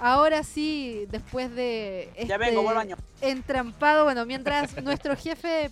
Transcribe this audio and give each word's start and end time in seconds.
ahora 0.00 0.42
sí, 0.42 1.06
después 1.10 1.54
de 1.54 2.12
Ya 2.26 2.38
vengo, 2.38 2.62
voy 2.62 2.72
al 2.72 2.88
este 2.88 2.94
baño. 2.94 2.96
entrampado, 3.20 4.04
bueno, 4.04 4.26
mientras 4.26 4.76
nuestro 4.82 5.16
jefe, 5.16 5.70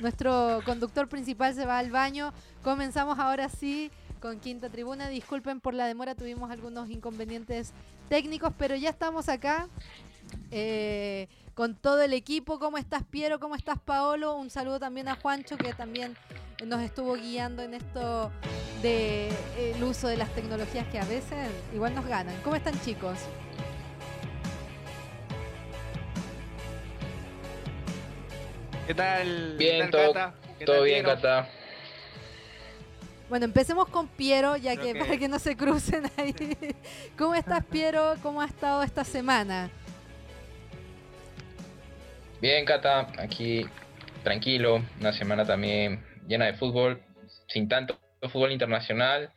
nuestro 0.00 0.60
conductor 0.64 1.08
principal 1.08 1.54
se 1.54 1.66
va 1.66 1.78
al 1.78 1.90
baño, 1.90 2.32
comenzamos 2.62 3.18
ahora 3.18 3.48
sí 3.48 3.90
con 4.20 4.40
Quinta 4.40 4.70
Tribuna. 4.70 5.08
Disculpen 5.08 5.60
por 5.60 5.74
la 5.74 5.86
demora, 5.86 6.14
tuvimos 6.14 6.50
algunos 6.50 6.88
inconvenientes 6.88 7.72
técnicos, 8.08 8.52
pero 8.58 8.74
ya 8.74 8.88
estamos 8.88 9.28
acá 9.28 9.68
eh, 10.50 11.28
con 11.54 11.74
todo 11.74 12.00
el 12.00 12.14
equipo. 12.14 12.58
¿Cómo 12.58 12.78
estás, 12.78 13.04
Piero? 13.04 13.38
¿Cómo 13.38 13.54
estás, 13.54 13.78
Paolo? 13.78 14.36
Un 14.36 14.50
saludo 14.50 14.80
también 14.80 15.08
a 15.08 15.16
Juancho, 15.16 15.56
que 15.58 15.74
también 15.74 16.16
nos 16.64 16.80
estuvo 16.80 17.14
guiando 17.14 17.62
en 17.62 17.74
esto 17.74 18.30
del 18.82 19.82
uso 19.82 20.08
de 20.08 20.16
las 20.16 20.34
tecnologías 20.34 20.86
que 20.88 20.98
a 20.98 21.04
veces 21.04 21.50
igual 21.74 21.94
nos 21.94 22.06
ganan. 22.06 22.34
¿Cómo 22.42 22.56
están, 22.56 22.80
chicos? 22.80 23.18
¿Qué 28.86 28.94
tal? 28.94 29.56
Bien, 29.56 29.76
¿Qué 29.76 29.80
tal, 29.82 29.90
todo- 29.90 30.12
Cata? 30.12 30.34
¿Qué 30.58 30.64
Todo 30.64 30.76
tal, 30.76 30.84
bien, 30.84 31.04
Piero? 31.04 31.14
Cata. 31.20 31.48
Bueno, 33.28 33.44
empecemos 33.46 33.88
con 33.88 34.08
Piero, 34.08 34.56
ya 34.56 34.76
que- 34.76 34.94
para 34.94 35.16
que 35.16 35.28
no 35.28 35.38
se 35.38 35.56
crucen 35.56 36.04
ahí. 36.16 36.34
¿Cómo 37.16 37.34
estás, 37.34 37.64
Piero? 37.64 38.14
¿Cómo 38.22 38.40
ha 38.42 38.46
estado 38.46 38.82
esta 38.82 39.04
semana? 39.04 39.70
Bien, 42.40 42.64
Cata. 42.64 43.08
Aquí 43.18 43.66
tranquilo. 44.22 44.82
Una 45.00 45.12
semana 45.12 45.44
también 45.46 46.04
llena 46.28 46.46
de 46.46 46.54
fútbol. 46.54 47.02
Sin 47.48 47.68
tanto 47.68 47.98
fútbol 48.30 48.52
internacional. 48.52 49.30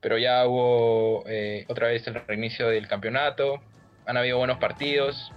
Pero 0.00 0.18
ya 0.18 0.46
hubo 0.46 1.24
eh, 1.26 1.64
otra 1.68 1.88
vez 1.88 2.06
el 2.06 2.14
reinicio 2.26 2.68
del 2.68 2.86
campeonato. 2.86 3.60
Han 4.06 4.16
habido 4.16 4.38
buenos 4.38 4.58
partidos. 4.58 5.32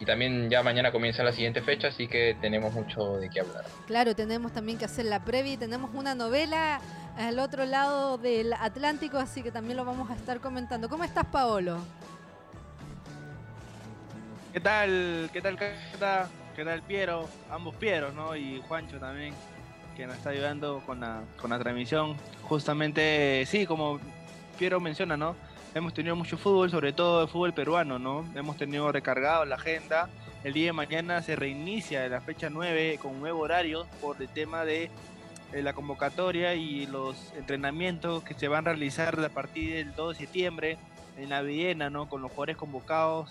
Y 0.00 0.06
también 0.06 0.48
ya 0.48 0.62
mañana 0.62 0.90
comienza 0.90 1.22
la 1.22 1.30
siguiente 1.30 1.60
fecha, 1.60 1.88
así 1.88 2.08
que 2.08 2.34
tenemos 2.40 2.72
mucho 2.72 3.18
de 3.18 3.28
qué 3.28 3.40
hablar. 3.40 3.66
Claro, 3.86 4.16
tenemos 4.16 4.50
también 4.50 4.78
que 4.78 4.86
hacer 4.86 5.04
la 5.04 5.22
previa 5.22 5.52
y 5.52 5.56
tenemos 5.58 5.90
una 5.92 6.14
novela 6.14 6.80
al 7.18 7.38
otro 7.38 7.66
lado 7.66 8.16
del 8.16 8.54
Atlántico, 8.54 9.18
así 9.18 9.42
que 9.42 9.52
también 9.52 9.76
lo 9.76 9.84
vamos 9.84 10.10
a 10.10 10.14
estar 10.14 10.40
comentando. 10.40 10.88
¿Cómo 10.88 11.04
estás, 11.04 11.26
Paolo? 11.26 11.80
¿Qué 14.54 14.60
tal? 14.60 15.28
¿Qué 15.34 15.42
tal, 15.42 15.58
Cata? 15.58 16.30
¿Qué 16.56 16.64
tal, 16.64 16.80
Piero? 16.80 17.28
Ambos 17.50 17.76
Pieros, 17.76 18.14
¿no? 18.14 18.34
Y 18.34 18.62
Juancho 18.66 18.98
también, 18.98 19.34
que 19.98 20.06
nos 20.06 20.16
está 20.16 20.30
ayudando 20.30 20.82
con 20.86 21.00
la, 21.00 21.24
con 21.38 21.50
la 21.50 21.58
transmisión. 21.58 22.16
Justamente, 22.44 23.44
sí, 23.44 23.66
como 23.66 24.00
Piero 24.58 24.80
menciona, 24.80 25.18
¿no? 25.18 25.36
Hemos 25.74 25.94
tenido 25.94 26.16
mucho 26.16 26.36
fútbol, 26.36 26.70
sobre 26.70 26.92
todo 26.92 27.22
el 27.22 27.28
fútbol 27.28 27.52
peruano, 27.54 27.98
¿no? 27.98 28.24
Hemos 28.34 28.56
tenido 28.56 28.90
recargado 28.90 29.44
la 29.44 29.54
agenda. 29.54 30.08
El 30.42 30.52
día 30.52 30.66
de 30.66 30.72
mañana 30.72 31.22
se 31.22 31.36
reinicia 31.36 32.08
la 32.08 32.20
fecha 32.20 32.50
9 32.50 32.98
con 33.00 33.12
un 33.12 33.20
nuevo 33.20 33.40
horario 33.40 33.86
por 34.00 34.20
el 34.20 34.28
tema 34.28 34.64
de 34.64 34.90
eh, 35.52 35.62
la 35.62 35.72
convocatoria 35.72 36.54
y 36.54 36.86
los 36.86 37.32
entrenamientos 37.36 38.24
que 38.24 38.34
se 38.34 38.48
van 38.48 38.66
a 38.66 38.70
realizar 38.72 39.22
a 39.24 39.28
partir 39.28 39.74
del 39.74 39.94
2 39.94 40.18
de 40.18 40.24
septiembre 40.24 40.78
en 41.16 41.28
la 41.28 41.42
Viena, 41.42 41.88
¿no? 41.88 42.08
Con 42.08 42.20
los 42.22 42.30
jugadores 42.32 42.56
convocados. 42.56 43.30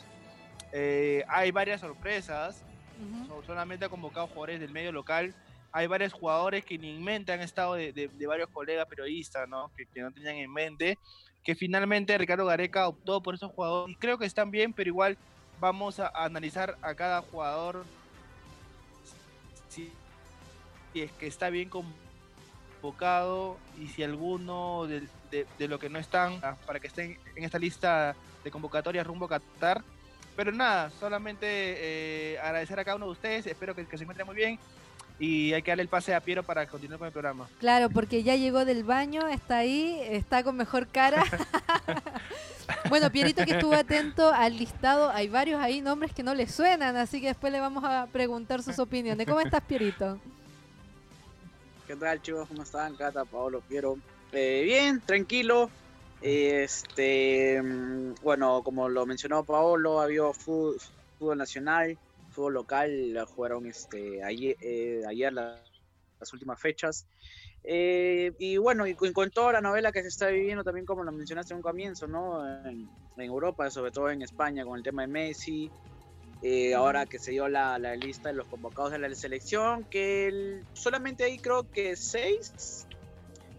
Eh, 0.72 1.24
hay 1.28 1.52
varias 1.52 1.82
sorpresas, 1.82 2.64
Ujú. 3.02 3.36
no 3.40 3.44
solamente 3.46 3.86
ha 3.86 3.90
convocado 3.90 4.28
jugadores 4.28 4.60
del 4.62 4.72
medio 4.72 4.92
local, 4.92 5.34
hay 5.72 5.88
varios 5.88 6.14
jugadores 6.14 6.64
que 6.64 6.78
ni 6.78 6.92
en 6.96 7.04
mente 7.04 7.32
han 7.34 7.42
estado 7.42 7.74
de, 7.76 7.92
de- 7.92 8.08
de 8.08 8.28
varios 8.28 8.50
colegas 8.50 8.86
periodistas, 8.88 9.48
¿no? 9.50 9.72
Que, 9.76 9.86
que 9.88 10.02
no 10.02 10.12
tenían 10.12 10.36
en 10.36 10.52
mente, 10.54 10.98
que 11.44 11.56
finalmente 11.56 12.18
Ricardo 12.18 12.46
Gareca 12.46 12.88
optó 12.88 13.22
por 13.22 13.36
esos 13.36 13.52
jugadores. 13.52 13.96
Y 13.96 14.00
creo 14.00 14.18
que 14.18 14.26
están 14.26 14.52
bien, 14.52 14.74
pero 14.74 14.90
igual 14.90 15.18
vamos 15.60 16.00
a, 16.00 16.08
analizar 16.08 16.78
a 16.82 16.94
cada 16.94 17.22
jugador 17.22 17.86
si, 19.70 19.92
es 20.94 21.12
que 21.14 21.28
está 21.28 21.50
bien 21.50 21.70
convocado 21.70 23.58
y 23.80 23.88
si 23.88 24.04
alguno 24.04 24.88
de, 24.88 25.08
de, 25.32 25.46
de 25.58 25.68
lo 25.68 25.80
que 25.80 25.90
no 25.90 26.00
están, 26.00 26.40
ah, 26.44 26.56
para 26.66 26.80
que 26.80 26.88
estén 26.88 27.18
en 27.36 27.44
esta 27.44 27.60
lista 27.60 28.16
de 28.44 28.52
convocatorias 28.52 29.06
rumbo 29.06 29.26
a 29.26 29.30
Qatar. 29.30 29.84
Pero 30.36 30.52
nada, 30.52 30.90
solamente 30.92 31.46
eh, 31.48 32.40
agradecer 32.40 32.80
a 32.80 32.86
cada 32.86 32.96
uno 32.96 33.08
de 33.08 33.12
ustedes, 33.12 33.46
espero 33.46 33.76
que, 33.76 33.86
que 33.86 33.98
se 33.98 34.04
encuentren 34.04 34.26
muy 34.26 34.36
bien 34.36 34.60
y 35.20 35.54
hay 35.54 35.62
que 35.62 35.72
darle 35.72 35.84
el 35.84 35.90
pase 35.90 36.16
a 36.16 36.22
Piero 36.22 36.44
para 36.44 36.66
continuar 36.66 36.98
con 36.98 37.08
el 37.08 37.12
programa. 37.12 37.50
Claro, 37.60 37.90
porque 37.90 38.24
ya 38.24 38.36
llegó 38.38 38.64
del 38.64 38.84
baño, 38.84 39.28
está 39.28 39.58
ahí, 39.58 40.00
está 40.04 40.44
con 40.44 40.56
mejor 40.56 40.88
cara. 40.88 41.24
bueno, 42.90 43.12
Pierito 43.12 43.44
que 43.44 43.52
estuvo 43.52 43.74
atento 43.74 44.30
al 44.34 44.58
listado, 44.58 45.10
hay 45.10 45.28
varios 45.28 45.62
ahí 45.62 45.82
nombres 45.82 46.14
que 46.14 46.24
no 46.24 46.34
le 46.34 46.48
suenan, 46.48 46.96
así 46.96 47.20
que 47.20 47.28
después 47.28 47.52
le 47.52 47.60
vamos 47.60 47.84
a 47.84 48.08
preguntar 48.08 48.64
sus 48.64 48.80
opiniones. 48.80 49.28
¿Cómo 49.28 49.42
estás, 49.42 49.62
Pierito? 49.62 50.20
¿Qué 51.86 51.96
tal, 51.96 52.22
chicos? 52.22 52.48
¿Cómo 52.48 52.64
están? 52.64 52.96
Cata, 52.96 53.26
Paolo, 53.26 53.62
Piero. 53.68 53.98
Eh, 54.32 54.62
bien, 54.64 55.02
tranquilo. 55.02 55.70
Este, 56.22 57.62
mm, 57.62 58.16
bueno, 58.22 58.62
como 58.64 58.90
lo 58.90 59.06
mencionó 59.06 59.44
Paolo, 59.44 60.00
ha 60.00 60.04
habido 60.04 60.34
fútbol, 60.34 60.78
fútbol 61.18 61.38
nacional, 61.38 61.98
fútbol 62.32 62.54
local, 62.54 63.14
la 63.14 63.26
jugaron 63.26 63.66
este, 63.66 64.24
ayer, 64.24 64.56
eh, 64.62 65.02
ayer 65.08 65.34
la- 65.34 65.64
las 66.20 66.34
últimas 66.34 66.60
fechas. 66.60 67.08
Eh, 67.64 68.32
y 68.40 68.58
bueno, 68.58 68.88
y 68.88 68.96
con, 68.96 69.14
con 69.14 69.30
toda 69.32 69.54
la 69.54 69.62
novela 69.62 69.92
que 69.92 70.02
se 70.02 70.08
está 70.10 70.28
viviendo 70.28 70.64
también, 70.64 70.86
como 70.86 71.04
lo 71.04 71.12
mencionaste 71.12 71.54
en 71.54 71.58
un 71.58 71.62
comienzo, 71.64 72.08
¿no? 72.08 72.46
En, 72.66 72.90
en 73.16 73.24
Europa, 73.24 73.70
sobre 73.70 73.92
todo 73.92 74.10
en 74.10 74.22
España, 74.22 74.66
con 74.66 74.78
el 74.78 74.84
tema 74.84 75.04
de 75.04 75.08
Messi, 75.08 75.72
eh, 76.42 76.74
ahora 76.74 77.06
que 77.06 77.20
se 77.20 77.32
dio 77.32 77.48
la, 77.50 77.78
la 77.80 77.96
lista 77.96 78.30
de 78.30 78.36
los 78.36 78.48
convocados 78.48 78.92
de 78.92 79.00
la 79.00 79.14
selección, 79.16 79.86
que 79.90 80.28
el- 80.28 80.66
solamente 80.74 81.24
hay 81.26 81.38
creo 81.40 81.68
que 81.72 81.96
seis 81.96 82.86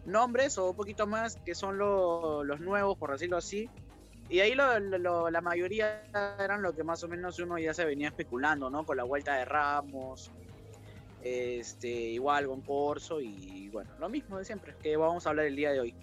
nombres 0.04 0.56
o 0.58 0.70
un 0.70 0.76
poquito 0.76 1.06
más 1.06 1.36
que 1.44 1.54
son 1.54 1.78
lo- 1.78 2.42
los 2.44 2.60
nuevos, 2.60 2.96
por 2.98 3.12
decirlo 3.12 3.36
así. 3.36 3.70
Y 4.30 4.38
ahí 4.40 4.54
lo- 4.54 5.28
la 5.30 5.40
mayoría 5.40 6.04
eran 6.38 6.62
lo 6.62 6.72
que 6.72 6.84
más 6.84 7.02
o 7.02 7.08
menos 7.08 7.38
uno 7.40 7.58
ya 7.58 7.74
se 7.74 7.84
venía 7.84 8.08
especulando, 8.08 8.70
¿no? 8.70 8.84
Con 8.86 8.96
la 8.96 9.02
vuelta 9.04 9.34
de 9.34 9.44
Ramos, 9.44 10.30
este, 11.20 11.88
igual 11.88 12.46
con 12.46 12.60
Corso 12.62 13.20
y 13.20 13.68
bueno, 13.70 13.90
lo 13.98 14.08
mismo 14.08 14.38
de 14.38 14.44
siempre, 14.44 14.74
que 14.80 14.96
vamos 14.96 15.26
a 15.26 15.30
hablar 15.30 15.46
el 15.46 15.56
día 15.56 15.72
de 15.72 15.80
hoy. 15.80 15.94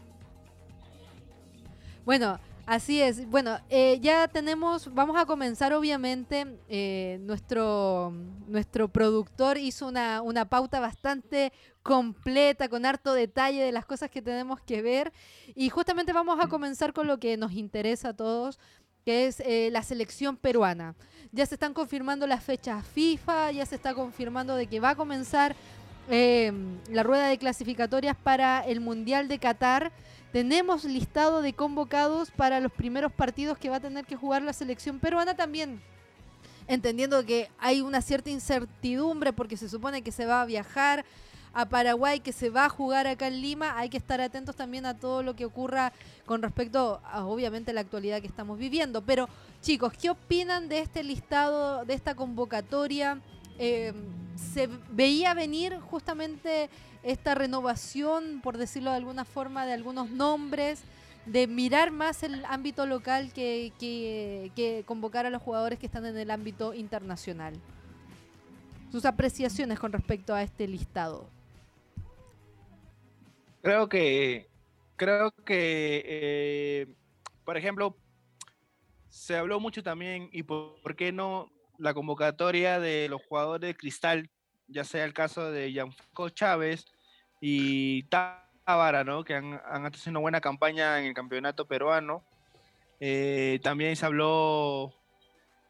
Bueno, 2.05 2.39
así 2.67 3.01
es. 3.01 3.27
Bueno, 3.27 3.57
eh, 3.69 3.97
ya 4.01 4.27
tenemos, 4.27 4.93
vamos 4.93 5.17
a 5.17 5.25
comenzar 5.25 5.73
obviamente, 5.73 6.59
eh, 6.69 7.17
nuestro, 7.21 8.13
nuestro 8.47 8.87
productor 8.89 9.57
hizo 9.57 9.87
una, 9.87 10.21
una 10.21 10.45
pauta 10.45 10.79
bastante 10.79 11.51
completa, 11.81 12.67
con 12.67 12.85
harto 12.85 13.13
detalle 13.13 13.63
de 13.63 13.71
las 13.71 13.85
cosas 13.85 14.11
que 14.11 14.21
tenemos 14.21 14.61
que 14.61 14.83
ver. 14.83 15.11
Y 15.55 15.69
justamente 15.69 16.13
vamos 16.13 16.37
a 16.39 16.47
comenzar 16.47 16.93
con 16.93 17.07
lo 17.07 17.17
que 17.17 17.37
nos 17.37 17.53
interesa 17.53 18.09
a 18.09 18.15
todos, 18.15 18.59
que 19.05 19.27
es 19.27 19.39
eh, 19.39 19.69
la 19.71 19.83
selección 19.83 20.35
peruana. 20.35 20.93
Ya 21.31 21.45
se 21.45 21.55
están 21.55 21.73
confirmando 21.73 22.27
las 22.27 22.43
fechas 22.43 22.85
FIFA, 22.85 23.53
ya 23.53 23.65
se 23.65 23.75
está 23.75 23.93
confirmando 23.93 24.55
de 24.55 24.67
que 24.67 24.81
va 24.81 24.91
a 24.91 24.95
comenzar 24.95 25.55
eh, 26.09 26.53
la 26.89 27.03
rueda 27.03 27.27
de 27.27 27.37
clasificatorias 27.37 28.15
para 28.15 28.59
el 28.65 28.81
Mundial 28.81 29.27
de 29.27 29.39
Qatar. 29.39 29.91
Tenemos 30.37 30.83
listado 30.83 31.41
de 31.41 31.53
convocados 31.53 32.29
para 32.29 32.59
los 32.59 32.71
primeros 32.71 33.11
partidos 33.11 33.57
que 33.57 33.71
va 33.71 33.77
a 33.77 33.79
tener 33.79 34.05
que 34.05 34.15
jugar 34.15 34.43
la 34.43 34.53
selección 34.53 34.99
peruana 34.99 35.35
también. 35.35 35.81
Entendiendo 36.67 37.25
que 37.25 37.49
hay 37.57 37.81
una 37.81 38.03
cierta 38.03 38.29
incertidumbre 38.29 39.33
porque 39.33 39.57
se 39.57 39.67
supone 39.67 40.03
que 40.03 40.11
se 40.11 40.27
va 40.27 40.43
a 40.43 40.45
viajar 40.45 41.05
a 41.55 41.65
Paraguay, 41.65 42.19
que 42.19 42.33
se 42.33 42.51
va 42.51 42.65
a 42.65 42.69
jugar 42.69 43.07
acá 43.07 43.25
en 43.25 43.41
Lima, 43.41 43.79
hay 43.79 43.89
que 43.89 43.97
estar 43.97 44.21
atentos 44.21 44.55
también 44.55 44.85
a 44.85 44.99
todo 44.99 45.23
lo 45.23 45.35
que 45.35 45.43
ocurra 45.43 45.91
con 46.27 46.43
respecto 46.43 47.01
a 47.03 47.25
obviamente 47.25 47.73
la 47.73 47.81
actualidad 47.81 48.21
que 48.21 48.27
estamos 48.27 48.59
viviendo. 48.59 49.01
Pero 49.01 49.27
chicos, 49.63 49.93
¿qué 49.99 50.11
opinan 50.11 50.69
de 50.69 50.81
este 50.81 51.03
listado, 51.03 51.83
de 51.83 51.95
esta 51.95 52.13
convocatoria? 52.13 53.19
Eh, 53.59 53.93
se 54.35 54.69
veía 54.91 55.33
venir 55.33 55.79
justamente 55.79 56.69
esta 57.03 57.35
renovación, 57.35 58.41
por 58.41 58.57
decirlo 58.57 58.91
de 58.91 58.97
alguna 58.97 59.25
forma, 59.25 59.65
de 59.65 59.73
algunos 59.73 60.09
nombres, 60.09 60.83
de 61.25 61.47
mirar 61.47 61.91
más 61.91 62.23
el 62.23 62.45
ámbito 62.45 62.85
local 62.85 63.33
que, 63.33 63.73
que, 63.79 64.83
convocar 64.85 65.25
a 65.25 65.29
los 65.29 65.41
jugadores 65.41 65.79
que 65.79 65.85
están 65.85 66.05
en 66.05 66.17
el 66.17 66.31
ámbito 66.31 66.73
internacional. 66.73 67.53
Sus 68.91 69.05
apreciaciones 69.05 69.79
con 69.79 69.91
respecto 69.91 70.33
a 70.33 70.41
este 70.41 70.67
listado. 70.67 71.29
Creo 73.61 73.89
que, 73.89 74.47
creo 74.95 75.31
que, 75.43 76.03
eh, 76.05 76.87
por 77.43 77.57
ejemplo, 77.57 77.97
se 79.09 79.35
habló 79.35 79.59
mucho 79.59 79.83
también, 79.83 80.29
y 80.31 80.43
por 80.43 80.95
qué 80.95 81.11
no, 81.11 81.51
la 81.77 81.93
convocatoria 81.93 82.79
de 82.79 83.07
los 83.09 83.21
jugadores 83.25 83.67
de 83.67 83.75
Cristal, 83.75 84.29
ya 84.67 84.83
sea 84.83 85.05
el 85.05 85.13
caso 85.13 85.51
de 85.51 85.71
Gianfranco 85.71 86.29
Chávez 86.29 86.85
y 87.39 88.03
Tábara, 88.03 89.03
¿no? 89.03 89.23
Que 89.23 89.35
han, 89.35 89.61
han 89.65 89.85
hecho 89.85 90.09
una 90.09 90.19
buena 90.19 90.41
campaña 90.41 90.99
en 90.99 91.05
el 91.05 91.13
campeonato 91.13 91.67
peruano. 91.67 92.23
Eh, 92.99 93.59
también 93.61 93.95
se 93.95 94.05
habló 94.05 94.93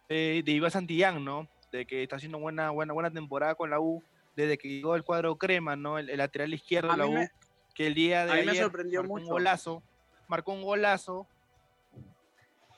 de 0.08 0.44
Iván 0.46 0.72
Santillán, 0.72 1.24
¿no? 1.24 1.48
De 1.72 1.86
que 1.86 2.04
está 2.04 2.16
haciendo 2.16 2.40
buena, 2.40 2.72
buena, 2.72 2.94
buena 2.94 3.12
temporada 3.12 3.56
con 3.56 3.70
la 3.70 3.80
U 3.80 4.04
desde 4.36 4.58
que 4.58 4.70
llegó 4.70 4.96
el 4.96 5.04
cuadro 5.04 5.36
crema, 5.36 5.76
¿no? 5.76 5.98
El, 5.98 6.16
lateral 6.16 6.54
izquierdo 6.54 6.92
de 6.92 6.98
la 6.98 7.08
U, 7.08 7.28
que 7.74 7.88
el 7.88 7.96
día 7.96 8.26
de 8.26 8.34
ayer 8.34 8.56
sorprendió 8.56 9.02
marcó 9.02 9.14
un 9.16 9.26
golazo, 9.26 9.84
marcó 10.28 10.54
un 10.54 10.62
golazo. 10.62 11.28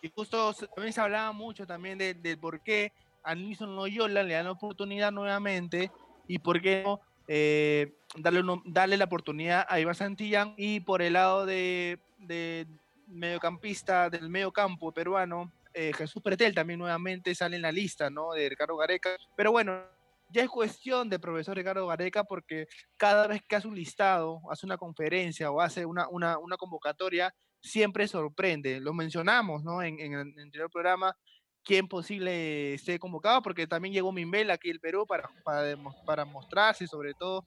Y 0.01 0.09
justo 0.09 0.53
también 0.53 0.93
se 0.93 1.01
hablaba 1.01 1.33
mucho 1.33 1.67
también 1.67 1.97
del 1.97 2.21
de 2.21 2.37
por 2.37 2.61
qué 2.61 2.93
a 3.23 3.35
Nilson 3.35 3.75
Loyola 3.75 4.23
le 4.23 4.33
dan 4.33 4.45
la 4.45 4.51
oportunidad 4.51 5.11
nuevamente 5.11 5.91
y 6.27 6.39
por 6.39 6.61
qué 6.61 6.83
no 6.83 7.01
eh, 7.27 7.93
darle, 8.15 8.43
darle 8.65 8.97
la 8.97 9.05
oportunidad 9.05 9.65
a 9.69 9.79
Iván 9.79 9.95
Santillán 9.95 10.53
y 10.57 10.79
por 10.79 11.01
el 11.01 11.13
lado 11.13 11.45
de, 11.45 11.99
de 12.17 12.65
mediocampista 13.07 14.09
del 14.09 14.29
mediocampo 14.29 14.91
peruano, 14.91 15.51
eh, 15.73 15.91
Jesús 15.93 16.21
Pretel 16.21 16.55
también 16.55 16.79
nuevamente 16.79 17.35
sale 17.35 17.55
en 17.55 17.61
la 17.61 17.71
lista, 17.71 18.09
¿no? 18.09 18.31
De 18.33 18.49
Ricardo 18.49 18.77
Gareca. 18.77 19.11
Pero 19.35 19.51
bueno, 19.51 19.81
ya 20.31 20.43
es 20.43 20.49
cuestión 20.49 21.09
de 21.09 21.19
profesor 21.19 21.55
Ricardo 21.55 21.87
Gareca 21.87 22.23
porque 22.23 22.67
cada 22.97 23.27
vez 23.27 23.41
que 23.47 23.55
hace 23.55 23.67
un 23.67 23.75
listado, 23.75 24.41
hace 24.51 24.65
una 24.65 24.77
conferencia 24.77 25.51
o 25.51 25.61
hace 25.61 25.85
una, 25.85 26.07
una, 26.09 26.37
una 26.37 26.57
convocatoria, 26.57 27.33
siempre 27.61 28.07
sorprende. 28.07 28.79
Lo 28.79 28.93
mencionamos, 28.93 29.63
¿no? 29.63 29.81
En, 29.81 29.99
en, 29.99 30.13
el 30.13 30.39
anterior 30.39 30.69
programa, 30.71 31.15
quién 31.69 31.87
posible 31.87 32.73
esté 32.73 32.97
convocado, 32.97 33.43
porque 33.43 33.67
también 33.67 33.93
llegó 33.93 34.11
Mimbel 34.11 34.49
aquí 34.49 34.71
el 34.71 34.79
Perú 34.79 35.05
para, 35.05 35.29
para, 35.43 35.75
para 36.03 36.25
mostrarse, 36.25 36.87
sobre 36.87 37.13
todo 37.13 37.45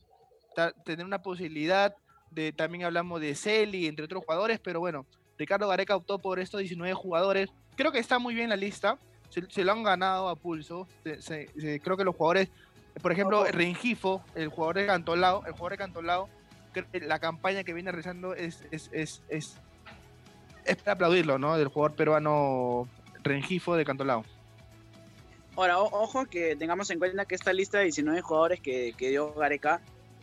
tener 0.85 1.05
una 1.05 1.21
posibilidad 1.21 1.93
de, 2.31 2.53
también 2.53 2.85
hablamos 2.85 3.21
de 3.21 3.35
Celi, 3.35 3.89
entre 3.89 4.05
otros 4.05 4.23
jugadores, 4.25 4.61
pero 4.61 4.79
bueno, 4.79 5.07
Ricardo 5.37 5.67
Gareca 5.67 5.97
optó 5.97 6.21
por 6.21 6.39
estos 6.39 6.61
19 6.61 6.95
jugadores. 6.95 7.51
Creo 7.75 7.91
que 7.91 7.99
está 7.99 8.21
muy 8.21 8.37
bien 8.37 8.49
la 8.49 8.55
lista, 8.55 8.97
se, 9.29 9.65
lo 9.65 9.73
han 9.73 9.83
ganado 9.83 10.29
a 10.29 10.37
pulso. 10.37 10.87
creo 11.03 11.97
que 11.97 12.05
los 12.05 12.15
jugadores, 12.15 12.49
por 13.03 13.11
ejemplo, 13.11 13.45
Rengifo, 13.47 14.23
el 14.37 14.51
jugador 14.51 14.77
de 14.77 14.87
Cantolao, 14.87 15.45
el 15.47 15.53
jugador 15.53 15.73
de 15.73 15.79
Cantolao, 15.79 16.29
la 16.93 17.19
campaña 17.19 17.65
que 17.65 17.73
viene 17.73 17.91
realizando 17.91 18.35
es, 18.35 18.63
es, 18.71 18.89
es, 18.93 19.21
es, 19.29 19.57
es 20.65 20.77
para 20.77 20.93
aplaudirlo, 20.93 21.41
¿no? 21.41 21.59
Del 21.59 21.67
jugador 21.67 21.97
peruano 21.97 22.89
Rengifo 23.23 23.77
de 23.77 23.85
Cantolao. 23.85 24.25
Ahora, 25.57 25.81
ojo 25.81 26.25
que 26.27 26.57
tengamos 26.57 26.91
en 26.91 26.99
cuenta 26.99 27.27
que 27.27 27.35
esta 27.35 27.53
lista 27.53 27.79
de 27.79 27.85
19 27.85 28.23
jugadores 28.23 28.61
que, 28.61 28.95
que 28.97 29.11
dio 29.11 29.35
Gareca 29.35 29.83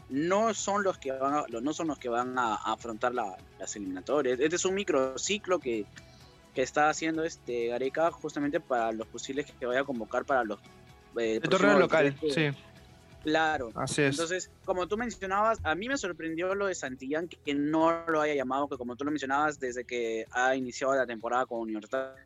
no 0.09 0.53
son 0.55 0.83
los 0.83 0.97
que 0.97 1.11
van 1.11 1.33
a, 1.35 1.45
no 1.61 1.73
son 1.73 1.87
los 1.87 1.99
que 1.99 2.09
van 2.09 2.37
a, 2.39 2.55
afrontar 2.55 3.13
las 3.13 3.75
eliminatorias. 3.75 4.39
Este 4.39 4.55
es 4.55 4.65
un 4.65 4.73
microciclo 4.73 5.59
que, 5.59 5.85
que 6.55 6.63
está 6.63 6.89
haciendo 6.89 7.23
este 7.23 7.67
Gareca 7.67 8.09
justamente 8.11 8.59
para 8.59 8.91
los 8.91 9.07
posibles 9.07 9.51
que 9.51 9.65
vaya 9.65 9.81
a 9.81 9.83
convocar 9.83 10.25
para 10.25 10.43
los 10.43 10.59
eh, 11.17 11.39
el 11.41 11.49
torneo 11.49 11.79
local, 11.79 12.15
sí. 12.33 12.49
Claro. 13.23 13.71
Así 13.75 14.03
es. 14.03 14.11
Entonces, 14.11 14.51
como 14.63 14.87
tú 14.87 14.97
mencionabas, 14.97 15.59
a 15.63 15.75
mí 15.75 15.87
me 15.87 15.97
sorprendió 15.97 16.55
lo 16.55 16.67
de 16.67 16.75
Santillán 16.75 17.27
que, 17.27 17.53
no 17.53 18.05
lo 18.07 18.21
haya 18.21 18.33
llamado, 18.33 18.67
que 18.67 18.77
como 18.77 18.95
tú 18.95 19.03
lo 19.03 19.11
mencionabas, 19.11 19.59
desde 19.59 19.83
que 19.83 20.25
ha 20.31 20.55
iniciado 20.55 20.95
la 20.95 21.05
temporada 21.05 21.45
con 21.45 21.59
Universitario, 21.59 22.23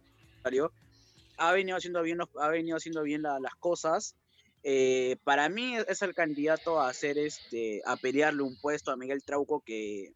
ha 1.37 1.51
venido 1.51 1.77
haciendo 1.77 2.01
bien, 2.01 2.19
ha 2.39 2.47
venido 2.49 2.77
haciendo 2.77 3.03
bien 3.03 3.21
las 3.21 3.55
cosas 3.59 4.15
eh, 4.63 5.17
para 5.25 5.49
mí 5.49 5.75
es 5.75 6.01
el 6.01 6.15
candidato 6.15 6.79
a 6.79 6.89
hacer 6.89 7.17
este, 7.17 7.81
a 7.85 7.97
pelearle 7.97 8.43
un 8.43 8.55
puesto 8.55 8.91
a 8.91 8.95
Miguel 8.95 9.23
Trauco 9.23 9.59
que, 9.59 10.13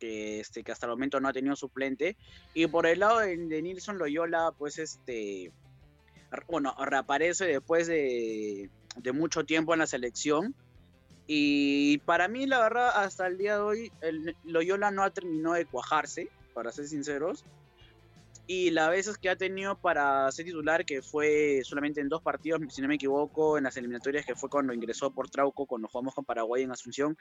este, 0.00 0.64
hasta 0.72 0.86
el 0.86 0.92
momento 0.92 1.20
no 1.20 1.28
ha 1.28 1.32
tenido 1.34 1.54
suplente. 1.54 2.16
Y 2.54 2.66
por 2.66 2.86
el 2.86 3.00
lado 3.00 3.18
de, 3.18 3.36
Nilson 3.36 3.98
Loyola, 3.98 4.52
pues 4.56 4.78
este, 4.78 5.52
bueno, 6.48 6.74
reaparece 6.82 7.44
después 7.44 7.86
de, 7.86 8.70
de, 8.96 9.12
mucho 9.12 9.44
tiempo 9.44 9.74
en 9.74 9.80
la 9.80 9.86
selección. 9.86 10.54
Y 11.26 11.98
para 11.98 12.26
mí, 12.26 12.46
la 12.46 12.60
verdad, 12.60 12.90
hasta 12.94 13.26
el 13.26 13.36
día 13.36 13.56
de 13.56 13.60
hoy, 13.60 13.92
Loyola 14.44 14.90
no 14.90 15.04
ha 15.04 15.10
terminado 15.10 15.54
de 15.54 15.66
cuajarse, 15.66 16.30
para 16.54 16.72
ser 16.72 16.88
sinceros 16.88 17.44
y 18.52 18.70
las 18.70 18.90
veces 18.90 19.16
que 19.16 19.30
ha 19.30 19.36
tenido 19.36 19.76
para 19.76 20.28
ser 20.32 20.44
titular, 20.44 20.84
que 20.84 21.02
fue 21.02 21.60
solamente 21.62 22.00
en 22.00 22.08
dos 22.08 22.20
partidos, 22.20 22.60
si 22.70 22.82
no 22.82 22.88
me 22.88 22.96
equivoco, 22.96 23.56
en 23.56 23.62
las 23.62 23.76
eliminatorias, 23.76 24.26
que 24.26 24.34
fue 24.34 24.50
cuando 24.50 24.72
ingresó 24.72 25.12
por 25.12 25.30
Trauco, 25.30 25.66
cuando 25.66 25.86
jugamos 25.86 26.16
con 26.16 26.24
Paraguay 26.24 26.64
en 26.64 26.72
Asunción, 26.72 27.16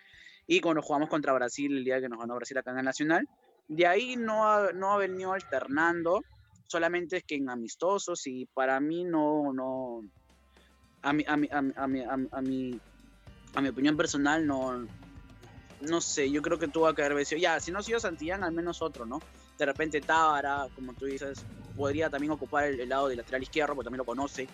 y 0.48 0.60
cuando 0.60 0.82
jugamos 0.82 1.08
contra 1.08 1.32
Brasil 1.34 1.78
el 1.78 1.84
día 1.84 2.02
que 2.02 2.10
nos 2.10 2.18
ganó 2.18 2.34
Brasil 2.34 2.58
acá 2.58 2.72
en 2.72 2.84
Nacional. 2.84 3.30
De 3.68 3.86
ahí 3.86 4.16
no 4.16 4.50
ha, 4.50 4.72
no 4.74 4.92
ha 4.92 4.98
venido 4.98 5.32
alternando, 5.32 6.24
solamente 6.66 7.18
es 7.18 7.24
que 7.26 7.36
en 7.36 7.52
amistosos, 7.52 8.26
y 8.26 8.48
para 8.48 8.80
mí 8.80 9.04
no, 9.04 9.54
no, 9.54 10.02
a 11.04 11.14
mi, 11.14 11.26
a 11.28 11.38
mi, 11.38 11.48
a 11.52 11.62
mi, 11.62 11.74
a 11.76 11.88
mi, 11.88 12.02
a 12.32 12.42
mi, 12.42 12.82
a 13.54 13.62
mi 13.62 13.70
opinión 13.70 13.96
personal, 13.96 14.48
no, 14.48 14.84
no 15.82 16.02
sé, 16.02 16.32
yo 16.32 16.42
creo 16.42 16.58
que 16.58 16.70
tuvo 16.70 16.92
que 16.96 17.04
haber 17.04 17.14
vencido, 17.14 17.40
ya, 17.40 17.60
si 17.60 17.72
no 17.72 17.78
ha 17.78 17.84
sido 17.84 18.00
Santillán, 18.00 18.44
al 18.44 18.52
menos 18.52 18.82
otro, 18.82 19.06
¿no? 19.06 19.20
De 19.60 19.66
repente 19.66 20.00
Tábara, 20.00 20.68
como 20.74 20.94
tú 20.94 21.06
dices, 21.06 21.46
podría 21.76 22.10
también 22.10 22.32
ocupar 22.32 22.64
el, 22.64 22.90
lado 22.90 23.10
del 23.10 23.18
lateral 23.18 23.44
izquierdo, 23.44 23.76
porque 23.76 23.86
también 23.88 24.00
lo 24.00 24.06
conoce. 24.06 24.48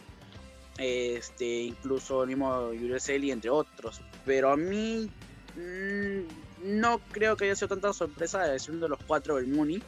Este, 0.77 1.45
incluso 1.45 2.23
el 2.23 2.29
mismo 2.29 2.73
Yuriceli, 2.73 3.31
entre 3.31 3.51
otros. 3.51 4.01
Pero 4.25 4.51
a 4.51 4.57
mí 4.57 5.09
mm, 5.55 6.77
no 6.79 6.99
creo 7.11 7.37
que 7.37 7.45
haya 7.45 7.55
sido 7.55 7.69
tanta 7.69 7.93
sorpresa 7.93 8.43
de 8.43 8.59
ser 8.59 8.71
uno 8.71 8.85
de 8.85 8.89
los 8.89 8.99
cuatro 9.05 9.35
del 9.35 9.47
Muni 9.47 9.81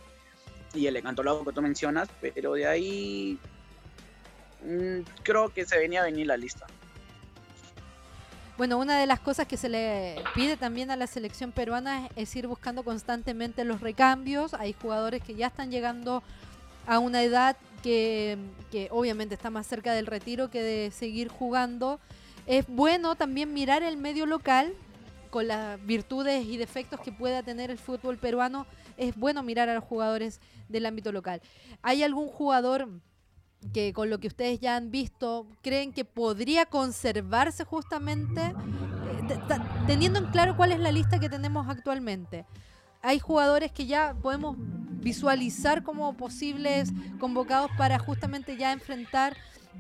y 0.74 0.86
el 0.86 0.94
lado 0.94 1.44
que 1.44 1.52
tú 1.52 1.62
mencionas, 1.62 2.08
pero 2.22 2.54
de 2.54 2.68
ahí 2.68 3.40
mm, 4.64 5.00
creo 5.24 5.50
que 5.50 5.66
se 5.66 5.80
venía 5.80 6.02
a 6.02 6.06
venir 6.06 6.28
la 6.28 6.38
lista. 6.38 6.68
Bueno, 8.58 8.80
una 8.80 9.00
de 9.00 9.06
las 9.06 9.20
cosas 9.20 9.46
que 9.46 9.56
se 9.56 9.70
le 9.70 10.16
pide 10.34 10.58
también 10.58 10.90
a 10.90 10.96
la 10.96 11.06
selección 11.06 11.52
peruana 11.52 12.10
es, 12.16 12.36
ir 12.36 12.48
buscando 12.48 12.82
constantemente 12.84 13.64
los 13.64 13.82
recambios. 13.82 14.56
Hay 14.56 14.74
jugadores 14.74 15.22
que 15.22 15.36
ya 15.36 15.48
están 15.48 15.70
llegando 15.70 16.24
a 16.88 16.98
una 16.98 17.22
edad 17.22 17.56
que, 17.84 18.40
obviamente 18.90 19.36
está 19.36 19.52
más 19.52 19.68
cerca 19.68 19.94
del 19.94 20.08
retiro 20.08 20.50
que 20.50 20.64
de 20.64 20.90
seguir 20.90 21.28
jugando. 21.28 22.00
Es 22.48 22.66
bueno 22.68 23.14
también 23.14 23.54
mirar 23.54 23.84
el 23.84 23.96
medio 23.96 24.26
local 24.26 24.74
con 25.30 25.48
las 25.48 25.86
virtudes 25.86 26.44
y 26.44 26.58
defectos 26.58 27.00
que 27.00 27.12
pueda 27.12 27.44
tener 27.44 27.70
el 27.70 27.78
fútbol 27.78 28.18
peruano. 28.18 28.66
Es 28.98 29.16
bueno 29.16 29.44
mirar 29.44 29.70
a 29.70 29.76
los 29.76 29.84
jugadores 29.84 30.42
del 30.68 30.88
ámbito 30.88 31.12
local. 31.12 31.44
¿Hay 31.84 32.02
algún 32.02 32.28
jugador 32.28 32.90
que 33.74 33.94
con 33.94 34.10
lo 34.10 34.20
que 34.20 34.28
ustedes 34.28 34.60
ya 34.60 34.76
han 34.76 34.92
visto, 34.92 35.48
creen 35.62 35.92
que 35.94 36.06
podría 36.06 36.66
conservarse 36.66 37.64
justamente, 37.64 38.42
eh, 38.42 39.40
teniendo 39.86 40.20
en 40.20 40.28
claro 40.28 40.56
cuál 40.56 40.72
es 40.72 40.80
la 40.80 40.92
lista 40.92 41.20
que 41.20 41.30
tenemos 41.30 41.68
actualmente. 41.68 42.46
Hay 43.02 43.20
jugadores 43.20 43.72
que 43.72 43.86
ya 43.86 44.16
podemos 44.22 44.56
visualizar 44.60 45.84
como 45.84 46.14
posibles 46.18 46.90
convocados 47.20 47.72
para 47.78 48.00
justamente 48.00 48.58
ya 48.58 48.72
enfrentar, 48.72 49.38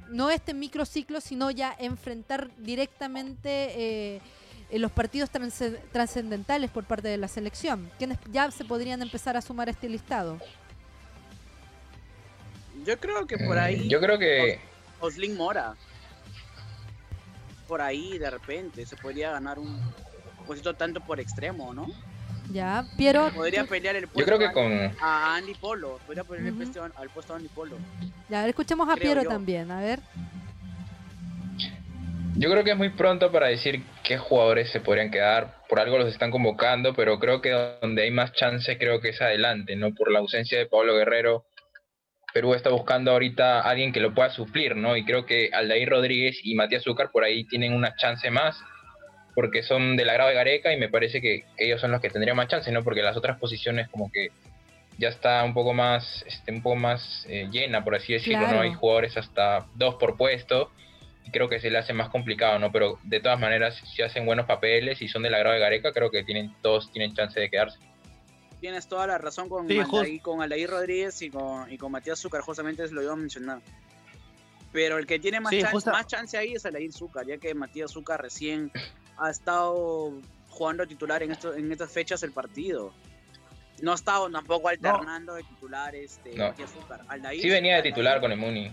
no 0.09 0.29
este 0.29 0.53
microciclo, 0.53 1.21
sino 1.21 1.51
ya 1.51 1.75
enfrentar 1.79 2.49
directamente 2.57 4.15
eh, 4.15 4.21
los 4.71 4.91
partidos 4.91 5.29
trascendentales 5.91 6.69
por 6.69 6.85
parte 6.85 7.07
de 7.07 7.17
la 7.17 7.27
selección. 7.27 7.89
¿Quiénes 7.97 8.19
ya 8.31 8.49
se 8.51 8.65
podrían 8.65 9.01
empezar 9.01 9.35
a 9.37 9.41
sumar 9.41 9.67
a 9.67 9.71
este 9.71 9.89
listado? 9.89 10.39
Yo 12.87 12.97
creo 12.97 13.27
que 13.27 13.37
por 13.37 13.59
ahí. 13.59 13.81
Mm, 13.81 13.89
yo 13.89 13.99
creo 13.99 14.17
que. 14.17 14.59
Oslin 15.01 15.35
Mora. 15.35 15.75
Por 17.67 17.81
ahí 17.81 18.17
de 18.17 18.29
repente 18.29 18.85
se 18.85 18.95
podría 18.95 19.31
ganar 19.31 19.59
un 19.59 19.77
puesto 20.45 20.73
tanto 20.73 21.01
por 21.01 21.19
extremo, 21.19 21.73
¿no? 21.73 21.87
Ya, 22.49 22.85
pero. 22.97 23.29
Podría 23.35 23.65
pelear 23.65 23.97
el 23.97 24.07
puesto 24.07 24.19
yo 24.21 24.37
creo 24.37 24.39
que 24.39 24.53
con... 24.53 24.71
a 25.01 25.35
Andy 25.35 25.53
Polo. 25.55 25.99
Podría 26.07 26.23
poner 26.23 26.45
el 26.45 26.53
puesto 26.53 26.81
al 26.81 27.09
puesto 27.09 27.33
a 27.33 27.35
Andy 27.35 27.49
Polo. 27.49 27.75
Ya, 28.29 28.47
escuchemos 28.47 28.87
a 28.87 28.95
Piero 28.95 29.25
también, 29.25 29.69
a 29.69 29.81
ver. 29.81 29.99
Yo 32.35 32.49
creo 32.49 32.63
que 32.63 32.71
es 32.71 32.77
muy 32.77 32.91
pronto 32.91 33.31
para 33.33 33.47
decir 33.47 33.83
qué 34.03 34.17
jugadores 34.17 34.69
se 34.69 34.79
podrían 34.79 35.11
quedar. 35.11 35.57
Por 35.67 35.81
algo 35.81 35.97
los 35.97 36.07
están 36.07 36.31
convocando, 36.31 36.93
pero 36.93 37.19
creo 37.19 37.41
que 37.41 37.49
donde 37.81 38.03
hay 38.03 38.11
más 38.11 38.31
chance 38.31 38.77
creo 38.77 39.01
que 39.01 39.09
es 39.09 39.21
adelante, 39.21 39.75
¿no? 39.75 39.93
Por 39.93 40.09
la 40.09 40.19
ausencia 40.19 40.57
de 40.57 40.67
Pablo 40.67 40.95
Guerrero, 40.95 41.45
Perú 42.37 42.53
está 42.53 42.69
buscando 42.69 43.09
ahorita 43.09 43.61
alguien 43.61 43.91
que 43.91 43.99
lo 43.99 44.13
pueda 44.13 44.29
suplir, 44.29 44.75
¿no? 44.75 44.95
Y 44.95 45.03
creo 45.03 45.25
que 45.25 45.49
Aldair 45.51 45.89
Rodríguez 45.89 46.39
y 46.43 46.53
Matías 46.53 46.83
Zúcar 46.83 47.09
por 47.09 47.23
ahí 47.23 47.45
tienen 47.45 47.73
una 47.73 47.95
chance 47.95 48.29
más, 48.29 48.55
porque 49.33 49.63
son 49.63 49.97
del 49.97 50.07
agrado 50.07 50.29
de 50.29 50.35
Gareca 50.35 50.71
y 50.71 50.77
me 50.77 50.87
parece 50.87 51.19
que 51.19 51.45
ellos 51.57 51.81
son 51.81 51.91
los 51.91 51.99
que 51.99 52.11
tendrían 52.11 52.37
más 52.37 52.47
chance, 52.47 52.71
¿no? 52.71 52.83
Porque 52.83 53.01
las 53.01 53.17
otras 53.17 53.39
posiciones 53.39 53.89
como 53.89 54.11
que 54.11 54.27
ya 54.99 55.09
está 55.09 55.43
un 55.43 55.55
poco 55.55 55.73
más, 55.73 56.23
este, 56.27 56.51
un 56.51 56.61
poco 56.61 56.75
más 56.75 57.25
eh, 57.27 57.47
llena, 57.51 57.83
por 57.83 57.95
así 57.95 58.13
decirlo, 58.13 58.47
¿no? 58.47 58.61
Hay 58.61 58.71
jugadores 58.71 59.17
hasta 59.17 59.65
dos 59.73 59.95
por 59.95 60.15
puesto 60.15 60.69
y 61.25 61.31
creo 61.31 61.49
que 61.49 61.59
se 61.59 61.71
le 61.71 61.79
hace 61.79 61.93
más 61.93 62.09
complicado, 62.09 62.59
¿no? 62.59 62.71
Pero 62.71 62.99
de 63.01 63.19
todas 63.19 63.39
maneras, 63.39 63.81
si 63.95 64.03
hacen 64.03 64.27
buenos 64.27 64.45
papeles 64.45 65.01
y 65.01 65.07
son 65.07 65.23
del 65.23 65.33
agrado 65.33 65.55
de 65.55 65.61
Gareca, 65.61 65.91
creo 65.91 66.11
que 66.11 66.23
tienen, 66.23 66.53
todos 66.61 66.91
tienen 66.91 67.15
chance 67.15 67.39
de 67.39 67.49
quedarse. 67.49 67.79
Tienes 68.59 68.87
toda 68.87 69.07
la 69.07 69.17
razón 69.17 69.49
con, 69.49 69.67
Sí, 69.67 69.79
Aldair, 69.79 70.21
con 70.21 70.41
Aldair 70.41 70.69
Rodríguez 70.69 71.21
y 71.21 71.29
con, 71.29 71.71
y 71.71 71.77
con 71.77 71.91
Matías 71.91 72.19
Zúcar, 72.19 72.41
justamente 72.41 72.87
lo 72.89 73.01
iba 73.03 73.13
a 73.13 73.15
mencionar. 73.15 73.61
Pero 74.71 74.97
el 74.97 75.07
que 75.07 75.19
tiene 75.19 75.39
más, 75.39 75.51
Sí, 75.51 75.59
chance, 75.61 75.71
justa- 75.73 75.91
más 75.91 76.07
chance 76.07 76.37
ahí 76.37 76.53
es 76.53 76.65
Aldair 76.65 76.91
Zúcar, 76.91 77.25
ya 77.25 77.37
que 77.37 77.53
Matías 77.53 77.91
Zúcar 77.91 78.21
recién 78.21 78.71
ha 79.17 79.29
estado 79.29 80.13
jugando 80.49 80.85
titular 80.87 81.23
en, 81.23 81.31
esto, 81.31 81.53
en 81.53 81.71
estas 81.71 81.91
fechas 81.91 82.21
el 82.23 82.31
partido. 82.31 82.93
No 83.81 83.91
ha 83.91 83.95
estado 83.95 84.29
tampoco 84.29 84.69
alternando 84.69 85.35
de 85.35 85.43
titular 85.43 85.93
este, 85.95 86.35
No. 86.35 86.47
Matías 86.49 86.71
Zúcar. 86.71 87.01
Aldair 87.07 87.41
Sí 87.41 87.49
venía 87.49 87.75
de 87.77 87.83
titular 87.83 88.17
Aldair- 88.17 88.21
con 88.21 88.31
el 88.31 88.37
Muni. 88.39 88.71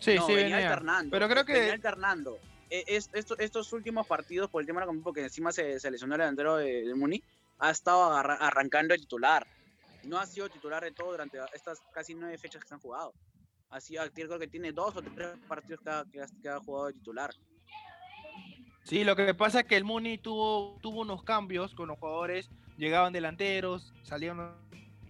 Sí, 0.00 0.14
no, 0.16 0.26
sí, 0.26 0.34
venía, 0.34 0.56
venía. 0.56 0.68
alternando. 0.70 1.10
Pero 1.10 1.28
creo 1.28 1.44
Venía 1.44 1.64
que 1.66 1.72
alternando. 1.72 2.38
E- 2.70 2.84
es- 2.86 3.08
esto- 3.14 3.38
estos 3.38 3.72
últimos 3.72 4.06
partidos, 4.06 4.50
por 4.50 4.60
el 4.60 4.66
tema 4.66 4.80
de 4.84 4.86
la 4.86 5.02
porque 5.02 5.22
encima 5.22 5.50
se, 5.52 5.80
se 5.80 5.90
lesionó 5.90 6.14
el 6.16 6.20
delantero 6.20 6.56
de, 6.56 6.84
de 6.86 6.94
Muni, 6.94 7.22
ha 7.58 7.70
estado 7.70 8.12
arrancando 8.12 8.94
de 8.94 8.98
titular. 8.98 9.46
No 10.04 10.18
ha 10.18 10.26
sido 10.26 10.48
titular 10.48 10.82
de 10.82 10.92
todo 10.92 11.10
durante 11.12 11.38
estas 11.54 11.80
casi 11.92 12.14
nueve 12.14 12.38
fechas 12.38 12.62
que 12.62 12.68
se 12.68 12.74
han 12.74 12.80
jugado. 12.80 13.12
Sido, 13.80 14.02
creo 14.14 14.38
que 14.38 14.48
tiene 14.48 14.72
dos 14.72 14.96
o 14.96 15.02
tres 15.02 15.28
partidos 15.46 15.80
que 15.82 15.90
ha, 15.90 16.26
que 16.42 16.48
ha- 16.48 16.58
jugado 16.60 16.86
de 16.86 16.94
titular. 16.94 17.30
Sí, 18.84 19.04
lo 19.04 19.14
que 19.14 19.34
pasa 19.34 19.60
es 19.60 19.66
que 19.66 19.76
el 19.76 19.84
Muni 19.84 20.16
tuvo, 20.16 20.78
tuvo 20.80 21.02
unos 21.02 21.22
cambios 21.22 21.74
con 21.74 21.88
los 21.88 21.98
jugadores, 21.98 22.48
llegaban 22.78 23.12
delanteros, 23.12 23.92
salían 24.02 24.54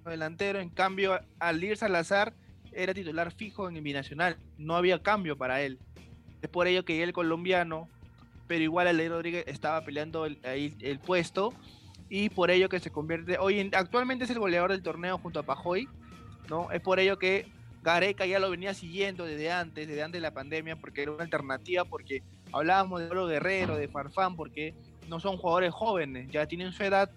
delanteros, 0.04 0.62
en 0.62 0.70
cambio 0.70 1.20
al 1.38 1.62
ir 1.62 1.76
Salazar 1.76 2.34
era 2.72 2.92
titular 2.92 3.30
fijo 3.32 3.68
en 3.68 3.76
el 3.76 3.82
binacional, 3.82 4.36
no 4.56 4.74
había 4.74 5.00
cambio 5.02 5.36
para 5.38 5.62
él. 5.62 5.78
Es 6.42 6.48
por 6.48 6.66
ello 6.66 6.84
que 6.84 7.02
el 7.04 7.12
colombiano, 7.12 7.88
pero 8.48 8.64
igual 8.64 8.88
Aldair 8.88 9.12
Rodríguez 9.12 9.44
estaba 9.46 9.84
peleando 9.84 10.26
el, 10.26 10.40
ahí 10.44 10.76
el 10.80 10.98
puesto 10.98 11.54
y 12.10 12.28
por 12.30 12.50
ello 12.50 12.68
que 12.68 12.80
se 12.80 12.90
convierte, 12.90 13.38
hoy 13.38 13.60
en- 13.60 13.74
actualmente 13.74 14.24
es 14.24 14.30
el 14.30 14.38
goleador 14.38 14.70
del 14.70 14.82
torneo 14.82 15.18
junto 15.18 15.40
a 15.40 15.42
Pajoy, 15.42 15.88
¿no? 16.48 16.70
Es 16.72 16.80
por 16.80 16.98
ello 17.00 17.18
que 17.18 17.46
Gareca 17.82 18.26
ya 18.26 18.38
lo 18.38 18.50
venía 18.50 18.74
siguiendo 18.74 19.24
desde 19.24 19.52
antes, 19.52 19.86
desde 19.86 20.02
antes 20.02 20.18
de 20.18 20.22
la 20.22 20.32
pandemia, 20.34 20.76
porque 20.76 21.02
era 21.02 21.12
una 21.12 21.24
alternativa, 21.24 21.84
porque 21.84 22.22
hablábamos 22.52 23.00
de 23.00 23.08
Pablo 23.08 23.26
Guerrero, 23.26 23.76
de 23.76 23.88
Farfán, 23.88 24.36
porque 24.36 24.74
no 25.08 25.20
son 25.20 25.36
jugadores 25.36 25.72
jóvenes, 25.72 26.28
ya 26.30 26.46
tienen 26.46 26.72
su 26.72 26.82
edad 26.82 27.10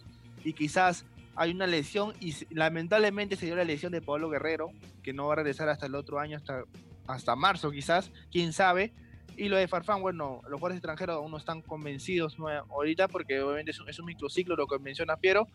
y 0.43 0.53
quizás 0.53 1.05
hay 1.35 1.51
una 1.51 1.67
lesión 1.67 2.13
y 2.19 2.33
lamentablemente 2.53 3.35
se 3.35 3.45
dio 3.45 3.55
la 3.55 3.63
lesión 3.63 3.91
de 3.91 4.01
Pablo 4.01 4.29
Guerrero, 4.29 4.71
que 5.03 5.13
no 5.13 5.27
va 5.27 5.33
a 5.33 5.35
regresar 5.37 5.69
hasta 5.69 5.85
el 5.85 5.95
otro 5.95 6.19
año, 6.19 6.37
hasta, 6.37 6.63
hasta 7.07 7.35
marzo 7.35 7.71
quizás, 7.71 8.11
quién 8.31 8.53
sabe. 8.53 8.93
Y 9.41 9.49
lo 9.49 9.57
de 9.57 9.67
Farfán, 9.67 10.03
bueno, 10.03 10.39
los 10.43 10.59
jugadores 10.59 10.77
extranjeros 10.77 11.15
aún 11.15 11.31
no 11.31 11.37
están 11.37 11.63
convencidos 11.63 12.37
¿no? 12.37 12.47
ahorita 12.47 13.07
porque 13.07 13.41
obviamente 13.41 13.71
es 13.71 13.79
un, 13.79 13.89
es 13.89 13.97
un 13.97 14.05
microciclo 14.05 14.55
lo 14.55 14.67
que 14.67 14.77
menciona 14.77 15.17
Piero. 15.17 15.47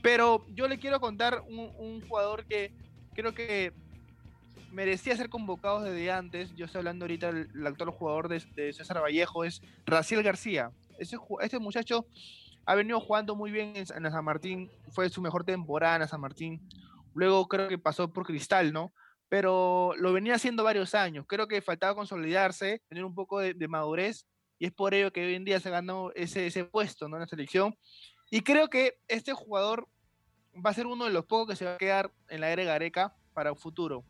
Pero 0.00 0.46
yo 0.54 0.68
le 0.68 0.78
quiero 0.78 1.00
contar 1.00 1.42
un, 1.48 1.72
un 1.76 2.06
jugador 2.06 2.44
que 2.44 2.72
creo 3.14 3.34
que 3.34 3.72
merecía 4.70 5.16
ser 5.16 5.28
convocado 5.28 5.82
desde 5.82 6.12
antes. 6.12 6.54
Yo 6.54 6.66
estoy 6.66 6.78
hablando 6.78 7.04
ahorita 7.04 7.32
del 7.32 7.50
el 7.52 7.66
actual 7.66 7.90
jugador 7.90 8.28
de, 8.28 8.44
de 8.54 8.72
César 8.72 9.02
Vallejo, 9.02 9.42
es 9.42 9.60
Raciel 9.86 10.22
García. 10.22 10.70
Ese, 10.96 11.16
este 11.40 11.58
muchacho 11.58 12.06
ha 12.64 12.76
venido 12.76 13.00
jugando 13.00 13.34
muy 13.34 13.50
bien 13.50 13.72
en, 13.74 13.86
en 14.06 14.12
San 14.12 14.24
Martín, 14.24 14.70
fue 14.92 15.08
su 15.08 15.20
mejor 15.20 15.42
temporada 15.42 15.96
en 15.96 16.06
San 16.06 16.20
Martín. 16.20 16.60
Luego 17.12 17.48
creo 17.48 17.66
que 17.66 17.76
pasó 17.76 18.08
por 18.08 18.24
Cristal, 18.24 18.72
¿no? 18.72 18.92
Pero 19.28 19.92
lo 19.98 20.12
venía 20.12 20.34
haciendo 20.36 20.62
varios 20.64 20.94
años. 20.94 21.24
Creo 21.28 21.48
que 21.48 21.60
faltaba 21.60 21.94
consolidarse, 21.94 22.82
tener 22.88 23.04
un 23.04 23.14
poco 23.14 23.40
de, 23.40 23.54
de 23.54 23.68
madurez, 23.68 24.26
y 24.58 24.66
es 24.66 24.72
por 24.72 24.94
ello 24.94 25.12
que 25.12 25.26
hoy 25.26 25.34
en 25.34 25.44
día 25.44 25.60
se 25.60 25.70
ganó 25.70 26.10
ese, 26.14 26.46
ese 26.46 26.64
puesto 26.64 27.08
¿no? 27.08 27.16
en 27.16 27.22
la 27.22 27.26
selección. 27.28 27.76
Y 28.30 28.40
creo 28.40 28.68
que 28.68 28.98
este 29.08 29.32
jugador 29.32 29.88
va 30.64 30.70
a 30.70 30.74
ser 30.74 30.86
uno 30.86 31.04
de 31.04 31.10
los 31.10 31.26
pocos 31.26 31.48
que 31.48 31.56
se 31.56 31.64
va 31.64 31.74
a 31.74 31.78
quedar 31.78 32.10
en 32.28 32.40
la 32.40 32.50
era 32.50 32.64
Gareca 32.64 33.14
para 33.34 33.52
un 33.52 33.58
futuro. 33.58 34.04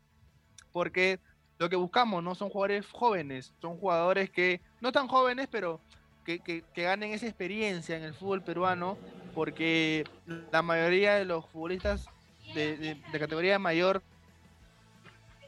Porque 0.71 1.19
lo 1.57 1.69
que 1.69 1.75
buscamos 1.75 2.23
no 2.23 2.35
son 2.35 2.49
jugadores 2.49 2.85
jóvenes, 2.91 3.53
son 3.59 3.77
jugadores 3.77 4.29
que 4.29 4.61
no 4.79 4.91
tan 4.91 5.07
jóvenes, 5.07 5.47
pero 5.51 5.81
que, 6.23 6.39
que- 6.39 6.63
ganen 6.75 7.13
esa 7.13 7.25
experiencia 7.25 7.97
en 7.97 8.03
el 8.03 8.13
fútbol 8.13 8.43
peruano, 8.43 8.97
porque 9.33 10.03
la 10.51 10.61
mayoría 10.61 11.15
de 11.15 11.25
los 11.25 11.45
futbolistas 11.49 12.05
de- 12.53 12.77
de 12.77 13.19
categoría 13.19 13.59
mayor 13.59 14.03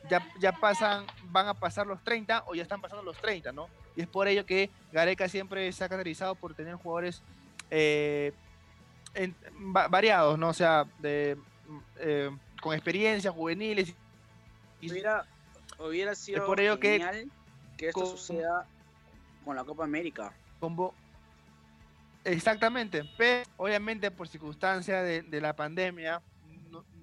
ya, 0.09 0.25
ya 0.39 0.51
pasan, 0.51 1.05
van 1.25 1.47
a 1.47 1.53
pasar 1.53 1.87
los 1.87 2.03
30 2.03 2.43
o 2.47 2.53
ya 2.55 2.61
están 2.63 2.81
pasando 2.81 3.03
los 3.03 3.17
30, 3.17 3.51
¿no? 3.51 3.67
Y 3.95 4.01
es 4.01 4.07
por 4.07 4.27
ello 4.27 4.45
que 4.45 4.69
Gareca 4.91 5.27
siempre 5.27 5.71
se 5.71 5.83
ha 5.83 5.89
caracterizado 5.89 6.35
por 6.35 6.53
tener 6.53 6.75
jugadores 6.75 7.21
eh, 7.71 8.31
en- 9.15 9.35
va- 9.75 9.87
variados, 9.87 10.37
¿no? 10.39 10.49
O 10.49 10.53
sea, 10.53 10.85
de, 10.99 11.37
eh, 11.97 12.29
con 12.61 12.73
experiencia, 12.75 13.31
juveniles. 13.31 13.93
y- 14.81 14.91
Hubiera, 14.91 15.25
hubiera 15.79 16.15
sido 16.15 16.45
por 16.45 16.59
ello 16.59 16.79
que 16.79 16.93
genial 16.93 17.29
que, 17.77 17.87
esto 17.89 18.01
con- 18.01 18.09
suceda 18.11 18.65
con 19.43 19.55
la 19.55 19.63
Copa 19.63 19.83
América. 19.83 20.31
Combo. 20.59 20.93
Exactamente, 22.25 23.03
pero 23.17 23.43
obviamente 23.57 24.11
por 24.11 24.27
circunstancia 24.27 25.01
de, 25.01 25.21
de 25.21 25.41
la 25.41 25.55
pandemia, 25.55 26.21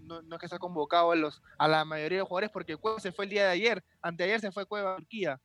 no, 0.07 0.37
es 0.37 0.41
que 0.41 0.49
se 0.49 0.55
ha 0.55 0.59
convocado 0.59 1.13
a, 1.13 1.17
los, 1.17 1.43
a 1.59 1.69
la 1.69 1.85
mayoría 1.85 2.17
de 2.19 2.21
los 2.21 2.29
jugadores 2.29 2.51
porque 2.51 2.77
Cueva 2.77 3.01
se 3.01 3.13
fue 3.13 3.25
el 3.25 3.31
día 3.31 3.45
de 3.45 3.51
ayer, 3.51 3.85
anteayer 4.03 4.41
se 4.41 4.53
fue 4.53 4.67
Cueva 4.67 4.95
a 4.95 4.97
Turquía. 4.97 5.41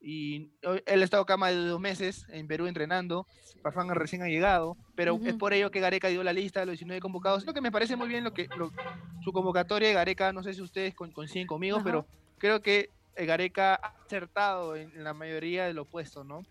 Y 0.00 0.52
él 0.62 1.00
ha 1.00 1.04
estado 1.04 1.22
acá 1.22 1.36
más 1.36 1.50
de 1.52 1.56
dos 1.64 1.80
meses 1.80 2.26
en 2.28 2.46
Perú 2.46 2.66
entrenando, 2.66 3.26
Farfán 3.62 3.88
recién 3.94 4.22
ha 4.22 4.28
llegado, 4.28 4.76
pero 4.94 5.18
es 5.24 5.34
por 5.34 5.52
ello 5.52 5.70
que 5.70 5.80
Gareca 5.80 6.08
dio 6.08 6.22
la 6.22 6.32
lista 6.32 6.60
de 6.60 6.66
los 6.66 6.74
19 6.74 7.00
convocados, 7.00 7.44
lo 7.46 7.54
que 7.54 7.60
me 7.60 7.72
parece 7.72 7.96
muy 7.96 8.06
bien 8.08 8.22
lo 8.22 8.32
que 8.32 8.46
lo- 8.56 8.72
su 9.24 9.32
convocatoria 9.32 9.88
de 9.88 9.94
Gareca, 9.94 10.32
no 10.32 10.42
sé 10.42 10.54
si 10.54 10.62
ustedes 10.62 10.94
coinciden 10.94 11.46
conmigo, 11.46 11.80
pero 11.82 12.06
creo 12.38 12.60
que 12.62 12.90
eh, 13.16 13.26
Gareca 13.26 13.74
ha 13.74 13.94
acertado 14.04 14.76
en, 14.76 15.02
la 15.02 15.14
mayoría 15.14 15.64
de 15.64 15.72
los 15.72 15.88
puestos, 15.88 16.24
¿no? 16.24 16.44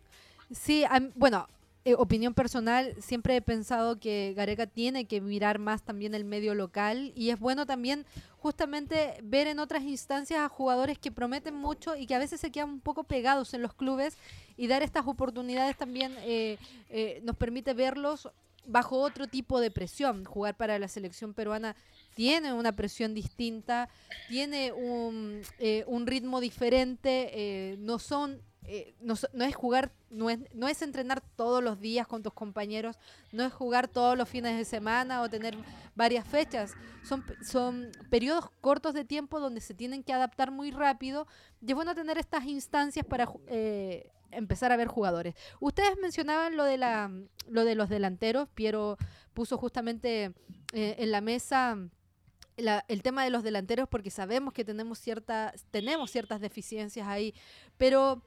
Sí, 0.51 0.84
bueno, 1.15 1.48
eh, 1.86 1.94
opinión 1.96 2.34
personal, 2.34 2.96
siempre 3.00 3.36
he 3.36 3.42
pensado 3.42 4.00
que 4.00 4.34
Gareca 4.36 4.65
tiene 4.65 5.06
que 5.06 5.22
mirar 5.22 5.60
más 5.60 5.84
también 5.84 6.15
el 6.15 6.25
medio 6.25 6.56
local 6.56 7.13
y 7.15 7.30
es 7.30 7.39
bueno 7.39 7.65
también 7.65 8.06
justamente 8.46 9.18
ver 9.24 9.48
en 9.48 9.60
otras 9.60 9.84
instancias 9.84 10.39
a 10.39 10.50
jugadores 10.50 11.00
que 11.00 11.12
prometen 11.12 11.56
mucho 11.56 11.96
y 11.96 12.06
que 12.06 12.13
a 12.13 12.20
veces 12.20 12.39
se 12.39 12.51
quedan 12.51 12.70
un 12.70 12.80
poco 12.80 13.04
pegados 13.04 13.54
en 13.56 13.63
los 13.63 13.74
clubes 13.74 14.18
y 14.58 14.68
dar 14.68 14.84
estas 14.84 15.08
oportunidades 15.08 15.77
también 15.77 16.15
eh, 16.20 16.58
eh, 16.89 17.22
nos 17.24 17.36
permite 17.36 17.74
verlos 17.74 18.30
bajo 18.68 19.00
otro 19.00 19.27
tipo 19.27 19.60
de 19.60 19.72
presión. 19.72 20.25
Jugar 20.25 20.56
para 20.58 20.80
la 20.80 20.88
selección 20.88 21.34
peruana 21.34 21.75
tiene 22.15 22.54
una 22.54 22.75
presión 22.75 23.13
distinta, 23.13 23.89
tiene 24.27 24.72
un, 24.72 25.42
eh, 25.60 25.84
un 25.88 26.08
ritmo 26.08 26.39
diferente, 26.39 27.77
no 27.80 28.00
son 28.00 28.42
eh, 28.67 28.95
no, 29.00 29.13
es 29.13 29.55
jugar, 29.55 29.91
no 30.10 30.29
es, 30.29 30.39
no 30.53 30.67
es 30.67 30.81
entrenar 30.81 31.22
todos 31.36 31.63
los 31.63 31.79
días 31.79 32.07
con 32.07 32.24
tus 32.24 32.34
compañeros, 32.34 32.98
no 33.31 33.43
es 33.43 33.53
jugar 33.53 33.88
todos 33.88 34.17
los 34.17 34.27
fines 34.27 34.57
de 34.57 34.65
semana 34.65 35.22
o 35.22 35.29
tener 35.29 35.55
varias 35.95 36.27
fechas. 36.27 36.74
Son, 37.03 37.24
son 37.43 37.91
periodos 38.10 38.50
cortos 38.62 38.93
de 38.93 39.05
tiempo 39.05 39.39
donde 39.39 39.62
se 39.62 39.74
tienen 39.74 40.03
que 40.03 40.13
adaptar 40.13 40.51
muy 40.51 40.72
rápido 40.72 41.27
y 41.62 41.69
es 41.69 41.75
bueno 41.75 41.95
tener 41.95 42.17
estas 42.17 42.45
instancias 42.45 43.05
para 43.05 43.29
eh, 43.48 44.12
empezar 44.31 44.72
a 44.72 44.77
ver 44.77 44.88
jugadores. 44.88 45.36
Ustedes 45.60 45.98
mencionaban 46.01 46.57
lo 46.57 46.63
de, 46.63 46.77
la, 46.77 47.12
lo 47.48 47.65
de 47.65 47.75
los 47.75 47.89
delanteros, 47.89 48.50
Piero 48.50 48.98
puso 49.34 49.57
justamente 49.57 50.34
eh, 50.74 50.95
en 50.98 51.12
la 51.12 51.22
mesa 51.22 51.77
el 52.57 53.03
tema 53.03 53.24
de 53.24 53.29
los 53.29 53.43
delanteros 53.43 53.89
porque 53.89 54.10
sabemos 54.10 54.53
que 54.53 54.63
tenemos, 54.63 54.98
cierta, 55.00 55.53
tenemos 55.72 56.10
ciertas 56.10 56.39
deficiencias 56.39 57.07
ahí, 57.07 57.34
pero 57.77 58.22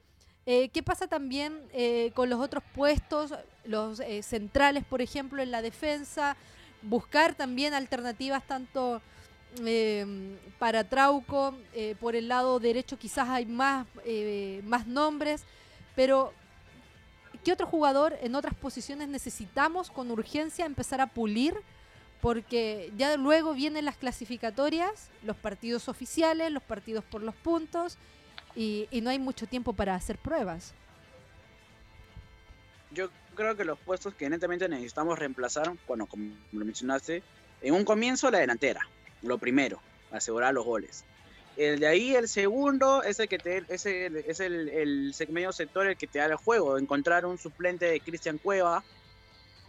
eh, 0.51 0.69
¿qué 0.69 0.81
pasa 0.81 1.05
también 1.05 1.61
eh, 1.73 2.11
con 2.15 2.27
los 2.27 2.39
otros 2.39 2.63
puestos, 2.73 3.35
los 3.65 3.99
eh, 3.99 4.23
centrales, 4.23 4.83
por 4.83 4.99
ejemplo, 4.99 5.43
en 5.43 5.51
la 5.51 5.61
defensa? 5.61 6.35
Buscar 6.81 7.35
también 7.35 7.75
alternativas 7.75 8.41
tanto 8.47 8.99
eh, 9.63 10.07
para 10.57 10.89
Trauco, 10.89 11.55
por 11.99 12.15
el 12.15 12.29
lado 12.29 12.59
derecho 12.59 12.97
quizás 12.97 13.29
hay 13.29 13.45
más, 13.45 13.85
más 14.63 14.87
nombres, 14.87 15.43
pero 15.95 16.33
¿qué 17.43 17.51
otro 17.51 17.67
jugador 17.67 18.17
en 18.19 18.33
otras 18.33 18.55
posiciones 18.55 19.07
necesitamos 19.07 19.91
con 19.91 20.09
urgencia 20.09 20.65
empezar 20.65 20.99
a 20.99 21.07
pulir? 21.07 21.55
porque 22.21 22.91
ya 22.97 23.15
luego 23.15 23.53
vienen 23.53 23.85
las 23.85 23.95
clasificatorias, 23.95 25.09
los 25.23 25.37
partidos 25.37 25.87
oficiales, 25.87 26.51
los 26.51 26.61
partidos 26.61 27.05
por 27.05 27.23
los 27.23 27.33
puntos, 27.33 27.97
y, 28.59 28.89
y 28.91 28.99
no 28.99 29.09
hay 29.09 29.19
mucho 29.19 29.47
tiempo 29.47 29.71
para 29.71 29.95
hacer 29.95 30.17
pruebas. 30.17 30.73
Yo 32.91 33.09
creo 33.33 33.55
que 33.55 33.63
los 33.63 33.79
puestos 33.79 34.13
que 34.15 34.29
netamente 34.29 34.67
necesitamos 34.67 35.17
reemplazar, 35.17 35.71
bueno, 35.87 36.07
como 36.07 36.33
lo 36.51 36.65
mencionaste, 36.65 37.23
en 37.61 37.73
un 37.73 37.85
comienzo 37.85 38.29
la 38.29 38.39
delantera, 38.39 38.81
lo 39.21 39.37
primero, 39.37 39.79
asegurar 40.11 40.53
los 40.53 40.65
goles. 40.65 41.05
El 41.55 41.79
de 41.79 41.87
ahí, 41.87 42.15
el 42.15 42.27
segundo, 42.27 43.01
es 43.01 43.21
el 43.21 43.29
que 43.29 43.37
te, 43.37 43.63
es 43.69 43.85
es 43.85 44.39
el, 44.41 45.13
medio 45.29 45.53
sector 45.53 45.87
el 45.87 45.95
que 45.95 46.07
te 46.07 46.19
da 46.19 46.25
el 46.25 46.35
juego, 46.35 46.77
encontrar 46.77 47.25
un 47.25 47.37
suplente 47.37 47.85
de 47.85 48.01
Cristian 48.01 48.39
Cueva 48.39 48.83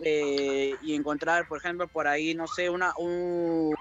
eh, 0.00 0.74
y 0.82 0.96
encontrar, 0.96 1.46
por 1.46 1.58
ejemplo, 1.58 1.86
por 1.86 2.08
ahí, 2.08 2.34
no 2.34 2.48
sé, 2.48 2.68
una, 2.68 2.92
un, 2.96 3.72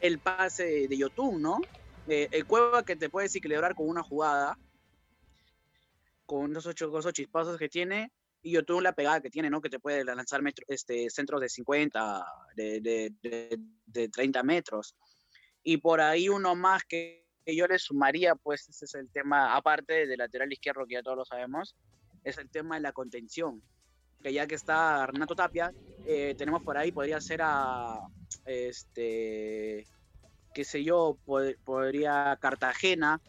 el 0.00 0.18
pase 0.18 0.88
de 0.88 0.96
Yotun, 0.96 1.42
¿no? 1.42 1.60
Eh, 2.08 2.28
el 2.32 2.46
Cueva 2.46 2.84
que 2.84 2.96
te 2.96 3.08
puede 3.08 3.26
equilibrar 3.26 3.74
con 3.74 3.88
una 3.88 4.02
jugada, 4.02 4.58
con 6.26 6.52
esos, 6.52 6.66
ocho, 6.66 6.98
esos 6.98 7.12
chispazos 7.12 7.58
que 7.58 7.68
tiene, 7.68 8.12
y 8.42 8.52
Yotun 8.52 8.82
la 8.82 8.94
pegada 8.94 9.20
que 9.20 9.30
tiene, 9.30 9.50
¿no? 9.50 9.60
Que 9.60 9.68
te 9.68 9.78
puede 9.78 10.04
lanzar 10.04 10.42
metro, 10.42 10.64
este, 10.68 11.10
centros 11.10 11.40
de 11.40 11.48
50, 11.48 12.24
de, 12.56 12.80
de, 12.80 13.12
de, 13.22 13.58
de 13.86 14.08
30 14.08 14.42
metros. 14.42 14.94
Y 15.62 15.76
por 15.76 16.00
ahí 16.00 16.28
uno 16.28 16.54
más 16.54 16.84
que, 16.84 17.26
que 17.44 17.54
yo 17.54 17.66
le 17.66 17.78
sumaría, 17.78 18.34
pues 18.34 18.68
ese 18.68 18.84
es 18.84 18.94
el 18.94 19.10
tema, 19.10 19.54
aparte 19.54 20.06
del 20.06 20.18
lateral 20.18 20.52
izquierdo, 20.52 20.86
que 20.86 20.94
ya 20.94 21.02
todos 21.02 21.18
lo 21.18 21.24
sabemos, 21.24 21.76
es 22.24 22.38
el 22.38 22.48
tema 22.50 22.76
de 22.76 22.82
la 22.82 22.92
contención. 22.92 23.62
Que 24.22 24.32
ya 24.32 24.46
que 24.46 24.54
está 24.54 25.06
Renato 25.06 25.34
Tapia, 25.34 25.72
eh, 26.06 26.34
tenemos 26.36 26.62
por 26.62 26.76
ahí, 26.76 26.92
podría 26.92 27.20
ser 27.20 27.40
a, 27.42 27.98
este, 28.44 29.86
qué 30.52 30.64
sé 30.64 30.84
yo, 30.84 31.16
pod 31.24 31.54
podría 31.64 32.36
Cartagena, 32.40 33.20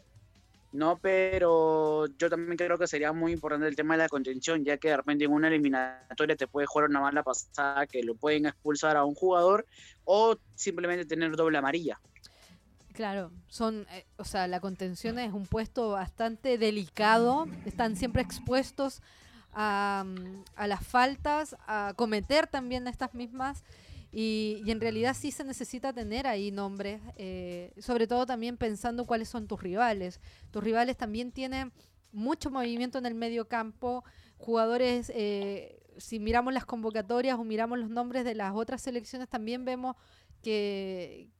¿no? 0.72 0.98
Pero 0.98 2.06
yo 2.18 2.30
también 2.30 2.56
creo 2.56 2.78
que 2.78 2.86
sería 2.86 3.12
muy 3.12 3.32
importante 3.32 3.68
el 3.68 3.76
tema 3.76 3.94
de 3.94 4.04
la 4.04 4.08
contención, 4.08 4.64
ya 4.64 4.78
que 4.78 4.88
de 4.88 4.96
repente 4.96 5.24
en 5.24 5.32
una 5.32 5.48
eliminatoria 5.48 6.36
te 6.36 6.46
puede 6.46 6.66
jugar 6.66 6.88
una 6.88 7.00
mala 7.00 7.22
pasada 7.22 7.86
que 7.86 8.02
lo 8.02 8.14
pueden 8.14 8.46
expulsar 8.46 8.96
a 8.96 9.04
un 9.04 9.14
jugador 9.14 9.66
o 10.04 10.36
simplemente 10.54 11.04
tener 11.04 11.36
doble 11.36 11.58
amarilla. 11.58 12.00
Claro, 12.94 13.30
son, 13.48 13.86
eh, 13.90 14.04
o 14.16 14.24
sea, 14.24 14.46
la 14.48 14.60
contención 14.60 15.18
es 15.18 15.32
un 15.32 15.46
puesto 15.46 15.90
bastante 15.90 16.58
delicado, 16.58 17.46
están 17.64 17.96
siempre 17.96 18.20
expuestos 18.20 19.00
a, 19.54 20.04
mm, 20.06 20.44
a 20.56 20.66
las 20.66 20.86
faltas, 20.86 21.56
a 21.66 21.94
cometer 21.96 22.46
también 22.46 22.86
estas 22.88 23.14
mismas. 23.14 23.64
Y, 24.14 24.62
y, 24.66 24.70
en 24.70 24.80
realidad 24.80 25.16
sí 25.18 25.30
se 25.30 25.42
necesita 25.42 25.92
tener 25.92 26.26
ahí 26.26 26.50
nombres, 26.50 27.00
eh, 27.16 27.72
sobre 27.78 28.06
todo 28.06 28.26
también 28.26 28.58
pensando 28.58 29.06
cuáles 29.06 29.30
son 29.30 29.48
tus 29.48 29.62
rivales. 29.62 30.20
Tus 30.50 30.62
rivales 30.62 30.98
también 30.98 31.32
tienen 31.32 31.72
mucho 32.12 32.50
movimiento 32.50 32.98
en 32.98 33.06
el 33.06 33.14
medio 33.14 33.48
campo, 33.48 34.04
jugadores, 34.36 35.10
eh, 35.14 35.80
si 35.96 36.20
miramos 36.20 36.52
las 36.52 36.64
convocatorias 36.64 37.38
o 37.38 37.44
miramos 37.44 37.78
los 37.78 37.90
nombres 37.90 38.24
de 38.24 38.34
las 38.34 38.54
otras 38.54 38.82
selecciones, 38.82 39.28
también 39.28 39.64
vemos 39.64 39.96
que, 40.42 41.30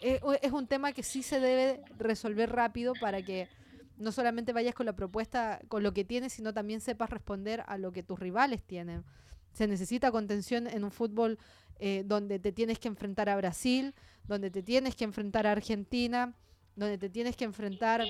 es 0.00 0.52
un 0.52 0.66
tema 0.66 0.92
que 0.92 1.02
sí 1.02 1.22
se 1.22 1.40
debe 1.40 1.82
resolver 1.98 2.50
rápido 2.50 2.92
para 3.00 3.22
que 3.22 3.48
no 3.96 4.12
solamente 4.12 4.52
vayas 4.52 4.74
con 4.74 4.86
la 4.86 4.96
propuesta, 4.96 5.60
con 5.68 5.82
lo 5.82 5.92
que 5.92 6.04
tienes, 6.04 6.32
sino 6.32 6.52
también 6.52 6.80
sepas 6.80 7.10
responder 7.10 7.62
a 7.66 7.78
lo 7.78 7.92
que 7.92 8.02
tus 8.02 8.18
rivales 8.18 8.62
tienen. 8.62 9.04
Se 9.52 9.66
necesita 9.66 10.10
contención 10.10 10.66
en 10.66 10.84
un 10.84 10.90
fútbol 10.90 11.38
eh, 11.78 12.02
donde 12.06 12.38
te 12.38 12.52
tienes 12.52 12.78
que 12.78 12.88
enfrentar 12.88 13.28
a 13.28 13.36
Brasil, 13.36 13.94
donde 14.26 14.50
te 14.50 14.62
tienes 14.62 14.94
que 14.94 15.04
enfrentar 15.04 15.46
a 15.46 15.52
Argentina, 15.52 16.34
donde 16.76 16.98
te 16.98 17.08
tienes 17.08 17.36
que 17.36 17.44
enfrentar 17.44 18.02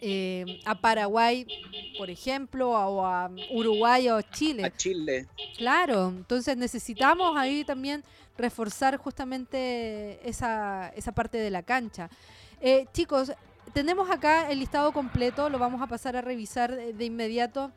eh, 0.00 0.60
a 0.64 0.80
Paraguay, 0.80 1.46
por 1.98 2.10
ejemplo, 2.10 2.70
o 2.70 3.06
a 3.06 3.30
Uruguay 3.52 4.08
o 4.08 4.20
Chile. 4.22 4.64
A 4.64 4.76
Chile. 4.76 5.28
Claro, 5.56 6.08
entonces 6.08 6.56
necesitamos 6.56 7.36
ahí 7.36 7.64
también 7.64 8.02
reforzar 8.36 8.96
justamente 8.96 10.18
esa, 10.28 10.88
esa 10.96 11.12
parte 11.12 11.38
de 11.38 11.50
la 11.50 11.62
cancha. 11.62 12.10
Eh, 12.60 12.86
chicos, 12.92 13.32
tenemos 13.72 14.10
acá 14.10 14.50
el 14.50 14.58
listado 14.58 14.92
completo, 14.92 15.48
lo 15.48 15.58
vamos 15.58 15.80
a 15.80 15.86
pasar 15.86 16.16
a 16.16 16.20
revisar 16.20 16.74
de, 16.74 16.92
de 16.92 17.04
inmediato, 17.04 17.72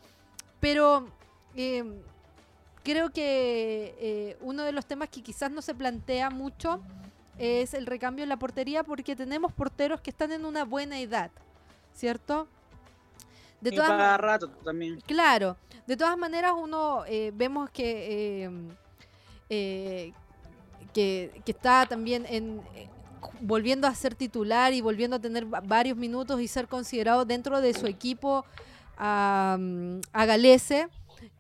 pero 0.59 1.07
eh, 1.55 1.83
creo 2.85 3.09
que 3.09 3.95
eh, 3.99 4.37
uno 4.41 4.63
de 4.63 4.71
los 4.71 4.85
temas 4.85 5.09
que 5.09 5.21
quizás 5.21 5.51
no 5.51 5.61
se 5.61 5.73
plantea 5.73 6.29
mucho 6.29 6.79
es 7.37 7.73
el 7.73 7.87
recambio 7.87 8.23
en 8.23 8.29
la 8.29 8.37
portería 8.37 8.83
porque 8.83 9.15
tenemos 9.15 9.51
porteros 9.51 9.99
que 9.99 10.11
están 10.11 10.31
en 10.31 10.45
una 10.45 10.63
buena 10.63 10.99
edad, 10.99 11.31
¿cierto? 11.93 12.47
De 13.59 13.71
y 13.71 13.75
todas 13.75 13.89
para 13.89 14.17
rato 14.17 14.49
también. 14.63 15.01
Claro, 15.01 15.57
de 15.87 15.97
todas 15.97 16.17
maneras 16.17 16.53
uno 16.55 17.03
eh, 17.07 17.31
vemos 17.33 17.71
que, 17.71 18.49
eh, 19.49 20.13
que, 20.93 21.41
que 21.43 21.51
está 21.51 21.85
también 21.87 22.25
en 22.29 22.61
volviendo 23.41 23.87
a 23.87 23.95
ser 23.95 24.13
titular 24.13 24.73
y 24.73 24.81
volviendo 24.81 25.15
a 25.15 25.19
tener 25.19 25.45
varios 25.45 25.97
minutos 25.97 26.39
y 26.39 26.47
ser 26.47 26.67
considerado 26.67 27.25
dentro 27.25 27.59
de 27.59 27.73
su 27.73 27.87
equipo 27.87 28.45
a, 28.97 29.57
a 30.13 30.25
Galese. 30.25 30.87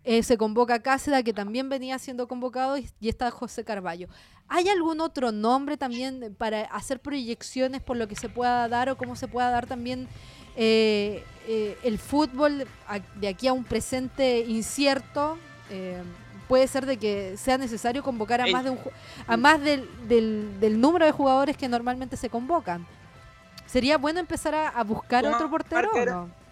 Eh, 0.03 0.23
se 0.23 0.37
convoca 0.37 0.75
a 0.75 0.79
Cáceda, 0.79 1.23
que 1.23 1.33
también 1.33 1.69
venía 1.69 1.97
siendo 1.99 2.27
convocado, 2.27 2.77
y, 2.77 2.89
y, 2.99 3.09
está 3.09 3.31
José 3.31 3.63
Carballo. 3.63 4.07
¿Hay 4.47 4.69
algún 4.69 5.01
otro 5.01 5.31
nombre 5.31 5.77
también 5.77 6.35
para 6.37 6.61
hacer 6.65 6.99
proyecciones 6.99 7.81
por 7.81 7.97
lo 7.97 8.07
que 8.07 8.15
se 8.15 8.29
pueda 8.29 8.67
dar 8.67 8.89
o 8.89 8.97
cómo 8.97 9.15
se 9.15 9.27
pueda 9.27 9.49
dar 9.49 9.65
también 9.65 10.07
eh, 10.55 11.23
eh, 11.47 11.77
el 11.83 11.97
fútbol 11.97 12.67
de 13.15 13.27
aquí 13.27 13.47
a 13.47 13.53
un 13.53 13.63
presente 13.63 14.39
incierto? 14.41 15.37
puede 16.47 16.67
ser 16.67 16.85
de 16.85 16.97
que 16.97 17.37
sea 17.37 17.57
necesario 17.57 18.03
convocar 18.03 18.39
a 18.39 18.45
más 18.45 18.63
de 18.63 18.69
un 18.69 18.79
a 19.25 19.35
más 19.35 19.59
del, 19.59 19.89
del, 20.07 20.59
del 20.59 20.79
número 20.79 21.03
de 21.03 21.11
jugadores 21.11 21.57
que 21.57 21.67
normalmente 21.67 22.17
se 22.17 22.29
convocan. 22.29 22.85
¿Sería 23.65 23.97
bueno 23.97 24.19
empezar 24.19 24.53
a, 24.53 24.69
a 24.69 24.83
buscar 24.83 25.25
otro 25.25 25.49
portero 25.49 25.89
o 25.91 26.05
no? 26.05 26.44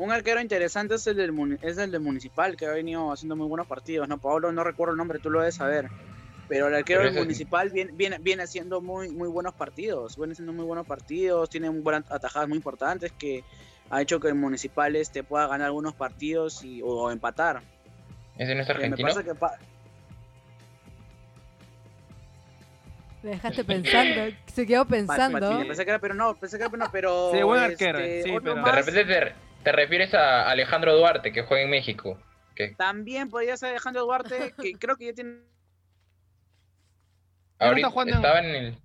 Un 0.00 0.10
arquero 0.12 0.40
interesante 0.40 0.94
es 0.94 1.06
el, 1.06 1.16
del, 1.16 1.58
es 1.60 1.76
el 1.76 1.90
del 1.90 2.00
Municipal, 2.00 2.56
que 2.56 2.64
ha 2.64 2.70
venido 2.70 3.12
haciendo 3.12 3.36
muy 3.36 3.46
buenos 3.46 3.66
partidos, 3.66 4.08
¿no? 4.08 4.16
Pablo, 4.16 4.50
no 4.50 4.64
recuerdo 4.64 4.92
el 4.92 4.96
nombre, 4.96 5.18
tú 5.18 5.28
lo 5.28 5.40
debes 5.40 5.56
saber. 5.56 5.90
Pero 6.48 6.68
el 6.68 6.74
arquero 6.74 7.02
del 7.02 7.12
Municipal 7.12 7.68
viene, 7.68 7.92
viene, 7.92 8.16
viene 8.18 8.44
haciendo 8.44 8.80
muy, 8.80 9.10
muy 9.10 9.28
buenos 9.28 9.52
partidos, 9.52 10.16
viene 10.16 10.32
haciendo 10.32 10.54
muy 10.54 10.64
buenos 10.64 10.86
partidos, 10.86 11.50
tiene 11.50 11.68
buenas 11.68 12.10
atajadas 12.10 12.48
muy 12.48 12.56
importantes 12.56 13.12
que 13.12 13.44
ha 13.90 14.00
hecho 14.00 14.18
que 14.20 14.28
el 14.28 14.36
Municipal 14.36 14.96
este 14.96 15.22
pueda 15.22 15.46
ganar 15.48 15.66
algunos 15.66 15.92
partidos 15.92 16.64
y, 16.64 16.80
o, 16.80 16.86
o 16.86 17.10
empatar. 17.10 17.60
¿Ese 18.38 18.54
no 18.54 18.62
es 18.62 18.70
argentino? 18.70 19.06
Me, 19.14 19.22
que 19.22 19.34
pa 19.34 19.58
me 23.22 23.30
dejaste 23.32 23.64
pensando, 23.64 24.34
se 24.46 24.66
quedó 24.66 24.86
pensando. 24.86 25.58
Pensé 25.58 25.84
que 25.84 25.90
era, 25.90 25.98
pero 25.98 26.14
no, 26.14 26.34
pensé 26.36 26.56
que 26.56 26.62
era, 26.64 26.70
pero, 26.70 26.88
pero 26.90 27.32
sí, 27.34 27.42
buen 27.42 27.60
arquero. 27.60 27.98
Este, 27.98 28.22
sí, 28.22 28.38
pero... 28.42 28.54
De 28.54 28.72
repente 28.72 29.04
te, 29.04 29.49
te, 29.62 29.72
refieres 29.72 30.14
a 30.14 30.48
Alejandro 30.50 30.96
Duarte, 30.96 31.32
que 31.32 31.42
juega 31.42 31.64
en 31.64 31.70
México. 31.70 32.18
¿Qué? 32.54 32.74
También 32.76 33.28
podría 33.28 33.56
ser 33.56 33.70
Alejandro 33.70 34.02
Duarte, 34.02 34.54
que 34.60 34.72
creo 34.74 34.96
que 34.96 35.06
ya 35.06 35.12
tiene. 35.14 35.40
Ahorita 37.58 37.88
está 37.88 38.02
estaba 38.02 38.38
en 38.40 38.54
el. 38.54 38.78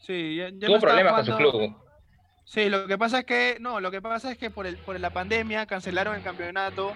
Sí, 0.00 0.36
ya, 0.36 0.48
ya 0.50 0.66
Tuvo 0.66 0.76
no 0.76 0.80
problemas 0.80 1.12
jugando... 1.12 1.32
con 1.32 1.52
su 1.52 1.58
club. 1.58 1.88
Sí, 2.44 2.70
lo 2.70 2.86
que 2.86 2.96
pasa 2.96 3.18
es 3.18 3.24
que, 3.26 3.58
no, 3.60 3.78
lo 3.78 3.90
que 3.90 4.00
pasa 4.00 4.32
es 4.32 4.38
que 4.38 4.48
por, 4.48 4.66
el, 4.66 4.78
por 4.78 4.98
la 4.98 5.10
pandemia 5.10 5.66
cancelaron 5.66 6.14
el 6.14 6.22
campeonato 6.22 6.94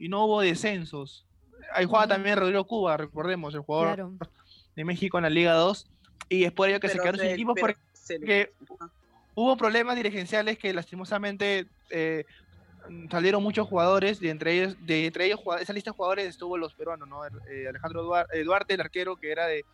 y 0.00 0.08
no 0.08 0.24
hubo 0.24 0.40
descensos. 0.40 1.24
Ahí 1.72 1.84
juega 1.84 2.08
también 2.08 2.36
Rodrigo 2.36 2.64
Cuba, 2.64 2.96
recordemos, 2.96 3.54
el 3.54 3.60
jugador 3.60 3.94
claro. 3.94 4.12
de 4.74 4.84
México 4.84 5.18
en 5.18 5.22
la 5.22 5.30
Liga 5.30 5.52
2. 5.52 5.86
Y 6.30 6.44
es 6.44 6.50
por 6.50 6.68
ello 6.68 6.80
que 6.80 6.88
pero 6.88 6.94
se 6.94 6.98
quedaron 7.00 7.20
sin 7.20 7.30
equipos 7.30 7.56
porque 7.60 7.78
se... 7.92 8.52
hubo 9.34 9.56
problemas 9.56 9.96
dirigenciales 9.96 10.58
que 10.58 10.72
lastimosamente 10.72 11.66
eh, 11.90 12.24
salieron 13.10 13.42
muchos 13.42 13.68
jugadores, 13.68 14.20
y 14.22 14.28
entre 14.28 14.52
ellos, 14.54 14.76
de 14.86 15.06
entre 15.06 15.26
ellos 15.26 15.40
esa 15.60 15.72
lista 15.72 15.90
de 15.90 15.96
jugadores 15.96 16.26
estuvo 16.26 16.56
los 16.56 16.74
peruanos, 16.74 17.08
¿no? 17.08 17.24
Eh, 17.26 17.68
Alejandro 17.68 18.02
Duarte, 18.02 18.42
Duarte, 18.42 18.74
el 18.74 18.80
arquero 18.80 19.16
que 19.16 19.30
era 19.32 19.46
de, 19.46 19.64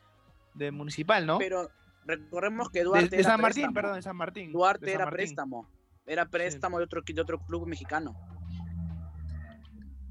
de 0.54 0.70
Municipal, 0.70 1.24
¿no? 1.26 1.38
Pero 1.38 1.70
recordemos 2.04 2.68
que 2.70 2.82
Duarte 2.82 3.08
de, 3.10 3.16
de 3.18 3.24
San 3.24 3.40
Martín, 3.40 3.62
préstamo. 3.62 3.74
perdón, 3.74 3.94
de 3.96 4.02
San 4.02 4.16
Martín. 4.16 4.52
Duarte 4.52 4.86
San 4.86 4.94
era 4.94 5.04
Martín. 5.04 5.16
préstamo. 5.16 5.68
Era 6.06 6.26
préstamo 6.26 6.76
sí. 6.76 6.80
de, 6.80 6.84
otro, 6.84 7.02
de 7.06 7.20
otro 7.20 7.38
club 7.40 7.66
mexicano. 7.66 8.14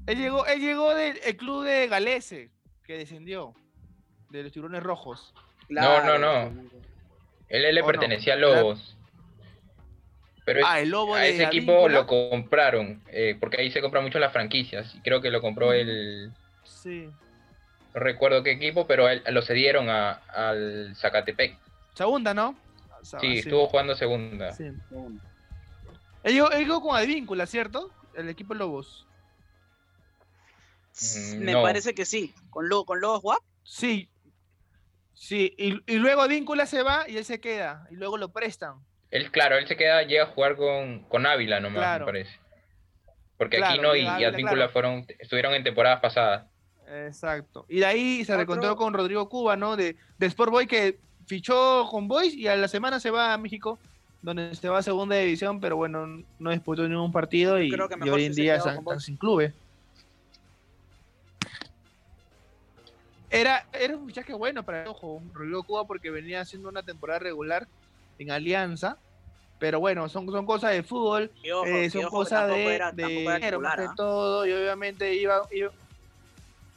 Él 0.06 0.18
llegó, 0.18 0.46
él 0.46 0.60
llegó 0.60 0.94
del 0.94 1.18
el 1.24 1.36
club 1.36 1.64
de 1.64 1.88
Galese, 1.88 2.50
que 2.84 2.98
descendió, 2.98 3.54
de 4.30 4.42
los 4.44 4.52
tiburones 4.52 4.82
rojos. 4.82 5.34
Claro, 5.68 6.06
no, 6.06 6.18
no, 6.18 6.50
no. 6.50 6.70
Él, 7.48 7.64
él 7.64 7.74
le 7.74 7.82
pertenecía 7.82 8.36
no. 8.36 8.46
a 8.48 8.50
Lobos. 8.50 8.95
Pero 10.46 10.64
ah, 10.64 10.78
el 10.78 10.90
lobo 10.90 11.16
a 11.16 11.22
de 11.22 11.30
ese 11.30 11.42
equipo 11.42 11.88
lo 11.88 12.06
compraron, 12.06 13.02
eh, 13.08 13.36
porque 13.40 13.60
ahí 13.60 13.72
se 13.72 13.80
compran 13.80 14.04
mucho 14.04 14.20
las 14.20 14.32
franquicias. 14.32 14.94
Y 14.94 15.00
creo 15.00 15.20
que 15.20 15.32
lo 15.32 15.42
compró 15.42 15.72
el. 15.72 16.32
Sí. 16.62 17.10
No 17.92 18.00
recuerdo 18.00 18.44
qué 18.44 18.52
equipo, 18.52 18.86
pero 18.86 19.08
él, 19.08 19.24
lo 19.28 19.42
cedieron 19.42 19.90
a, 19.90 20.12
al 20.12 20.94
Zacatepec. 20.94 21.58
Segunda, 21.94 22.32
¿no? 22.32 22.56
Sí, 23.02 23.16
sí, 23.20 23.38
estuvo 23.38 23.66
jugando 23.66 23.96
segunda. 23.96 24.52
Sí. 24.52 24.66
Él 26.22 26.34
llegó, 26.34 26.52
él 26.52 26.60
llegó 26.60 26.80
con 26.80 26.96
Advíncula, 26.96 27.46
¿cierto? 27.46 27.90
El 28.14 28.28
equipo 28.28 28.54
Lobos. 28.54 29.04
Mm, 30.94 31.38
Me 31.38 31.52
no. 31.52 31.62
parece 31.62 31.92
que 31.92 32.04
sí. 32.04 32.32
¿Con, 32.50 32.68
Lobo, 32.68 32.84
con 32.84 33.00
Lobos 33.00 33.24
WAP? 33.24 33.42
Sí. 33.64 34.08
Sí, 35.12 35.52
y, 35.58 35.92
y 35.92 35.96
luego 35.96 36.22
Advíncula 36.22 36.66
se 36.66 36.84
va 36.84 37.08
y 37.08 37.16
él 37.16 37.24
se 37.24 37.40
queda. 37.40 37.88
Y 37.90 37.96
luego 37.96 38.16
lo 38.16 38.28
prestan. 38.28 38.76
Él, 39.16 39.30
claro, 39.30 39.56
él 39.56 39.66
se 39.66 39.76
queda, 39.76 40.02
llega 40.02 40.24
a 40.24 40.26
jugar 40.26 40.56
con, 40.56 41.00
con 41.04 41.26
Ávila 41.26 41.60
nomás, 41.60 41.78
claro. 41.78 42.06
me 42.06 42.12
parece. 42.12 42.38
Porque 43.38 43.58
Claro, 43.58 43.72
Aquino 43.72 43.96
y, 43.96 44.00
y 44.02 44.24
Advíncula 44.24 44.54
claro. 44.54 44.72
fueron, 44.72 45.06
estuvieron 45.18 45.54
en 45.54 45.62
temporadas 45.64 46.00
pasadas. 46.00 46.46
Exacto. 46.88 47.66
Y 47.68 47.80
de 47.80 47.86
ahí 47.86 48.24
se 48.24 48.32
Otro- 48.32 48.36
reencontró 48.36 48.76
con 48.76 48.94
Rodrigo 48.94 49.28
Cuba, 49.28 49.56
¿no? 49.56 49.76
De, 49.76 49.96
de 50.18 50.26
Sport 50.26 50.50
Boy 50.52 50.66
que 50.66 50.98
fichó 51.26 51.86
con 51.90 52.08
Boys 52.08 52.34
y 52.34 52.46
a 52.46 52.56
la 52.56 52.68
semana 52.68 53.00
se 53.00 53.10
va 53.10 53.32
a 53.34 53.38
México, 53.38 53.78
donde 54.22 54.54
se 54.54 54.68
va 54.68 54.78
a 54.78 54.82
segunda 54.82 55.16
división, 55.16 55.60
pero 55.60 55.76
bueno, 55.76 56.22
no 56.38 56.50
disputó 56.50 56.86
ningún 56.88 57.12
partido 57.12 57.60
y, 57.60 57.70
Creo 57.70 57.88
que 57.88 57.94
y 57.94 57.98
mejor 57.98 58.14
hoy 58.14 58.26
en 58.26 58.34
día 58.34 58.56
están, 58.56 58.78
están 58.78 59.00
sin 59.00 59.16
clubes. 59.16 59.52
Era, 63.28 63.66
era 63.72 63.96
un 63.96 64.06
fichaje 64.06 64.32
bueno 64.32 64.62
para 64.62 64.82
el 64.82 64.88
ojo, 64.88 65.20
Rodrigo 65.34 65.62
Cuba, 65.64 65.84
porque 65.86 66.10
venía 66.10 66.40
haciendo 66.40 66.68
una 66.68 66.82
temporada 66.82 67.18
regular 67.18 67.66
en 68.18 68.30
Alianza. 68.30 68.96
Pero 69.58 69.80
bueno, 69.80 70.08
son, 70.08 70.26
son 70.30 70.44
cosas 70.44 70.72
de 70.72 70.82
fútbol. 70.82 71.30
Ojo, 71.54 71.64
Eh, 71.66 71.88
son 71.90 72.04
ojo 72.04 72.16
cosas 72.18 72.46
de, 72.48 72.74
era- 72.74 72.92
de 72.92 73.06
dinero, 73.06 73.60
más 73.60 73.76
que 73.76 73.82
¿ah? 73.82 73.94
todo 73.96 74.46
y 74.46 74.52
obviamente 74.52 75.14
iba, 75.14 75.42
iba- 75.50 75.72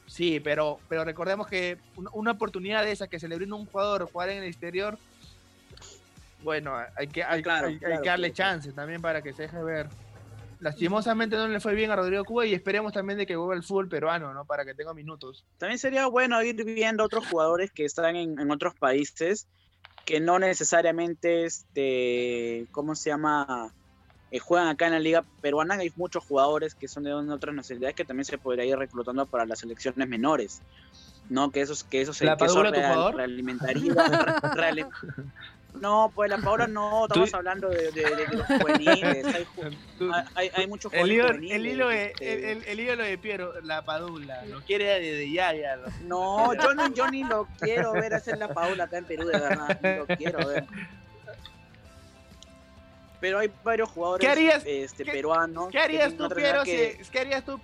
sí 0.08 0.40
pero 0.40 0.80
pero 0.90 1.04
recordemos 1.04 1.46
que 1.48 1.78
una, 2.14 2.32
oportunidad 2.32 2.84
de 2.84 2.92
esa 2.92 3.08
que 3.08 3.20
se 3.20 3.28
le 3.28 3.36
brinda 3.36 3.56
a 3.56 3.60
un 3.60 3.66
jugador 3.68 4.10
jugar 4.12 4.30
en 4.30 4.40
el 4.44 4.50
exterior 4.50 4.98
bueno 6.44 6.76
hay 6.96 7.08
que 7.08 7.24
hay, 7.24 7.44
Claro, 7.44 7.68
hay- 7.68 7.78
que 7.80 7.88
darle 8.10 8.32
chance 8.34 8.72
también 8.72 9.02
para 9.02 9.22
que 9.22 9.34
se 9.34 9.44
deje 9.44 9.62
ver 9.62 9.88
lastimosamente 10.62 11.36
no 11.36 11.48
le 11.48 11.60
fue 11.60 11.76
bien 11.76 11.92
a 11.92 11.96
Rodrigo 11.96 12.24
Cuba 12.26 12.46
y 12.46 12.54
esperemos 12.54 12.92
también 12.92 13.18
de 13.20 13.26
que 13.28 13.36
vuelva 13.36 13.54
el 13.56 13.64
fútbol 13.64 13.88
peruano 13.88 14.34
no 14.34 14.46
para 14.46 14.66
que 14.66 14.74
tenga 14.74 14.94
minutos 14.94 15.46
También 15.58 15.78
sería 15.80 16.08
bueno 16.08 16.42
ir 16.44 16.64
viendo 16.66 17.04
otros 17.04 17.28
jugadores 17.28 17.72
que 17.72 17.86
están 17.86 18.16
en, 18.16 18.40
en 18.40 18.50
otros 18.52 18.74
países 18.76 19.48
que 20.10 20.20
no 20.20 20.40
necesariamente, 20.40 21.46
este, 21.46 22.66
¿cómo 22.72 22.96
se 22.96 23.12
llama? 23.12 23.72
Eh, 24.32 24.40
juegan 24.40 24.68
acá 24.68 24.88
en 24.88 24.94
la 24.94 25.00
liga 25.00 25.24
peruana. 25.40 25.76
Hay 25.76 25.92
muchos 25.96 26.24
jugadores 26.26 26.74
que 26.74 26.88
son 26.88 27.04
de 27.04 27.14
otras 27.14 27.54
nacionalidades 27.54 27.96
que 27.96 28.06
también 28.06 28.26
se 28.26 28.40
podría 28.40 28.66
ir 28.66 28.76
reclutando 28.76 29.28
para 29.28 29.46
las 29.46 29.60
selecciones 29.60 30.08
menores. 30.10 30.64
¿No? 31.30 31.52
Que 31.52 31.62
esos, 31.62 31.84
que 31.84 32.02
esos, 32.02 32.20
¿La 32.22 32.38
que 32.38 32.46
eso 32.46 32.64
real- 32.64 32.74
jugador? 32.74 33.16
realimentaría. 33.18 33.94
reali- 34.56 34.88
no, 35.74 36.12
pues 36.14 36.30
la 36.30 36.38
Paula 36.40 36.68
no, 36.68 37.06
estamos 37.08 37.30
Tú- 37.32 37.38
hablando 37.38 37.70
de, 37.70 37.92
de- 37.92 38.16
de 38.16 38.28
los 38.38 38.46
juveniles. 38.48 39.26
Hay, 40.36 40.68
muchos 40.68 40.92
el, 40.94 41.00
juveniles, 41.02 41.52
el, 41.56 41.66
hilo 41.68 41.88
de, 41.90 42.06
este, 42.08 42.34
el, 42.34 42.44
el- 42.58 42.64
el 42.68 42.80
ídolo 42.80 43.04
de 43.04 43.18
Piero, 43.18 43.54
la 43.62 43.84
Padula, 43.84 44.44
lo 44.46 44.62
quiere 44.62 44.86
desde 45.00 45.32
ya, 45.32 45.54
ya. 45.54 45.76
lo- 45.78 45.88
No, 46.02 46.54
yo, 46.54 46.74
no, 46.74 46.94
yo 46.94 47.08
ni 47.10 47.24
lo 47.24 47.48
quiero 47.60 47.94
ver 47.94 48.14
hacer 48.14 48.38
la 48.38 48.54
Paula 48.54 48.86
acá 48.86 48.98
en 48.98 49.06
Perú, 49.06 49.26
de 49.28 49.40
verdad. 49.40 49.80
Ni 49.82 49.96
lo 49.96 50.08
quiero 50.18 50.48
ver. 50.48 50.66
Pero 53.22 53.40
hay 53.40 53.52
varios 53.64 53.90
jugadores 53.90 54.26
¿Qué 54.26 54.32
harías- 54.32 54.64
este, 54.66 55.04
qué- 55.04 55.12
peruanos. 55.12 55.68
¿Qué 55.70 55.80
harías 55.80 56.16
tú, 56.16 56.30
Piero, 56.30 56.64
que- 56.64 57.00
si, 57.04 57.12
¿qué 57.12 57.20
harías 57.20 57.44
tú, 57.44 57.60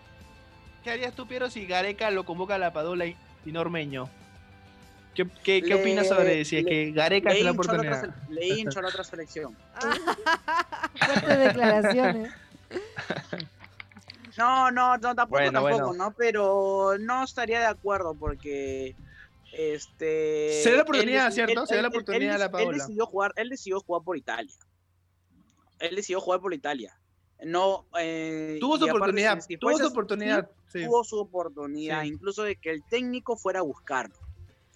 qué 0.83 0.91
harías 0.91 1.13
tú, 1.13 1.27
Piero, 1.27 1.49
si 1.49 1.65
Gareca 1.65 2.11
lo 2.11 2.25
convoca 2.25 2.55
a 2.55 2.57
la 2.59 2.73
Padula 2.73 3.05
y, 3.05 3.15
y 3.45 3.51
no 3.51 3.61
Ormeño? 3.61 4.09
¿Qué, 5.15 5.25
qué, 5.43 5.61
qué 5.61 5.67
Le- 5.69 5.75
opinas 5.75 6.07
sobre 6.07 6.43
si 6.45 6.57
es 6.57 6.65
que 6.65 6.91
Gareca 6.91 7.31
es 7.31 7.43
la 7.43 7.51
otra, 7.51 7.63
oportunidad? 7.73 8.15
le 8.29 8.47
hincho 8.47 8.79
a 8.79 8.81
la 8.83 8.89
otra 8.89 9.03
selección. 9.03 9.55
Fuertes 10.99 11.39
declaraciones. 11.39 12.33
No, 14.37 14.69
no, 14.71 14.97
no 14.97 15.15
tampoco, 15.15 15.27
Bueno, 15.29 15.51
tampoco, 15.63 15.87
bueno. 15.87 15.93
¿no? 16.05 16.13
Pero 16.17 16.97
no 16.99 17.23
estaría 17.23 17.59
de 17.59 17.65
acuerdo 17.67 18.13
porque. 18.15 18.95
Este. 19.53 20.61
Se 20.63 20.69
da 20.71 20.75
la 20.75 20.75
él 20.75 20.81
oportunidad, 20.81 21.31
¿cierto? 21.31 21.65
Se 21.65 21.75
da 21.75 21.81
la 21.83 21.87
él- 21.87 21.93
oportunidad 21.93 22.35
él- 22.35 22.35
a 22.35 22.37
la 22.39 22.45
Él 22.45 22.51
Paula. 22.51 22.77
decidió 22.77 23.05
jugar, 23.05 23.31
él 23.37 23.49
decidió 23.49 23.79
jugar 23.79 24.03
por 24.03 24.17
Italia. 24.17 24.53
Él 25.79 25.95
decidió 25.95 26.19
jugar 26.19 26.41
por 26.41 26.53
Italia. 26.53 26.99
No. 27.45 27.85
eh, 27.97 28.57
Tuvo 28.59 28.77
su 28.77 28.85
oportunidad, 28.85 29.39
si 29.39 29.55
tuvo 29.57 29.77
su 29.77 29.87
oportunidad. 29.87 30.49
sí. 30.67 30.83
tuvo 30.85 31.03
su 31.05 31.17
oportunidad, 31.19 32.01
Sí. 32.01 32.07
incluso 32.09 32.43
de 32.43 32.57
que 32.57 32.71
el 32.71 32.83
técnico 32.89 33.37
fuera 33.37 33.59
a 33.59 33.63
buscarlo. 33.63 34.15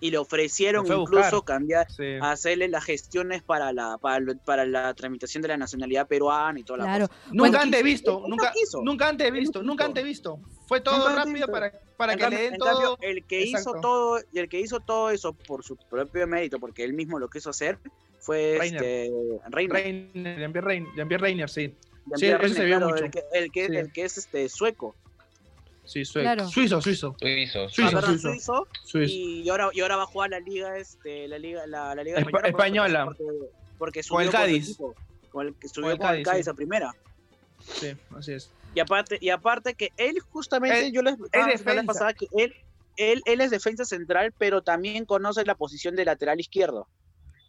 Y 0.01 0.11
le 0.11 0.17
ofrecieron 0.17 0.85
incluso 0.85 1.09
buscar. 1.37 1.43
cambiar, 1.43 1.91
Sí. 1.91 2.03
hacerle 2.21 2.69
las 2.69 2.85
gestiones 2.85 3.43
para 3.43 3.73
la, 3.73 3.97
para, 3.97 4.19
lo- 4.21 4.37
para 4.37 4.65
la 4.65 4.93
tramitación 4.93 5.41
de 5.41 5.49
la 5.49 5.57
nacionalidad 5.57 6.07
peruana 6.07 6.57
y 6.59 6.63
toda 6.63 6.79
la 6.79 6.85
Claro. 6.85 7.07
cosa. 7.09 7.19
Nunca 7.31 7.37
Bueno, 7.39 7.59
antes 7.59 7.83
visto, 7.83 8.23
nunca, 8.27 8.51
quiso. 8.53 8.81
nunca 8.81 9.09
antes 9.09 9.31
visto, 9.31 9.61
nunca 9.61 9.85
antes 9.85 10.03
visto. 10.05 10.39
Fue 10.67 10.79
todo 10.79 10.97
Nunca 10.99 11.15
rápido 11.15 11.33
visto. 11.35 11.51
para, 11.51 11.73
para 11.97 12.13
En 12.13 12.17
que 12.19 12.21
cambio- 12.23 12.37
le 12.39 12.43
den 12.45 12.53
en 12.53 12.59
todo. 12.59 12.69
cambio, 12.69 12.97
el 13.01 13.25
que 13.25 13.43
Exacto. 13.43 13.71
hizo 13.71 13.81
todo, 13.81 14.19
y 14.31 14.39
el 14.39 14.47
que 14.49 14.59
hizo 14.61 14.79
todo 14.79 15.09
eso 15.09 15.33
por 15.33 15.63
su 15.65 15.75
propio 15.75 16.25
mérito, 16.27 16.59
porque 16.59 16.83
él 16.85 16.93
mismo 16.93 17.19
lo 17.19 17.29
quiso 17.29 17.49
hacer, 17.49 17.77
fue 18.19 18.55
Reiner. 18.59 18.83
este 18.83 19.11
Reiner. 19.49 19.75
Reiner, 19.75 20.63
Reiner, 20.63 20.95
Jean-Pierre 20.95 21.21
Reiner, 21.23 21.49
sí. 21.49 21.75
Jean-Pierre 22.05 22.45
eso 22.45 22.53
se 22.55 22.61
Reiner, 22.61 22.65
vio 22.67 22.77
claro, 22.77 22.89
mucho. 22.93 23.03
El 23.05 23.11
que, 23.11 23.23
el 23.33 23.51
que, 23.51 23.67
Sí. 23.67 23.75
el 23.75 23.91
que 23.91 24.03
es 24.05 24.17
este 24.17 24.47
sueco. 24.49 24.95
Sí, 25.89 26.05
sue- 26.05 26.21
Claro. 26.21 26.47
suizo, 26.47 26.79
suizo, 26.81 27.15
Suizo, 27.19 27.67
Suizo, 27.69 27.97
Ah, 27.97 28.01
suizo. 28.03 28.29
suizo, 28.31 28.67
suizo. 28.85 29.11
y 29.11 29.49
ahora 29.49 29.69
y 29.73 29.79
ahora 29.81 29.95
va 29.97 30.03
a 30.03 30.05
jugar 30.05 30.29
la 30.29 30.39
liga 30.39 30.77
este 30.77 31.27
la 31.27 31.39
liga 31.39 31.65
la, 31.65 31.95
la 31.95 32.03
liga 32.03 32.19
Espa- 32.19 32.47
española 32.47 33.05
porque- 33.05 33.23
porque, 33.23 33.49
porque 33.79 34.03
Con 34.07 34.21
el 34.21 34.27
subió 34.27 34.31
su 34.31 34.31
Cádiz. 34.37 34.77
con 35.31 35.47
el 35.47 35.53
que 35.55 35.61
Con 35.61 35.69
subió 35.73 35.91
el 35.91 35.97
con 35.97 36.07
el 36.07 36.11
Cádiz, 36.13 36.25
Cádiz 36.25 36.45
sí. 36.45 36.51
a 36.51 36.53
primera 36.53 36.95
Sí, 37.73 37.93
así 38.15 38.33
es. 38.33 38.51
y 38.75 38.79
aparte 38.81 39.17
y 39.19 39.29
aparte 39.31 39.73
que 39.73 39.91
él 39.97 40.19
justamente 40.29 40.85
Él- 40.87 40.93
yo 40.93 41.01
les 41.01 41.17
defensa. 41.17 41.73
vez 41.73 41.85
pasada 41.85 42.13
que 42.13 42.27
él 42.37 42.53
él 42.97 43.21
él 43.25 43.41
es 43.41 43.49
defensa 43.49 43.83
central 43.83 44.31
pero 44.37 44.61
también 44.61 45.05
conoce 45.05 45.43
la 45.43 45.55
posición 45.55 45.95
de 45.95 46.05
lateral 46.05 46.39
izquierdo 46.39 46.87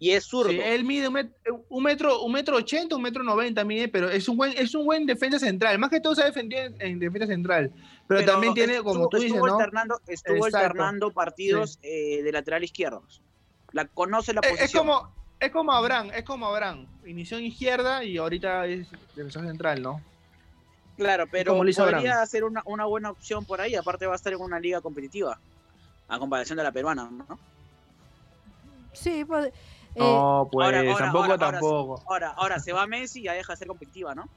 y 0.01 0.11
es 0.11 0.25
zurdo 0.25 0.51
Sí, 0.51 0.59
él 0.61 0.83
mide 0.83 1.07
un 1.07 1.15
met- 1.15 1.33
un 1.69 1.83
metro, 1.85 2.23
un 2.23 2.33
metro 2.33 2.57
ochenta, 2.57 2.97
un 2.97 3.03
metro 3.03 3.23
noventa 3.23 3.63
mide, 3.63 3.87
pero 3.87 4.11
es 4.11 4.29
un 4.29 4.37
buen, 4.37 4.53
es 4.59 4.75
un 4.75 4.85
buen 4.85 5.07
defensa 5.07 5.39
central. 5.39 5.79
Más 5.79 5.91
que 5.91 6.01
todo 6.01 6.17
se 6.17 6.23
ha 6.23 6.25
defendido 6.25 6.63
en, 6.63 6.75
en 6.81 6.99
defensa 6.99 7.29
central. 7.29 7.71
Pero, 8.09 8.25
también 8.25 8.55
tiene, 8.55 8.77
estuvo- 8.79 8.95
como 8.95 9.09
tú 9.09 9.19
dices, 9.19 9.33
estuvo 9.33 9.47
¿no? 9.47 9.55
alternando 9.59 10.01
estuvo 10.09 10.47
Exacto. 10.47 10.57
alternando 10.57 11.13
partidos 11.13 11.79
eh, 11.83 12.23
de 12.25 12.33
lateral 12.33 12.65
izquierdo 12.65 13.05
la 13.73 13.85
conoce 13.85 14.35
la 14.35 14.41
Es, 14.41 14.49
posición 14.49 14.67
es 14.67 14.73
como, 14.73 15.15
es 15.39 15.51
como 15.53 15.73
Abraham, 15.73 16.11
es 16.13 16.25
como 16.25 16.47
Abraham. 16.47 16.87
Inició 17.07 17.39
en 17.39 17.45
izquierda 17.45 18.03
y 18.03 18.17
ahorita 18.17 18.67
es 18.67 18.89
defensor 19.15 19.47
central, 19.47 19.81
¿no? 19.81 20.01
Claro, 20.97 21.27
pero 21.31 21.57
podría 21.57 22.27
ser 22.27 22.45
una, 22.45 22.63
una 22.67 22.85
buena 22.87 23.11
opción 23.11 23.45
por 23.45 23.61
ahí. 23.61 23.75
Aparte 23.75 24.07
va 24.07 24.15
a 24.15 24.17
estar 24.17 24.33
en 24.33 24.41
una 24.41 24.59
liga 24.59 24.81
competitiva. 24.81 25.39
A 26.09 26.19
comparación 26.19 26.59
de 26.59 26.65
la 26.65 26.73
peruana, 26.73 27.09
¿no? 27.11 27.39
Sí, 28.93 29.25
pues, 29.25 29.47
eh, 29.47 29.53
No, 29.97 30.49
pues 30.53 30.65
ahora- 30.67 30.79
ahora- 30.81 30.97
tampoco, 30.99 31.25
ahora- 31.25 31.39
tampoco. 31.39 32.05
Ahora, 32.09 32.31
ahora 32.37 32.59
se 32.61 32.73
va 32.73 32.87
Messi 32.87 33.21
y 33.21 33.23
ya 33.25 33.33
deja 33.33 33.53
de 33.53 33.57
ser 33.57 33.69
competitiva, 33.69 34.15
¿no? 34.15 34.29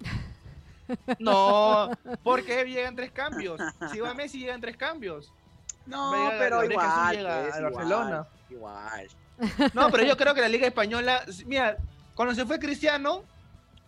No, 1.18 1.90
porque 2.24 2.64
llegan 2.64 2.96
tres 2.96 3.12
cambios. 3.12 3.60
Si 3.92 4.00
va 4.00 4.12
Messi, 4.14 4.40
llegan 4.40 4.60
tres 4.60 4.76
cambios. 4.76 5.32
No, 5.86 6.12
pero 6.38 6.64
igual. 6.64 7.16
llega 7.16 7.42
pues, 7.42 7.54
al 7.54 7.58
igual, 7.60 7.72
Barcelona. 7.72 8.26
Igual. 8.50 9.08
No, 9.74 9.90
pero 9.90 10.04
yo 10.04 10.16
creo 10.16 10.34
que 10.34 10.40
la 10.40 10.48
Liga 10.48 10.66
Española, 10.66 11.24
mira, 11.46 11.76
cuando 12.14 12.34
se 12.34 12.44
fue 12.44 12.58
Cristiano, 12.58 13.22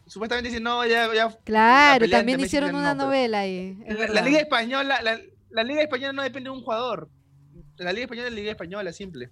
supuestamente 0.07 0.49
dicen, 0.49 0.63
no, 0.63 0.85
ya, 0.87 1.13
ya 1.13 1.37
claro, 1.45 2.09
también 2.09 2.41
hicieron 2.41 2.75
una 2.75 2.95
no, 2.95 3.05
novela 3.07 3.41
ahí. 3.41 3.79
es 3.85 4.11
La. 4.11 4.23
Liga 4.23 4.39
Española, 4.39 5.03
la, 5.03 5.19
la 5.51 5.63
Liga 5.65 5.83
Española 5.83 6.13
no 6.13 6.23
depende 6.23 6.51
de 6.51 6.57
un 6.57 6.63
jugador. 6.63 7.09
La 7.77 7.93
Liga 7.93 8.05
Española 8.05 8.29
es 8.29 8.33
la 8.35 8.39
Liga 8.41 8.53
Española, 8.53 8.93
simple. 8.93 9.31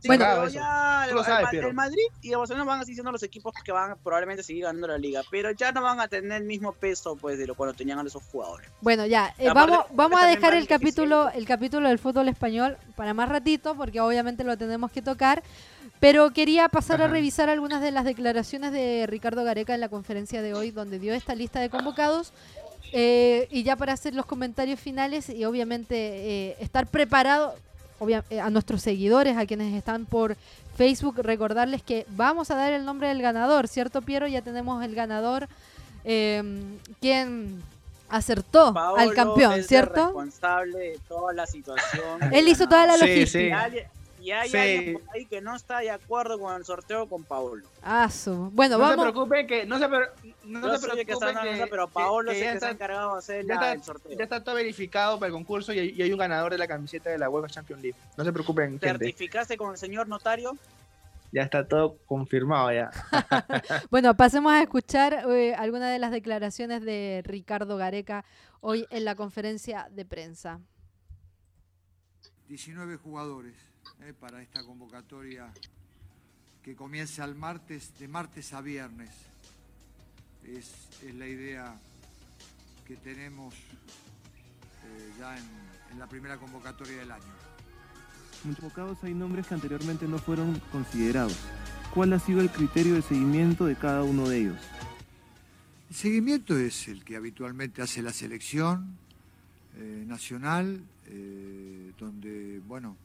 Sí, 0.00 0.08
Bueno, 0.08 0.48
ya 0.48 1.06
el, 1.08 1.24
sabes, 1.24 1.48
Piero. 1.50 1.68
el 1.68 1.74
Madrid 1.74 2.04
y 2.22 2.30
el 2.30 2.38
Barcelona 2.38 2.64
van 2.64 2.80
a 2.80 2.82
seguir 2.82 2.96
siendo 2.96 3.12
los 3.12 3.22
equipos 3.22 3.52
que 3.64 3.72
van 3.72 3.92
a 3.92 3.96
probablemente 3.96 4.42
seguir 4.42 4.64
ganando 4.64 4.88
la 4.88 4.98
liga, 4.98 5.22
pero 5.30 5.50
ya 5.50 5.72
no 5.72 5.82
van 5.82 6.00
a 6.00 6.08
tener 6.08 6.32
el 6.32 6.44
mismo 6.44 6.72
peso 6.72 7.16
pues 7.16 7.38
de 7.38 7.46
lo 7.46 7.54
cuando 7.54 7.74
tenían 7.74 7.98
a 7.98 8.02
esos 8.02 8.22
jugadores. 8.24 8.68
Bueno, 8.80 9.06
ya, 9.06 9.34
eh, 9.38 9.50
vamos, 9.52 9.86
vamos 9.92 10.20
a 10.22 10.26
dejar 10.26 10.54
el 10.54 10.66
capítulo, 10.68 11.30
el 11.30 11.46
capítulo 11.46 11.88
del 11.88 11.98
fútbol 11.98 12.28
español 12.28 12.76
para 12.96 13.14
más 13.14 13.28
ratito, 13.28 13.74
porque 13.74 14.00
obviamente 14.00 14.44
lo 14.44 14.56
tenemos 14.56 14.90
que 14.92 15.02
tocar. 15.02 15.42
Pero 16.00 16.30
quería 16.30 16.68
pasar 16.68 17.02
a 17.02 17.08
revisar 17.08 17.48
algunas 17.48 17.82
de 17.82 17.90
las 17.90 18.04
declaraciones 18.04 18.70
de 18.70 19.06
Ricardo 19.08 19.42
Gareca 19.42 19.74
en 19.74 19.80
la 19.80 19.88
conferencia 19.88 20.42
de 20.42 20.54
hoy, 20.54 20.70
donde 20.70 21.00
dio 21.00 21.12
esta 21.12 21.34
lista 21.34 21.58
de 21.60 21.70
convocados. 21.70 22.32
Eh, 22.92 23.48
y 23.50 23.64
ya 23.64 23.76
para 23.76 23.92
hacer 23.92 24.14
los 24.14 24.24
comentarios 24.24 24.80
finales 24.80 25.28
y 25.28 25.44
obviamente 25.44 25.96
eh, 25.96 26.56
estar 26.60 26.86
preparado 26.86 27.54
obvia- 28.00 28.24
eh, 28.30 28.40
a 28.40 28.50
nuestros 28.50 28.82
seguidores, 28.82 29.36
a 29.36 29.46
quienes 29.46 29.74
están 29.74 30.04
por 30.06 30.36
Facebook, 30.76 31.16
recordarles 31.18 31.82
que 31.82 32.06
vamos 32.10 32.50
a 32.50 32.54
dar 32.56 32.72
el 32.72 32.84
nombre 32.84 33.08
del 33.08 33.20
ganador, 33.22 33.66
¿cierto, 33.68 34.02
Piero? 34.02 34.26
Ya 34.26 34.42
tenemos 34.42 34.82
el 34.84 34.94
ganador, 34.94 35.48
eh, 36.04 36.42
quien 37.00 37.62
acertó 38.08 38.72
Paolo 38.72 39.00
al 39.00 39.12
campeón, 39.14 39.52
es 39.52 39.58
el 39.58 39.64
¿cierto? 39.66 40.04
responsable 40.06 40.78
de 40.78 40.98
toda 41.08 41.32
la 41.32 41.46
situación. 41.46 42.32
Él 42.32 42.48
hizo 42.48 42.66
toda 42.68 42.86
la 42.86 42.96
logística. 42.96 43.68
Y 44.28 44.32
hay 44.32 44.50
Sí. 44.50 44.56
alguien 44.58 44.92
por 44.94 45.14
ahí 45.16 45.24
que 45.24 45.40
no 45.40 45.56
está 45.56 45.78
de 45.78 45.90
acuerdo 45.90 46.38
con 46.38 46.54
el 46.54 46.64
sorteo 46.64 47.08
con 47.08 47.24
Paolo. 47.24 47.66
Ah, 47.82 48.10
su- 48.10 48.50
Bueno, 48.52 48.76
No 48.76 48.84
se 48.84 48.90
vamos. 48.96 49.04
preocupen 49.12 49.46
que 49.46 49.64
no 49.64 49.78
se, 49.78 49.88
pre- 49.88 50.08
no 50.44 50.60
Yo 50.60 50.74
se 50.78 50.86
soy 50.86 50.90
el 50.90 50.96
que 50.98 51.04
preocupen 51.06 51.28
está 51.30 51.44
dando 51.46 51.64
que, 51.64 51.70
pero 51.70 51.86
que- 51.86 51.92
Paolo 51.94 52.30
que 52.30 52.36
es 52.36 52.42
el 52.42 52.44
ya 52.48 52.52
que 52.54 52.60
se 52.60 52.66
ha 52.66 52.70
está, 52.70 52.84
encargado 52.84 53.12
de 53.14 53.18
hacer 53.18 53.46
ya 53.46 53.54
la- 53.54 53.54
está- 53.54 53.72
el 53.72 53.82
sorteo. 53.82 54.18
ya 54.18 54.24
está 54.24 54.44
todo 54.44 54.54
verificado 54.54 55.18
para 55.18 55.28
el 55.28 55.32
concurso 55.32 55.72
y, 55.72 55.78
hay- 55.78 55.94
y 55.96 56.02
hay 56.02 56.12
un 56.12 56.18
ganador 56.18 56.52
de 56.52 56.58
la 56.58 56.68
camiseta 56.68 57.08
de 57.10 57.16
la 57.18 57.30
UEFA 57.30 57.48
Champions 57.48 57.82
League. 57.82 57.98
No 58.16 58.24
se 58.24 58.32
preocupen, 58.32 58.78
gente. 58.78 58.88
¿Certificaste 58.88 59.56
con 59.56 59.70
el 59.72 59.78
señor 59.78 60.08
notario? 60.08 60.56
ya 61.30 61.42
está 61.42 61.68
todo 61.68 61.98
confirmado 62.06 62.72
ya. 62.72 62.90
bueno, 63.90 64.16
pasemos 64.16 64.50
a 64.52 64.62
escuchar 64.62 65.24
eh, 65.30 65.54
algunas 65.54 65.90
de 65.92 65.98
las 65.98 66.10
declaraciones 66.10 66.82
de 66.82 67.22
Ricardo 67.24 67.76
Gareca 67.76 68.24
hoy 68.60 68.86
en 68.90 69.04
la 69.04 69.14
conferencia 69.14 69.88
de 69.90 70.04
prensa. 70.06 70.58
19 72.48 72.96
jugadores 72.96 73.54
eh, 74.02 74.12
para 74.18 74.42
esta 74.42 74.62
convocatoria 74.64 75.52
que 76.62 76.74
comienza 76.74 77.24
el 77.24 77.34
martes, 77.34 77.98
de 77.98 78.08
martes 78.08 78.52
a 78.52 78.60
viernes. 78.60 79.10
Es, 80.44 80.88
la 81.14 81.26
idea 81.26 81.78
que 82.86 82.96
tenemos 82.96 83.54
eh, 83.54 85.12
ya 85.18 85.36
en, 85.36 85.44
en 85.92 85.98
la 85.98 86.06
primera 86.06 86.36
convocatoria 86.38 86.98
del 86.98 87.10
año. 87.10 87.24
Muchos 88.44 88.60
convocados 88.60 89.02
hay 89.02 89.14
nombres 89.14 89.46
que 89.46 89.54
anteriormente 89.54 90.06
no 90.06 90.18
fueron 90.18 90.60
considerados. 90.72 91.36
¿Cuál 91.92 92.12
ha 92.12 92.18
sido 92.18 92.40
el 92.40 92.50
criterio 92.50 92.94
de 92.94 93.02
seguimiento 93.02 93.66
de 93.66 93.74
cada 93.74 94.02
uno 94.04 94.28
de 94.28 94.38
ellos? 94.38 94.58
El 95.90 95.96
seguimiento 95.96 96.56
es 96.56 96.86
el 96.88 97.02
que 97.02 97.16
habitualmente 97.16 97.80
hace 97.80 98.02
la 98.02 98.12
selección 98.12 98.98
eh, 99.76 100.04
nacional, 100.06 100.82
eh, 101.06 101.92
donde, 101.98 102.60
bueno, 102.66 102.96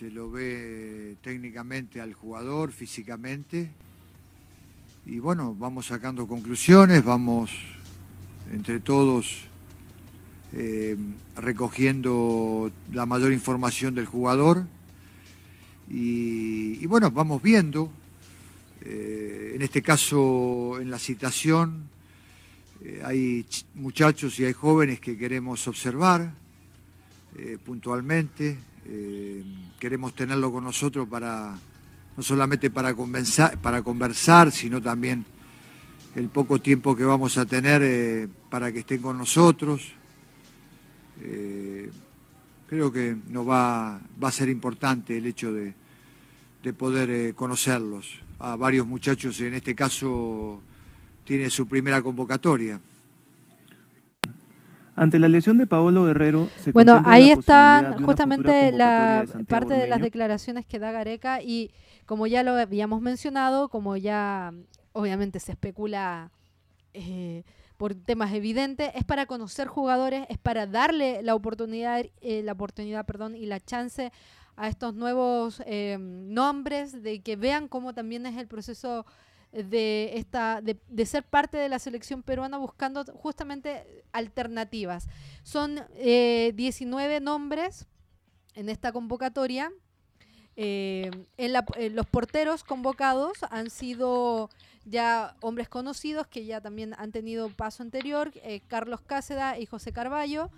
se 0.00 0.10
lo 0.10 0.30
ve 0.30 1.16
técnicamente 1.20 2.00
al 2.00 2.14
jugador, 2.14 2.72
físicamente, 2.72 3.70
y 5.04 5.18
bueno, 5.18 5.54
vamos 5.54 5.88
sacando 5.88 6.26
conclusiones, 6.26 7.04
vamos 7.04 7.50
entre 8.50 8.80
todos 8.80 9.42
eh, 10.54 10.96
recogiendo 11.36 12.72
la 12.94 13.04
mayor 13.04 13.30
información 13.30 13.94
del 13.94 14.06
jugador. 14.06 14.64
Y, 15.90 16.86
bueno, 16.86 17.10
vamos 17.10 17.42
viendo, 17.42 17.92
eh, 18.80 19.52
en 19.54 19.60
este 19.60 19.82
caso 19.82 20.78
en 20.80 20.90
la 20.90 20.98
citación, 20.98 21.90
eh, 22.82 23.02
hay 23.04 23.44
muchachos 23.74 24.40
y 24.40 24.46
hay 24.46 24.54
jóvenes 24.54 24.98
que 24.98 25.18
queremos 25.18 25.68
observar 25.68 26.32
puntualmente, 27.64 28.58
queremos 29.78 30.14
tenerlo 30.14 30.52
con 30.52 30.64
nosotros 30.64 31.08
para, 31.08 31.56
no 32.16 32.22
solamente 32.22 32.70
para, 32.70 32.94
para 33.62 33.82
conversar, 33.82 34.52
sino 34.52 34.82
también 34.82 35.24
el 36.16 36.28
poco 36.28 36.60
tiempo 36.60 36.96
que 36.96 37.04
vamos 37.04 37.38
a 37.38 37.46
tener 37.46 38.28
para 38.48 38.72
que 38.72 38.80
estén 38.80 39.00
con 39.00 39.16
nosotros. 39.16 39.92
Eh, 41.22 41.90
creo 42.66 42.92
que 42.92 43.16
nos 43.28 43.48
va, 43.48 44.00
va, 44.22 44.28
a 44.28 44.32
ser 44.32 44.48
importante 44.48 45.18
el 45.18 45.26
hecho 45.26 45.52
de, 45.52 45.74
poder 46.72 47.10
eh, 47.10 47.34
conocerlos. 47.34 48.20
A 48.38 48.56
varios 48.56 48.86
muchachos, 48.86 49.40
en 49.40 49.54
este 49.54 49.74
caso, 49.74 50.62
tiene 51.24 51.50
su 51.50 51.66
primera 51.66 52.00
convocatoria. 52.00 52.80
Ante 54.96 55.18
la 55.18 55.28
lesión 55.28 55.58
de 55.58 55.66
Paolo 55.66 56.04
Guerrero. 56.04 56.48
bueno, 56.72 57.02
ahí 57.04 57.30
está 57.30 57.96
justamente 58.04 58.72
la 58.72 59.24
parte 59.48 59.74
de 59.74 59.86
las 59.86 60.00
declaraciones 60.00 60.66
que 60.66 60.78
da 60.78 60.92
Gareca 60.92 61.42
y 61.42 61.70
como 62.06 62.26
ya 62.26 62.42
lo 62.42 62.52
habíamos 62.52 63.00
mencionado, 63.00 63.68
como 63.68 63.96
ya 63.96 64.52
obviamente 64.92 65.40
se 65.40 65.52
especula 65.52 66.30
eh, 66.92 67.44
por 67.76 67.94
temas 67.94 68.34
evidentes, 68.34 68.90
es 68.94 69.04
para 69.04 69.26
conocer 69.26 69.68
jugadores, 69.68 70.26
es 70.28 70.38
para 70.38 70.66
darle 70.66 71.22
la 71.22 71.34
oportunidad, 71.34 72.04
eh, 72.20 72.42
la 72.42 72.52
oportunidad 72.52 73.06
perdón, 73.06 73.34
y 73.34 73.46
la 73.46 73.60
chance 73.60 74.12
a 74.56 74.68
estos 74.68 74.94
nuevos 74.94 75.62
eh, 75.64 75.96
nombres, 75.98 77.02
de 77.02 77.20
que 77.20 77.36
vean 77.36 77.68
cómo 77.68 77.94
también 77.94 78.26
es 78.26 78.36
el 78.36 78.46
proceso 78.46 79.06
de, 79.52 80.12
esta, 80.14 80.60
de, 80.62 81.06
ser 81.06 81.24
parte 81.24 81.56
de 81.56 81.68
la 81.68 81.78
selección 81.78 82.22
peruana 82.22 82.58
buscando 82.58 83.04
justamente 83.14 84.04
alternativas. 84.12 85.08
Son 85.42 85.80
19 85.96 87.16
eh, 87.16 87.20
nombres 87.20 87.86
en 88.54 88.68
esta 88.68 88.92
convocatoria. 88.92 89.72
en 90.56 91.92
los 91.94 92.06
porteros 92.06 92.64
convocados 92.64 93.38
han 93.50 93.70
sido 93.70 94.50
ya 94.84 95.36
hombres 95.40 95.68
conocidos 95.68 96.26
que 96.26 96.44
ya 96.44 96.60
también 96.60 96.94
han 96.98 97.12
tenido 97.12 97.48
paso 97.50 97.82
anterior, 97.82 98.32
eh, 98.36 98.60
Carlos 98.66 99.00
Cáceda 99.00 99.58
y 99.58 99.66
José 99.66 99.92
Carballo. 99.92 100.50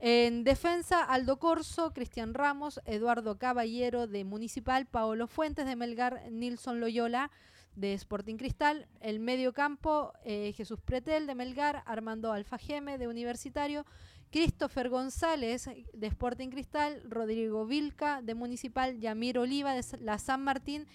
En 0.00 0.44
defensa, 0.44 1.02
Aldo 1.02 1.38
Corso, 1.38 1.92
Cristian 1.92 2.34
Ramos, 2.34 2.80
Eduardo 2.84 3.38
Caballero 3.38 4.06
de 4.06 4.24
Municipal, 4.24 4.86
Paolo 4.86 5.26
Fuentes 5.28 5.66
de 5.66 5.76
Melgar, 5.76 6.30
Nilson 6.30 6.80
Loyola 6.80 7.30
de 7.76 7.94
Sporting 7.94 8.36
Cristal. 8.36 8.88
El 9.00 9.20
medio 9.20 9.52
campo, 9.52 10.12
eh, 10.24 10.52
Jesús 10.56 10.80
Pretel 10.80 11.26
de 11.26 11.34
Melgar, 11.34 11.82
Armando 11.86 12.32
Alfajeme 12.32 12.98
de 12.98 13.08
Universitario, 13.08 13.84
Christopher 14.30 14.88
González 14.88 15.68
de 15.92 16.06
Sporting 16.06 16.48
Cristal, 16.48 17.02
Rodrigo 17.08 17.66
Vilca 17.66 18.20
de 18.22 18.34
Municipal, 18.34 18.98
Yamir 18.98 19.38
Oliva 19.38 19.74
de 19.74 19.82
la 20.00 20.18
San 20.18 20.42
Martín 20.42 20.86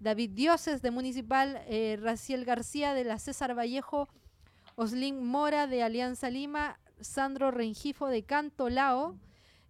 David 0.00 0.30
Dioses 0.30 0.80
de 0.80 0.90
Municipal, 0.90 1.60
eh, 1.66 1.98
Raciel 2.00 2.44
García 2.44 2.94
de 2.94 3.04
la 3.04 3.18
César 3.18 3.58
Vallejo, 3.58 4.08
Oslin 4.76 5.26
Mora 5.26 5.66
de 5.66 5.82
Alianza 5.82 6.30
Lima, 6.30 6.78
Sandro 7.00 7.50
Rengifo 7.50 8.06
de 8.06 8.22
Canto 8.22 8.70
Lao 8.70 9.16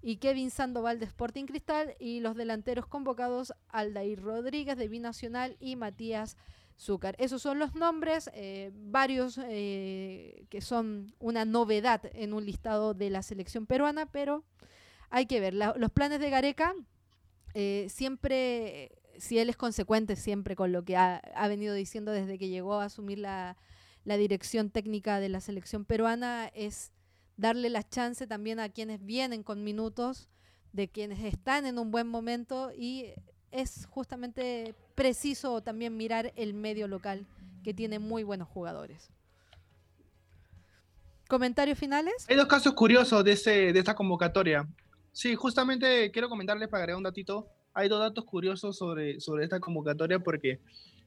y 0.03 0.17
Kevin 0.17 0.51
Sandoval 0.51 0.99
de 0.99 1.07
Sporting 1.07 1.47
Cristal 1.47 1.97
y 1.99 2.21
los 2.21 2.37
delanteros 2.37 2.87
convocados 2.87 3.53
Aldair 3.69 4.21
Rodríguez 4.21 4.77
de 4.77 4.89
Binacional 4.89 5.57
y 5.61 5.77
Matías 5.77 6.37
Zúcar. 6.79 7.17
Esos 7.19 7.43
son 7.43 7.59
los 7.59 7.75
nombres, 7.75 8.31
eh, 8.35 8.71
varios 8.75 9.39
eh, 9.43 10.47
que 10.49 10.61
son 10.61 11.13
una 11.19 11.45
novedad 11.45 12.03
en 12.15 12.33
un 12.33 12.47
listado 12.47 12.95
de 12.95 13.11
la 13.11 13.23
selección 13.23 13.67
peruana, 13.67 14.07
pero 14.07 14.45
hay 15.11 15.27
que 15.27 15.41
ver. 15.41 15.55
los 15.55 15.91
planes 15.91 16.21
de 16.21 16.31
Gareca 16.31 16.75
siempre 17.89 18.93
si 19.19 19.39
él 19.39 19.51
es 19.51 19.57
consecuente 19.57 20.17
siempre 20.17 20.57
con 20.57 20.73
lo 20.73 20.85
que 20.85 20.97
ha, 20.97 21.21
venido 21.49 21.75
diciendo 21.75 22.13
desde 22.13 22.39
que 22.39 22.49
llegó 22.49 22.75
a 22.75 22.85
asumir 22.85 23.19
la, 23.19 23.57
dirección 24.05 24.71
técnica 24.71 25.21
de 25.21 25.29
la 25.29 25.41
selección 25.41 25.85
peruana, 25.85 26.51
es 26.55 26.93
darle 27.39 27.71
la 27.71 27.89
chance 27.89 28.27
también 28.27 28.61
a 28.61 28.69
quienes 28.69 29.03
vienen 29.03 29.43
con 29.43 29.65
minutos, 29.65 30.29
de 30.75 30.89
quienes 30.89 31.25
están 31.25 31.65
en 31.65 31.79
un 31.79 31.91
buen 31.91 32.07
momento 32.07 32.71
y 32.77 33.07
es 33.51 33.87
justamente 33.87 34.75
preciso 34.95 35.63
también 35.63 35.97
mirar 35.97 36.35
el 36.37 36.53
medio 36.53 36.87
local 36.87 37.27
que 37.65 37.73
tiene 37.73 37.99
muy 37.99 38.23
buenos 38.23 38.49
jugadores. 38.49 39.11
¿Comentarios 41.29 41.79
finales? 41.79 42.27
Hay 42.29 42.37
dos 42.37 42.47
casos 42.47 42.75
curiosos 42.75 43.25
de, 43.25 43.33
ese, 43.33 43.73
de 43.73 43.79
esta 43.79 43.95
convocatoria. 43.95 44.69
Sí, 45.13 45.35
justamente 45.35 46.11
quiero 46.11 46.29
comentarles 46.29 46.69
para 46.69 46.83
agregar 46.83 46.99
un 46.99 47.05
datito 47.05 47.49
hay 47.79 47.89
dos 47.89 48.01
datos 48.01 48.25
curiosos 48.25 48.77
sobre, 48.77 49.21
sobre 49.21 49.45
esta 49.45 49.61
convocatoria 49.61 50.19
porque, 50.19 50.59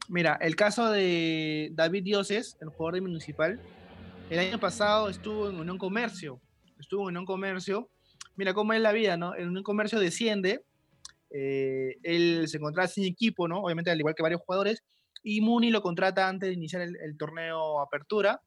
mira, 0.08 0.38
el 0.40 0.56
caso 0.56 0.90
de 0.90 1.70
David 1.74 2.04
Dioses, 2.04 2.58
el 2.62 2.70
jugador 2.70 2.96
de 2.96 3.02
Municipal, 3.02 3.60
el 4.32 4.40
año 4.40 4.60
pasado 4.62 5.10
estuvo 5.10 5.50
en 5.50 5.60
Unión 5.60 5.78
Comercio, 5.78 6.40
estuvo 6.80 7.02
en 7.02 7.08
Unión 7.08 7.26
Comercio. 7.26 7.90
Mira 8.38 8.54
cómo 8.54 8.72
es 8.72 8.80
la 8.80 8.94
vida, 8.94 9.18
¿no? 9.18 9.36
En 9.36 9.50
Unión 9.50 9.64
Comercio 9.64 10.00
desciende, 10.00 10.64
eh, 11.32 11.98
él 12.02 12.48
se 12.48 12.56
encontraba 12.56 12.88
sin 12.88 13.04
equipo, 13.04 13.50
¿no? 13.50 13.62
Obviamente 13.62 13.92
al 13.92 14.00
igual 14.00 14.16
que 14.16 14.24
varios 14.24 14.40
jugadores, 14.40 14.84
y 15.22 15.42
Muni 15.42 15.70
lo 15.70 15.82
contrata 15.82 16.30
antes 16.30 16.48
de 16.48 16.54
iniciar 16.54 16.82
el, 16.82 17.18
torneo 17.18 17.82
Apertura. 17.82 18.42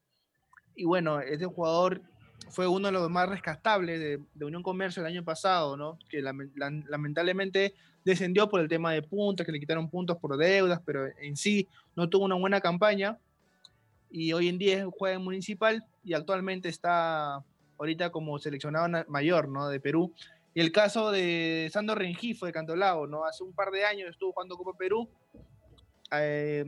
Y 0.74 0.86
bueno, 0.86 1.20
ese 1.20 1.44
jugador 1.44 2.00
fue 2.48 2.66
uno 2.66 2.88
de 2.88 2.92
los 2.92 3.10
más 3.10 3.28
rescatables 3.28 4.00
de, 4.00 4.44
Unión 4.44 4.62
Comercio 4.62 5.02
el 5.02 5.06
año 5.06 5.22
pasado, 5.22 5.76
¿no? 5.76 5.98
Que 6.08 6.22
lamentablemente 6.22 7.74
descendió 8.06 8.48
por 8.48 8.60
el 8.60 8.68
tema 8.68 8.92
de 8.92 9.02
puntos, 9.02 9.44
que 9.44 9.52
le 9.52 9.60
quitaron 9.60 9.90
puntos 9.90 10.16
por 10.16 10.38
deudas, 10.38 10.80
pero 10.86 11.06
en 11.20 11.36
sí 11.36 11.68
no 11.94 12.08
tuvo 12.08 12.24
una 12.24 12.36
buena 12.36 12.62
campaña. 12.62 13.18
Y 14.16 14.32
hoy 14.32 14.46
en 14.46 14.58
día 14.58 14.86
juega 14.96 15.16
en 15.16 15.24
Municipal 15.24 15.84
y 16.04 16.14
actualmente 16.14 16.68
está 16.68 17.42
ahorita 17.76 18.10
como 18.10 18.38
seleccionado 18.38 19.04
mayor, 19.08 19.48
¿no? 19.48 19.68
De 19.68 19.80
Perú. 19.80 20.14
Y 20.54 20.60
el 20.60 20.70
caso 20.70 21.10
de 21.10 21.68
Sandro 21.72 21.96
Rengifo 21.96 22.46
de 22.46 22.52
Cantolao, 22.52 23.08
¿no? 23.08 23.24
Hace 23.24 23.42
un 23.42 23.52
par 23.52 23.72
de 23.72 23.84
años 23.84 24.10
estuvo 24.10 24.30
jugando 24.30 24.56
Copa 24.56 24.78
Perú. 24.78 25.08
Eh, 26.12 26.64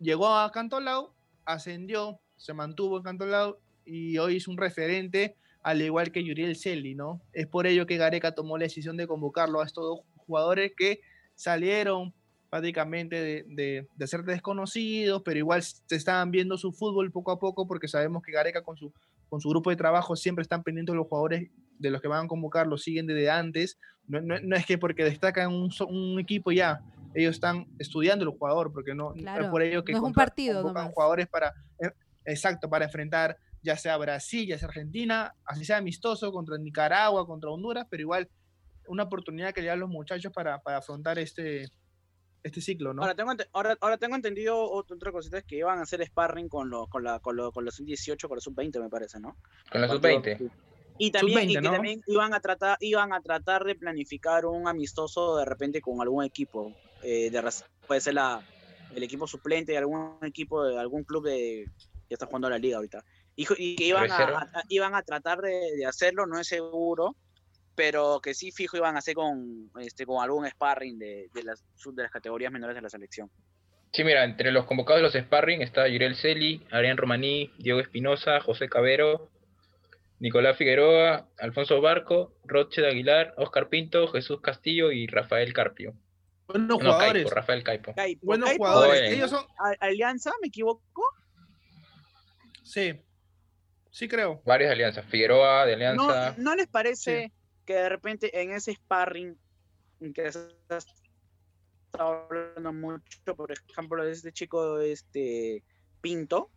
llegó 0.00 0.36
a 0.36 0.52
Cantolao, 0.52 1.14
ascendió, 1.46 2.20
se 2.36 2.52
mantuvo 2.52 2.98
en 2.98 3.04
Cantolao 3.04 3.58
y 3.86 4.18
hoy 4.18 4.36
es 4.36 4.46
un 4.46 4.58
referente, 4.58 5.34
al 5.62 5.80
igual 5.80 6.12
que 6.12 6.22
Yuriel 6.22 6.56
Celi, 6.56 6.94
¿no? 6.94 7.22
Es 7.32 7.46
por 7.46 7.66
ello 7.66 7.86
que 7.86 7.96
Gareca 7.96 8.34
tomó 8.34 8.58
la 8.58 8.64
decisión 8.64 8.98
de 8.98 9.06
convocarlo 9.06 9.62
a 9.62 9.64
estos 9.64 9.82
dos 9.82 10.00
jugadores 10.26 10.74
que 10.76 11.00
salieron 11.36 12.12
prácticamente 12.52 13.46
de, 13.46 13.86
de, 13.96 14.06
ser 14.06 14.24
desconocidos, 14.24 15.22
pero 15.24 15.38
igual 15.38 15.62
se 15.62 15.96
estaban 15.96 16.30
viendo 16.30 16.58
su 16.58 16.70
fútbol 16.70 17.10
poco 17.10 17.30
a 17.30 17.38
poco 17.40 17.66
porque 17.66 17.88
sabemos 17.88 18.22
que 18.22 18.30
Gareca 18.30 18.62
con 18.62 18.76
su, 18.76 18.92
con 19.30 19.40
su 19.40 19.48
grupo 19.48 19.70
de 19.70 19.76
trabajo 19.76 20.16
siempre 20.16 20.42
están 20.42 20.62
pendientes 20.62 20.92
de 20.92 20.98
los 20.98 21.06
jugadores 21.08 21.48
de 21.78 21.90
los 21.90 22.02
que 22.02 22.08
van 22.08 22.26
a 22.26 22.28
convocar, 22.28 22.66
los 22.66 22.82
siguen 22.82 23.06
desde 23.06 23.30
antes. 23.30 23.78
No, 24.06 24.20
no, 24.20 24.54
es 24.54 24.66
que 24.66 24.76
porque 24.76 25.02
destacan 25.02 25.50
un, 25.50 25.70
un, 25.88 26.20
equipo 26.20 26.52
ya, 26.52 26.82
ellos 27.14 27.36
están 27.36 27.68
estudiando 27.78 28.26
el 28.26 28.32
jugador, 28.32 28.70
porque 28.70 28.94
no, 28.94 29.14
Claro, 29.14 29.44
es 29.44 29.50
por 29.50 29.62
ello 29.62 29.82
que 29.82 29.92
no 29.92 29.98
es 29.98 30.04
un 30.04 30.12
partido 30.12 30.62
convocan 30.62 30.92
jugadores 30.92 31.28
para, 31.28 31.54
eh, 31.78 31.90
exacto, 32.26 32.68
para 32.68 32.84
enfrentar 32.84 33.38
ya 33.62 33.78
sea 33.78 33.96
Brasil, 33.96 34.46
ya 34.46 34.58
sea 34.58 34.68
Argentina, 34.68 35.34
así 35.46 35.64
sea 35.64 35.78
amistoso 35.78 36.30
contra 36.30 36.58
Nicaragua, 36.58 37.26
contra 37.26 37.48
Honduras, 37.48 37.86
pero 37.88 38.02
igual 38.02 38.28
una 38.88 39.04
oportunidad 39.04 39.54
que 39.54 39.62
le 39.62 39.68
dan 39.68 39.80
los 39.80 39.88
muchachos 39.88 40.30
para, 40.34 40.58
para 40.58 40.76
afrontar 40.76 41.18
este, 41.18 41.70
este 42.42 42.60
ciclo, 42.60 42.92
¿no? 42.92 43.02
Ahora 43.02 43.14
tengo, 43.14 43.32
ahora, 43.52 43.76
ahora 43.80 43.98
tengo 43.98 44.16
entendido 44.16 44.56
ot- 44.56 44.90
otra 44.94 45.12
cosita 45.12 45.38
es 45.38 45.44
que 45.44 45.56
iban 45.56 45.78
a 45.78 45.82
hacer 45.82 46.04
sparring 46.04 46.48
con 46.48 46.70
los 46.70 46.88
con 46.88 47.04
la 47.04 47.20
con 47.20 47.36
los 47.36 47.52
con 47.52 47.64
los 47.64 47.76
18 47.84 48.28
con 48.28 48.36
los 48.36 48.44
sub-20 48.44 48.80
me 48.80 48.88
parece, 48.88 49.20
¿no? 49.20 49.36
Con 49.70 49.80
Partido- 49.82 49.94
sub-20. 49.94 50.50
Y 50.98 51.10
también, 51.10 51.50
y 51.50 51.54
Sub-20, 51.54 51.60
que 51.62 51.68
¿no? 51.68 51.72
también 51.72 52.02
iban 52.06 52.34
a 52.34 52.40
tratar 52.40 52.76
iban 52.80 53.12
a 53.12 53.20
tratar 53.20 53.64
de 53.64 53.74
planificar 53.74 54.44
un 54.46 54.68
amistoso 54.68 55.36
de 55.36 55.44
repente 55.44 55.80
con 55.80 56.00
algún 56.00 56.24
equipo 56.24 56.72
eh, 57.02 57.30
de 57.30 57.50
puede 57.86 58.00
ser 58.00 58.14
la 58.14 58.40
el 58.94 59.02
equipo 59.02 59.26
suplente 59.26 59.72
de 59.72 59.78
algún 59.78 60.18
equipo 60.22 60.64
de 60.64 60.78
algún 60.78 61.04
club 61.04 61.24
de 61.24 61.64
que 62.08 62.14
está 62.14 62.26
jugando 62.26 62.50
la 62.50 62.58
liga 62.58 62.76
ahorita. 62.76 63.02
Y, 63.34 63.46
que 63.76 63.84
iban 63.86 64.10
a, 64.10 64.46
iban 64.68 64.94
a 64.94 65.02
tratar 65.02 65.40
de, 65.40 65.74
de 65.76 65.86
hacerlo, 65.86 66.26
no 66.26 66.38
es 66.38 66.46
seguro, 66.46 67.16
pero 67.74 68.20
que 68.22 68.34
sí 68.34 68.50
fijo 68.52 68.76
iban 68.76 68.96
a 68.96 68.98
hacer 68.98 69.14
con 69.14 69.70
este 69.80 70.04
con 70.06 70.22
algún 70.22 70.46
sparring 70.48 70.98
de, 70.98 71.28
de 71.32 71.42
las 71.42 71.64
sub- 71.74 71.94
de 71.94 72.02
las 72.02 72.12
categorías 72.12 72.52
menores 72.52 72.74
de 72.76 72.82
la 72.82 72.88
selección. 72.90 73.30
Sí, 73.92 74.04
mira, 74.04 74.24
entre 74.24 74.52
los 74.52 74.64
convocados 74.64 75.00
de 75.00 75.02
los 75.20 75.26
sparring 75.26 75.60
está 75.62 75.86
Yurel 75.88 76.16
Celi, 76.16 76.66
Adrián 76.70 76.96
Romaní, 76.96 77.52
Diego 77.58 77.80
Espinosa, 77.80 78.40
José 78.40 78.68
Cabero, 78.68 79.30
Nicolás 80.18 80.56
Figueroa, 80.56 81.28
Alfonso 81.38 81.80
Barco, 81.80 82.34
Roche 82.44 82.80
de 82.80 82.88
Aguilar, 82.88 83.34
Oscar 83.36 83.68
Pinto, 83.68 84.08
Jesús 84.08 84.40
Castillo 84.40 84.92
y 84.92 85.06
Rafael 85.08 85.52
Carpio. 85.52 85.94
Buenos 86.46 86.68
No, 86.68 86.76
jugadores, 86.78 87.12
Caipo, 87.24 87.30
Rafael 87.30 87.62
Caipo. 87.64 87.94
Caipo, 87.94 88.26
buenos 88.26 88.48
Caipo, 88.50 88.64
jugadores. 88.64 89.00
Oye. 89.02 89.14
Ellos 89.14 89.30
son, 89.30 89.44
Alianza, 89.80 90.32
¿me 90.40 90.48
equivoco? 90.48 91.02
sí, 92.62 93.00
sí 93.90 94.08
creo. 94.08 94.40
Varias 94.44 94.72
alianzas. 94.72 95.04
Figueroa 95.06 95.66
de 95.66 95.72
¿No, 95.76 96.08
Alianza. 96.08 96.34
¿No 96.38 96.54
les 96.54 96.66
parece 96.68 97.32
que 97.64 97.74
de 97.74 97.88
repente 97.88 98.40
en 98.40 98.52
ese 98.52 98.74
sparring 98.74 99.36
en 100.00 100.12
que 100.12 100.32
se 100.32 100.48
está 100.70 100.78
hablando 101.98 102.72
mucho, 102.72 103.36
por 103.36 103.52
ejemplo, 103.52 104.04
de 104.04 104.12
este 104.12 104.32
chico 104.32 104.78
este 104.80 105.62
Pinto, 106.00 106.50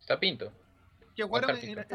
Está 0.00 0.20
Pinto. 0.20 0.52
Que 1.16 1.22
jugaron 1.22 1.56
en, 1.56 1.78
en- 1.78 1.86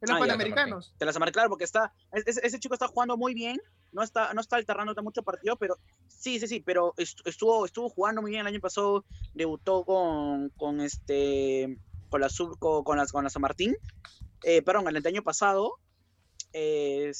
los 0.00 0.10
Ah, 0.10 0.14
ya, 0.14 0.18
Panamericanos. 0.18 0.92
te 0.98 1.04
las 1.04 1.16
claro, 1.16 1.48
porque 1.48 1.62
está, 1.62 1.92
es- 2.12 2.26
ese, 2.26 2.44
ese 2.44 2.58
chico 2.58 2.74
está 2.74 2.88
jugando 2.88 3.16
muy 3.16 3.34
bien, 3.34 3.60
no 3.92 4.02
está, 4.02 4.34
no 4.34 4.40
está 4.40 4.56
alternando 4.56 5.00
mucho 5.00 5.22
partido, 5.22 5.56
pero 5.56 5.78
sí, 6.08 6.40
sí, 6.40 6.48
sí, 6.48 6.60
pero 6.60 6.92
est- 6.96 7.20
estuvo, 7.24 7.64
estuvo 7.64 7.88
jugando 7.88 8.20
muy 8.20 8.32
bien 8.32 8.40
el 8.40 8.48
año 8.48 8.58
pasado, 8.58 9.04
debutó 9.32 9.84
con, 9.84 10.48
con 10.56 10.80
este, 10.80 11.78
con 12.08 12.20
la 12.20 12.28
sub, 12.28 12.58
con, 12.58 12.82
con 12.82 12.96
las, 12.96 13.12
con 13.12 13.22
la 13.22 13.30
San 13.30 13.42
Martín, 13.42 13.76
eh, 14.42 14.60
perdón, 14.62 14.88
el 14.88 15.06
año 15.06 15.22
pasado, 15.22 15.78
eh, 16.52 17.12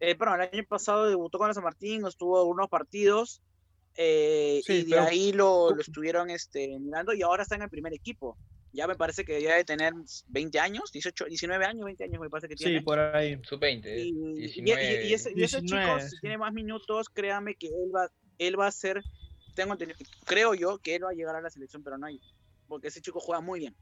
eh, 0.00 0.14
perdón, 0.16 0.40
el 0.42 0.50
año 0.52 0.64
pasado 0.68 1.08
debutó 1.08 1.38
con 1.38 1.48
la 1.48 1.54
San 1.54 1.62
Martín, 1.64 2.04
estuvo 2.06 2.42
unos 2.44 2.68
partidos, 2.68 3.42
eh, 3.96 4.60
Sí, 4.64 4.72
y 4.72 4.82
de 4.84 4.90
pero- 4.90 5.02
ahí 5.02 5.32
lo, 5.32 5.70
lo 5.74 5.80
estuvieron 5.80 6.30
este, 6.30 6.78
mirando 6.78 7.12
y 7.12 7.22
ahora 7.22 7.42
está 7.42 7.54
en 7.56 7.62
el 7.62 7.70
primer 7.70 7.92
equipo. 7.92 8.36
Ya 8.72 8.86
me 8.86 8.94
parece 8.94 9.24
que 9.24 9.42
ya 9.42 9.50
debe 9.50 9.64
tener 9.64 9.92
20 10.28 10.60
años, 10.60 10.92
18, 10.92 11.24
19 11.24 11.64
años, 11.64 11.84
20 11.84 12.04
años 12.04 12.20
me 12.20 12.30
parece 12.30 12.48
que 12.48 12.54
tiene. 12.54 12.78
Sí, 12.78 12.84
por 12.84 13.00
ahí. 13.00 13.36
Sub-20. 13.42 13.84
Y, 13.98 14.08
y- 14.10 14.34
19. 14.38 14.82
y- 15.04 15.08
y 15.08 15.12
ese, 15.14 15.32
y 15.34 15.42
ese 15.42 15.60
chico, 15.60 15.74
19, 15.76 16.08
si 16.08 16.20
tiene 16.20 16.38
más 16.38 16.52
minutos, 16.52 17.08
créame 17.08 17.56
que 17.56 17.66
él 17.66 17.90
va, 17.94 18.08
él 18.38 18.58
va 18.58 18.68
a 18.68 18.72
ser, 18.72 19.02
tengo 19.56 19.72
entendido, 19.72 19.98
creo 20.24 20.54
yo 20.54 20.78
que 20.78 20.94
él 20.94 21.04
va 21.04 21.10
a 21.10 21.14
llegar 21.14 21.34
a 21.34 21.40
la 21.40 21.50
selección, 21.50 21.82
pero 21.82 21.98
no 21.98 22.06
hay, 22.06 22.20
porque 22.68 22.88
ese 22.88 23.00
chico 23.00 23.18
juega 23.18 23.40
muy 23.40 23.58
bien. 23.58 23.74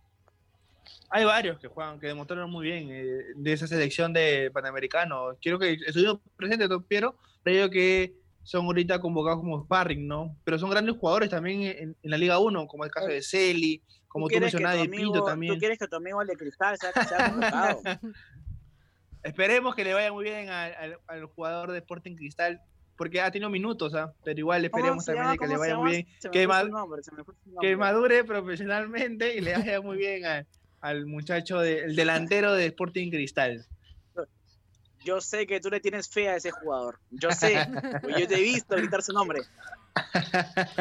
Hay 1.11 1.25
varios 1.25 1.59
que 1.59 1.69
juegan, 1.69 1.99
que 1.99 2.07
demostraron 2.09 2.51
muy 2.51 2.67
bien 2.67 2.89
eh, 2.91 3.23
de 3.35 3.53
esa 3.53 3.67
selección 3.67 4.13
de 4.13 4.51
Panamericano. 4.53 5.37
Quiero 5.41 5.59
que 5.59 5.73
estuvieron 5.73 6.21
presentes, 6.37 6.69
don 6.69 6.83
Piero, 6.85 7.17
pero 7.43 7.71
que 7.71 8.15
son 8.43 8.65
ahorita 8.67 9.01
convocados 9.01 9.41
como 9.41 9.65
sparring, 9.65 10.07
¿no? 10.07 10.37
Pero 10.45 10.59
son 10.59 10.71
grandes 10.71 10.97
jugadores 10.97 11.31
también 11.31 11.63
en, 11.63 11.97
en 12.03 12.11
la 12.11 12.19
Liga 12.19 12.39
1, 12.39 12.67
como 12.67 12.85
el 12.85 12.91
caso 12.91 13.07
de 13.09 13.23
Celi, 13.23 13.83
como 14.07 14.27
tú, 14.27 14.35
que 14.35 14.41
mencionabas, 14.41 14.83
de 14.83 14.89
Pinto 14.89 15.21
Tú 15.21 15.25
también. 15.27 15.59
quieres 15.59 15.79
que 15.79 15.87
tu 15.87 15.97
amigo 15.97 16.21
el 16.23 16.29
de 16.29 16.37
cristal 16.37 16.77
sea, 16.79 16.93
sea 17.05 17.31
convocado. 17.31 17.81
Esperemos 19.23 19.75
que 19.75 19.85
le 19.85 19.95
vaya 19.95 20.13
muy 20.13 20.25
bien 20.25 20.49
al, 20.49 20.75
al- 20.75 20.99
al 21.07 21.25
jugador 21.27 21.73
de 21.73 21.79
Sporting 21.79 22.15
Cristal, 22.17 22.61
porque 22.97 23.21
ha 23.21 23.31
tenido 23.31 23.51
minutos, 23.51 23.95
¿ah? 23.95 24.13
pero 24.25 24.39
igual 24.39 24.63
¿Cómo 24.71 24.79
esperemos 24.79 25.05
también 25.05 25.37
que 25.39 25.47
le 25.47 25.55
¿Cómo 25.55 25.65
se 25.65 25.71
vaya 25.71 25.77
muy 25.77 25.91
bien, 25.91 26.07
que, 26.33 26.47
nombre, 26.47 27.03
que 27.61 27.77
madure 27.77 28.25
profesionalmente 28.25 29.37
y 29.37 29.41
le 29.41 29.53
vaya 29.57 29.81
muy 29.81 29.97
bien 29.99 30.25
al, 30.25 30.47
al 30.81 31.07
muchacho, 31.07 31.59
de- 31.61 31.85
el 31.85 31.97
delantero 31.97 32.53
de 32.53 32.67
Sporting 32.67 33.11
Cristal. 33.11 33.67
Yo 35.05 35.21
sé 35.21 35.47
que 35.47 35.61
tú 35.61 35.71
le 35.71 35.81
tienes 35.81 36.09
fe 36.09 36.29
a 36.29 36.37
ese 36.37 36.51
jugador. 36.51 36.99
Yo 37.11 37.31
sé. 37.31 37.67
yo 38.19 38.27
te 38.29 38.35
he 38.37 38.43
visto 38.43 38.75
gritar 38.77 39.03
su 39.03 39.13
nombre. 39.13 39.41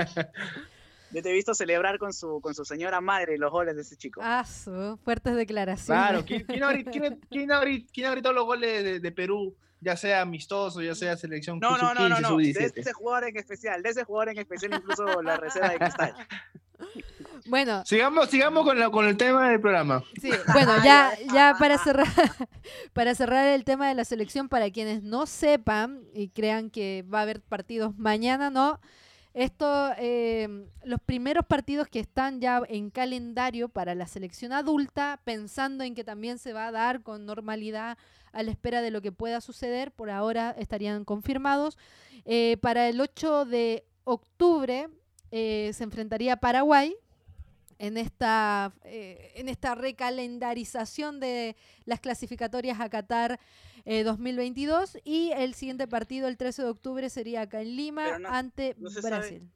Yo 1.12 1.22
te 1.22 1.30
he 1.30 1.34
visto 1.34 1.54
celebrar 1.54 1.98
con 2.00 2.12
su, 2.12 2.42
con 2.42 2.54
su 2.54 2.66
señora 2.66 3.00
madre 3.00 3.38
los 3.38 3.50
goles 3.50 3.76
de 3.78 3.82
ese 3.84 3.96
chico. 3.96 4.20
Ah, 4.22 4.44
su, 4.44 5.00
fuertes 5.06 5.36
declaraciones. 5.36 5.86
Claro, 6.04 6.24
¿quién, 6.28 6.44
quién 6.44 6.64
ha, 6.64 6.74
gri- 6.74 6.92
quién 6.92 7.06
ha- 7.06 7.18
quién 7.30 7.52
ha 7.52 7.62
gri- 7.64 7.88
quién 7.94 8.08
ha 8.08 8.12
gritado 8.12 8.34
los 8.36 8.44
goles 8.46 8.84
de, 8.84 9.00
de 9.00 9.12
Perú? 9.14 9.56
Ya 9.80 9.96
sea 9.96 10.22
amistoso, 10.22 10.82
ya 10.82 10.96
sea 10.96 11.16
selección 11.16 11.60
No, 11.60 11.78
no, 11.78 11.94
no, 11.94 12.10
no, 12.10 12.18
sub-15, 12.18 12.22
no. 12.22 12.38
De 12.38 12.54
sub-17. 12.54 12.72
ese 12.76 12.94
jugador 12.94 13.30
en 13.30 13.38
especial, 13.38 13.82
de 13.84 13.90
ese 13.90 14.04
jugador 14.04 14.30
en 14.30 14.40
especial, 14.40 14.74
incluso 14.74 15.22
la 15.22 15.38
reserva 15.38 15.70
de 15.70 15.78
cristal. 15.80 16.14
Bueno, 17.46 17.84
Sigamos, 17.86 18.30
sigamos 18.30 18.64
con, 18.66 18.78
la- 18.78 18.90
con 18.90 19.06
el 19.06 19.16
tema 19.18 19.50
del 19.50 19.60
programa. 19.62 20.04
Sí, 20.22 20.30
bueno, 20.54 20.84
ya, 20.84 21.12
ya 21.34 21.56
para 21.58 21.78
cerrar, 21.78 22.08
para 22.94 23.16
cerrar 23.16 23.48
el 23.48 23.64
tema 23.64 23.88
de 23.88 23.96
la 23.96 24.04
selección, 24.06 24.50
para 24.50 24.70
quienes 24.70 25.02
no 25.04 25.26
sepan 25.26 26.02
y 26.14 26.30
crean 26.30 26.70
que 26.70 27.06
va 27.12 27.20
a 27.20 27.22
haber 27.24 27.42
partidos 27.42 27.98
mañana, 27.98 28.50
no. 28.50 28.80
Esto, 29.34 29.92
eh, 30.00 30.66
los 30.84 31.00
primeros 31.00 31.46
partidos 31.46 31.88
que 31.88 32.00
están 32.00 32.42
ya 32.42 32.62
en 32.68 32.90
calendario 32.90 33.70
para 33.70 33.94
la 33.94 34.08
selección 34.08 34.52
adulta, 34.52 35.20
pensando 35.24 35.84
en 35.84 35.94
que 35.94 36.04
también 36.04 36.40
se 36.40 36.54
va 36.54 36.68
a 36.68 36.72
dar 36.72 37.02
con 37.04 37.26
normalidad 37.28 37.98
a 38.34 38.44
la 38.44 38.50
espera 38.52 38.82
de 38.82 38.90
lo 38.92 39.02
que 39.02 39.12
pueda 39.12 39.40
suceder, 39.40 39.92
por 39.92 40.10
ahora 40.10 40.56
estarían 40.58 41.06
confirmados. 41.06 41.78
Eh, 42.26 42.58
para 42.62 42.90
el 42.90 43.00
8 43.00 43.46
de 43.46 43.86
octubre 44.06 44.90
eh, 45.32 45.72
se 45.74 45.84
enfrentaría 45.84 46.38
Paraguay 46.38 46.96
en 47.80 47.98
esta, 47.98 48.74
eh, 48.84 49.34
en 49.36 49.50
esta 49.50 49.76
recalendarización 49.76 51.20
de 51.20 51.56
las 51.86 52.00
clasificatorias 52.00 52.80
a 52.80 52.90
Qatar 52.90 53.40
eh, 53.86 54.04
2022 54.04 54.98
y 55.04 55.32
el 55.32 55.54
siguiente 55.54 55.88
partido 55.88 56.28
el 56.28 56.38
13 56.38 56.64
de 56.64 56.70
octubre 56.70 57.10
sería 57.10 57.42
acá 57.42 57.62
en 57.62 57.76
Lima 57.76 58.18
no- 58.20 58.30
ante 58.30 58.76
no. 58.80 58.90
Brasil. 59.02 59.50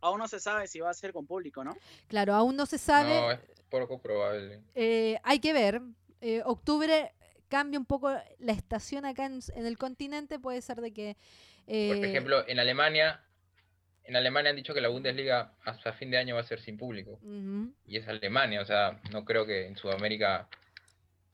Aún 0.00 0.18
no 0.18 0.28
se 0.28 0.38
sabe 0.40 0.66
si 0.66 0.80
va 0.80 0.90
a 0.90 0.94
ser 0.94 1.12
con 1.12 1.26
público, 1.26 1.64
¿no? 1.64 1.76
Claro, 2.08 2.34
aún 2.34 2.56
no 2.56 2.66
se 2.66 2.78
sabe, 2.78 3.14
No, 3.20 3.30
es 3.32 3.40
poco 3.70 3.98
probable. 4.00 4.60
eh, 4.74 5.18
hay 5.22 5.38
que 5.40 5.52
ver. 5.52 5.80
Eh, 6.20 6.42
octubre 6.44 7.12
cambia 7.48 7.78
un 7.78 7.86
poco 7.86 8.10
la 8.38 8.52
estación 8.52 9.04
acá 9.04 9.26
en, 9.26 9.40
en 9.54 9.66
el 9.66 9.78
continente, 9.78 10.38
puede 10.38 10.60
ser 10.62 10.80
de 10.80 10.92
que... 10.92 11.16
Por 11.66 12.04
ejemplo, 12.04 12.46
en 12.46 12.58
Alemania, 12.58 13.22
en 14.04 14.16
Alemania 14.16 14.50
han 14.50 14.56
dicho 14.56 14.74
que 14.74 14.80
la 14.80 14.88
Bundesliga 14.88 15.52
hasta 15.64 15.92
fin 15.92 16.10
de 16.10 16.18
año 16.18 16.34
va 16.34 16.42
a 16.42 16.44
ser 16.44 16.60
sin 16.60 16.76
público. 16.76 17.18
Y 17.86 17.96
es 17.96 18.06
Alemania, 18.06 18.60
o 18.60 18.64
sea, 18.64 19.00
no 19.10 19.24
creo 19.24 19.46
que 19.46 19.66
en 19.66 19.76
Sudamérica 19.76 20.48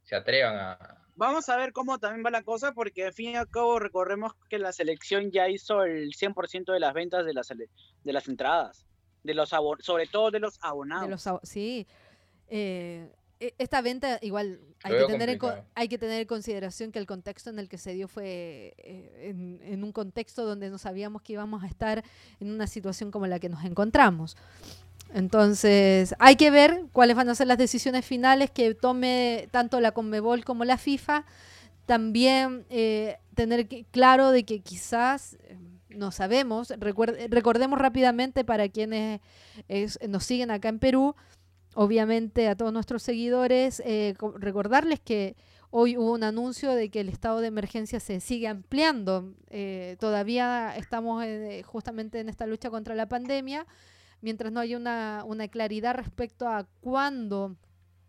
se 0.04 0.14
atrevan 0.16 0.56
a... 0.56 0.96
Vamos 1.16 1.48
a 1.48 1.56
ver 1.56 1.72
cómo 1.72 1.98
también 1.98 2.24
va 2.24 2.30
la 2.30 2.42
cosa, 2.42 2.72
porque 2.72 3.06
al 3.06 3.12
fin 3.12 3.30
y 3.32 3.36
al 3.36 3.48
cabo 3.48 3.78
recordemos 3.78 4.32
que 4.48 4.58
la 4.58 4.72
selección 4.72 5.30
ya 5.30 5.48
hizo 5.48 5.82
el 5.82 6.12
100% 6.12 6.72
de 6.72 6.80
las 6.80 6.94
ventas 6.94 7.26
de 7.26 7.34
las, 7.34 7.48
de 7.48 8.12
las 8.12 8.28
entradas, 8.28 8.86
de 9.22 9.34
los 9.34 9.50
sobre 9.50 10.06
todo 10.06 10.30
de 10.30 10.40
los 10.40 10.58
abonados. 10.62 11.24
De 11.24 11.30
los 11.30 11.40
sí. 11.42 11.86
Eh, 12.48 13.10
esta 13.58 13.80
venta 13.80 14.18
igual 14.22 14.60
hay 14.82 14.92
que, 14.92 15.12
tener 15.12 15.28
en, 15.30 15.38
hay 15.74 15.88
que 15.88 15.98
tener 15.98 16.20
en 16.20 16.26
consideración 16.26 16.92
que 16.92 16.98
el 16.98 17.06
contexto 17.06 17.48
en 17.50 17.58
el 17.58 17.68
que 17.68 17.78
se 17.78 17.94
dio 17.94 18.06
fue 18.06 18.74
eh, 18.78 19.28
en, 19.30 19.60
en 19.64 19.82
un 19.82 19.92
contexto 19.92 20.44
donde 20.44 20.68
no 20.70 20.76
sabíamos 20.78 21.22
que 21.22 21.32
íbamos 21.34 21.62
a 21.62 21.66
estar 21.66 22.04
en 22.38 22.50
una 22.50 22.66
situación 22.66 23.10
como 23.10 23.26
la 23.26 23.38
que 23.38 23.48
nos 23.48 23.64
encontramos. 23.64 24.36
Entonces, 25.12 26.14
hay 26.18 26.36
que 26.36 26.50
ver 26.50 26.84
cuáles 26.92 27.16
van 27.16 27.28
a 27.28 27.34
ser 27.34 27.46
las 27.48 27.58
decisiones 27.58 28.04
finales 28.06 28.50
que 28.50 28.74
tome 28.74 29.48
tanto 29.50 29.80
la 29.80 29.92
Conmebol 29.92 30.44
como 30.44 30.64
la 30.64 30.78
FIFA. 30.78 31.24
También 31.86 32.64
eh, 32.70 33.16
tener 33.34 33.66
que- 33.66 33.84
claro 33.90 34.30
de 34.30 34.44
que 34.44 34.60
quizás, 34.60 35.34
eh, 35.48 35.56
no 35.88 36.12
sabemos, 36.12 36.70
recuer- 36.70 37.28
recordemos 37.28 37.78
rápidamente 37.80 38.44
para 38.44 38.68
quienes 38.68 39.20
es- 39.66 39.98
nos 40.08 40.24
siguen 40.24 40.52
acá 40.52 40.68
en 40.68 40.78
Perú, 40.78 41.16
obviamente 41.74 42.48
a 42.48 42.56
todos 42.56 42.72
nuestros 42.72 43.02
seguidores, 43.02 43.82
eh, 43.84 44.14
co- 44.18 44.34
recordarles 44.38 45.00
que 45.00 45.36
Hoy 45.72 45.96
hubo 45.96 46.14
un 46.14 46.24
anuncio 46.24 46.72
de 46.74 46.88
que 46.88 46.98
el 46.98 47.08
estado 47.08 47.40
de 47.40 47.46
emergencia 47.46 48.00
se 48.00 48.18
sigue 48.18 48.48
ampliando. 48.48 49.34
Eh, 49.50 49.96
todavía 50.00 50.76
estamos 50.76 51.22
eh, 51.24 51.62
justamente 51.64 52.18
en 52.18 52.28
esta 52.28 52.44
lucha 52.46 52.70
contra 52.70 52.96
la 52.96 53.08
pandemia, 53.08 53.68
mientras 54.20 54.50
no 54.50 54.58
haya 54.58 54.76
una, 54.76 55.22
una 55.24 55.46
claridad 55.46 55.94
respecto 55.94 56.48
a 56.48 56.66
cuándo 56.80 57.54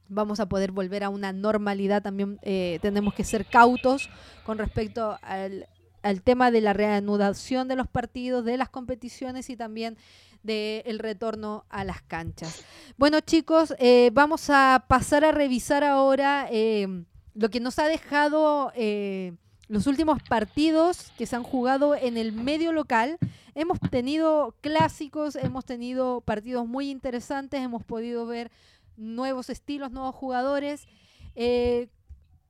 vamos 0.07 0.39
a 0.39 0.49
poder 0.49 0.71
volver 0.71 1.03
a 1.03 1.09
una 1.09 1.33
normalidad, 1.33 2.01
también 2.01 2.39
eh, 2.41 2.79
tenemos 2.81 3.13
que 3.13 3.23
ser 3.23 3.45
cautos 3.45 4.09
con 4.43 4.57
respecto 4.57 5.19
al 5.21 6.21
tema 6.23 6.49
de 6.49 6.61
la 6.61 6.73
reanudación 6.73 7.67
de 7.67 7.75
los 7.75 7.87
partidos, 7.87 8.43
de 8.43 8.57
las 8.57 8.69
competiciones 8.69 9.51
y 9.51 9.55
también 9.55 9.97
del 10.43 10.99
retorno 10.99 11.65
a 11.69 11.83
las 11.83 12.01
canchas. 12.01 12.63
Bueno 12.97 13.19
chicos, 13.19 13.73
eh, 13.79 14.09
vamos 14.13 14.49
a 14.49 14.85
pasar 14.87 15.23
a 15.23 15.31
revisar 15.31 15.83
ahora 15.83 16.47
eh, 16.51 17.03
lo 17.33 17.49
que 17.49 17.59
nos 17.59 17.79
ha 17.79 17.87
dejado 17.87 18.71
eh, 18.75 19.33
los 19.67 19.87
últimos 19.87 20.21
partidos 20.23 21.11
que 21.17 21.25
se 21.25 21.35
han 21.35 21.43
jugado 21.43 21.95
en 21.95 22.17
el 22.17 22.33
medio 22.33 22.73
local. 22.73 23.17
Hemos 23.53 23.79
tenido 23.79 24.55
clásicos, 24.61 25.35
hemos 25.35 25.65
tenido 25.65 26.21
partidos 26.21 26.67
muy 26.67 26.89
interesantes, 26.89 27.61
hemos 27.61 27.83
podido 27.83 28.25
ver 28.25 28.51
nuevos 28.97 29.49
estilos, 29.49 29.91
nuevos 29.91 30.15
jugadores. 30.15 30.87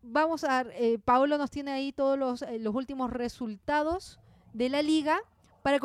vamos 0.01 0.43
a, 0.43 0.65
Paolo 1.05 1.37
nos 1.37 1.51
tiene 1.51 1.71
ahí 1.71 1.91
todos 1.91 2.17
los, 2.17 2.45
los 2.59 2.73
últimos 2.73 3.11
resultados 3.11 4.19
de 4.53 4.69
la 4.69 4.81
liga 4.81 5.19
para 5.61 5.79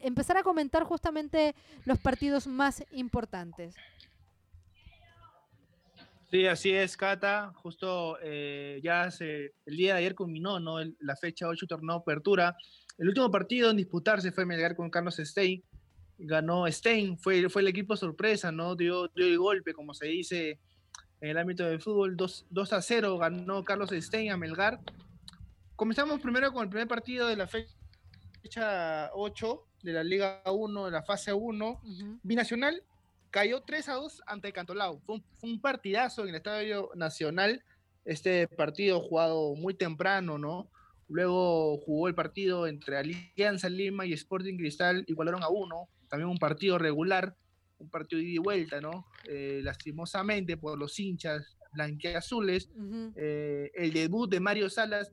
empezar 0.00 0.36
a 0.36 0.42
comentar 0.42 0.84
justamente 0.84 1.54
los 1.84 1.98
partidos 1.98 2.46
más 2.46 2.84
importantes. 2.92 3.74
Sí, 6.30 6.46
así 6.46 6.72
es, 6.72 6.96
Cata. 6.96 7.52
Justo 7.56 8.18
eh, 8.22 8.80
ya 8.82 9.08
el 9.20 9.76
día 9.76 9.94
de 9.94 10.00
ayer 10.00 10.14
culminó 10.14 10.58
¿no? 10.58 10.78
la 11.00 11.16
fecha 11.16 11.46
8 11.46 11.66
torneo 11.66 11.96
apertura. 11.96 12.56
El 12.98 13.08
último 13.08 13.30
partido 13.30 13.70
en 13.70 13.76
disputarse 13.76 14.32
fue 14.32 14.44
Melgar 14.44 14.74
con 14.74 14.90
Carlos 14.90 15.16
Stein. 15.16 15.62
Ganó 16.18 16.66
Stein, 16.66 17.18
fue, 17.18 17.48
fue 17.48 17.62
el 17.62 17.68
equipo 17.68 17.94
sorpresa, 17.94 18.50
¿no? 18.50 18.74
Dio, 18.74 19.08
dio 19.08 19.26
el 19.26 19.38
golpe, 19.38 19.74
como 19.74 19.92
se 19.92 20.06
dice 20.06 20.58
en 21.20 21.30
el 21.30 21.38
ámbito 21.38 21.64
del 21.64 21.80
fútbol. 21.80 22.16
2, 22.16 22.46
2 22.50 22.72
a 22.72 22.82
0 22.82 23.18
ganó 23.18 23.64
Carlos 23.64 23.90
Stein 23.92 24.32
a 24.32 24.36
Melgar. 24.36 24.80
Comenzamos 25.76 26.20
primero 26.20 26.52
con 26.52 26.64
el 26.64 26.70
primer 26.70 26.88
partido 26.88 27.28
de 27.28 27.36
la 27.36 27.46
fecha 27.46 27.74
fecha 28.46 29.10
8 29.12 29.66
de 29.82 29.92
la 29.92 30.04
Liga 30.04 30.40
1, 30.46 30.84
de 30.84 30.90
la 30.92 31.02
fase 31.02 31.32
1, 31.32 31.80
Binacional 32.22 32.80
cayó 33.30 33.62
3 33.62 33.88
a 33.88 33.94
2 33.94 34.22
ante 34.24 34.52
Cantolao. 34.52 35.00
Fue 35.00 35.20
un, 35.42 35.60
partidazo 35.60 36.22
en 36.22 36.28
el 36.28 36.36
Estadio 36.36 36.90
Nacional. 36.94 37.64
Este 38.04 38.46
partido 38.46 39.00
jugado 39.00 39.56
muy 39.56 39.74
temprano, 39.74 40.38
¿no? 40.38 40.70
Luego 41.08 41.78
jugó 41.78 42.06
el 42.06 42.14
partido 42.14 42.68
entre 42.68 42.98
Alianza 42.98 43.68
Lima 43.68 44.06
y 44.06 44.12
Sporting 44.12 44.56
Cristal, 44.56 45.04
igualaron 45.08 45.42
a 45.42 45.48
uno. 45.48 45.88
También 46.08 46.28
un 46.28 46.38
partido 46.38 46.78
regular, 46.78 47.34
un 47.78 47.90
partido 47.90 48.20
de 48.20 48.28
ida 48.28 48.34
y 48.34 48.38
vuelta, 48.38 48.80
¿no? 48.80 49.08
Eh, 49.24 49.60
lastimosamente 49.64 50.56
por 50.56 50.78
los 50.78 51.00
hinchas 51.00 51.56
blanqueazules. 51.76 52.70
Eh, 53.14 53.70
el 53.74 53.92
debut 53.92 54.28
de 54.28 54.40
Mario 54.40 54.68
Salas 54.68 55.12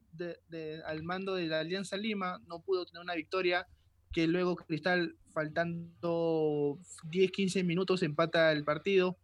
al 0.86 1.04
mando 1.04 1.36
de 1.36 1.48
la 1.48 1.60
Alianza 1.60 1.98
Lima 1.98 2.42
no 2.48 2.62
pudo 2.62 2.86
tener 2.86 3.04
una 3.04 3.16
victoria 3.16 3.68
que 4.12 4.28
luego 4.28 4.56
Cristal, 4.56 5.16
faltando 5.34 6.80
10-15 7.12 7.64
minutos, 7.64 8.04
empata 8.04 8.52
el 8.52 8.64
partido. 8.64 9.18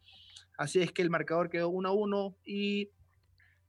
Así 0.58 0.82
es 0.82 0.92
que 0.92 1.02
el 1.02 1.10
marcador 1.10 1.50
quedó 1.50 1.70
1 1.70 1.94
1 1.94 2.38
y 2.46 2.90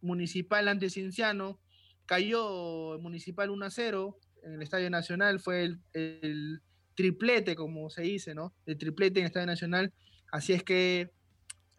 Municipal 0.03 0.67
ante 0.69 0.91
Cienciano 0.91 1.61
cayó 2.07 2.99
Municipal 2.99 3.51
1 3.51 3.71
0 3.71 4.19
en 4.43 4.55
el 4.55 4.63
Estadio 4.63 4.91
Nacional. 4.91 5.39
Fue 5.39 5.63
el, 5.63 5.81
el 5.93 6.61
triplete, 6.97 7.55
como 7.55 7.89
se 7.91 8.03
dice, 8.03 8.35
¿no? 8.35 8.55
El 8.67 8.79
triplete 8.79 9.21
en 9.21 9.25
el 9.25 9.29
Estadio 9.29 9.47
Nacional. 9.47 9.93
Así 10.33 10.53
es 10.53 10.65
que 10.65 11.13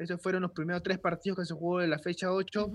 esos 0.02 0.22
fueron 0.22 0.41
los 0.41 0.52
primeros 0.52 0.82
tres 0.82 0.99
partidos 0.99 1.38
que 1.38 1.45
se 1.45 1.54
jugó 1.54 1.82
en 1.82 1.89
la 1.91 1.99
fecha 1.99 2.32
8. 2.32 2.72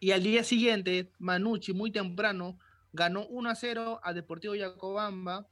Y 0.00 0.12
al 0.12 0.22
día 0.22 0.42
siguiente, 0.42 1.12
Manucci, 1.18 1.74
muy 1.74 1.92
temprano, 1.92 2.58
ganó 2.92 3.26
1 3.26 3.50
a 3.50 3.54
0 3.54 4.00
a 4.02 4.12
Deportivo 4.14 4.54
Yacobamba. 4.54 5.46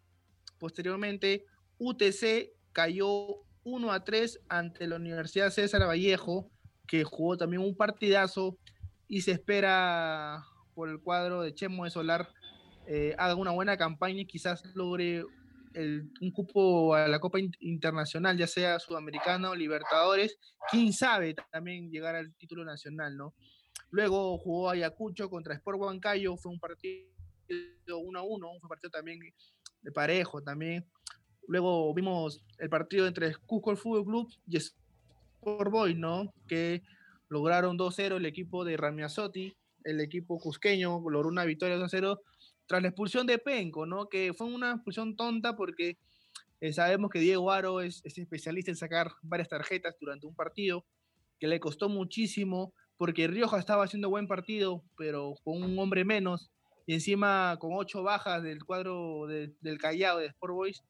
Posteriormente, 0.58 1.44
UTC 1.78 2.52
cayó 2.72 3.44
1 3.64 3.92
a 3.92 4.04
3 4.04 4.40
ante 4.48 4.86
la 4.86 4.96
Universidad 4.96 5.50
César 5.50 5.86
Vallejo, 5.86 6.50
que 6.86 7.04
jugó 7.04 7.36
también 7.36 7.62
un 7.62 7.76
partidazo 7.76 8.56
y 9.08 9.20
se 9.20 9.32
espera 9.32 10.42
por 10.74 10.88
el 10.88 11.00
cuadro 11.00 11.42
de 11.42 11.54
Chemo 11.54 11.84
de 11.84 11.90
Solar 11.90 12.28
eh, 12.90 13.14
haga 13.18 13.34
una 13.34 13.50
buena 13.50 13.76
campaña 13.76 14.22
y 14.22 14.24
quizás 14.24 14.64
logre 14.74 15.22
un 16.20 16.30
cupo 16.32 16.94
a 16.94 17.06
la 17.08 17.20
Copa 17.20 17.38
Internacional, 17.60 18.36
ya 18.36 18.46
sea 18.46 18.78
Sudamericana 18.78 19.50
o 19.50 19.54
Libertadores, 19.54 20.38
quién 20.70 20.92
sabe 20.92 21.34
también 21.52 21.90
llegar 21.90 22.16
al 22.16 22.34
título 22.34 22.64
nacional, 22.64 23.16
¿no? 23.16 23.34
Luego 23.90 24.38
jugó 24.38 24.70
Ayacucho 24.70 25.30
contra 25.30 25.54
Sport 25.54 25.78
Huancayo, 25.78 26.36
fue 26.36 26.52
un 26.52 26.58
partido 26.58 27.08
1 27.88 28.18
a 28.18 28.22
1, 28.22 28.48
fue 28.48 28.58
un 28.60 28.68
partido 28.68 28.90
también 28.90 29.20
de 29.80 29.92
parejo 29.92 30.42
también. 30.42 30.84
Luego 31.46 31.94
vimos 31.94 32.44
el 32.58 32.68
partido 32.68 33.06
entre 33.06 33.34
Cusco 33.46 33.74
Fútbol 33.76 34.04
Club 34.04 34.32
y 34.46 34.58
Sport 34.58 35.70
Boy, 35.70 35.94
¿no? 35.94 36.34
Que 36.46 36.82
lograron 37.28 37.78
2-0 37.78 38.16
el 38.16 38.26
equipo 38.26 38.64
de 38.64 38.76
Ramiazotti, 38.76 39.56
el 39.84 40.00
equipo 40.00 40.38
cusqueño 40.38 41.00
logró 41.08 41.28
una 41.28 41.44
victoria 41.44 41.78
2-0 41.78 42.20
tras 42.68 42.82
la 42.82 42.88
expulsión 42.88 43.26
de 43.26 43.38
Penco, 43.38 43.86
¿no? 43.86 44.08
Que 44.08 44.32
fue 44.34 44.46
una 44.46 44.72
expulsión 44.72 45.16
tonta 45.16 45.56
porque 45.56 45.98
eh, 46.60 46.72
sabemos 46.72 47.10
que 47.10 47.18
Diego 47.18 47.50
Aro 47.50 47.80
es, 47.80 48.02
especialista 48.04 48.70
en 48.70 48.76
sacar 48.76 49.10
varias 49.22 49.48
tarjetas 49.48 49.96
durante 49.98 50.26
un 50.26 50.34
partido, 50.34 50.84
que 51.40 51.48
le 51.48 51.60
costó 51.60 51.88
muchísimo 51.88 52.74
porque 52.96 53.26
Rioja 53.26 53.58
estaba 53.58 53.84
haciendo 53.84 54.10
buen 54.10 54.26
partido, 54.26 54.84
pero 54.96 55.34
con 55.44 55.62
un 55.62 55.78
hombre 55.78 56.04
menos, 56.04 56.50
y 56.84 56.94
encima 56.94 57.56
con 57.60 57.70
ocho 57.74 58.02
bajas 58.02 58.42
del 58.42 58.64
cuadro 58.64 59.26
del 59.26 59.78
Callao 59.78 60.18
de 60.18 60.26
Sport 60.26 60.52
Boys, 60.52 60.82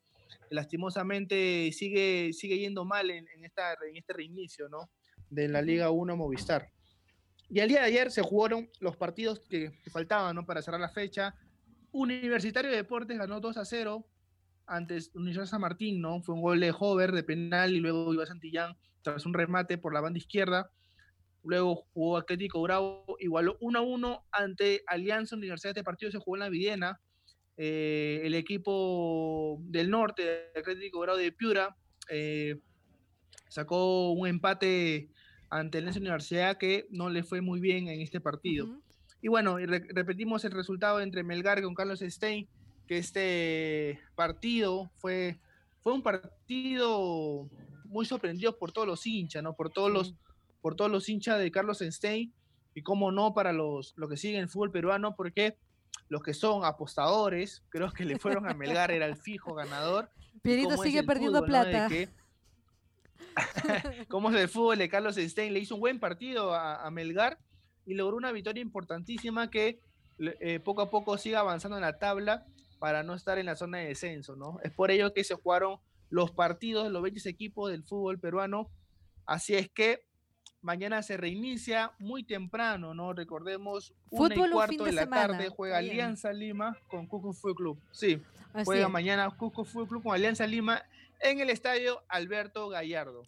lastimosamente 0.50 1.70
sigue, 1.72 2.32
sigue 2.32 2.58
yendo 2.58 2.84
mal 2.84 3.10
en, 3.10 3.26
esta, 3.44 3.74
en 3.88 3.96
este 3.96 4.14
reinicio, 4.14 4.68
¿no? 4.68 4.90
De 5.28 5.48
la 5.48 5.60
Liga 5.60 5.90
1 5.90 6.16
Movistar. 6.16 6.70
Y 7.50 7.60
al 7.60 7.68
día 7.68 7.80
de 7.80 7.86
ayer 7.86 8.10
se 8.10 8.22
jugaron 8.22 8.70
los 8.80 8.96
partidos 8.96 9.40
que, 9.40 9.72
que 9.82 9.90
faltaban, 9.90 10.34
¿no? 10.34 10.46
Para 10.46 10.62
cerrar 10.62 10.80
la 10.80 10.88
fecha. 10.88 11.34
Universitario 11.92 12.70
de 12.70 12.76
Deportes 12.76 13.18
ganó 13.18 13.40
2 13.40 13.56
a 13.56 13.64
0 13.64 14.06
antes 14.66 15.10
Universidad 15.14 15.46
San 15.46 15.60
Martín, 15.60 16.00
¿no? 16.00 16.22
Fue 16.22 16.34
un 16.34 16.42
gol 16.42 16.60
de 16.60 16.74
Hover 16.78 17.12
de 17.12 17.22
penal 17.22 17.74
y 17.74 17.80
luego 17.80 18.12
iba 18.12 18.26
Santillán 18.26 18.76
tras 19.02 19.24
un 19.26 19.34
remate 19.34 19.78
por 19.78 19.94
la 19.94 20.00
banda 20.00 20.18
izquierda. 20.18 20.70
Luego 21.42 21.86
jugó 21.92 22.18
Atlético 22.18 22.60
Bravo, 22.60 23.04
igualó 23.20 23.56
1 23.60 23.78
a 23.78 23.82
1 23.82 24.26
ante 24.32 24.82
Alianza 24.86 25.36
Universidad. 25.36 25.70
Este 25.70 25.84
partido 25.84 26.12
se 26.12 26.18
jugó 26.18 26.36
en 26.36 26.40
la 26.40 26.48
Videna. 26.50 27.00
Eh, 27.56 28.20
el 28.24 28.34
equipo 28.34 29.58
del 29.62 29.90
norte, 29.90 30.50
Atlético 30.54 31.00
Bravo 31.00 31.18
de 31.18 31.32
Piura, 31.32 31.76
eh, 32.10 32.60
sacó 33.48 34.12
un 34.12 34.28
empate 34.28 35.10
ante 35.50 35.80
la 35.80 35.90
Universidad 35.90 36.58
que 36.58 36.86
no 36.90 37.08
le 37.08 37.22
fue 37.22 37.40
muy 37.40 37.60
bien 37.60 37.88
en 37.88 38.00
este 38.00 38.20
partido. 38.20 38.66
Y 39.20 39.28
bueno, 39.28 39.56
repetimos 39.58 40.44
el 40.44 40.52
resultado 40.52 41.00
entre 41.00 41.24
Melgar 41.24 41.60
con 41.62 41.74
Carlos 41.74 42.00
Stein, 42.00 42.48
que 42.86 42.98
este 42.98 44.00
partido 44.14 44.90
fue, 44.98 45.40
fue 45.82 45.92
un 45.92 46.02
partido 46.02 47.48
muy 47.84 48.06
sorprendido 48.06 48.56
por 48.58 48.70
todos 48.70 48.86
los 48.86 49.06
hinchas, 49.06 49.42
¿no? 49.42 49.54
Por 49.54 49.70
todos 49.70 49.90
los, 49.90 50.14
por 50.60 50.76
todos 50.76 50.90
los 50.90 51.08
hinchas 51.08 51.38
de 51.38 51.50
Carlos 51.50 51.78
Stein, 51.80 52.32
y 52.74 52.82
cómo 52.82 53.10
no 53.10 53.34
para 53.34 53.52
los, 53.52 53.92
los 53.96 54.08
que 54.08 54.16
siguen 54.16 54.42
el 54.42 54.48
fútbol 54.48 54.70
peruano, 54.70 55.16
porque 55.16 55.58
los 56.08 56.22
que 56.22 56.32
son 56.32 56.64
apostadores, 56.64 57.64
creo 57.70 57.90
que 57.90 58.04
le 58.04 58.18
fueron 58.18 58.48
a 58.48 58.54
Melgar, 58.54 58.92
era 58.92 59.06
el 59.06 59.16
fijo 59.16 59.52
ganador. 59.54 60.10
Pierito 60.42 60.76
sigue 60.76 61.02
perdiendo 61.02 61.44
plata. 61.44 61.88
¿Cómo 64.08 64.30
es 64.30 64.36
el 64.36 64.48
fútbol 64.48 64.78
de 64.78 64.88
Carlos 64.88 65.16
Stein? 65.16 65.52
Le 65.52 65.58
hizo 65.58 65.74
un 65.74 65.80
buen 65.80 65.98
partido 65.98 66.54
a 66.54 66.88
Melgar 66.92 67.38
y 67.88 67.94
logró 67.94 68.18
una 68.18 68.32
victoria 68.32 68.60
importantísima 68.60 69.50
que 69.50 69.80
eh, 70.18 70.60
poco 70.60 70.82
a 70.82 70.90
poco 70.90 71.16
siga 71.16 71.40
avanzando 71.40 71.78
en 71.78 71.82
la 71.82 71.98
tabla 71.98 72.44
para 72.78 73.02
no 73.02 73.14
estar 73.14 73.38
en 73.38 73.46
la 73.46 73.56
zona 73.56 73.78
de 73.78 73.86
descenso, 73.86 74.36
¿no? 74.36 74.58
Es 74.62 74.72
por 74.72 74.90
ello 74.90 75.14
que 75.14 75.24
se 75.24 75.34
jugaron 75.34 75.80
los 76.10 76.30
partidos 76.30 76.84
de 76.84 76.90
los 76.90 77.02
20 77.02 77.26
equipos 77.30 77.70
del 77.70 77.82
fútbol 77.84 78.20
peruano. 78.20 78.70
Así 79.24 79.54
es 79.54 79.70
que 79.70 80.04
mañana 80.60 81.02
se 81.02 81.16
reinicia 81.16 81.92
muy 81.98 82.24
temprano, 82.24 82.92
¿no? 82.92 83.14
Recordemos, 83.14 83.94
una 84.10 84.34
y 84.34 84.50
cuarto 84.50 84.84
de, 84.84 84.92
la 84.92 85.08
tarde 85.08 85.48
juega 85.48 85.78
Alianza 85.78 86.30
Lima 86.34 86.76
con 86.88 87.06
Cusco 87.06 87.32
Fútbol 87.32 87.54
Club. 87.54 87.80
Sí, 87.90 88.22
juega 88.66 88.88
mañana 88.88 89.30
Cusco 89.30 89.64
Fútbol 89.64 89.88
Club 89.88 90.02
con 90.02 90.14
Alianza 90.14 90.46
Lima 90.46 90.82
en 91.20 91.40
el 91.40 91.48
estadio 91.48 92.02
Alberto 92.08 92.68
Gallardo. 92.68 93.22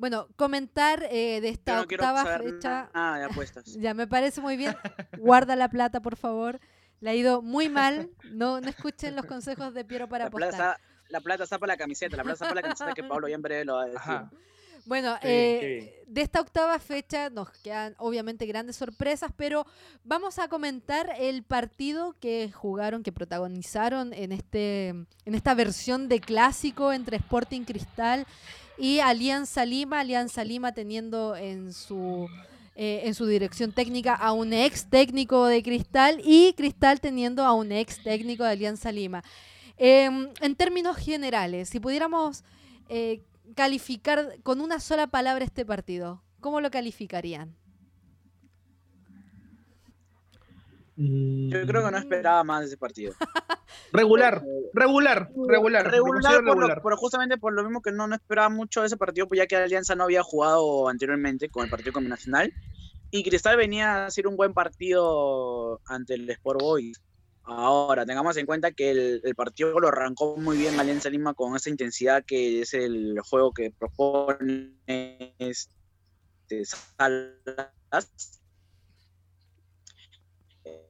Bueno, 0.00 0.28
comentar 0.36 1.06
eh, 1.10 1.42
de 1.42 1.50
esta 1.50 1.76
no 1.76 1.86
quiero 1.86 2.02
octava 2.04 2.22
saber 2.22 2.54
fecha. 2.54 2.88
nada 2.94 3.18
de 3.18 3.24
apuestas. 3.24 3.64
Ya 3.78 3.92
me 3.92 4.06
parece 4.06 4.40
muy 4.40 4.56
bien. 4.56 4.74
Guarda 5.18 5.56
la 5.56 5.68
plata, 5.68 6.00
por 6.00 6.16
favor. 6.16 6.58
Le 7.00 7.10
ha 7.10 7.14
ido 7.14 7.42
muy 7.42 7.68
mal. 7.68 8.08
No, 8.32 8.62
no 8.62 8.68
escuchen 8.70 9.14
los 9.14 9.26
consejos 9.26 9.74
de 9.74 9.84
Piero 9.84 10.08
para 10.08 10.24
La 10.24 10.28
apostar. 10.28 10.80
la 11.10 11.20
plata 11.20 11.44
está 11.44 11.58
para 11.58 11.74
la 11.74 11.76
camiseta, 11.76 12.16
la 12.16 12.22
plata 12.22 12.32
está 12.32 12.46
para 12.46 12.54
la 12.56 12.62
camiseta 12.62 12.94
que 12.94 13.04
Pablo 13.04 13.28
ya 13.28 13.34
en 13.34 13.42
breve 13.42 13.66
lo 13.66 13.74
va 13.74 13.82
a 13.82 13.84
decir. 13.84 13.98
Ajá. 14.00 14.30
Bueno, 14.86 15.18
bien, 15.22 15.34
eh, 15.34 16.02
de 16.06 16.22
esta 16.22 16.40
octava 16.40 16.78
fecha 16.78 17.28
nos 17.28 17.50
quedan 17.50 17.94
obviamente 17.98 18.46
grandes 18.46 18.76
sorpresas, 18.76 19.30
pero 19.36 19.66
vamos 20.04 20.38
a 20.38 20.48
comentar 20.48 21.14
el 21.18 21.42
partido 21.42 22.14
que 22.18 22.50
jugaron, 22.50 23.02
que 23.02 23.12
protagonizaron 23.12 24.14
en, 24.14 24.32
este, 24.32 24.88
en 24.88 25.34
esta 25.34 25.52
versión 25.54 26.08
de 26.08 26.20
clásico 26.20 26.94
entre 26.94 27.18
Sporting 27.18 27.64
Cristal 27.64 28.26
y 28.80 29.00
Alianza 29.00 29.64
Lima. 29.64 30.00
Alianza 30.00 30.42
Lima 30.42 30.72
teniendo 30.72 31.36
en 31.36 31.72
su, 31.72 32.28
eh, 32.74 33.02
en 33.04 33.14
su 33.14 33.26
dirección 33.26 33.72
técnica 33.72 34.14
a 34.14 34.32
un 34.32 34.52
ex 34.52 34.88
técnico 34.88 35.46
de 35.46 35.62
Cristal 35.62 36.20
y 36.24 36.54
Cristal 36.54 37.00
teniendo 37.00 37.44
a 37.44 37.52
un 37.52 37.70
ex 37.72 38.02
técnico 38.02 38.42
de 38.44 38.50
Alianza 38.50 38.90
Lima. 38.90 39.22
Em, 39.76 40.28
en 40.40 40.56
términos 40.56 40.96
generales, 40.96 41.68
si 41.68 41.78
pudiéramos 41.78 42.42
eh, 42.88 43.22
calificar 43.54 44.38
con 44.42 44.60
una 44.60 44.80
sola 44.80 45.06
palabra 45.06 45.44
este 45.44 45.64
partido, 45.64 46.22
¿cómo 46.40 46.60
lo 46.60 46.70
calificarían? 46.70 47.54
Yo 51.02 51.66
creo 51.66 51.84
que 51.84 51.90
no 51.90 51.98
esperaba 51.98 52.44
más 52.44 52.60
de 52.60 52.66
ese 52.66 52.76
partido. 52.76 53.14
Regular, 53.92 54.42
regular, 54.74 55.30
regular. 55.46 55.90
Regular, 55.90 56.12
considero 56.22 56.38
por 56.38 56.46
lo- 56.46 56.52
regular. 56.54 56.80
pero 56.82 56.96
justamente 56.96 57.38
por 57.38 57.52
lo 57.52 57.62
mismo 57.62 57.80
que 57.82 57.92
no, 57.92 58.06
no 58.06 58.14
esperaba 58.16 58.48
mucho 58.48 58.80
de 58.80 58.88
ese 58.88 58.96
partido, 58.96 59.26
pues 59.28 59.38
ya 59.38 59.46
que 59.46 59.56
Alianza 59.56 59.94
no 59.94 60.04
había 60.04 60.22
jugado 60.22 60.88
anteriormente 60.88 61.48
con 61.48 61.64
el 61.64 61.70
partido 61.70 61.92
combinacional. 61.92 62.52
Y 63.12 63.22
Cristal 63.24 63.56
venía 63.56 63.94
a 63.94 64.06
hacer 64.06 64.26
un 64.26 64.36
buen 64.36 64.52
partido 64.54 65.80
ante 65.86 66.14
el 66.14 66.28
Sport 66.30 66.60
Boys. 66.60 67.00
Ahora, 67.44 68.04
tengamos 68.06 68.36
en 68.36 68.46
cuenta 68.46 68.70
que 68.72 68.90
el, 68.90 69.20
el 69.24 69.34
partido 69.34 69.78
lo 69.80 69.88
arrancó 69.88 70.36
muy 70.36 70.56
bien 70.58 70.78
Alianza 70.78 71.08
Lima 71.10 71.34
con 71.34 71.56
esa 71.56 71.70
intensidad 71.70 72.22
que 72.24 72.60
es 72.60 72.74
el 72.74 73.18
juego 73.28 73.52
que 73.52 73.72
propone 73.76 74.74
este, 75.38 76.64
Salas. 76.64 78.39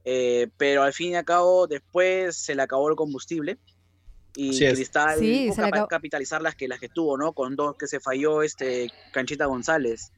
Eh, 0.05 0.49
pero 0.57 0.83
al 0.83 0.93
fin 0.93 1.13
y 1.13 1.17
al 1.17 1.25
cabo, 1.25 1.67
después 1.67 2.37
se 2.37 2.55
le 2.55 2.63
acabó 2.63 2.89
el 2.89 2.97
combustible. 2.97 3.59
Y. 4.37 4.57
Cristal 4.59 5.19
Sí, 5.19 5.45
pudo 5.47 5.55
se 5.57 5.61
le 5.61 5.67
capa- 5.67 5.77
acabó. 5.77 5.89
capitalizar 5.89 6.41
las 6.43 6.55
que, 6.55 6.69
las 6.69 6.79
que 6.81 6.89
tuvo, 6.89 7.19
¿no? 7.19 7.33
Con 7.33 7.57
dos 7.57 7.77
que 7.77 7.87
se 7.87 8.01
falló 8.01 8.43
este 8.43 8.91
Canchita 9.13 9.47
González. 9.47 10.13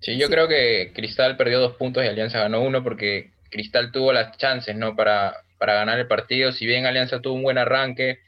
Sí, 0.00 0.16
yo 0.18 0.26
Sí. 0.26 0.32
creo 0.32 0.48
que 0.48 0.92
Cristal 0.94 1.36
perdió 1.36 1.60
dos 1.60 1.76
puntos 1.76 2.04
y 2.04 2.08
Alianza 2.08 2.38
ganó 2.38 2.62
uno 2.62 2.82
porque 2.82 3.32
Cristal 3.50 3.92
tuvo 3.92 4.12
las 4.12 4.36
chances, 4.38 4.74
¿no? 4.76 4.94
Para, 4.96 5.34
para 5.58 5.74
ganar 5.74 5.98
el 5.98 6.06
partido. 6.08 6.52
Si 6.52 6.66
bien 6.66 6.86
Alianza 6.86 7.20
tuvo 7.20 7.34
un 7.34 7.42
buen 7.42 7.58
arranque, 7.58 8.18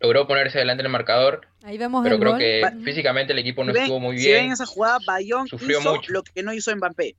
logró 0.00 0.26
ponerse 0.26 0.58
delante 0.58 0.82
del 0.82 0.90
marcador, 0.92 1.46
Ahí 1.62 1.78
vemos 1.78 2.02
pero 2.02 2.16
el 2.16 2.20
creo 2.20 2.32
gol. 2.32 2.40
que 2.40 2.62
físicamente 2.84 3.32
el 3.34 3.38
equipo 3.38 3.62
no 3.64 3.70
Si 3.70 3.74
ven- 3.74 3.82
estuvo 3.84 4.00
muy 4.00 4.18
Si 4.18 4.32
ven 4.32 4.42
bien. 4.42 4.52
esa 4.52 4.66
jugada, 4.66 4.98
Bayón 5.06 5.46
Sufrió 5.46 5.78
hizo 5.78 5.94
mucho. 5.94 6.10
lo 6.12 6.22
que 6.24 6.42
no 6.42 6.52
hizo 6.52 6.74
Mbappé. 6.74 7.14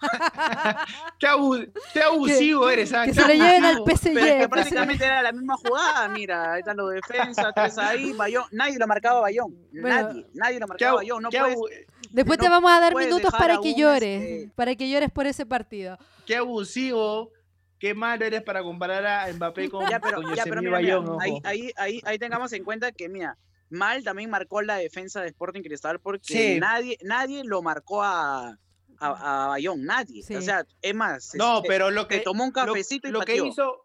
Qué, 1.18 1.26
abu- 1.26 1.66
qué 1.92 2.02
abusivo 2.02 2.68
eres, 2.68 2.92
¿ah? 2.92 3.04
que 3.04 3.14
se 3.14 3.20
lo 3.22 3.28
lleven 3.28 3.64
al. 3.64 3.76
PSG. 3.84 4.12
Pero 4.14 4.26
es 4.26 4.40
que 4.42 4.48
prácticamente 4.48 5.04
era 5.04 5.22
la 5.22 5.32
misma 5.32 5.56
jugada, 5.56 6.08
mira, 6.08 6.52
ahí 6.54 6.60
están 6.60 6.76
los 6.76 6.90
defensas, 6.92 7.52
tres 7.54 7.78
ahí, 7.78 8.12
Bayón, 8.12 8.44
nadie 8.52 8.78
lo 8.78 8.86
marcaba 8.86 9.18
a 9.18 9.22
Bayón, 9.22 9.54
Bueno, 9.72 9.88
nadie, 9.88 10.26
nadie 10.34 10.60
lo 10.60 10.66
marcaba 10.66 10.96
Bayón, 10.96 11.22
no 11.22 11.30
puedes, 11.30 11.56
Después 12.10 12.38
te 12.38 12.48
vamos 12.48 12.70
a 12.70 12.80
dar 12.80 12.94
minutos 12.94 13.32
para 13.36 13.58
que 13.60 13.74
llores, 13.74 14.22
este- 14.22 14.52
para 14.54 14.74
que 14.74 14.88
llores 14.90 15.10
por 15.10 15.26
ese 15.26 15.44
partido. 15.46 15.98
qué 16.26 16.36
abusivo, 16.36 17.30
qué 17.78 17.94
malo 17.94 18.24
eres 18.24 18.42
para 18.42 18.62
comparar 18.62 19.06
a 19.06 19.32
Mbappé 19.32 19.68
con, 19.70 19.88
ya, 19.88 20.00
pero, 20.00 20.22
con 20.22 20.34
ya, 20.34 20.44
pero 20.44 20.62
mira, 20.62 20.78
mira, 20.78 20.96
Bayón, 20.98 21.18
ahí, 21.20 21.40
ahí, 21.44 21.72
ahí, 21.76 22.00
ahí 22.04 22.18
tengamos 22.18 22.52
en 22.52 22.64
cuenta 22.64 22.92
que, 22.92 23.08
mira, 23.08 23.36
Mal 23.68 24.04
también 24.04 24.30
marcó 24.30 24.62
la 24.62 24.76
defensa 24.76 25.20
de 25.22 25.26
Sporting 25.26 25.62
Cristal 25.62 25.98
porque 25.98 26.22
Sí. 26.54 26.60
nadie, 26.60 26.98
nadie 27.02 27.42
lo 27.42 27.62
marcó 27.62 28.00
a, 28.04 28.56
a, 29.00 29.44
a 29.44 29.48
Bayón, 29.48 29.84
nadie, 29.84 30.22
Sí. 30.22 30.34
o 30.34 30.42
sea, 30.42 30.66
es 30.82 30.94
más, 30.94 31.34
No, 31.34 31.60
se- 31.62 31.68
pero 31.68 31.90
lo 31.90 32.06
que, 32.08 32.18
tomó 32.18 32.44
un 32.44 32.50
lo, 32.50 32.54
cafecito 32.54 33.08
y 33.08 33.10
lo 33.12 33.20
que 33.20 33.36
hizo 33.36 33.82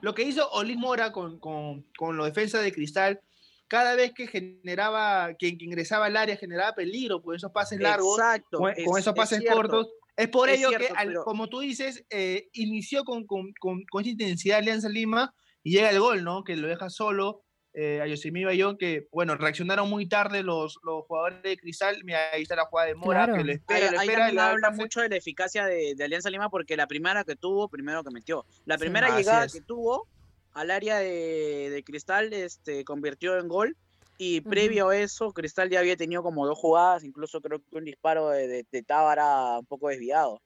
lo 0.00 0.14
que 0.14 0.22
hizo 0.22 0.50
Olin 0.50 0.78
Mora 0.78 1.12
con, 1.12 1.38
con, 1.38 1.86
con 1.96 2.16
los 2.16 2.26
defensas 2.26 2.62
de 2.62 2.72
cristal 2.72 3.20
cada 3.68 3.94
vez 3.94 4.12
que 4.12 4.26
generaba 4.26 5.34
que, 5.38 5.56
que 5.56 5.64
ingresaba 5.64 6.06
al 6.06 6.16
área 6.16 6.36
generaba 6.36 6.74
peligro 6.74 7.22
con 7.22 7.34
esos 7.34 7.50
pases 7.52 7.80
largos 7.80 8.18
Exacto, 8.18 8.58
con, 8.58 8.70
es- 8.76 8.84
con 8.84 8.98
esos 8.98 9.12
es 9.14 9.16
pases 9.18 9.42
cortos. 9.50 9.88
Es 10.16 10.28
por 10.28 10.48
Es 10.48 10.58
ello 10.58 10.68
cierto, 10.68 10.86
que 10.88 10.92
al- 11.00 11.08
pero- 11.08 11.24
como 11.24 11.48
tú 11.48 11.60
dices 11.60 12.04
eh, 12.10 12.48
inició 12.52 13.04
con, 13.04 13.26
con, 13.26 13.52
con, 13.58 13.82
con 13.90 14.02
esa 14.02 14.10
intensidad 14.10 14.58
Alianza 14.58 14.88
Lima 14.88 15.34
y 15.62 15.72
llega 15.72 15.90
el 15.90 15.98
gol 15.98 16.22
no 16.22 16.44
que 16.44 16.56
lo 16.56 16.68
deja 16.68 16.90
solo 16.90 17.42
eh, 17.74 18.00
a 18.00 18.06
Yosemite 18.06 18.46
Bayón 18.46 18.78
que 18.78 19.08
bueno 19.10 19.34
reaccionaron 19.36 19.90
muy 19.90 20.06
tarde 20.08 20.42
los, 20.42 20.78
los 20.84 21.04
jugadores 21.06 21.42
de 21.42 21.56
cristal 21.56 21.96
mira 22.04 22.20
ahí 22.32 22.42
está 22.42 22.54
la 22.56 22.66
jugada 22.66 22.88
de 22.88 22.94
Mora 22.94 23.24
Claro. 23.24 23.38
que 23.38 23.44
lo 23.44 23.50
Ahí, 23.50 23.56
espera 23.56 24.00
ahí 24.00 24.08
espera 24.08 24.28
le 24.28 24.34
da 24.36 24.50
el 24.50 24.54
habla 24.54 24.70
mucho 24.70 25.00
de 25.00 25.08
la 25.08 25.16
eficacia 25.16 25.66
de, 25.66 25.94
de 25.96 26.04
Alianza 26.04 26.30
Lima 26.30 26.48
porque 26.50 26.76
la 26.76 26.86
primera 26.86 27.24
que 27.24 27.36
tuvo, 27.36 27.68
primero 27.68 28.04
que 28.04 28.10
metió. 28.10 28.46
La 28.64 28.78
primera 28.78 29.16
llegada 29.16 29.44
es. 29.44 29.52
que 29.52 29.60
tuvo 29.60 30.08
al 30.52 30.70
área 30.70 30.98
de, 30.98 31.68
de 31.70 31.82
Cristal 31.84 32.32
este, 32.32 32.84
convirtió 32.84 33.38
en 33.38 33.48
gol. 33.48 33.76
Y 34.16 34.42
previo 34.42 34.90
a 34.90 34.96
eso, 34.96 35.32
Cristal 35.32 35.68
ya 35.70 35.80
había 35.80 35.96
tenido 35.96 36.22
como 36.22 36.46
dos 36.46 36.56
jugadas, 36.56 37.02
incluso 37.02 37.40
creo 37.40 37.58
que 37.58 37.76
un 37.76 37.84
disparo 37.84 38.28
de, 38.28 38.46
de, 38.46 38.66
de 38.70 38.82
Tábara 38.84 39.58
un 39.58 39.66
poco 39.66 39.88
desviado. 39.88 40.40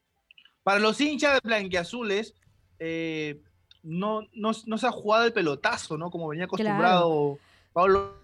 Para 0.63 0.81
los 0.81 0.99
hinchas 0.99 1.35
de 1.35 1.41
blanquiazules, 1.47 2.33
eh, 2.79 3.39
no, 3.89 4.23
no, 4.35 4.53
no 4.67 4.79
se 4.79 4.87
ha 4.87 4.91
jugado 4.93 5.25
el 5.25 5.33
pelotazo, 5.33 5.97
¿no? 5.97 6.11
Como 6.11 6.29
venía 6.29 6.45
acostumbrado 6.45 7.39
Pablo, 7.73 8.15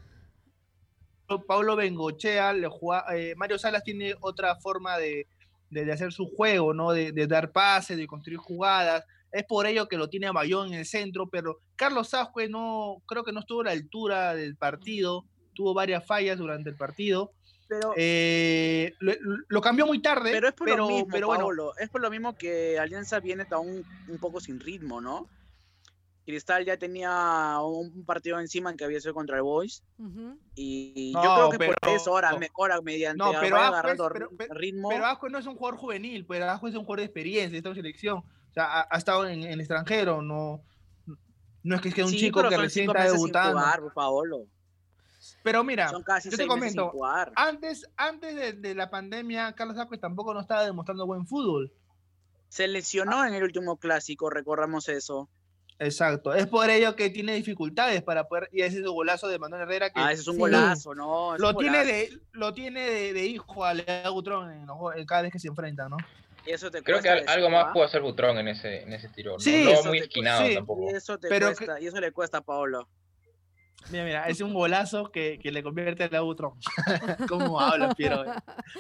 Pablo 1.46 1.76
Bengochea. 1.76 2.52
Le 2.52 2.68
juega- 2.68 3.04
eh, 3.16 3.34
Mario 3.36 3.58
Salas 3.58 3.82
tiene 3.82 4.14
otra 4.20 4.56
forma 4.56 4.98
de, 4.98 5.26
de- 5.70 5.84
de 5.84 5.92
hacer 5.92 6.12
su 6.12 6.26
juego, 6.34 6.74
¿no? 6.74 6.92
De, 6.92 7.12
de 7.12 7.26
dar 7.26 7.50
pases, 7.50 7.96
de 7.96 8.06
construir 8.06 8.38
jugadas. 8.38 9.04
Es 9.32 9.44
por 9.44 9.66
ello 9.66 9.88
que 9.88 9.96
lo 9.96 10.08
tiene 10.08 10.26
a 10.28 10.32
Bayón 10.32 10.68
en 10.68 10.74
el 10.80 10.86
centro, 10.86 11.26
pero 11.28 11.58
Carlos 11.76 12.14
Ascue 12.14 12.48
no, 12.48 13.02
creo 13.06 13.24
que 13.24 13.32
no 13.32 13.40
estuvo 13.40 13.62
a 13.62 13.64
la 13.64 13.70
altura 13.72 14.34
del 14.34 14.56
partido. 14.56 15.24
Tuvo 15.54 15.74
varias 15.74 16.04
fallas 16.06 16.38
durante 16.38 16.70
el 16.70 16.76
partido. 16.76 17.32
Pero, 17.66 17.94
Eh, 17.96 18.92
lo, 19.00 19.12
lo 19.48 19.60
cambió 19.62 19.86
muy 19.86 20.00
tarde, 20.02 20.30
pero 20.30 20.48
es 20.48 20.54
por 20.54 20.66
pero, 20.66 20.76
lo 20.76 20.88
mismo, 20.88 21.08
pero 21.10 21.26
bueno, 21.28 21.44
Paolo, 21.44 21.72
es 21.78 21.88
por 21.88 22.02
lo 22.02 22.10
mismo 22.10 22.36
que 22.36 22.78
Alianza 22.78 23.18
viene 23.20 23.46
aún 23.50 23.82
un 24.06 24.18
poco 24.18 24.38
sin 24.40 24.60
ritmo, 24.60 25.00
¿no? 25.00 25.26
Cristal 26.24 26.64
ya 26.64 26.78
tenía 26.78 27.58
un 27.62 28.04
partido 28.06 28.40
encima 28.40 28.70
en 28.70 28.76
que 28.78 28.84
había 28.84 29.00
sido 29.00 29.12
contra 29.14 29.36
el 29.36 29.42
Boys. 29.42 29.82
Y 30.54 31.12
No, 31.14 31.22
yo 31.22 31.34
creo 31.34 31.50
que 31.50 31.66
por 31.80 31.90
eso 31.90 32.10
ahora, 32.12 32.36
me- 32.38 32.48
ahora 32.56 32.80
mediante 32.80 33.18
No, 33.22 33.32
pero 33.40 33.56
agarrando 33.58 34.08
pero- 34.10 34.30
ri- 34.30 34.34
pero- 34.38 34.54
ritmo. 34.54 34.88
Pero 34.88 35.06
Asco 35.06 35.28
no 35.28 35.38
es 35.38 35.46
un 35.46 35.56
jugador 35.56 35.78
juvenil, 35.78 36.24
pero 36.26 36.48
Asco 36.50 36.68
es 36.68 36.74
un 36.74 36.80
jugador 36.84 37.00
de 37.00 37.04
experiencia, 37.06 37.56
está 37.56 37.68
en 37.70 37.74
selección. 37.74 38.18
O 38.18 38.52
sea, 38.54 38.64
ha, 38.80 38.86
ha 38.90 38.96
estado 38.98 39.26
en, 39.28 39.42
en 39.42 39.52
el 39.52 39.60
extranjero, 39.60 40.22
no, 40.22 40.62
no 41.62 41.74
es 41.76 41.80
que 41.82 41.88
es 41.90 41.94
que 41.94 42.04
un 42.04 42.10
Sí, 42.10 42.18
chico 42.18 42.46
que 42.48 42.56
recién 42.56 42.88
está 42.88 43.04
debutando. 43.04 43.58
jugar, 43.58 43.80
por 43.80 43.92
Paolo. 43.94 44.46
Pero 45.42 45.62
mira, 45.64 45.88
Son 45.88 46.02
casi 46.02 46.30
yo 46.30 46.36
te 46.38 46.46
comento, 46.46 46.90
antes, 47.36 47.86
antes 47.96 48.34
de, 48.34 48.52
de 48.54 48.74
la 48.74 48.88
pandemia, 48.90 49.52
Carlos 49.54 49.76
Asco 49.78 49.98
tampoco 49.98 50.32
no 50.32 50.40
estaba 50.40 50.64
demostrando 50.64 51.06
buen 51.06 51.26
fútbol. 51.26 51.72
Se 52.48 52.68
lesionó 52.68 53.24
en 53.26 53.34
el 53.34 53.42
último 53.42 53.76
clásico, 53.78 54.30
recordamos 54.30 54.88
eso. 54.88 55.28
Exacto. 55.78 56.32
Es 56.34 56.46
por 56.46 56.70
ello 56.70 56.94
que 56.94 57.10
tiene 57.10 57.34
dificultades 57.34 58.02
para 58.02 58.28
poder. 58.28 58.48
Y 58.52 58.60
ese 58.62 58.78
es 58.78 58.84
el 58.84 58.90
golazo 58.90 59.26
de 59.28 59.38
Manuel 59.38 59.62
Herrera 59.62 59.90
que 59.90 60.00
Ah, 60.00 60.12
ese 60.12 60.22
es 60.22 60.28
un 60.28 60.34
Sí. 60.34 60.40
golazo, 60.40 60.94
¿no? 60.94 61.34
es 61.34 61.40
lo 61.40 61.50
un 61.50 61.56
tiene, 61.56 61.78
golazo. 61.78 61.92
de, 61.92 62.18
lo 62.32 62.54
tiene 62.54 62.80
de, 62.90 63.12
de 63.12 63.26
hijo 63.26 63.64
a 63.64 63.74
Leo 63.74 64.12
Butrón 64.12 64.50
en 64.52 64.66
los 64.66 64.78
cada 65.06 65.22
vez 65.22 65.32
que 65.32 65.38
se 65.40 65.48
enfrentan, 65.48 65.90
¿no? 65.90 65.96
Y 66.46 66.50
eso 66.52 66.70
te 66.70 66.82
Creo 66.82 67.00
que 67.00 67.08
algo 67.08 67.48
más 67.50 67.66
¿ah? 67.68 67.72
pudo 67.72 67.84
hacer 67.84 68.02
Butrón 68.02 68.36
en 68.38 68.48
ese, 68.48 68.82
en 68.82 68.92
ese 68.92 69.08
tiro. 69.08 69.32
No, 69.32 69.38
Sí, 69.40 69.64
no 69.64 69.70
eso 69.70 69.88
muy 69.88 69.98
te- 69.98 70.04
esquinado 70.04 70.46
sí, 70.46 70.54
tampoco. 70.54 70.90
Y 70.90 70.94
eso 70.94 71.18
te 71.18 71.28
Pero 71.28 71.46
cuesta, 71.54 71.80
y 71.80 71.86
eso 71.86 72.00
le 72.00 72.12
cuesta 72.12 72.38
a 72.38 72.40
Paolo. 72.42 72.88
Mira, 73.90 74.04
mira, 74.04 74.28
es 74.28 74.40
un 74.40 74.54
golazo 74.54 75.10
que, 75.10 75.38
que 75.42 75.50
le 75.52 75.62
convierte 75.62 76.04
a 76.04 76.08
Leo 76.08 76.24
Butrón. 76.24 76.52
¿Cómo 77.28 77.60
habla, 77.60 77.94
Piero? 77.94 78.24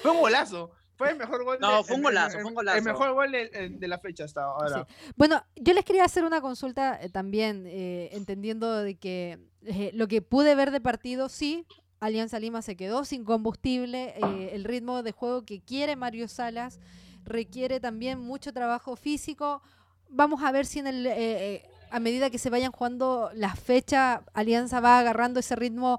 Fue 0.00 0.10
un 0.12 0.20
golazo. 0.20 0.70
Fue 0.96 1.10
el 1.10 1.16
mejor 1.18 1.44
gol. 1.44 1.58
No, 1.60 1.78
de- 1.78 1.84
fue 1.84 1.96
un 1.96 2.02
golazo, 2.02 2.36
el- 2.38 2.42
fue 2.42 2.52
un 2.52 2.68
El 2.68 2.82
mejor 2.84 3.12
gol 3.14 3.32
de, 3.32 3.88
la 3.88 3.98
fecha 3.98 4.24
hasta 4.24 4.44
ahora. 4.44 4.86
Bueno, 5.16 5.42
yo 5.56 5.72
les 5.74 5.84
quería 5.84 6.04
hacer 6.04 6.24
una 6.24 6.40
consulta 6.40 6.98
eh, 7.02 7.08
también, 7.08 7.64
eh, 7.66 8.10
entendiendo 8.12 8.72
de 8.82 8.94
que 8.96 9.38
eh, 9.66 9.90
lo 9.94 10.06
que 10.08 10.22
pude 10.22 10.54
ver 10.54 10.70
de 10.70 10.80
partido, 10.80 11.28
sí, 11.28 11.66
Alianza 12.00 12.38
Lima 12.38 12.60
se 12.62 12.76
quedó 12.76 13.04
sin 13.04 13.24
combustible, 13.24 14.14
eh, 14.16 14.50
el 14.52 14.64
ritmo 14.64 15.02
de 15.02 15.12
juego 15.12 15.42
que 15.44 15.60
quiere 15.62 15.96
Mario 15.96 16.28
Salas 16.28 16.78
requiere 17.24 17.80
también 17.80 18.18
mucho 18.20 18.52
trabajo 18.52 18.94
físico. 18.96 19.62
Vamos 20.10 20.42
a 20.42 20.52
ver 20.52 20.66
si 20.66 20.80
en 20.80 20.86
el, 20.86 21.06
eh, 21.06 21.14
eh, 21.16 21.62
a 21.90 21.98
medida 22.00 22.28
que 22.28 22.38
se 22.38 22.50
vayan 22.50 22.70
jugando 22.72 23.30
las 23.34 23.58
fechas, 23.58 24.20
Alianza 24.34 24.80
va 24.80 24.98
agarrando 24.98 25.40
ese 25.40 25.56
ritmo 25.56 25.98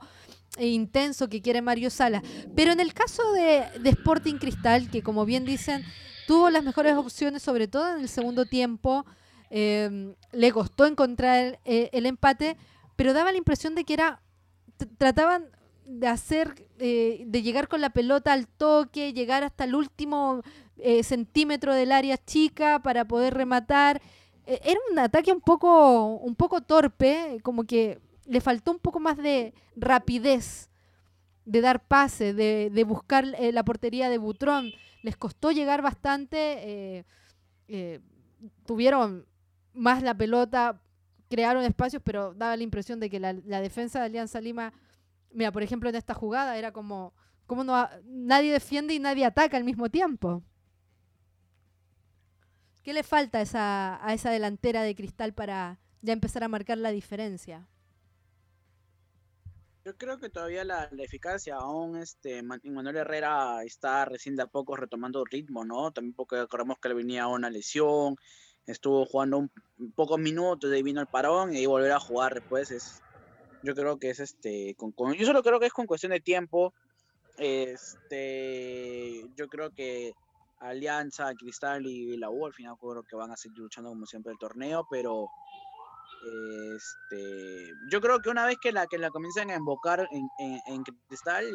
e 0.58 0.68
intenso 0.68 1.28
que 1.30 1.42
quiere 1.42 1.62
Mario 1.62 1.90
Sala. 1.90 2.22
Pero 2.56 2.72
en 2.72 2.80
el 2.80 2.94
caso 2.94 3.24
de, 3.34 3.66
Sporting 3.84 4.36
Cristal, 4.36 4.90
que 4.90 5.02
como 5.02 5.26
bien 5.26 5.46
dicen, 5.46 5.84
tuvo 6.28 6.50
las 6.50 6.64
mejores 6.64 6.96
opciones, 6.96 7.44
sobre 7.44 7.68
todo 7.68 7.96
en 7.96 8.02
el 8.02 8.10
segundo 8.10 8.46
tiempo, 8.46 9.06
eh, 9.50 10.14
le 10.32 10.52
costó 10.52 10.86
encontrar 10.86 11.40
el, 11.40 11.60
eh, 11.66 11.90
el 11.94 12.06
empate, 12.06 12.58
pero 12.96 13.14
daba 13.14 13.32
la 13.32 13.38
impresión 13.38 13.76
de 13.76 13.84
que 13.84 13.94
era 13.94 14.22
trataban 14.98 15.50
de 15.86 16.08
hacer, 16.08 16.68
eh, 16.80 17.24
de 17.26 17.42
llegar 17.42 17.68
con 17.68 17.82
la 17.82 17.92
pelota 17.92 18.34
al 18.34 18.48
toque, 18.48 19.14
llegar 19.14 19.44
hasta 19.44 19.64
el 19.64 19.76
último 19.76 20.42
eh, 20.78 21.04
centímetro 21.04 21.74
del 21.74 21.92
área 21.92 22.18
chica 22.18 22.80
para 22.80 23.06
poder 23.06 23.34
rematar. 23.34 24.02
Eh, 24.46 24.60
era 24.64 24.80
un 24.92 25.00
ataque 25.00 25.32
un 25.32 25.42
poco, 25.42 26.06
un 26.16 26.36
poco 26.36 26.62
torpe, 26.62 27.40
como 27.44 27.64
que 27.66 28.00
le 28.26 28.42
faltó 28.42 28.72
un 28.72 28.80
poco 28.80 29.00
más 29.00 29.18
de 29.18 29.54
rapidez, 29.76 30.70
de 31.46 31.62
dar 31.62 31.86
pase, 31.86 32.34
de, 32.34 32.84
buscar 32.86 33.26
eh, 33.38 33.52
la 33.52 33.64
portería 33.64 34.10
de 34.10 34.18
Butrón. 34.18 34.72
Les 35.04 35.16
costó 35.16 35.52
llegar 35.52 35.82
bastante, 35.82 36.38
eh, 36.98 37.06
eh, 37.68 38.00
tuvieron 38.66 39.26
más 39.74 40.02
la 40.02 40.16
pelota, 40.16 40.82
crearon 41.30 41.64
espacios, 41.64 42.02
pero 42.04 42.34
daba 42.34 42.58
la 42.58 42.64
impresión 42.64 43.00
de 43.00 43.10
que 43.10 43.20
la, 43.20 43.34
defensa 43.34 44.00
de 44.00 44.06
Alianza 44.06 44.42
Lima, 44.42 44.74
mira, 45.32 45.52
por 45.52 45.64
ejemplo, 45.64 45.90
en 45.90 45.96
esta 45.96 46.14
jugada 46.14 46.58
era 46.58 46.72
como, 46.72 47.14
como 47.46 47.64
no, 47.64 47.88
nadie 48.06 48.52
defiende 48.52 48.94
y 48.94 49.00
nadie 49.00 49.26
ataca 49.26 49.58
al 49.58 49.64
mismo 49.64 49.90
tiempo. 49.90 50.42
¿Qué 52.82 52.94
le 52.94 53.04
falta 53.04 53.40
a 53.40 53.42
esa, 53.42 54.08
a 54.08 54.14
esa 54.14 54.30
delantera 54.30 54.84
de 54.84 54.96
cristal 54.96 55.34
para 55.34 55.80
ya 56.02 56.14
empezar 56.14 56.44
a 56.44 56.48
marcar 56.48 56.78
la 56.78 56.92
diferencia? 56.92 57.68
Yo 59.86 59.96
creo 59.98 60.18
que 60.18 60.30
todavía 60.30 60.64
la, 60.66 60.90
eficacia, 60.98 61.58
aún 61.58 61.98
este 61.98 62.42
Ma- 62.42 62.60
Manuel 62.64 62.98
Herrera 62.98 63.64
está 63.64 64.04
recién 64.06 64.36
de 64.36 64.42
a 64.44 64.48
poco 64.48 64.76
retomando 64.76 65.24
ritmo, 65.24 65.64
¿no? 65.64 65.92
También 65.92 66.16
porque 66.16 66.38
recordemos 66.42 66.78
que 66.82 66.90
le 66.90 66.96
venía 66.96 67.28
una 67.28 67.52
lesión, 67.52 68.16
estuvo 68.66 69.06
jugando 69.06 69.38
un, 69.38 69.52
pocos 69.94 70.18
minutos, 70.20 70.72
de 70.72 70.78
ahí 70.78 70.84
vino 70.84 71.02
el 71.02 71.08
parón 71.08 71.56
y 71.56 71.68
volver 71.68 71.92
a 71.92 72.00
jugar 72.00 72.34
después 72.34 72.72
es, 72.72 73.04
yo 73.62 73.76
creo 73.76 74.00
que 74.00 74.10
es 74.12 74.20
este, 74.20 74.76
con, 74.76 74.92
con- 74.94 75.14
yo 75.14 75.26
solo 75.26 75.44
creo 75.44 75.60
que 75.60 75.68
es 75.68 75.74
con 75.74 75.86
cuestión 75.88 76.12
de 76.14 76.22
tiempo, 76.22 76.74
este, 77.38 79.28
yo 79.36 79.48
creo 79.50 79.72
que 79.72 80.14
Alianza, 80.60 81.34
Cristal 81.36 81.86
y 81.86 82.18
la 82.18 82.30
U 82.32 82.46
al 82.48 82.54
final 82.54 82.76
creo 82.80 83.04
que 83.04 83.16
van 83.16 83.32
a 83.32 83.38
seguir 83.38 83.60
luchando 83.60 83.90
como 83.90 84.06
siempre 84.08 84.32
el 84.34 84.40
torneo, 84.40 84.88
pero 84.90 85.32
este, 86.26 87.74
yo 87.90 88.02
creo 88.02 88.20
que 88.20 88.30
una 88.30 88.46
vez 88.46 88.58
que 88.62 88.72
la 88.72 88.88
que 88.88 88.98
la 88.98 89.10
comiencen 89.10 89.52
a 89.52 89.56
invocar 89.56 90.08
en, 90.12 90.28
en, 90.40 90.60
en 90.68 90.84
Cristal, 91.08 91.46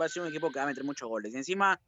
va 0.00 0.06
a 0.06 0.08
ser 0.08 0.22
un 0.22 0.28
equipo 0.28 0.50
que 0.50 0.58
va 0.58 0.64
a 0.64 0.68
meter 0.68 0.84
muchos 0.84 1.08
goles. 1.08 1.32
Y 1.34 1.36
encima, 1.36 1.80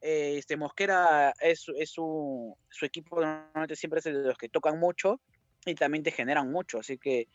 eh, 0.00 0.36
este 0.38 0.56
Mosquera 0.56 1.32
es, 1.40 1.66
es 1.76 1.90
su, 1.90 2.56
su 2.68 2.84
equipo 2.84 3.20
normalmente 3.20 3.76
siempre 3.76 3.98
es 3.98 4.04
de 4.04 4.12
los 4.12 4.36
que 4.36 4.48
tocan 4.48 4.78
mucho 4.78 5.20
y 5.64 5.74
también 5.74 6.02
te 6.02 6.10
generan 6.10 6.50
mucho. 6.50 6.78
Así 6.78 6.98
que 6.98 7.28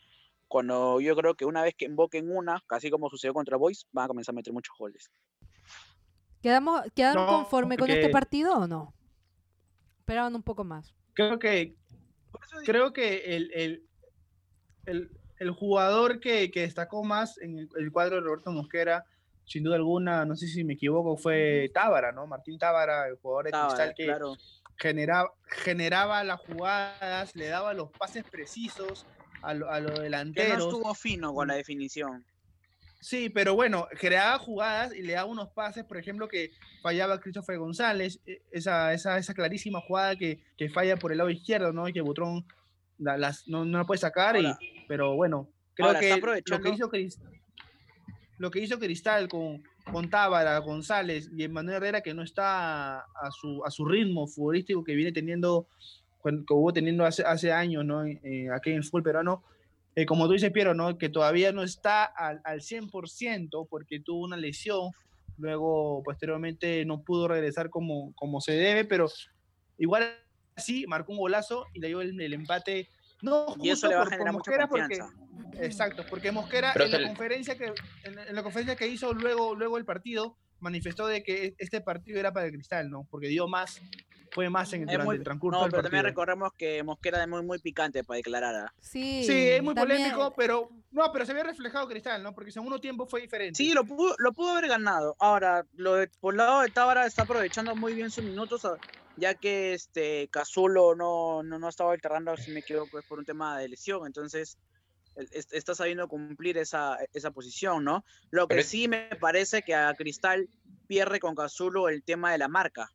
cuando 0.47 0.99
yo 0.99 1.15
creo 1.15 1.35
que 1.35 1.45
una 1.45 1.61
vez 1.61 1.75
que 1.75 1.85
invoquen 1.85 2.29
una, 2.29 2.61
casi 2.67 2.89
como 2.89 3.09
sucedió 3.09 3.33
contra 3.33 3.57
Boys, 3.57 3.87
van 3.91 4.05
a 4.05 4.07
comenzar 4.07 4.33
a 4.33 4.37
meter 4.37 4.53
muchos 4.53 4.75
goles. 4.77 5.11
¿Quedamos, 6.41 6.81
¿Quedaron 6.95 7.25
No, 7.25 7.31
conforme 7.31 7.77
con 7.77 7.89
este 7.89 8.09
partido 8.09 8.53
o 8.53 8.67
no? 8.67 8.93
Esperaban 9.99 10.35
un 10.35 10.43
poco 10.43 10.63
más. 10.63 10.93
Creo 11.13 11.39
que 11.39 11.75
creo 12.65 12.93
que 12.93 13.35
el, 13.35 13.51
el, 13.53 13.86
el, 14.87 15.11
el 15.37 15.51
jugador 15.51 16.19
que, 16.19 16.49
que 16.49 16.61
destacó 16.61 17.03
más 17.03 17.37
en 17.39 17.59
el, 17.59 17.69
el 17.77 17.91
cuadro 17.91 18.15
de 18.15 18.21
Roberto 18.21 18.51
Mosquera, 18.51 19.05
sin 19.45 19.63
duda 19.63 19.75
alguna, 19.75 20.25
no 20.25 20.35
sé 20.35 20.47
si 20.47 20.63
me 20.63 20.73
equivoco, 20.73 21.15
fue 21.17 21.69
Tábara, 21.73 22.11
¿no? 22.11 22.25
Martín 22.25 22.57
Tábara, 22.57 23.07
el 23.07 23.15
jugador 23.17 23.45
de 23.45 23.51
Tábara, 23.51 23.67
Cristal 23.69 23.93
que 23.95 24.05
claro. 24.05 24.33
generaba, 24.77 25.33
generaba 25.49 26.23
las 26.23 26.39
jugadas, 26.41 27.35
le 27.35 27.47
daba 27.47 27.73
los 27.73 27.91
pases 27.91 28.23
precisos 28.29 29.05
a, 29.43 29.53
lo- 29.53 29.69
a 29.69 29.79
los 29.79 29.91
Que 29.91 29.97
no 29.97 30.03
delanteros. 30.03 30.63
estuvo 30.63 30.93
fino 30.95 31.33
con 31.33 31.47
la 31.47 31.55
definición. 31.55 32.25
Sí, 32.99 33.29
pero 33.29 33.53
bueno, 33.53 33.87
creaba 33.99 34.39
jugadas 34.39 34.93
y 34.93 35.03
le 35.03 35.13
daba 35.13 35.29
unos 35.29 35.49
pases, 35.49 35.85
por 35.85 35.97
ejemplo, 35.97 36.27
que 36.27 36.51
fallaba 36.81 37.19
Christopher 37.21 37.57
González, 37.59 38.19
e- 38.25 38.41
esa, 38.51 38.91
esa, 38.91 39.17
esa 39.19 39.33
clarísima 39.35 39.79
jugada 39.81 40.15
que, 40.15 40.41
que 40.57 40.67
falla 40.69 40.97
por 40.97 41.11
el 41.11 41.19
lado 41.19 41.29
izquierdo, 41.29 41.71
¿no? 41.71 41.87
Y 41.87 41.93
que 41.93 42.01
Butrón 42.01 42.45
la- 42.97 43.17
las, 43.17 43.47
no, 43.47 43.63
no 43.63 43.77
la 43.77 43.85
puede 43.85 43.99
sacar, 43.99 44.35
y- 44.35 44.53
pero 44.87 45.15
bueno, 45.15 45.49
creo 45.73 45.87
ahora, 45.87 45.99
que 45.99 46.09
lo 46.45 46.59
que, 46.61 46.69
hizo 46.69 46.89
Cris- 46.89 47.19
lo 48.37 48.51
que 48.51 48.59
hizo 48.59 48.79
Cristal 48.79 49.27
con, 49.27 49.63
con 49.91 50.09
Tábara, 50.09 50.57
González 50.59 51.29
y 51.35 51.43
Emmanuel 51.43 51.77
Herrera, 51.77 52.01
que 52.01 52.13
no 52.13 52.23
está 52.23 52.99
a 52.99 53.31
su, 53.31 53.63
a 53.65 53.71
su 53.71 53.85
ritmo 53.85 54.27
futbolístico 54.27 54.83
que 54.83 54.95
viene 54.95 55.11
teniendo, 55.11 55.67
que 56.23 56.53
hubo 56.53 56.71
teniendo 56.73 57.05
hace, 57.05 57.23
hace 57.23 57.51
años, 57.51 57.83
¿no? 57.85 58.05
Eh, 58.05 58.47
aquí 58.55 58.69
en 58.71 58.77
el 58.77 58.83
fútbol 58.83 59.03
peruano, 59.03 59.43
eh, 59.95 60.05
como 60.05 60.27
tú 60.27 60.33
dices, 60.33 60.51
Piero, 60.51 60.73
¿no? 60.73 60.97
Que 60.97 61.09
todavía 61.09 61.51
no 61.51 61.63
está 61.63 62.03
al, 62.05 62.41
al 62.43 62.61
100% 62.61 63.67
porque 63.69 63.99
tuvo 63.99 64.25
una 64.25 64.37
lesión, 64.37 64.91
luego 65.37 66.03
posteriormente 66.03 66.85
no 66.85 67.01
pudo 67.01 67.27
regresar 67.27 67.69
como, 67.69 68.13
como 68.15 68.39
se 68.41 68.51
debe, 68.53 68.85
pero 68.85 69.07
igual 69.79 70.15
así 70.55 70.85
marcó 70.87 71.11
un 71.13 71.19
golazo 71.19 71.65
y 71.73 71.79
le 71.79 71.87
dio 71.87 72.01
el, 72.01 72.19
el 72.19 72.33
empate. 72.33 72.89
No 73.21 73.55
Y 73.61 73.69
eso 73.69 73.87
justo 73.87 73.89
le 73.89 73.95
va 73.95 74.01
a 74.03 74.05
generar 74.05 74.33
mucha 74.33 74.51
Mosquera 74.51 74.67
porque- 74.67 74.99
confianza. 74.99 75.13
Exacto, 75.59 76.03
porque 76.09 76.31
Mosquera 76.31 76.73
en 76.75 76.91
la, 76.91 77.07
conferencia 77.07 77.57
que, 77.57 77.73
en, 78.03 78.19
en 78.19 78.35
la 78.35 78.43
conferencia 78.43 78.75
que 78.75 78.87
hizo 78.87 79.13
luego, 79.13 79.55
luego 79.55 79.77
el 79.77 79.85
partido 79.85 80.37
manifestó 80.59 81.07
de 81.07 81.23
que 81.23 81.55
este 81.57 81.81
partido 81.81 82.19
era 82.19 82.31
para 82.31 82.45
el 82.45 82.51
Cristal, 82.51 82.89
¿no? 82.91 83.07
Porque 83.09 83.27
dio 83.27 83.47
más, 83.47 83.81
fue 84.31 84.49
más 84.49 84.71
en, 84.73 84.81
Es 84.81 84.87
durante 84.87 85.05
muy- 85.05 85.15
el 85.17 85.23
transcurso 85.23 85.57
no, 85.57 85.63
del 85.63 85.71
pero 85.71 85.83
también 85.83 86.03
partido. 86.03 86.11
recordemos 86.11 86.51
que 86.57 86.83
Mosquera 86.83 87.21
es 87.23 87.27
muy, 87.27 87.43
muy 87.43 87.57
picante 87.59 88.03
para 88.03 88.17
declarar. 88.17 88.55
¿ah? 88.55 88.73
Sí, 88.79 89.23
Sí, 89.25 89.49
es 89.49 89.63
muy 89.63 89.73
también- 89.73 89.99
polémico, 89.99 90.33
pero 90.37 90.69
no, 90.91 91.11
pero 91.11 91.25
se 91.25 91.31
había 91.31 91.43
reflejado 91.43 91.87
Cristal, 91.87 92.21
¿no? 92.21 92.33
Porque 92.35 92.49
en 92.49 92.53
segundo 92.53 92.79
tiempo 92.79 93.07
fue 93.07 93.21
diferente. 93.21 93.55
Sí, 93.57 93.73
lo 93.73 93.83
pudo, 93.83 94.13
lo 94.19 94.33
pudo 94.33 94.51
haber 94.51 94.67
ganado. 94.69 95.15
Ahora, 95.19 95.65
lo 95.73 95.95
de- 95.95 96.07
por 96.19 96.33
el 96.35 96.37
lado 96.37 96.61
de 96.61 96.69
Tábara 96.69 97.05
está 97.07 97.23
aprovechando 97.23 97.75
muy 97.75 97.93
bien 97.93 98.11
sus 98.11 98.23
minutos, 98.23 98.63
a- 98.65 98.77
ya 99.17 99.33
que 99.35 99.73
este 99.73 100.27
Cazulo 100.31 100.95
no, 100.95 101.43
no, 101.43 101.59
no 101.59 101.69
estaba 101.69 101.91
alternando, 101.93 102.37
si 102.37 102.51
me 102.51 102.59
equivoco, 102.59 102.99
es 102.99 103.05
por 103.05 103.19
un 103.19 103.25
tema 103.25 103.57
de 103.57 103.69
lesión. 103.69 104.05
Entonces, 104.05 104.57
es- 105.15 105.51
está 105.51 105.73
sabiendo 105.73 106.07
cumplir 106.07 106.57
esa, 106.57 106.97
esa 107.13 107.31
posición, 107.31 107.83
¿no? 107.83 108.05
Lo 108.31 108.47
que 108.47 108.63
sí 108.63 108.87
me 108.87 109.09
parece 109.19 109.63
que 109.63 109.73
a 109.75 109.93
Cristal 109.95 110.47
pierde 110.87 111.19
con 111.19 111.35
Cazulo 111.35 111.89
el 111.89 112.03
tema 112.03 112.31
de 112.31 112.37
la 112.37 112.47
marca, 112.47 112.91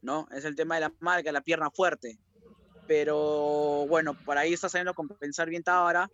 ¿no? 0.00 0.26
Es 0.32 0.44
el 0.44 0.56
tema 0.56 0.76
de 0.76 0.80
la 0.82 0.92
marca, 1.00 1.30
la 1.30 1.42
pierna 1.42 1.70
fuerte. 1.70 2.18
Pero 2.86 3.86
bueno, 3.88 4.14
por 4.24 4.38
ahí 4.38 4.52
está 4.52 4.68
sabiendo 4.68 4.94
compensar 4.94 5.48
bien 5.48 5.62
Tábara. 5.62 6.10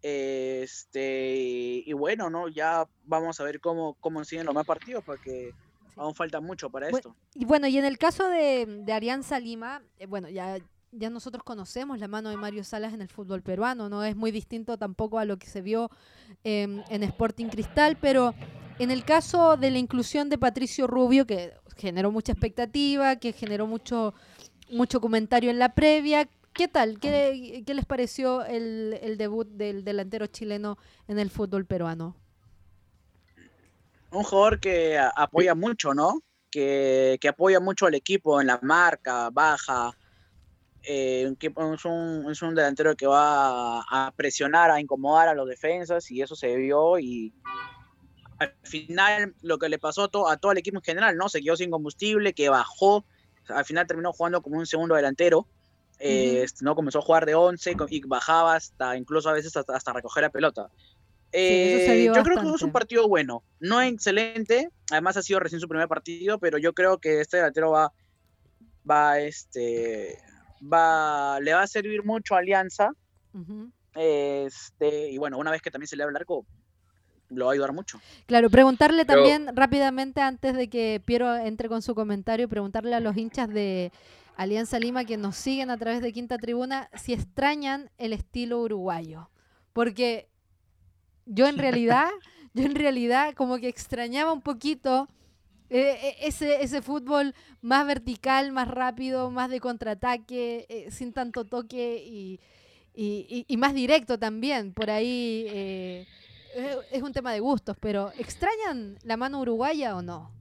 Este, 0.00 1.82
y 1.84 1.92
bueno, 1.92 2.30
¿no? 2.30 2.48
Ya 2.48 2.86
vamos 3.04 3.40
a 3.40 3.44
ver 3.44 3.60
cómo, 3.60 3.96
cómo 4.00 4.24
siguen 4.24 4.46
los 4.46 4.54
más 4.54 4.64
partidos, 4.66 5.02
porque 5.04 5.50
aún 5.98 6.14
falta 6.14 6.40
mucho 6.40 6.70
para 6.70 6.88
esto. 6.88 7.14
Y 7.34 7.44
bueno, 7.44 7.66
y 7.66 7.78
en 7.78 7.84
el 7.84 7.98
caso 7.98 8.28
de, 8.28 8.66
de 8.66 8.92
Alianza 8.92 9.38
Lima, 9.40 9.82
eh, 9.98 10.06
bueno, 10.06 10.28
ya, 10.28 10.58
ya 10.92 11.10
nosotros 11.10 11.42
conocemos 11.42 11.98
la 11.98 12.08
mano 12.08 12.30
de 12.30 12.36
Mario 12.36 12.64
Salas 12.64 12.94
en 12.94 13.02
el 13.02 13.08
fútbol 13.08 13.42
peruano, 13.42 13.88
no 13.88 14.04
es 14.04 14.16
muy 14.16 14.30
distinto 14.30 14.78
tampoco 14.78 15.18
a 15.18 15.24
lo 15.24 15.38
que 15.38 15.46
se 15.46 15.60
vio 15.60 15.90
em, 16.44 16.82
en 16.88 17.02
Sporting 17.02 17.46
Cristal, 17.46 17.96
pero 18.00 18.34
en 18.78 18.90
el 18.90 19.04
caso 19.04 19.56
de 19.56 19.70
la 19.70 19.78
inclusión 19.78 20.28
de 20.28 20.38
Patricio 20.38 20.86
Rubio, 20.86 21.26
que 21.26 21.52
generó 21.76 22.10
mucha 22.10 22.32
expectativa, 22.32 23.16
que 23.16 23.32
generó 23.32 23.66
mucho, 23.66 24.14
mucho 24.70 25.00
comentario 25.00 25.50
en 25.50 25.58
la 25.58 25.74
previa, 25.74 26.28
¿qué 26.52 26.68
tal? 26.68 26.98
¿Qué, 27.00 27.62
qué 27.66 27.74
les 27.74 27.86
pareció 27.86 28.44
el, 28.44 28.98
el 29.02 29.18
debut 29.18 29.48
del 29.48 29.84
delantero 29.84 30.26
chileno 30.26 30.78
en 31.06 31.18
el 31.18 31.30
fútbol 31.30 31.66
peruano? 31.66 32.16
Un 34.10 34.22
jugador 34.24 34.58
que 34.60 34.98
apoya 34.98 35.54
mucho, 35.54 35.92
¿no? 35.94 36.20
Que, 36.50 37.18
que 37.20 37.28
apoya 37.28 37.60
mucho 37.60 37.86
al 37.86 37.94
equipo 37.94 38.40
en 38.40 38.46
la 38.46 38.58
marca, 38.62 39.28
baja. 39.30 39.92
eh, 40.82 41.30
es, 41.38 41.84
un, 41.84 42.26
es 42.30 42.42
un 42.42 42.54
delantero 42.54 42.96
que 42.96 43.06
va 43.06 43.80
a 43.80 44.12
presionar, 44.16 44.70
a 44.70 44.80
incomodar 44.80 45.28
a 45.28 45.34
los 45.34 45.46
defensas, 45.48 46.10
y 46.10 46.22
eso 46.22 46.34
se 46.34 46.56
vio. 46.56 46.98
Y 46.98 47.34
al 48.38 48.54
final, 48.62 49.34
lo 49.42 49.58
que 49.58 49.68
le 49.68 49.78
pasó 49.78 50.04
a, 50.04 50.08
to- 50.08 50.28
a 50.28 50.36
todo 50.38 50.52
el 50.52 50.58
equipo 50.58 50.78
en 50.78 50.82
general, 50.84 51.16
¿no? 51.16 51.28
Se 51.28 51.42
quedó 51.42 51.56
sin 51.56 51.70
combustible, 51.70 52.32
que 52.32 52.48
bajó. 52.48 53.04
Al 53.48 53.64
final 53.64 53.86
terminó 53.86 54.12
jugando 54.12 54.40
como 54.40 54.56
un 54.58 54.66
segundo 54.66 54.94
delantero. 54.94 55.48
eh, 55.98 56.42
este, 56.44 56.64
no 56.64 56.74
comenzó 56.76 57.00
a 57.00 57.02
jugar 57.02 57.26
de 57.26 57.34
11 57.34 57.74
co- 57.76 57.86
y 57.90 58.00
bajaba 58.06 58.54
hasta 58.54 58.96
incluso 58.96 59.28
a 59.28 59.32
veces 59.32 59.56
hasta, 59.56 59.74
hasta 59.74 59.92
recoger 59.92 60.22
la 60.22 60.30
pelota. 60.30 60.70
Eh, 61.32 62.04
yo 62.14 62.22
creo 62.22 62.40
que 62.40 62.48
es 62.48 62.62
un 62.62 62.72
partido 62.72 63.06
bueno, 63.06 63.42
no 63.60 63.82
excelente, 63.82 64.70
además 64.90 65.16
ha 65.16 65.22
sido 65.22 65.40
recién 65.40 65.60
su 65.60 65.68
primer 65.68 65.86
partido, 65.88 66.38
pero 66.38 66.56
yo 66.58 66.72
creo 66.72 66.98
que 66.98 67.20
este 67.20 67.36
delantero 67.36 67.70
va, 67.70 67.92
va, 68.88 69.18
este, 69.20 70.18
va, 70.60 71.38
le 71.40 71.52
va 71.52 71.62
a 71.62 71.66
servir 71.66 72.02
mucho 72.04 72.34
a 72.34 72.38
Alianza, 72.38 72.90
este, 73.94 75.10
y 75.10 75.18
bueno, 75.18 75.38
una 75.38 75.50
vez 75.50 75.60
que 75.60 75.70
también 75.70 75.88
se 75.88 75.96
le 75.96 76.02
abre 76.02 76.12
el 76.12 76.16
arco, 76.16 76.46
lo 77.30 77.46
va 77.46 77.52
a 77.52 77.54
ayudar 77.54 77.72
mucho. 77.72 78.00
Claro, 78.26 78.48
preguntarle 78.48 79.04
Pero- 79.04 79.22
también 79.22 79.54
rápidamente 79.54 80.20
antes 80.20 80.54
de 80.54 80.68
que 80.68 81.02
Piero 81.04 81.36
entre 81.36 81.68
con 81.68 81.82
su 81.82 81.94
comentario, 81.94 82.48
preguntarle 82.48 82.94
a 82.94 83.00
los 83.00 83.16
hinchas 83.16 83.48
de 83.50 83.92
Alianza 84.36 84.78
Lima 84.78 85.04
que 85.04 85.16
nos 85.16 85.36
siguen 85.36 85.68
a 85.70 85.76
través 85.76 86.00
de 86.00 86.12
Quinta 86.12 86.38
Tribuna 86.38 86.88
si 86.94 87.12
extrañan 87.12 87.90
el 87.98 88.12
estilo 88.12 88.60
uruguayo. 88.60 89.28
Porque 89.72 90.28
yo 91.28 91.48
en 91.48 91.58
realidad, 91.58 92.08
yo 92.54 92.64
en 92.64 92.74
realidad 92.76 93.34
como 93.34 93.58
que 93.58 93.68
extrañaba 93.68 94.32
un 94.32 94.42
poquito 94.42 95.08
eh, 95.70 95.98
eh, 96.02 96.16
ese, 96.22 96.62
ese 96.62 96.82
fútbol 96.82 97.34
más 97.62 97.86
vertical, 97.86 98.52
más 98.52 98.68
rápido, 98.68 99.30
más 99.30 99.50
de 99.50 99.60
contraataque, 99.60 100.66
eh, 100.68 100.90
sin 100.90 101.12
tanto 101.14 101.44
toque 101.46 102.02
y, 102.04 102.40
y- 103.48 103.56
más 103.58 103.74
directo 103.74 104.18
también. 104.18 104.72
Por 104.74 104.90
ahí 104.90 106.06
es 106.92 107.02
un 107.02 107.12
tema 107.12 107.32
de 107.32 107.40
gustos, 107.40 107.76
pero 107.80 108.12
¿extrañan 108.18 108.98
la 109.04 109.16
mano 109.16 109.40
uruguaya 109.40 109.96
o 109.96 110.02
no? 110.02 110.32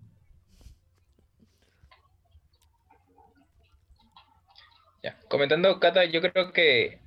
Ya, 5.04 5.18
Comentando, 5.30 5.80
Cata, 5.80 6.06
yo 6.06 6.22
creo 6.22 6.52
que, 6.54 7.00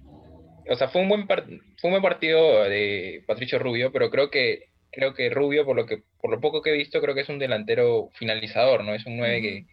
o 0.69 0.77
sea, 0.77 0.89
fue 0.89 1.03
un 1.03 1.09
buen 1.09 1.27
fue 1.27 1.39
un 1.85 1.91
buen 1.91 2.03
partido 2.03 2.65
de 2.65 3.23
Patricio 3.27 3.59
Rubio, 3.59 3.93
pero 3.93 4.11
creo 4.11 4.31
que 4.31 4.65
creo 4.93 5.15
que 5.15 5.31
Rubio, 5.31 5.65
por 5.65 5.77
lo 5.77 5.87
que 5.87 6.03
por 6.21 6.31
lo 6.31 6.41
poco 6.41 6.63
que 6.63 6.71
he 6.71 6.77
visto, 6.77 7.01
creo 7.01 7.15
que 7.15 7.21
es 7.23 7.29
un 7.29 7.39
delantero 7.39 8.11
finalizador, 8.15 8.85
¿no? 8.85 8.95
Es 8.95 9.07
un 9.07 9.17
9 9.17 9.41
que, 9.41 9.65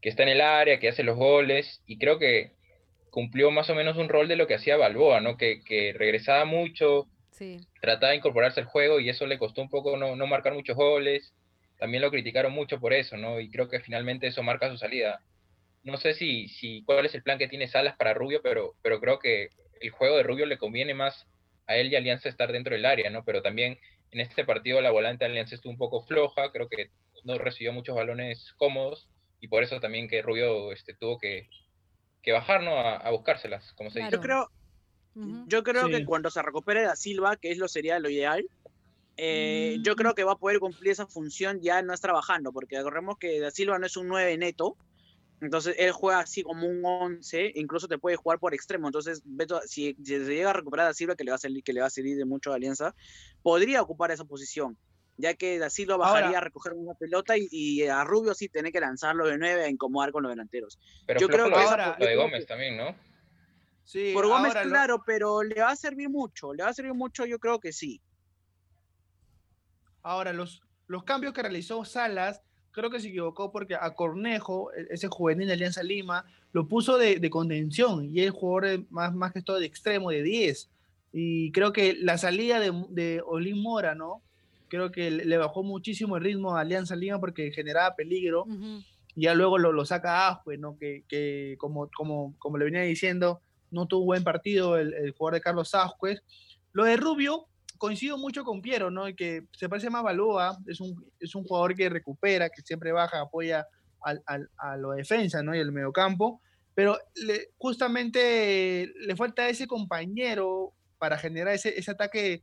que 0.00 0.08
está 0.08 0.22
en 0.22 0.30
el 0.30 0.40
área, 0.40 0.78
que 0.80 0.88
hace 0.88 1.02
los 1.02 1.16
goles, 1.16 1.82
y 1.86 1.98
creo 1.98 2.18
que 2.18 2.52
cumplió 3.10 3.50
más 3.50 3.70
o 3.70 3.74
menos 3.74 3.96
un 3.96 4.08
rol 4.08 4.28
de 4.28 4.36
lo 4.36 4.46
que 4.46 4.54
hacía 4.54 4.76
Balboa, 4.76 5.20
¿no? 5.20 5.36
Que, 5.36 5.62
que 5.64 5.92
regresaba 5.92 6.44
mucho, 6.44 7.06
Sí. 7.30 7.58
trataba 7.82 8.12
de 8.12 8.16
incorporarse 8.16 8.60
al 8.60 8.66
juego 8.66 8.98
y 8.98 9.10
eso 9.10 9.26
le 9.26 9.38
costó 9.38 9.60
un 9.60 9.68
poco 9.68 9.96
no, 9.98 10.16
no 10.16 10.26
marcar 10.26 10.54
muchos 10.54 10.74
goles. 10.76 11.34
También 11.78 12.02
lo 12.02 12.10
criticaron 12.10 12.52
mucho 12.52 12.80
por 12.80 12.94
eso, 12.94 13.18
¿no? 13.18 13.40
Y 13.40 13.50
creo 13.50 13.68
que 13.68 13.80
finalmente 13.80 14.26
eso 14.26 14.42
marca 14.42 14.70
su 14.70 14.78
salida. 14.78 15.20
No 15.82 15.98
sé 15.98 16.14
si, 16.14 16.48
si 16.48 16.82
cuál 16.84 17.04
es 17.04 17.14
el 17.14 17.22
plan 17.22 17.38
que 17.38 17.48
tiene 17.48 17.68
Salas 17.68 17.94
para 17.96 18.14
Rubio, 18.14 18.40
pero, 18.42 18.74
pero 18.82 19.00
creo 19.00 19.18
que 19.18 19.50
el 19.80 19.90
juego 19.90 20.16
de 20.16 20.22
Rubio 20.22 20.46
le 20.46 20.58
conviene 20.58 20.94
más 20.94 21.26
a 21.66 21.76
él 21.76 21.90
y 21.92 21.94
a 21.96 21.98
Alianza 21.98 22.28
estar 22.28 22.52
dentro 22.52 22.74
del 22.74 22.84
área, 22.86 23.10
¿no? 23.10 23.24
Pero 23.24 23.42
también 23.42 23.78
en 24.10 24.20
este 24.20 24.44
partido 24.44 24.80
la 24.80 24.90
volante 24.90 25.24
de 25.24 25.30
Alianza 25.32 25.54
estuvo 25.56 25.72
un 25.72 25.78
poco 25.78 26.02
floja, 26.02 26.52
creo 26.52 26.68
que 26.68 26.90
no 27.24 27.38
recibió 27.38 27.72
muchos 27.72 27.96
balones 27.96 28.54
cómodos 28.56 29.08
y 29.40 29.48
por 29.48 29.62
eso 29.62 29.80
también 29.80 30.08
que 30.08 30.22
Rubio 30.22 30.72
este, 30.72 30.94
tuvo 30.94 31.18
que, 31.18 31.48
que 32.22 32.32
bajar, 32.32 32.62
¿no? 32.62 32.78
A, 32.78 32.96
a 32.96 33.10
buscárselas, 33.10 33.72
como 33.74 33.90
se 33.90 34.00
dice. 34.00 34.12
Yo 34.12 34.20
creo, 34.20 34.48
yo 35.14 35.62
creo 35.62 35.86
Sí. 35.86 35.90
que 35.92 36.04
cuando 36.04 36.30
se 36.30 36.42
recupere 36.42 36.82
Da 36.82 36.96
Silva, 36.96 37.36
que 37.36 37.50
es 37.50 37.58
lo 37.58 37.68
sería 37.68 37.98
lo 37.98 38.10
ideal, 38.10 38.46
eh, 39.16 39.78
yo 39.82 39.92
Mm. 39.94 39.96
creo 39.96 40.14
que 40.14 40.24
va 40.24 40.32
a 40.32 40.36
poder 40.36 40.58
cumplir 40.60 40.92
esa 40.92 41.06
función 41.06 41.60
ya 41.62 41.82
no 41.82 41.94
es 41.94 42.00
trabajando, 42.00 42.52
porque 42.52 42.76
recordemos 42.78 43.16
que 43.18 43.40
Da 43.40 43.50
Silva 43.50 43.78
no 43.78 43.86
es 43.86 43.96
un 43.96 44.08
9 44.08 44.36
neto, 44.38 44.78
entonces 45.40 45.74
él 45.78 45.92
juega 45.92 46.20
así 46.20 46.42
como 46.42 46.66
un 46.66 46.82
11, 46.84 47.52
incluso 47.56 47.88
te 47.88 47.98
puede 47.98 48.16
jugar 48.16 48.38
por 48.38 48.54
extremo, 48.54 48.88
entonces 48.88 49.22
Beto, 49.24 49.60
si, 49.66 49.94
si 50.02 50.16
se 50.18 50.34
llega 50.34 50.50
a 50.50 50.54
recuperar 50.54 50.86
Da 50.86 50.94
Silva, 50.94 51.14
que 51.16 51.24
le 51.24 51.30
va 51.30 51.36
a 51.36 51.38
salir, 51.40 51.62
que 51.62 51.72
le 51.72 51.80
va 51.80 51.86
a 51.86 51.90
servir 51.90 52.16
de 52.16 52.24
mucho 52.24 52.52
a 52.52 52.56
Alianza, 52.56 52.94
podría 53.42 53.82
ocupar 53.82 54.10
esa 54.10 54.24
posición, 54.24 54.78
ya 55.18 55.34
que 55.34 55.58
Da 55.58 55.68
Silva 55.70 55.94
Ahora- 55.94 56.10
bajaría 56.12 56.38
a 56.38 56.40
recoger 56.40 56.72
una 56.72 56.94
pelota 56.94 57.36
y, 57.36 57.48
y 57.50 57.86
a 57.86 58.02
Rubio 58.04 58.34
sí 58.34 58.48
tiene 58.48 58.72
que 58.72 58.80
lanzarlo 58.80 59.26
de 59.26 59.36
9 59.38 59.64
a 59.64 59.68
incomodar 59.68 60.10
con 60.12 60.22
los 60.22 60.30
delanteros. 60.30 60.78
Pero 61.06 61.20
yo 61.20 61.28
creo 61.28 61.48
lo 61.48 61.54
que 61.54 61.60
de- 61.60 61.66
ahora- 61.66 61.96
lo 61.98 62.06
de 62.06 62.16
Gómez 62.16 62.40
que- 62.40 62.46
también, 62.46 62.76
¿no? 62.76 62.94
Sí, 63.84 64.12
Por 64.14 64.26
Gómez, 64.26 64.48
ahora 64.56 64.62
claro, 64.68 65.02
pero 65.06 65.42
le 65.44 65.60
va 65.60 65.70
a 65.70 65.76
servir 65.76 66.08
mucho, 66.08 66.52
le 66.52 66.64
va 66.64 66.70
a 66.70 66.74
servir 66.74 66.92
mucho, 66.94 67.24
yo 67.24 67.38
creo 67.38 67.60
que 67.60 67.72
sí. 67.72 68.00
Ahora, 70.02 70.32
los, 70.32 70.62
los 70.86 71.04
cambios 71.04 71.32
que 71.32 71.42
realizó 71.42 71.84
Salas, 71.84 72.42
creo 72.76 72.90
que 72.90 73.00
se 73.00 73.08
equivocó 73.08 73.50
porque 73.50 73.74
a 73.74 73.94
Cornejo, 73.94 74.70
e- 74.72 74.86
ese 74.90 75.08
juvenil 75.08 75.46
de 75.48 75.54
Alianza 75.54 75.82
Lima, 75.82 76.24
lo 76.52 76.68
puso 76.68 76.98
de, 76.98 77.18
de 77.18 77.30
contención 77.30 78.08
y 78.14 78.20
es 78.20 78.30
jugador 78.30 78.84
más, 78.90 79.14
más 79.14 79.32
que 79.32 79.42
todo 79.42 79.58
de 79.58 79.66
extremo, 79.66 80.10
de 80.10 80.22
10. 80.22 80.70
Y 81.12 81.50
creo 81.52 81.72
que 81.72 81.94
la 81.94 82.18
salida 82.18 82.60
de, 82.60 82.72
de 82.90 83.22
Olin 83.26 83.60
Mora, 83.60 83.94
¿no? 83.94 84.22
Creo 84.68 84.92
que 84.92 85.10
le 85.10 85.36
bajó 85.38 85.62
muchísimo 85.62 86.16
el 86.16 86.24
ritmo 86.24 86.54
a 86.56 86.60
Alianza 86.60 86.94
Lima 86.96 87.18
porque 87.18 87.50
generaba 87.52 87.94
peligro 87.96 88.42
Ujú. 88.42 88.82
y 89.14 89.22
ya 89.22 89.34
luego 89.34 89.58
lo, 89.58 89.72
lo 89.72 89.84
saca 89.86 90.28
Aspe, 90.28 90.58
¿no? 90.58 90.76
Que, 90.78 91.04
que 91.08 91.56
como, 91.58 91.88
como, 91.96 92.34
como 92.38 92.58
le 92.58 92.64
venía 92.66 92.82
diciendo, 92.82 93.40
no 93.70 93.86
tuvo 93.86 94.04
buen 94.04 94.24
partido 94.24 94.76
el, 94.76 94.92
el 94.94 95.12
jugador 95.12 95.34
de 95.34 95.40
Carlos 95.40 95.74
Ascuez. 95.74 96.22
Lo 96.72 96.84
de 96.84 96.96
Rubio, 96.96 97.46
coincido 97.78 98.18
mucho 98.18 98.44
con 98.44 98.62
Piero, 98.62 98.90
¿no? 98.90 99.04
Que 99.16 99.46
se 99.52 99.68
parece 99.68 99.90
más 99.90 100.00
a 100.00 100.04
Balboa, 100.04 100.58
es 100.66 100.80
un, 100.80 101.04
es 101.20 101.34
un 101.34 101.44
jugador 101.44 101.74
que 101.74 101.88
recupera, 101.88 102.48
que 102.48 102.62
siempre 102.62 102.92
baja, 102.92 103.20
apoya 103.20 103.66
al, 104.02 104.22
al- 104.26 104.50
a 104.58 104.76
la 104.76 104.94
defensa, 104.94 105.42
¿no? 105.42 105.54
Y 105.54 105.58
el 105.58 105.72
mediocampo, 105.72 106.40
pero 106.74 106.98
le- 107.14 107.50
justamente 107.58 108.92
le 109.00 109.16
falta 109.16 109.48
ese 109.48 109.66
compañero 109.66 110.72
para 110.98 111.18
generar 111.18 111.54
ese, 111.54 111.78
ese 111.78 111.90
ataque, 111.90 112.42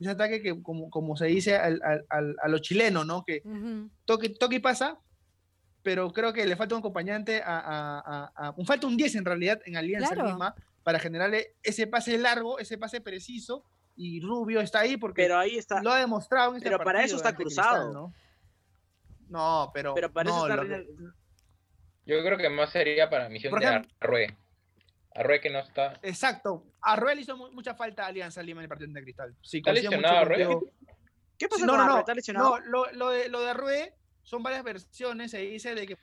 ese 0.00 0.10
ataque 0.10 0.42
que 0.42 0.62
como, 0.62 0.90
como 0.90 1.16
se 1.16 1.26
dice 1.26 1.56
al- 1.56 1.80
al- 2.08 2.36
a 2.42 2.48
los 2.48 2.60
chilenos, 2.62 3.06
¿no? 3.06 3.24
Que 3.24 3.42
Ujú. 3.44 3.90
toque, 4.04 4.30
toque 4.30 4.56
y 4.56 4.60
pasa, 4.60 4.98
pero 5.82 6.12
creo 6.12 6.32
que 6.32 6.46
le 6.46 6.56
falta 6.56 6.74
un 6.74 6.80
acompañante 6.80 7.42
a, 7.42 7.58
a- 7.58 7.98
a- 8.00 8.32
a- 8.48 8.54
un 8.56 8.66
falta 8.66 8.86
un 8.86 8.96
10 8.96 9.14
en 9.16 9.24
realidad 9.24 9.60
en 9.66 9.76
Alianza 9.76 10.14
Claro. 10.14 10.30
Lima 10.30 10.54
para 10.82 10.98
generarle 10.98 11.54
ese 11.62 11.86
pase 11.86 12.18
largo, 12.18 12.58
ese 12.58 12.76
pase 12.78 13.00
preciso 13.00 13.64
y 13.96 14.20
Rubio 14.20 14.60
está 14.60 14.80
ahí 14.80 14.96
porque 14.96 15.22
Pero 15.22 15.38
ahí 15.38 15.56
está, 15.56 15.82
lo 15.82 15.92
ha 15.92 15.98
demostrado 16.00 16.50
en 16.50 16.56
este 16.58 16.68
pero 16.70 16.82
para 16.82 17.04
eso 17.04 17.16
está 17.16 17.34
cruzado. 17.34 17.84
Cristal, 17.86 17.92
¿no? 17.94 18.14
No, 19.28 19.70
pero 19.72 19.94
pero 19.94 20.12
para 20.12 20.30
eso 20.30 20.48
está 20.48 20.62
que- 20.62 20.86
Yo 22.06 22.22
creo 22.22 22.36
que 22.36 22.50
más 22.50 22.70
sería 22.70 23.08
para 23.08 23.28
misión 23.28 23.50
Por 23.50 23.60
de 23.60 23.66
ejemplo- 23.66 23.90
Arrué. 24.00 24.36
Arrué 25.14 25.40
que 25.40 25.48
no 25.50 25.60
está. 25.60 25.98
exacto. 26.02 26.64
A 26.82 26.96
Ruel 26.96 27.20
hizo 27.20 27.36
mu- 27.36 27.50
mucha 27.52 27.74
falta 27.74 28.04
a 28.04 28.08
Alianza 28.08 28.42
Lima 28.42 28.60
en 28.60 28.64
el 28.64 28.68
partido 28.68 28.90
de 28.92 29.02
Cristal. 29.02 29.34
Sí, 29.42 29.58
¿Está 29.58 29.72
lesionado 29.72 30.18
Arrué? 30.18 30.44
contigo. 30.44 30.72
¿Qué 31.38 31.48
pasa 31.48 31.60
Sí, 31.60 31.66
no, 31.66 31.72
con 31.72 31.78
no, 31.78 31.84
Arre? 31.84 31.92
no, 31.94 31.98
¿Está 32.00 32.14
lesionado? 32.14 32.58
no, 32.60 32.66
lo, 32.66 32.92
lo 32.92 33.10
de, 33.10 33.28
lo 33.28 33.40
de 33.40 33.50
Arrué 33.50 33.94
son 34.22 34.42
varias 34.42 34.64
versiones. 34.64 35.30
Se 35.30 35.38
dice 35.38 35.74
de 35.74 35.86
que 35.86 35.96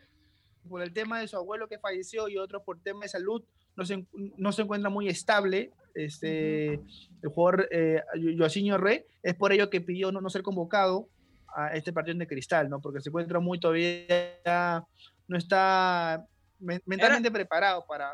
por 0.68 0.82
el 0.82 0.94
tema 0.94 1.20
de 1.20 1.28
su 1.28 1.36
abuelo 1.38 1.68
que 1.68 1.78
falleció 1.78 2.28
y 2.30 2.38
otros 2.38 2.64
por 2.64 2.80
tema 2.82 3.02
de 3.02 3.10
salud 3.10 3.44
no 3.76 3.86
se, 3.86 4.06
no 4.38 4.52
se 4.52 4.62
encuentra 4.64 4.90
muy 4.90 5.08
estable. 5.10 5.72
Este, 5.96 6.74
El 6.74 7.30
jugador 7.34 7.68
eh, 7.72 8.02
Joaquín 8.38 8.72
Arrué 8.72 9.06
es 9.24 9.36
por 9.36 9.52
ello 9.52 9.70
que 9.70 9.82
pidió 9.82 10.12
no, 10.12 10.22
no 10.22 10.30
ser 10.30 10.42
convocado 10.44 11.08
a 11.56 11.74
este 11.76 11.92
partido 11.94 12.18
de 12.18 12.28
Cristal, 12.28 12.70
¿no? 12.70 12.80
Porque 12.80 13.02
se 13.02 13.10
encuentra 13.10 13.40
muy 13.40 13.60
todavía, 13.60 14.86
no 15.28 15.38
está 15.38 16.26
men- 16.60 16.82
mentalmente 16.86 17.30
preparado 17.32 17.86
para, 17.88 18.14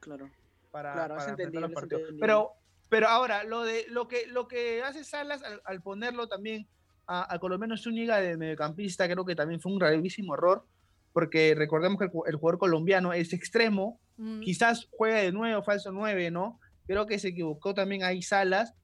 Claro. 0.00 0.30
para, 0.70 0.92
Claro, 0.94 1.16
para 1.16 1.60
los 1.60 1.72
partidos. 1.72 2.02
Pero, 2.20 2.52
pero 2.88 3.08
ahora, 3.08 3.44
lo 3.44 3.62
de 3.64 3.84
lo 3.88 4.08
que 4.08 4.26
lo 4.26 4.48
que 4.48 4.82
hace 4.82 5.04
Salas 5.04 5.42
al, 5.42 5.60
al 5.64 5.82
ponerlo 5.82 6.26
también 6.28 6.66
a, 7.06 7.32
a 7.34 7.38
Colombiano 7.38 7.76
Zúñiga 7.76 8.18
de 8.20 8.36
mediocampista, 8.36 9.06
creo 9.08 9.24
que 9.24 9.34
también 9.36 9.60
fue 9.60 9.72
un 9.72 9.78
gravísimo 9.78 10.34
error, 10.34 10.64
porque 11.12 11.54
recordemos 11.54 11.98
que 11.98 12.06
el, 12.06 12.10
ju- 12.10 12.24
el 12.26 12.36
jugador 12.36 12.58
colombiano 12.58 13.12
es 13.12 13.32
extremo, 13.32 13.98
Mm. 14.18 14.40
quizás 14.40 14.88
juega 14.90 15.20
de 15.20 15.32
nuevo, 15.32 15.62
falso 15.62 15.90
9, 15.90 16.30
¿no? 16.30 16.60
Creo 16.86 17.06
que 17.06 17.18
se 17.18 17.28
equivocó 17.28 17.74
también 17.74 18.02
ahí 18.04 18.22
Salas. 18.22 18.74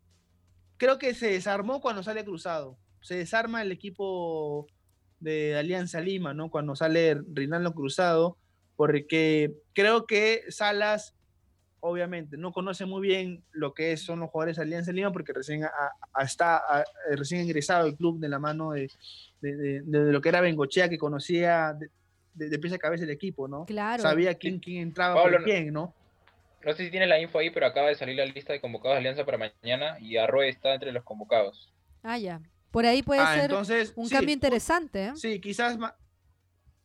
Creo 0.76 0.98
que 0.98 1.14
se 1.14 1.30
desarmó 1.30 1.80
cuando 1.80 2.02
sale 2.02 2.24
cruzado. 2.24 2.78
Se 3.00 3.16
desarma 3.16 3.62
el 3.62 3.72
equipo 3.72 4.66
de 5.20 5.56
Alianza 5.56 6.00
Lima, 6.00 6.34
¿no? 6.34 6.50
Cuando 6.50 6.76
sale 6.76 7.14
Rinaldo 7.32 7.72
cruzado, 7.74 8.36
porque 8.76 9.52
creo 9.72 10.06
que 10.06 10.42
Salas, 10.50 11.14
obviamente, 11.80 12.36
no 12.36 12.52
conoce 12.52 12.86
muy 12.86 13.02
bien 13.06 13.42
lo 13.50 13.74
que 13.74 13.96
son 13.96 14.20
los 14.20 14.30
jugadores 14.30 14.56
de 14.56 14.62
Alianza 14.62 14.92
Lima, 14.92 15.12
porque 15.12 15.32
recién 15.32 15.64
a- 15.64 15.70
a- 16.12 16.22
está 16.24 16.56
a- 16.58 16.84
recién 17.16 17.42
ingresado 17.42 17.86
el 17.88 17.96
club 17.96 18.20
de 18.20 18.28
la 18.28 18.38
mano 18.38 18.70
de, 18.72 18.88
de- 19.40 19.56
de- 19.56 19.80
de 19.82 20.12
lo 20.12 20.20
que 20.20 20.28
era 20.28 20.40
Bengochea, 20.40 20.88
que 20.88 20.98
conocía 20.98 21.72
de, 21.74 21.90
de, 22.34 22.48
de 22.50 22.58
pies 22.60 22.72
a 22.74 22.78
cabeza 22.78 23.02
el 23.04 23.10
equipo, 23.10 23.48
¿no? 23.48 23.64
Claro. 23.64 24.02
Sabía 24.02 24.34
quién, 24.34 24.60
quién 24.60 24.82
entraba 24.82 25.16
Pablo, 25.20 25.38
por 25.38 25.44
quién, 25.44 25.72
¿no? 25.72 25.94
No 26.64 26.74
sé 26.74 26.84
si 26.84 26.90
tienes 26.90 27.08
la 27.08 27.20
info 27.20 27.38
ahí, 27.38 27.50
pero 27.50 27.66
acaba 27.66 27.88
de 27.88 27.94
salir 27.94 28.16
la 28.16 28.26
lista 28.26 28.52
de 28.52 28.60
convocados 28.60 28.96
de 28.96 28.98
Alianza 28.98 29.24
para 29.24 29.38
mañana 29.38 29.96
y 30.00 30.16
Arrué 30.16 30.48
está 30.48 30.74
entre 30.74 30.92
los 30.92 31.04
convocados. 31.04 31.72
Ah, 32.02 32.18
ya. 32.18 32.40
Por 32.70 32.84
ahí 32.84 33.02
puede 33.02 33.20
Ah, 33.20 33.34
ser 33.34 33.44
entonces, 33.44 33.92
un 33.96 34.08
sí, 34.08 34.14
cambio 34.14 34.32
interesante, 34.34 35.06
¿eh? 35.06 35.12
Sí, 35.14 35.40
quizás 35.40 35.78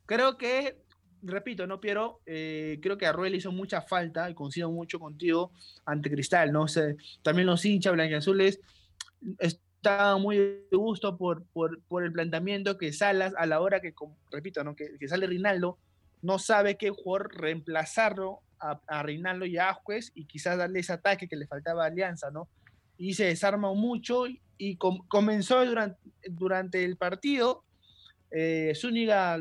creo 0.06 0.38
que, 0.38 0.78
repito, 1.22 1.66
no 1.68 1.80
Piero, 1.82 2.22
eh, 2.26 2.80
creo 2.82 2.98
que 2.98 3.06
Arruel 3.06 3.36
hizo 3.36 3.52
mucha 3.52 3.82
falta 3.82 4.30
y 4.30 4.34
coincido 4.34 4.72
mucho 4.72 5.00
contigo 5.00 5.52
ante 5.86 6.10
Cristal, 6.10 6.52
¿no? 6.52 6.64
O 6.64 6.68
sea, 6.68 6.94
también 7.22 7.48
los 7.48 7.66
hinchas 7.66 7.94
blanquiazules 7.94 8.60
estaban 9.40 10.22
muy 10.22 10.38
de 10.38 10.68
gusto 10.72 11.18
por, 11.18 11.44
por, 11.48 11.82
por 11.84 12.04
el 12.04 12.14
planteamiento 12.14 12.78
que 12.78 12.94
Salas, 12.94 13.34
a 13.38 13.46
la 13.46 13.60
hora 13.60 13.82
que, 13.82 13.94
com- 13.94 14.16
repito, 14.32 14.64
¿no? 14.64 14.76
que, 14.76 14.98
que 14.98 15.08
sale 15.08 15.28
Rinaldo, 15.28 15.78
no 16.22 16.40
sabe 16.40 16.78
qué 16.78 16.90
jugador 16.90 17.36
reemplazarlo 17.36 18.40
a, 18.64 18.80
a 18.88 19.04
Rinaldo 19.04 19.46
y 19.46 19.58
a 19.58 19.70
Ascuez 19.70 20.12
y 20.16 20.26
quizás 20.26 20.58
darle 20.58 20.80
ese 20.80 20.94
ataque 20.94 21.28
que 21.28 21.36
le 21.36 21.48
faltaba 21.48 21.84
a 21.84 21.88
Alianza, 21.88 22.32
¿no? 22.32 22.48
Y 22.98 23.14
se 23.16 23.26
desarma 23.26 23.74
mucho 23.74 24.28
y, 24.28 24.42
y 24.58 24.78
comenzó 24.78 25.66
durante, 25.66 26.00
durante 26.30 26.86
el 26.86 26.96
partido. 26.96 27.64
Eh, 28.32 28.74
Zúñiga 28.76 29.40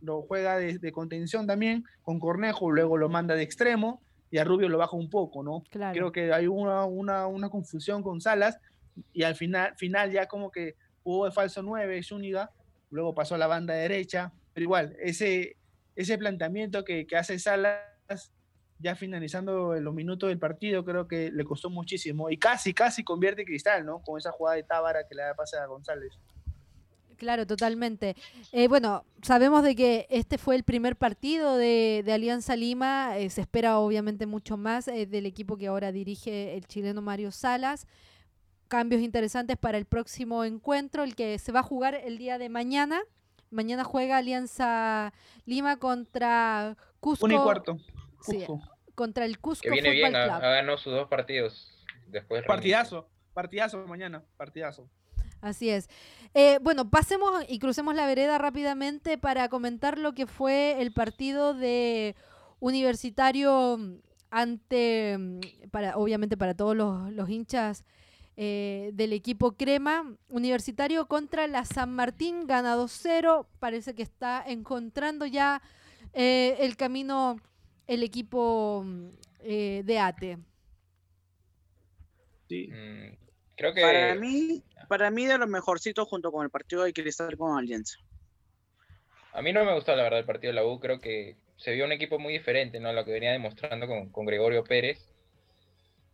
lo 0.00 0.22
juega 0.22 0.56
de, 0.56 0.92
contención 0.92 1.46
también 1.46 1.84
con 2.02 2.18
Cornejo, 2.18 2.70
luego 2.70 2.96
lo 2.96 3.08
manda 3.08 3.34
de 3.34 3.42
extremo 3.42 4.02
y 4.30 4.38
a 4.38 4.44
Rubio 4.44 4.68
lo 4.68 4.78
baja 4.78 4.96
un 4.96 5.08
poco, 5.08 5.42
¿no? 5.42 5.62
Creo 5.70 6.12
que 6.12 6.32
hay 6.32 6.46
una, 6.46 6.84
una, 6.84 7.26
una, 7.26 7.48
confusión 7.48 8.02
con 8.02 8.20
Salas 8.20 8.58
y 9.12 9.22
al 9.22 9.36
final, 9.36 9.74
final 9.76 10.10
ya 10.10 10.26
como 10.26 10.50
que 10.50 10.74
jugó 11.02 11.26
de 11.26 11.32
falso 11.32 11.62
9 11.62 12.02
Zúñiga, 12.02 12.50
luego 12.90 13.14
pasó 13.14 13.36
a 13.36 13.38
la 13.38 13.46
banda 13.46 13.74
derecha, 13.74 14.32
pero 14.52 14.64
igual, 14.64 14.96
ese, 15.00 15.56
ese 15.94 16.18
planteamiento 16.18 16.84
que, 16.84 17.06
que 17.06 17.16
hace 17.16 17.38
Salas 17.38 18.32
ya 18.78 18.94
finalizando 18.94 19.74
los 19.80 19.94
minutos 19.94 20.28
del 20.28 20.38
partido, 20.38 20.84
creo 20.84 21.08
que 21.08 21.30
le 21.30 21.44
costó 21.44 21.70
muchísimo. 21.70 22.30
Y 22.30 22.36
casi, 22.36 22.74
casi 22.74 23.02
convierte 23.04 23.44
Cristal, 23.44 23.84
¿no? 23.86 24.00
Con 24.00 24.18
esa 24.18 24.32
jugada 24.32 24.56
de 24.56 24.62
Tábara 24.62 25.06
que 25.08 25.14
le 25.14 25.22
da 25.22 25.34
pase 25.34 25.56
a 25.56 25.66
González. 25.66 26.12
Claro, 27.16 27.46
totalmente. 27.46 28.14
Eh, 28.52 28.68
bueno, 28.68 29.04
sabemos 29.22 29.62
de 29.62 29.74
que 29.74 30.06
este 30.10 30.36
fue 30.36 30.54
el 30.54 30.64
primer 30.64 30.96
partido 30.96 31.56
de, 31.56 32.04
Alianza 32.12 32.56
Lima. 32.56 33.16
Eh, 33.16 33.30
se 33.30 33.40
espera 33.40 33.78
obviamente 33.78 34.26
mucho 34.26 34.56
más 34.56 34.88
eh, 34.88 35.06
del 35.06 35.24
equipo 35.24 35.56
que 35.56 35.68
ahora 35.68 35.92
dirige 35.92 36.56
el 36.56 36.66
chileno 36.66 37.00
Mario 37.00 37.32
Salas. 37.32 37.86
Cambios 38.68 39.00
interesantes 39.00 39.56
para 39.56 39.78
el 39.78 39.86
próximo 39.86 40.44
encuentro, 40.44 41.04
el 41.04 41.14
que 41.14 41.38
se 41.38 41.52
va 41.52 41.60
a 41.60 41.62
jugar 41.62 41.94
el 41.94 42.18
día 42.18 42.36
de 42.36 42.48
mañana. 42.48 43.00
Mañana 43.50 43.84
juega 43.84 44.18
Alianza 44.18 45.12
Lima 45.46 45.76
contra 45.76 46.76
Cusco. 47.00 47.24
Un 47.24 47.32
y 47.32 47.36
cuarto. 47.36 47.78
Contra 48.94 49.24
el 49.24 49.38
Cusco. 49.38 49.62
Que 49.62 49.70
viene 49.70 49.90
bien, 49.90 50.16
ha, 50.16 50.38
ganado 50.38 50.78
sus 50.78 50.92
dos 50.92 51.08
partidos. 51.08 51.72
Después 52.08 52.44
partidazo, 52.44 53.08
partidazo 53.34 53.86
mañana, 53.86 54.24
partidazo. 54.36 54.88
Así 55.40 55.70
es. 55.70 55.88
Eh, 56.34 56.58
bueno, 56.62 56.90
pasemos 56.90 57.44
y 57.48 57.58
crucemos 57.58 57.94
la 57.94 58.06
vereda 58.06 58.38
rápidamente 58.38 59.18
para 59.18 59.48
comentar 59.48 59.98
lo 59.98 60.12
que 60.12 60.26
fue 60.26 60.80
el 60.80 60.92
partido 60.92 61.54
de 61.54 62.16
universitario 62.58 63.78
ante, 64.30 65.18
para, 65.70 65.96
obviamente 65.96 66.36
para 66.36 66.54
todos 66.54 66.76
los, 66.76 67.30
hinchas 67.30 67.84
eh, 68.36 68.90
del 68.94 69.12
equipo 69.12 69.52
Crema, 69.52 70.16
universitario 70.28 71.06
contra 71.06 71.46
la 71.46 71.64
San 71.64 71.94
Martín, 71.94 72.46
gana 72.46 72.76
2-0, 72.76 73.46
parece 73.58 73.94
que 73.94 74.02
está 74.02 74.42
encontrando 74.46 75.26
ya 75.26 75.62
eh, 76.12 76.56
el 76.60 76.76
camino 76.76 77.36
el 77.86 78.02
equipo 78.02 78.84
de 79.42 79.98
ATE. 79.98 80.38
Sí. 82.48 82.68
Mm, 82.68 83.16
creo 83.56 83.74
que... 83.74 83.80
Para 83.80 84.14
mí, 84.14 84.62
para 84.88 85.10
mí 85.10 85.26
de 85.26 85.38
lo 85.38 85.46
mejorcito 85.46 86.06
junto 86.06 86.30
con 86.32 86.44
el 86.44 86.50
partido 86.50 86.84
de 86.84 86.92
Cristal 86.92 87.36
con 87.36 87.58
Alianza. 87.58 87.98
A 89.32 89.42
mí 89.42 89.52
no 89.52 89.64
me 89.64 89.74
gustó 89.74 89.94
la 89.94 90.02
verdad 90.04 90.20
el 90.20 90.24
partido 90.24 90.52
de 90.52 90.60
la 90.60 90.64
U, 90.64 90.80
creo 90.80 90.98
que 90.98 91.36
se 91.56 91.72
vio 91.72 91.84
un 91.84 91.92
equipo 91.92 92.18
muy 92.18 92.32
diferente, 92.32 92.80
¿no? 92.80 92.92
Lo 92.92 93.04
que 93.04 93.12
venía 93.12 93.32
demostrando 93.32 93.86
con, 93.86 94.26
Gregorio 94.26 94.64
Pérez. 94.64 94.98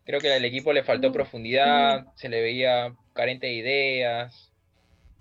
Creo 0.04 0.20
que 0.20 0.32
al 0.32 0.44
equipo 0.44 0.72
le 0.72 0.82
faltó 0.82 1.10
mm, 1.10 1.12
profundidad, 1.12 2.04
mm. 2.04 2.08
se 2.16 2.28
le 2.28 2.42
veía 2.42 2.94
carente 3.12 3.46
de 3.46 3.52
ideas. 3.52 4.52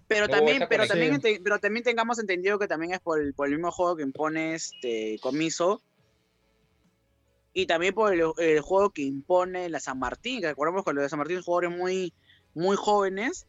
Pero 0.08 0.28
también, 0.28 0.66
pero 0.68 0.88
también, 0.88 1.22
pero 1.22 1.60
también 1.60 1.84
tengamos 1.84 2.20
entendido 2.20 2.60
que 2.60 2.68
también 2.68 2.94
es 2.94 3.00
por 3.00 3.20
el, 3.20 3.34
mismo 3.52 3.72
juego 3.72 3.96
que 3.96 4.04
impone 4.04 4.56
este 4.56 5.18
Comiso 5.22 5.82
y 7.54 7.66
también 7.66 7.94
por 7.94 8.14
el, 8.14 8.62
juego 8.62 8.92
que 8.92 9.02
impone 9.02 9.70
la 9.70 9.80
San 9.80 10.00
Martín. 10.00 10.42
Que 10.42 10.48
recordemos 10.48 10.84
que 10.86 10.94
los 10.94 11.04
de 11.04 11.10
San 11.10 11.20
Martín 11.20 11.38
son 11.38 11.44
jugadores 11.44 11.78
muy, 11.78 12.14
muy 12.54 12.76
jóvenes, 12.76 13.46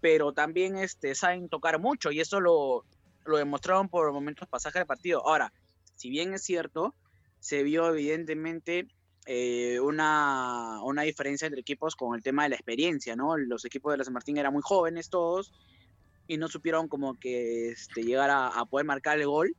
pero 0.00 0.32
también 0.32 0.76
este, 0.76 1.14
saben 1.14 1.48
tocar 1.48 1.78
mucho 1.78 2.10
y 2.10 2.20
eso 2.20 2.40
lo, 2.40 2.84
lo 3.24 3.36
demostraron 3.36 3.88
por 3.88 4.12
momentos 4.12 4.48
pasajes 4.48 4.80
del 4.80 4.86
partido. 4.86 5.26
Ahora, 5.26 5.52
si 5.96 6.10
bien 6.10 6.34
es 6.34 6.42
cierto, 6.42 6.94
se 7.40 7.62
vio 7.62 7.88
evidentemente 7.90 8.88
eh, 9.26 9.80
una, 9.80 10.82
una, 10.82 11.02
diferencia 11.02 11.46
entre 11.46 11.60
equipos 11.60 11.96
con 11.96 12.14
el 12.14 12.22
tema 12.22 12.42
de 12.42 12.50
la 12.50 12.56
experiencia, 12.56 13.16
¿no? 13.16 13.36
Los 13.36 13.64
equipos 13.64 13.92
de 13.92 13.98
la 13.98 14.04
San 14.04 14.12
Martín 14.12 14.36
eran 14.36 14.52
muy 14.52 14.62
jóvenes 14.62 15.08
todos 15.08 15.52
y 16.26 16.36
no 16.36 16.48
supieron 16.48 16.88
como 16.88 17.18
que 17.18 17.70
este, 17.70 18.02
llegar 18.02 18.30
a, 18.30 18.64
poder 18.66 18.86
marcar 18.86 19.18
el 19.18 19.26
gol, 19.26 19.56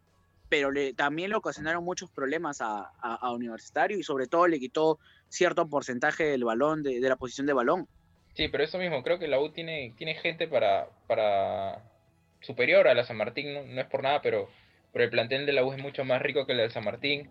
pero 0.50 0.72
le, 0.72 0.93
también 0.93 1.30
le 1.30 1.36
ocasionaron 1.36 1.84
muchos 1.84 2.10
problemas 2.12 2.62
a, 2.62 2.91
a, 3.02 3.32
Universitario 3.32 3.98
y 3.98 4.04
sobre 4.04 4.28
todo 4.28 4.48
le 4.48 4.60
quitó 4.60 5.00
cierto 5.30 5.68
porcentaje 5.68 6.24
del 6.26 6.43
balón, 6.43 6.84
de, 6.84 7.00
de 7.00 7.10
la 7.10 7.16
posición 7.16 7.48
de 7.48 7.54
balón. 7.54 7.88
Sí, 8.36 8.50
pero 8.50 8.64
eso 8.64 8.78
mismo, 8.78 9.02
creo 9.02 9.18
que 9.18 9.28
la 9.28 9.39
U 9.39 9.50
tiene, 9.50 9.93
tiene 9.98 10.14
gente 10.16 10.48
para, 10.48 10.89
para 11.08 11.82
superior 12.41 12.88
a 12.88 12.93
la 12.93 13.06
San 13.06 13.18
Martín, 13.18 13.54
no, 13.74 13.82
es 13.82 13.88
por 13.88 14.04
nada, 14.04 14.22
pero, 14.22 14.50
pero 14.91 15.06
el 15.06 15.10
plantel 15.10 15.46
de 15.46 15.54
la 15.54 15.64
U 15.64 15.72
es 15.74 15.82
mucho 15.82 16.04
más 16.04 16.22
rico 16.22 16.46
que 16.46 16.52
el 16.52 16.60
de 16.60 16.70
San 16.70 16.84
Martín. 16.84 17.30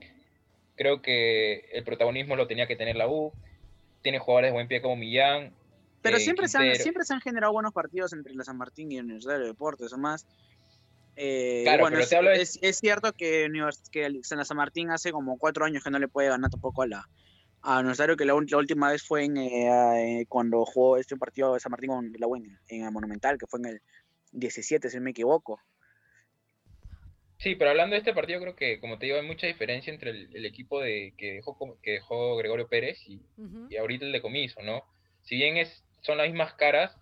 Creo 0.77 1.03
que 1.03 1.69
el 1.73 1.85
protagonismo 1.85 2.37
lo 2.37 2.47
tenía 2.47 2.67
que 2.67 2.75
tener 2.75 2.97
la 2.97 3.07
U. 3.07 3.33
Tiene 4.03 4.19
jugadores 4.19 4.49
de 4.49 4.53
buen 4.55 4.67
pie 4.67 4.83
como 4.83 4.97
Millán. 4.97 5.53
Pero 6.03 6.17
eh, 6.17 6.21
siempre, 6.21 6.49
se 6.49 6.59
han, 6.59 6.75
siempre 6.75 7.05
se 7.05 7.15
han 7.15 7.21
generado 7.21 7.53
buenos 7.53 7.73
partidos 7.73 8.12
entre 8.12 8.35
la 8.35 8.45
San 8.45 8.57
Martín 8.57 8.91
y 8.91 8.97
el 8.97 9.05
Universidad 9.05 9.39
de 9.39 9.47
Deportes, 9.47 9.93
o 9.93 9.99
más. 9.99 10.27
Eh, 11.17 11.62
claro, 11.65 11.87
pero 11.89 12.01
es, 12.01 12.09
te 12.09 12.17
hablo 12.17 12.31
es, 12.33 12.59
es, 12.61 12.79
cierto 12.79 13.12
que, 13.12 13.49
que 13.93 14.09
la 14.09 14.45
San 14.45 14.57
Martín 14.57 14.91
hace 14.91 15.12
como 15.12 15.39
cuatro 15.39 15.65
años 15.65 15.85
que 15.85 15.91
no 15.91 15.99
le 15.99 16.09
puede 16.09 16.29
ganar 16.29 16.51
tampoco 16.51 16.83
a 16.83 16.89
la, 16.89 17.09
a 17.62 17.83
Nosario 17.83 18.17
que 18.17 18.25
la, 18.25 18.35
última 18.35 18.91
vez 18.91 19.03
fue 19.03 19.25
en, 19.25 19.37
eh, 19.39 20.21
eh, 20.21 20.27
cuando 20.29 20.65
jugó 20.65 20.99
este 20.99 21.17
partido 21.17 21.55
de 21.55 21.61
San 21.61 21.71
Martín 21.71 21.91
con 21.91 22.12
la 22.12 22.27
en, 22.37 22.59
en 22.69 22.85
el 22.85 22.93
Monumental, 22.93 23.39
que 23.39 23.47
fue 23.47 23.61
en 23.61 23.67
el 23.67 23.81
17, 24.33 24.91
si 24.91 24.97
no 24.97 25.03
me 25.03 25.11
equivoco. 25.11 25.61
Sí, 27.39 27.57
pero 27.57 27.71
hablando 27.71 27.95
de 27.95 27.99
este 27.99 28.15
partido, 28.15 28.41
creo 28.41 28.57
que, 28.57 28.81
como 28.81 28.99
te 28.99 29.07
digo, 29.07 29.19
hay 29.19 29.27
mucha 29.27 29.47
diferencia 29.47 29.93
entre 29.93 30.11
el, 30.11 30.47
equipo 30.47 30.81
de, 30.81 31.15
que, 31.17 31.35
dejó, 31.35 31.79
que 31.83 31.93
dejó 31.93 32.37
Gregorio 32.37 32.69
Pérez 32.69 32.99
y, 33.07 33.21
y, 33.69 33.77
ahorita 33.77 34.07
el 34.07 34.12
de 34.12 34.23
Comiso, 34.23 34.62
¿no? 34.62 34.83
Si 35.23 35.37
bien 35.37 35.57
es, 35.57 35.85
son 36.03 36.19
las 36.19 36.27
mismas 36.27 36.55
caras, 36.55 36.97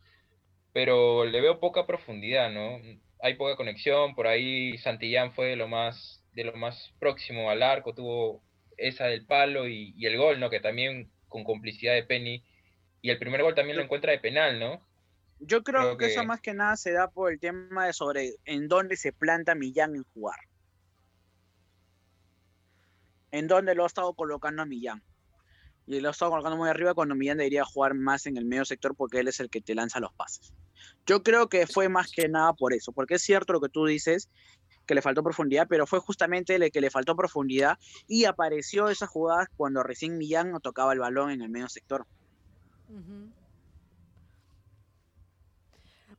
pero 0.73 1.25
le 1.25 1.41
veo 1.41 1.61
poca 1.61 1.87
profundidad, 1.87 2.51
¿no? 2.51 2.81
Hay 3.23 3.35
poca 3.35 3.57
conexión, 3.57 4.15
por 4.17 4.27
ahí 4.27 4.77
Santillán 4.79 5.33
fue 5.33 5.55
lo 5.55 5.69
más, 5.69 6.23
de 6.33 6.43
lo 6.43 6.53
más 6.55 6.93
próximo 6.99 7.51
al 7.51 7.63
arco, 7.63 7.95
tuvo 7.95 8.43
esa 8.77 9.07
del 9.07 9.25
palo 9.25 9.69
y, 9.69 9.95
el 10.05 10.19
gol, 10.19 10.41
¿no? 10.41 10.51
Que 10.51 10.59
también 10.59 11.09
con 11.29 11.45
complicidad 11.45 11.95
de 11.95 12.03
Penny. 12.03 12.45
Y 13.01 13.11
el 13.11 13.19
primer 13.19 13.43
gol 13.43 13.55
también 13.55 13.77
lo 13.77 13.83
encuentra 13.85 14.11
de 14.11 14.19
penal, 14.19 14.59
¿no? 14.59 14.85
Yo 15.39 15.63
creo, 15.63 15.97
que, 15.97 16.07
eso 16.07 16.25
más 16.25 16.41
que 16.41 16.53
nada 16.53 16.77
se 16.77 16.93
da 16.93 17.09
por 17.09 17.33
el 17.33 17.39
tema 17.39 17.87
de 17.87 17.93
sobre 17.93 18.35
en 18.45 18.67
dónde 18.69 18.97
se 18.97 19.13
planta 19.13 19.55
Millán 19.55 19.95
en 19.95 20.05
jugar. 20.15 20.39
En 23.31 23.47
dónde 23.47 23.75
lo 23.75 23.85
ha 23.85 23.87
estado 23.87 24.15
colocando 24.15 24.63
a 24.63 24.67
Millán. 24.67 25.03
Y 25.87 26.01
lo 26.01 26.09
ha 26.09 26.11
estado 26.13 26.31
colocando 26.31 26.57
muy 26.57 26.69
arriba 26.69 26.95
cuando 26.95 27.15
Millán 27.15 27.39
debería 27.39 27.65
jugar 27.65 27.95
más 27.95 28.27
en 28.27 28.37
el 28.37 28.45
medio 28.45 28.65
sector 28.65 28.95
porque 28.95 29.21
él 29.21 29.29
es 29.29 29.41
el 29.41 29.51
que 29.51 29.61
te 29.61 29.75
lanza 29.75 30.01
los 30.01 30.13
pases. 30.13 30.53
Yo 31.07 31.23
creo 31.23 31.49
que 31.49 31.67
fue 31.67 31.89
más 31.89 32.11
que 32.13 32.29
nada 32.29 32.53
por 32.53 32.73
eso, 32.73 32.93
porque 32.93 33.15
es 33.15 33.23
cierto 33.23 33.53
lo 33.53 33.61
que 33.61 33.69
tú 33.69 33.87
dices, 33.87 34.29
que 34.87 34.95
le 34.95 35.03
faltó 35.03 35.23
profundidad, 35.23 35.67
pero 35.69 35.87
fue 35.87 36.01
justamente 36.01 36.55
el 36.55 36.71
que 36.71 36.81
le 36.81 36.91
faltó 36.91 37.17
profundidad 37.17 37.79
y 38.07 38.25
apareció 38.25 38.89
esa 38.89 39.07
jugada 39.07 39.49
cuando 39.57 39.83
recién 39.83 40.19
Millán 40.19 40.51
no 40.53 40.61
tocaba 40.61 40.93
el 40.93 40.99
balón 41.01 41.31
en 41.31 41.43
el 41.43 41.49
medio 41.49 41.69
sector. 41.69 42.07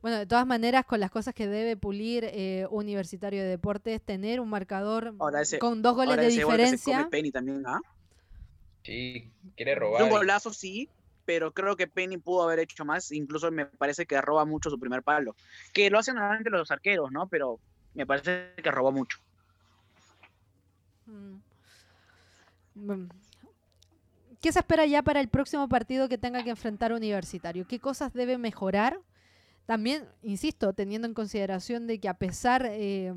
Bueno, 0.01 0.17
de 0.17 0.25
todas 0.25 0.45
maneras, 0.45 0.85
con 0.85 0.99
las 0.99 1.11
cosas 1.11 1.33
que 1.33 1.47
debe 1.47 1.77
pulir 1.77 2.25
eh, 2.25 2.67
Universitario 2.69 3.41
de 3.41 3.47
Deportes, 3.47 4.01
tener 4.01 4.41
un 4.41 4.49
marcador 4.49 5.15
con 5.59 5.81
dos 5.81 5.95
goles 5.95 6.17
de 6.17 6.27
diferencia. 6.27 7.07
Penny 7.09 7.31
también, 7.31 7.63
¿ah? 7.65 7.79
Sí, 8.83 9.31
quiere 9.55 9.75
robar. 9.75 10.03
Un 10.03 10.09
golazo, 10.09 10.53
sí, 10.53 10.89
pero 11.25 11.53
creo 11.53 11.75
que 11.75 11.87
Penny 11.87 12.17
pudo 12.17 12.43
haber 12.43 12.59
hecho 12.59 12.85
más. 12.85 13.11
Incluso 13.11 13.51
me 13.51 13.65
parece 13.65 14.05
que 14.05 14.19
roba 14.21 14.45
mucho 14.45 14.69
su 14.69 14.79
primer 14.79 15.03
palo. 15.03 15.35
Que 15.73 15.89
lo 15.89 15.99
hacen 15.99 16.15
normalmente 16.15 16.49
los 16.49 16.71
arqueros, 16.71 17.11
¿no? 17.11 17.27
Pero 17.27 17.59
me 17.93 18.05
parece 18.05 18.53
que 18.61 18.71
robó 18.71 18.91
mucho. 18.91 19.17
Mm. 21.05 21.35
¿Qué 24.41 24.51
se 24.51 24.59
espera 24.59 24.85
ya 24.85 25.01
para 25.03 25.21
el 25.21 25.29
próximo 25.29 25.69
partido 25.69 26.09
que 26.09 26.17
tenga 26.17 26.43
que 26.43 26.49
enfrentar 26.49 26.91
Universitario? 26.91 27.65
¿Qué 27.67 27.79
cosas 27.79 28.13
debe 28.13 28.37
mejorar? 28.37 28.99
También, 29.65 30.05
insisto, 30.21 30.73
teniendo 30.73 31.07
en 31.07 31.13
consideración 31.13 31.87
de 31.87 31.99
que 31.99 32.09
a 32.09 32.15
pesar 32.15 32.65
eh, 32.69 33.13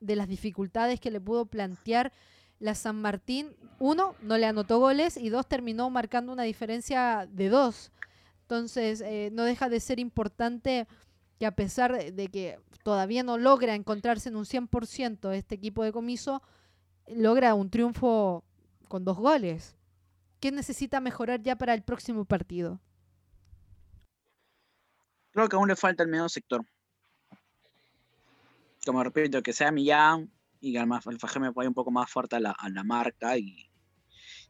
de 0.00 0.16
las 0.16 0.26
dificultades 0.28 0.98
que 0.98 1.12
le 1.12 1.20
pudo 1.20 1.46
plantear 1.46 2.12
la 2.58 2.74
San 2.74 3.00
Martín, 3.00 3.54
uno, 3.78 4.14
no 4.22 4.38
le 4.38 4.46
anotó 4.46 4.78
goles 4.78 5.16
y 5.16 5.28
dos, 5.28 5.46
terminó 5.46 5.90
marcando 5.90 6.32
una 6.32 6.44
diferencia 6.44 7.28
de 7.30 7.48
dos. 7.48 7.92
Entonces, 8.42 9.00
eh, 9.00 9.30
no 9.32 9.44
deja 9.44 9.68
de 9.68 9.80
ser 9.80 9.98
importante 9.98 10.86
que 11.38 11.46
a 11.46 11.54
pesar 11.54 12.12
de 12.12 12.28
que 12.28 12.58
todavía 12.82 13.22
no 13.22 13.36
logra 13.36 13.74
encontrarse 13.74 14.28
en 14.28 14.36
un 14.36 14.44
100% 14.44 15.32
este 15.34 15.54
equipo 15.54 15.82
de 15.84 15.92
comiso, 15.92 16.42
logra 17.08 17.54
un 17.54 17.70
triunfo 17.70 18.44
con 18.88 19.04
dos 19.04 19.18
goles. 19.18 19.76
¿Qué 20.40 20.52
necesita 20.52 21.00
mejorar 21.00 21.42
ya 21.42 21.56
para 21.56 21.74
el 21.74 21.82
próximo 21.82 22.24
partido? 22.24 22.80
Creo 25.32 25.48
que 25.48 25.56
aún 25.56 25.68
le 25.68 25.76
falta 25.76 26.02
el 26.02 26.08
medio 26.08 26.28
sector. 26.28 26.64
Como 28.86 29.02
repito, 29.02 29.42
que 29.42 29.52
sea 29.52 29.72
Millán 29.72 30.30
y 30.60 30.72
que 30.72 30.78
además 30.78 31.06
el 31.06 31.18
Fajeme 31.18 31.50
vaya 31.50 31.68
un 31.68 31.74
poco 31.74 31.90
más 31.90 32.10
fuerte 32.10 32.36
a 32.36 32.40
la, 32.40 32.84
marca 32.84 33.36
y, 33.36 33.70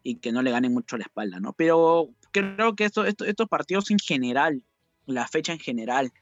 y, 0.02 0.16
que 0.16 0.32
no 0.32 0.42
le 0.42 0.50
gane 0.50 0.68
mucho 0.68 0.96
la 0.96 1.04
espalda, 1.04 1.40
¿no? 1.40 1.52
Pero 1.52 2.10
creo 2.30 2.74
que 2.74 2.84
esto, 2.84 3.04
estos 3.04 3.48
partidos 3.48 3.90
en 3.90 3.98
general, 3.98 4.62
la 5.06 5.26
fecha 5.28 5.52
en 5.52 5.58
general, 5.58 6.12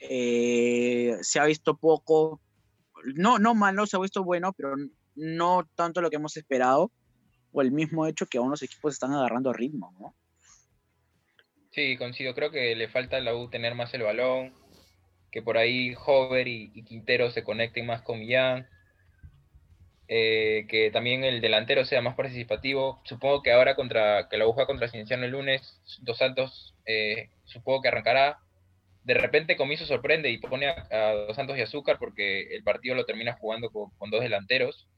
eh, 0.00 1.16
se 1.20 1.38
ha 1.38 1.44
visto 1.44 1.76
poco, 1.76 2.40
no, 3.14 3.38
no 3.38 3.54
malo, 3.54 3.86
se 3.86 3.96
ha 3.96 4.00
visto 4.00 4.24
bueno, 4.24 4.52
pero 4.52 4.74
no 5.14 5.68
tanto 5.74 6.00
lo 6.00 6.10
que 6.10 6.16
hemos 6.16 6.36
esperado, 6.36 6.90
o 7.52 7.62
el 7.62 7.72
mismo 7.72 8.06
hecho 8.06 8.26
que 8.26 8.38
aún 8.38 8.50
los 8.50 8.62
equipos 8.62 8.94
están 8.94 9.12
agarrando 9.12 9.52
ritmo, 9.52 9.92
¿no? 9.98 10.14
Sí, 11.70 11.96
coincido, 11.96 12.34
creo 12.34 12.50
que 12.50 12.74
le 12.74 12.88
falta 12.88 13.16
a 13.16 13.20
la 13.20 13.34
U 13.34 13.48
tener 13.48 13.74
más 13.74 13.94
el 13.94 14.02
balón, 14.02 14.54
que 15.30 15.42
por 15.42 15.56
ahí 15.56 15.94
Hover 15.94 16.48
y, 16.48 16.82
Quintero 16.84 17.30
se 17.30 17.44
conecten 17.44 17.86
más 17.86 18.02
con 18.02 18.18
Millán, 18.18 18.68
eh, 20.12 20.66
que 20.68 20.90
también 20.90 21.22
el 21.22 21.40
delantero 21.40 21.84
sea 21.84 22.02
más 22.02 22.16
participativo. 22.16 23.00
Supongo 23.04 23.42
que 23.42 23.52
ahora 23.52 23.76
contra 23.76 24.28
que 24.28 24.38
la 24.38 24.44
juega 24.44 24.66
contra 24.66 24.88
Cienciano 24.88 25.24
el 25.24 25.30
lunes, 25.30 25.80
Dos 26.00 26.18
Santos 26.18 26.74
eh, 26.84 27.30
supongo 27.44 27.80
que 27.80 27.88
arrancará. 27.88 28.38
De 29.04 29.14
repente 29.14 29.56
Comiso 29.56 29.86
sorprende 29.86 30.28
y 30.30 30.38
pone 30.38 30.66
a, 30.66 31.12
Dos 31.28 31.36
Santos 31.36 31.56
y 31.56 31.62
Azúcar 31.62 31.98
porque 32.00 32.56
el 32.56 32.64
partido 32.64 32.96
lo 32.96 33.06
termina 33.06 33.34
jugando 33.34 33.70
con 33.70 34.10
dos 34.10 34.20
delanteros. 34.20 34.88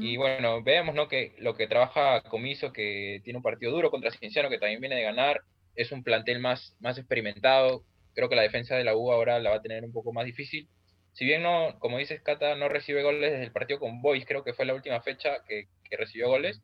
Y 0.00 0.16
bueno, 0.16 0.62
veamos 0.62 0.94
¿no? 0.94 1.08
que 1.08 1.34
lo 1.38 1.54
que 1.54 1.68
trabaja 1.68 2.22
Comiso, 2.22 2.72
que 2.72 3.20
tiene 3.22 3.36
un 3.36 3.42
partido 3.42 3.70
duro 3.70 3.90
contra 3.90 4.10
Cienciano, 4.10 4.48
que 4.48 4.58
también 4.58 4.80
viene 4.80 4.96
de 4.96 5.02
ganar, 5.02 5.42
es 5.74 5.92
un 5.92 6.02
plantel 6.02 6.40
más, 6.40 6.74
más 6.80 6.96
experimentado. 6.96 7.84
Creo 8.14 8.30
que 8.30 8.36
la 8.36 8.42
defensa 8.42 8.76
de 8.76 8.84
la 8.84 8.96
U 8.96 9.12
ahora 9.12 9.38
la 9.38 9.50
va 9.50 9.56
a 9.56 9.62
tener 9.62 9.84
un 9.84 9.92
poco 9.92 10.14
más 10.14 10.24
difícil. 10.24 10.70
Si 11.16 11.24
bien 11.24 11.42
no, 11.42 11.78
como 11.78 11.96
dices, 11.96 12.20
Cata, 12.20 12.56
no 12.56 12.68
recibe 12.68 13.02
goles 13.02 13.32
desde 13.32 13.44
el 13.44 13.52
partido 13.52 13.80
con 13.80 14.02
Boys, 14.02 14.26
creo 14.26 14.44
que 14.44 14.52
fue 14.52 14.66
la 14.66 14.74
última 14.74 15.00
fecha 15.00 15.38
que, 15.48 15.66
recibió 15.90 16.28
goles. 16.28 16.60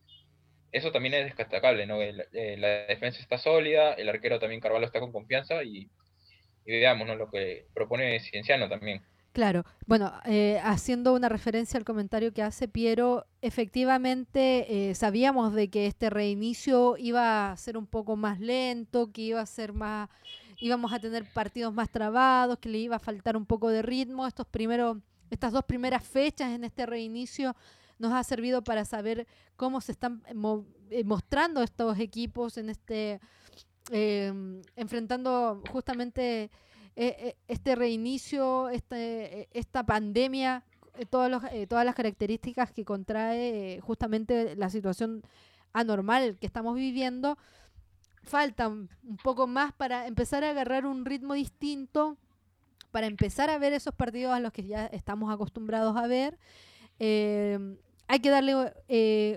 Eso 0.73 0.93
también 0.93 1.15
es 1.15 1.37
destacable, 1.37 1.87
¿no? 1.87 2.03
Eh, 2.03 2.57
la 2.59 2.69
defensa 2.87 3.21
está 3.21 3.39
sólida, 3.39 3.95
el 3.95 4.11
arquero 4.11 4.39
también 4.39 4.61
Carvalho 4.61 4.85
está 4.85 5.01
con 5.01 5.11
confianza 5.11 5.65
y, 5.65 5.89
y 6.67 6.71
veamos 6.71 7.07
¿no? 7.07 7.15
lo 7.15 7.31
que 7.31 7.65
propone 7.73 8.21
Cienciano 8.21 8.69
también. 8.69 9.03
Claro, 9.33 9.65
bueno, 9.87 10.13
eh, 10.27 10.61
haciendo 10.63 11.15
una 11.15 11.31
referencia 11.31 11.79
al 11.79 11.87
comentario 11.87 12.35
que 12.35 12.43
hace 12.43 12.69
Piero, 12.69 13.27
efectivamente 13.41 14.91
eh, 14.91 14.95
sabíamos 14.95 15.55
de 15.55 15.71
que 15.71 15.87
este 15.87 16.11
reinicio 16.11 16.99
iba 16.99 17.51
a 17.51 17.57
ser 17.57 17.79
un 17.79 17.87
poco 17.87 18.17
más 18.17 18.39
lento, 18.41 19.11
que 19.11 19.23
iba 19.23 19.41
a 19.41 19.47
ser 19.47 19.73
más, 19.73 20.11
íbamos 20.63 20.93
a 20.93 20.99
tener 20.99 21.25
partidos 21.33 21.75
más 21.75 21.91
trabados, 21.91 22.59
que 22.59 22.69
le 22.69 22.79
iba 22.79 22.97
a 22.97 23.01
faltar 23.01 23.37
un 23.37 23.47
poco 23.47 23.69
de 23.69 23.83
ritmo. 23.83 24.27
Estos 24.27 24.47
primeros, 24.47 24.99
estas 25.31 25.53
dos 25.53 25.65
primeras 25.65 26.03
fechas 26.07 26.51
en 26.51 26.65
este 26.65 26.87
reinicio 26.87 27.55
nos 27.99 28.13
ha 28.13 28.23
servido 28.25 28.63
para 28.63 28.85
saber 28.85 29.27
cómo 29.57 29.81
se 29.81 29.93
están 29.93 30.23
eh, 30.91 31.05
mostrando 31.05 31.63
estos 31.63 31.99
equipos 31.99 32.57
en 32.59 32.71
este, 32.71 33.21
enfrentando 34.77 35.63
justamente 35.71 36.51
eh, 36.95 37.17
eh, 37.19 37.37
este 37.49 37.75
reinicio, 37.75 38.69
este, 38.69 39.41
eh, 39.41 39.49
esta 39.53 39.85
pandemia, 39.85 40.63
todos 41.09 41.31
los, 41.31 41.43
todas 41.69 41.87
las 41.87 41.95
características 41.95 42.71
que 42.71 42.85
contrae 42.85 43.81
justamente 43.81 44.55
la 44.57 44.69
situación 44.69 45.23
anormal 45.73 46.37
que 46.39 46.47
estamos 46.47 46.75
viviendo, 46.75 47.39
faltan 48.23 48.89
un 49.03 49.17
poco 49.17 49.47
más 49.47 49.73
para 49.73 50.07
empezar 50.07 50.45
a 50.45 50.51
agarrar 50.51 50.87
un 50.87 51.05
ritmo 51.05 51.35
distinto, 51.35 52.17
para 52.91 53.07
empezar 53.07 53.51
a 53.51 53.59
ver 53.59 53.73
esos 53.73 53.95
partidos 53.95 54.33
a 54.33 54.41
los 54.41 54.53
que 54.53 54.65
ya 54.65 54.87
estamos 54.87 55.33
acostumbrados 55.33 55.97
a 55.97 56.07
ver. 56.07 56.39
hay 56.99 58.21
que 58.21 58.31
darle 58.31 58.73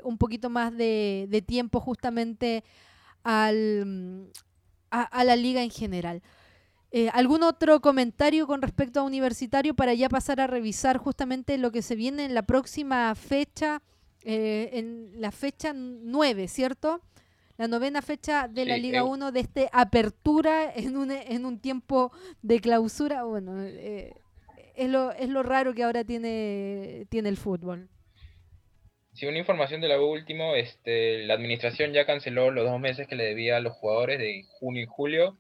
un 0.03 0.17
poquito 0.17 0.49
más 0.49 0.75
de, 0.75 1.43
tiempo 1.47 1.79
justamente 1.79 2.63
al, 3.23 4.29
a, 4.91 5.23
la 5.23 5.35
liga 5.35 5.63
en 5.63 5.71
general. 5.71 6.21
Eh, 6.91 7.09
¿Algún 7.11 7.43
otro 7.43 7.81
comentario 7.81 8.47
con 8.47 8.61
respecto 8.61 9.01
a 9.01 9.03
Universitario 9.03 9.73
para 9.73 9.93
ya 9.93 10.07
pasar 10.07 10.39
a 10.39 10.47
revisar 10.47 10.97
justamente 10.97 11.57
lo 11.57 11.71
que 11.71 11.81
se 11.81 11.95
viene 11.95 12.23
en 12.23 12.33
la 12.33 12.43
próxima 12.43 13.13
fecha, 13.15 13.81
eh, 14.23 14.69
en 14.71 15.11
la 15.19 15.31
fecha 15.31 15.73
9, 15.75 16.47
¿cierto? 16.47 17.01
La 17.57 17.67
novena 17.67 18.01
fecha 18.01 18.47
de 18.47 18.65
la 18.65 18.77
Liga 18.77 19.03
1 19.03 19.31
de 19.31 19.39
este 19.39 19.69
apertura 19.71 20.73
en 20.75 20.97
un, 20.97 21.11
en 21.11 21.45
un 21.45 21.59
tiempo 21.59 22.11
de 22.41 22.59
clausura. 22.59 23.23
Bueno, 23.23 23.63
eh, 23.63 24.13
es, 24.75 24.89
lo, 24.89 25.11
es 25.13 25.29
lo 25.29 25.41
raro 25.41 25.73
que 25.73 25.83
ahora 25.83 26.03
tiene, 26.03 27.05
tiene 27.09 27.29
el 27.29 27.37
fútbol. 27.37 27.89
Sí, 29.13 29.25
una 29.25 29.39
información 29.39 29.79
de 29.79 29.87
la 29.87 30.01
último, 30.01 30.55
este, 30.55 31.25
la 31.25 31.35
administración 31.35 31.93
ya 31.93 32.05
canceló 32.05 32.51
los 32.51 32.65
dos 32.65 32.79
meses 32.81 33.07
que 33.07 33.15
le 33.15 33.23
debía 33.23 33.57
a 33.57 33.61
los 33.61 33.73
jugadores 33.73 34.19
de 34.19 34.43
junio 34.59 34.83
y 34.83 34.87
julio 34.87 35.37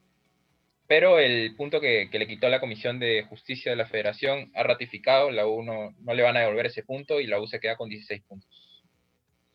pero 0.87 1.19
el 1.19 1.55
punto 1.55 1.81
que, 1.81 2.09
le 2.11 2.27
quitó 2.27 2.47
la 2.47 2.59
Comisión 2.59 2.99
de 2.99 3.23
Justicia 3.23 3.71
de 3.71 3.75
la 3.75 3.87
Federación 3.87 4.51
ha 4.53 4.63
ratificado, 4.63 5.31
la 5.31 5.47
U 5.47 5.63
no, 5.63 5.95
le 6.13 6.23
van 6.23 6.37
a 6.37 6.41
devolver 6.41 6.67
ese 6.67 6.83
punto 6.83 7.19
y 7.19 7.27
la 7.27 7.39
U 7.39 7.47
se 7.47 7.59
queda 7.59 7.75
con 7.75 7.89
16 7.89 8.21
puntos. 8.23 8.49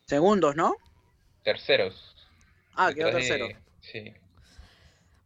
Segundos, 0.05 0.55
¿no? 0.55 0.75
Terceros. 1.43 2.10
Ah, 2.75 2.93
quedó 2.93 3.11
tercero. 3.11 3.47
Sí. 3.79 4.13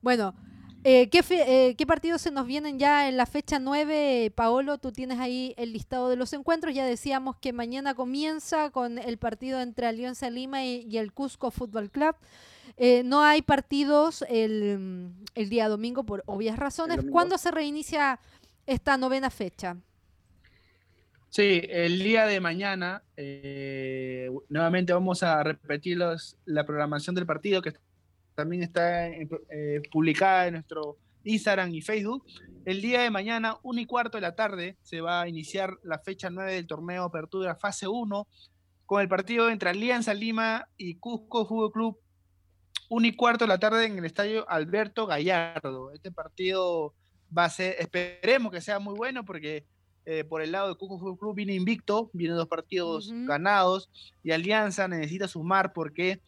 Bueno, 0.01 0.35
eh, 0.83 1.09
¿qué, 1.09 1.23
eh, 1.29 1.75
¿qué, 1.75 1.85
partidos 1.87 2.21
se 2.21 2.31
nos 2.31 2.45
vienen 2.45 2.77
ya 2.79 3.07
en 3.09 3.17
la 3.17 3.25
fecha 3.25 3.59
9? 3.59 4.31
Paolo, 4.35 4.77
tú 4.77 4.91
tienes 4.91 5.19
ahí 5.19 5.53
el 5.57 5.73
listado 5.73 6.09
de 6.09 6.15
los 6.15 6.33
encuentros. 6.33 6.73
Ya 6.73 6.85
decíamos 6.85 7.37
que 7.37 7.53
mañana 7.53 7.95
comienza 7.95 8.69
con 8.69 8.97
el 8.97 9.17
partido 9.17 9.61
entre 9.61 9.87
Alianza 9.87 10.29
Lima 10.29 10.63
y 10.63 10.97
el 10.97 11.11
Cusco 11.11 11.51
Fútbol 11.51 11.89
Club. 11.89 12.15
Eh, 12.77 13.03
no 13.03 13.23
hay 13.23 13.41
partidos 13.41 14.25
el, 14.27 15.13
el, 15.33 15.49
día 15.49 15.69
domingo 15.69 16.03
por 16.03 16.23
obvias 16.25 16.57
razones. 16.57 16.99
¿Cuándo 17.09 17.37
se 17.37 17.51
reinicia 17.51 18.19
esta 18.65 18.97
novena 18.97 19.29
fecha? 19.29 19.77
Sí, 21.35 21.63
el 21.67 21.99
día 21.99 22.25
de 22.25 22.39
mañana 22.39 23.03
eh, 23.17 24.29
nuevamente 24.47 24.93
vamos 24.93 25.21
a 25.21 25.43
repetir 25.43 25.99
la 26.45 26.65
programación 26.65 27.13
del 27.13 27.25
partido 27.25 27.61
que 27.61 27.73
también 28.35 28.63
está 28.63 29.09
eh, 29.09 29.81
publicada 29.91 30.47
en 30.47 30.53
nuestro 30.53 30.97
Instagram 31.25 31.75
y 31.75 31.81
Facebook. 31.81 32.25
El 32.63 32.81
día 32.81 33.01
de 33.01 33.09
mañana, 33.11 33.57
1 33.63 33.81
y 33.81 33.85
cuarto 33.85 34.15
de 34.15 34.21
la 34.21 34.33
tarde, 34.33 34.77
se 34.81 35.01
va 35.01 35.23
a 35.23 35.27
iniciar 35.27 35.77
la 35.83 35.99
fecha 35.99 36.29
9 36.29 36.53
del 36.53 36.67
torneo 36.67 37.03
Apertura 37.03 37.57
Fase 37.57 37.85
1 37.85 38.27
con 38.85 39.01
el 39.01 39.09
partido 39.09 39.49
entre 39.49 39.71
Alianza 39.71 40.13
Lima 40.13 40.69
y 40.77 40.95
Cusco 40.95 41.45
Fútbol 41.45 41.73
Club 41.73 41.99
1 42.87 43.07
y 43.07 43.11
cuarto 43.13 43.43
de 43.43 43.49
la 43.49 43.59
tarde 43.59 43.87
en 43.87 43.97
el 43.97 44.05
estadio 44.05 44.49
Alberto 44.49 45.05
Gallardo. 45.05 45.91
Este 45.91 46.13
partido 46.13 46.93
va 47.37 47.43
a 47.43 47.49
ser, 47.49 47.75
esperemos 47.77 48.53
que 48.53 48.61
sea 48.61 48.79
muy 48.79 48.95
bueno 48.95 49.25
porque 49.25 49.65
eh, 50.05 50.23
por 50.23 50.41
el 50.41 50.51
lado 50.51 50.69
de 50.69 50.75
Cuco 50.75 50.99
Fútbol 50.99 51.17
Club 51.17 51.35
viene 51.35 51.55
invicto, 51.55 52.09
viene 52.13 52.35
dos 52.35 52.47
partidos 52.47 53.11
ganados 53.11 53.89
y 54.23 54.31
Alianza 54.31 54.87
necesita 54.87 55.27
sumar 55.27 55.73
porque 55.73 56.19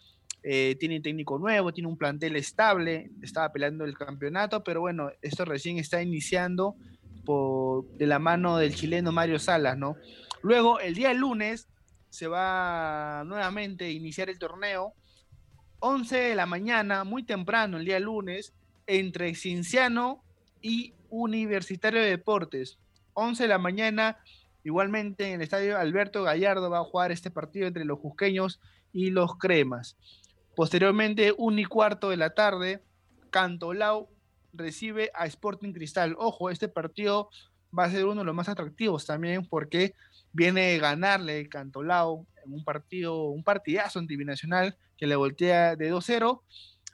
eh, 0.43 0.75
tiene 0.79 0.99
técnico 0.99 1.37
nuevo, 1.37 1.73
tiene 1.73 1.89
un 1.89 1.97
plantel 1.97 2.35
estable, 2.35 3.11
estaba 3.21 3.51
peleando 3.51 3.85
el 3.85 3.97
campeonato, 3.97 4.63
pero 4.63 4.81
bueno, 4.81 5.11
esto 5.21 5.45
recién 5.45 5.77
está 5.77 6.01
iniciando 6.01 6.75
por, 7.25 7.85
de 7.97 8.07
la 8.07 8.19
mano 8.19 8.57
del 8.57 8.73
chileno 8.73 9.11
Mario 9.11 9.39
Salas, 9.39 9.77
¿no? 9.77 9.95
Luego, 10.41 10.79
el 10.79 10.95
día 10.95 11.13
lunes 11.13 11.67
se 12.09 12.27
va 12.27 13.23
nuevamente 13.25 13.85
a 13.85 13.91
iniciar 13.91 14.29
el 14.29 14.39
torneo 14.39 14.93
11 15.79 16.17
de 16.17 16.35
la 16.35 16.45
mañana, 16.45 17.03
muy 17.03 17.23
temprano, 17.23 17.77
el 17.77 17.85
día 17.85 17.99
lunes, 17.99 18.53
entre 18.87 19.35
Cinciano 19.35 20.23
y 20.61 20.93
Universitario 21.09 22.01
de 22.01 22.09
Deportes. 22.09 22.79
11 23.17 23.43
de 23.43 23.49
la 23.49 23.57
mañana, 23.57 24.17
igualmente 24.63 25.27
en 25.27 25.35
el 25.35 25.41
estadio 25.41 25.77
Alberto 25.77 26.21
Gallardo 26.21 26.69
va 26.69 26.79
a 26.79 26.83
jugar 26.83 27.11
este 27.11 27.31
partido 27.31 27.65
entre 27.65 27.83
los 27.83 27.97
Jusqueños 27.99 28.59
y 28.93 29.09
los 29.09 29.37
Cremas. 29.37 29.97
Posteriormente, 30.55 31.33
un 31.35 31.57
y 31.57 31.65
cuarto 31.65 32.09
de 32.09 32.17
la 32.17 32.35
tarde, 32.35 32.83
Cantolao 33.31 34.09
recibe 34.53 35.11
a 35.15 35.25
Sporting 35.25 35.73
Cristal. 35.73 36.15
Ojo, 36.19 36.51
este 36.51 36.67
partido 36.67 37.29
va 37.77 37.85
a 37.85 37.91
ser 37.91 38.05
uno 38.05 38.21
de 38.21 38.25
los 38.25 38.35
más 38.35 38.49
atractivos 38.49 39.05
también 39.05 39.47
porque 39.47 39.95
viene 40.31 40.75
a 40.75 40.79
ganarle 40.79 41.49
Cantolao 41.49 42.27
en 42.45 42.53
un 42.53 42.63
partido, 42.63 43.25
un 43.25 43.43
partidazo 43.43 43.97
antibinacional 43.97 44.77
que 44.95 45.07
le 45.07 45.15
voltea 45.15 45.75
de 45.75 45.91
2-0, 45.91 46.41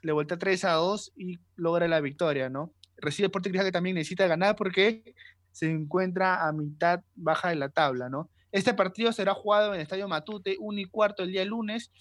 le 0.02 0.12
voltea 0.12 0.38
3-2 0.38 1.12
y 1.16 1.38
logra 1.56 1.86
la 1.86 2.00
victoria, 2.00 2.48
¿no? 2.48 2.72
Recibe 2.96 3.26
Sporting 3.26 3.50
Cristal 3.50 3.66
que 3.66 3.72
también 3.72 3.96
necesita 3.96 4.26
ganar 4.26 4.56
porque 4.56 5.14
se 5.54 5.70
encuentra 5.70 6.46
a 6.46 6.52
mitad 6.52 7.00
baja 7.14 7.50
de 7.50 7.54
la 7.54 7.68
tabla, 7.68 8.08
¿no? 8.08 8.28
Este 8.50 8.74
partido 8.74 9.12
será 9.12 9.34
jugado 9.34 9.68
en 9.68 9.76
el 9.76 9.82
Estadio 9.82 10.08
Matute, 10.08 10.56
1 10.58 10.80
y 10.80 10.84
cuarto 10.86 11.22
el 11.22 11.30
día 11.30 11.44
lunes. 11.44 11.92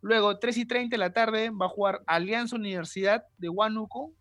Luego, 0.00 0.38
3 0.38 0.56
y 0.58 0.64
30 0.64 0.94
de 0.94 0.98
la 0.98 1.12
tarde, 1.12 1.50
va 1.50 1.66
a 1.66 1.70
jugar 1.70 2.02
Alianza 2.06 2.54
Universidad 2.54 3.24
de 3.36 3.48
Huánuco 3.48 4.12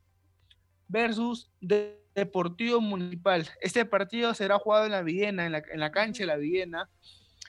versus 0.87 1.51
Deportivo 1.61 2.81
Municipal. 2.81 3.47
Este 3.61 3.85
partido 3.85 4.33
será 4.33 4.57
jugado 4.57 4.85
en 4.85 4.91
la 4.91 5.03
Viena, 5.03 5.45
en 5.45 5.51
la, 5.51 5.61
en 5.71 5.79
la 5.79 5.91
cancha 5.91 6.23
de 6.23 6.27
la 6.27 6.37
Viena, 6.37 6.89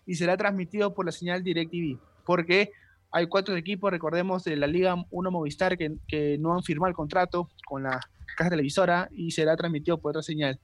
y 0.05 0.17
será 0.17 0.37
transmitido 0.37 0.93
por 0.93 1.07
la 1.07 1.13
señal 1.13 1.43
DirecTV, 1.43 1.99
porque 2.27 2.71
hay 3.13 3.29
cuatro 3.29 3.57
equipos, 3.57 3.91
recordemos, 3.91 4.45
de 4.45 4.57
la 4.57 4.67
Liga 4.67 4.95
1 5.11 5.31
Movistar 5.31 5.79
que, 5.79 5.97
que 6.07 6.37
no 6.39 6.55
han 6.55 6.63
firmado 6.63 6.91
el 6.91 6.95
contrato 6.95 7.49
con 7.65 7.85
la 7.85 7.99
casa 8.37 8.51
televisora 8.51 9.09
y 9.11 9.31
será 9.31 9.57
transmitido 9.57 9.99
por 10.01 10.11
otra 10.11 10.23
señal. 10.23 10.61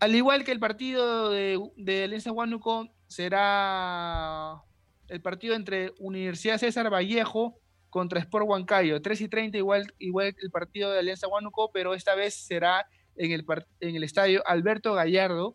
Al 0.00 0.14
igual 0.14 0.44
que 0.44 0.52
el 0.52 0.58
partido 0.58 1.28
de, 1.28 1.60
Alianza 2.04 2.32
Huánuco, 2.32 2.88
será 3.06 4.62
el 5.08 5.20
partido 5.20 5.54
entre 5.54 5.92
Universidad 5.98 6.56
César 6.56 6.90
Vallejo 6.90 7.60
contra 7.90 8.18
Sport 8.20 8.46
Huancayo. 8.48 9.02
3 9.02 9.20
y 9.20 9.28
30, 9.28 9.58
igual, 9.58 9.94
igual 9.98 10.34
el 10.40 10.50
partido 10.50 10.90
de 10.90 11.00
Alianza 11.00 11.28
Huánuco, 11.28 11.70
pero 11.70 11.92
esta 11.92 12.14
vez 12.14 12.34
será 12.34 12.86
en 13.16 13.32
el, 13.32 13.44
en 13.80 13.96
el 13.96 14.02
estadio 14.02 14.42
Alberto 14.46 14.94
Gallardo. 14.94 15.54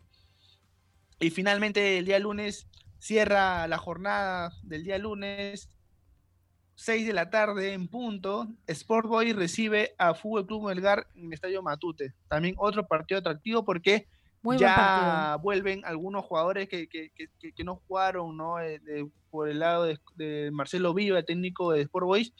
Y 1.18 1.30
finalmente 1.30 1.98
el 1.98 2.04
día 2.04 2.20
lunes 2.20 2.68
cierra 3.00 3.66
la 3.66 3.78
jornada 3.78 4.52
del 4.62 4.84
día 4.84 4.98
lunes, 4.98 5.70
6 6.76 7.04
de 7.04 7.12
la 7.12 7.30
tarde 7.30 7.72
en 7.72 7.88
punto. 7.88 8.46
Sport 8.68 9.08
Boy 9.08 9.32
recibe 9.32 9.96
a 9.98 10.14
Fútbol 10.14 10.46
Club 10.46 10.68
Melgar 10.68 11.08
en 11.16 11.26
el 11.26 11.32
estadio 11.32 11.62
Matute. 11.62 12.14
También 12.28 12.54
otro 12.58 12.86
partido 12.86 13.18
atractivo 13.18 13.64
porque 13.64 14.06
ya 14.54 15.38
vuelven 15.42 15.84
algunos 15.84 16.24
jugadores 16.24 16.68
que, 16.68 16.88
que, 16.88 17.10
que, 17.12 17.64
no 17.64 17.82
jugaron 17.86 18.36
¿no? 18.36 18.60
Eh, 18.60 18.80
por 19.30 19.48
el 19.48 19.58
lado 19.58 19.86
de, 20.16 20.50
Marcelo 20.52 20.94
Viva, 20.94 21.22
técnico 21.22 21.72
de 21.72 21.82
Sport 21.82 22.06
Boys, 22.06 22.32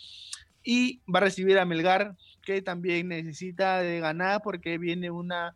y 0.63 1.03
va 1.13 1.19
a 1.19 1.23
recibir 1.23 1.59
a 1.59 1.65
Melgar, 1.65 2.17
que 2.43 2.63
también 2.63 3.09
necesita 3.09 3.81
de 3.81 4.01
ganar 4.01 4.41
porque 4.43 4.79
viene 4.79 5.11
una, 5.11 5.55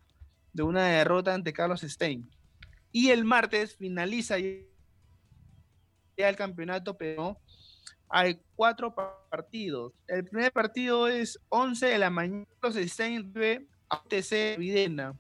de 0.52 0.62
una 0.62 0.86
derrota 0.86 1.34
ante 1.34 1.52
Carlos 1.52 1.80
Stein. 1.80 2.28
Y 2.92 3.10
el 3.10 3.24
martes 3.24 3.76
finaliza 3.76 4.38
ya 4.38 4.50
el 6.16 6.36
campeonato, 6.36 6.96
pero 6.96 7.38
hay 8.08 8.40
cuatro 8.56 8.94
partidos. 9.30 9.92
El 10.08 10.24
primer 10.24 10.52
partido 10.52 11.08
es 11.08 11.38
11 11.48 11.86
de 11.86 11.98
la 11.98 12.10
mañana, 12.10 12.46
Carlos 12.60 12.84
Stein 12.90 13.32
a 13.88 14.02
UTC 14.04 14.58
Videna. 14.58 15.14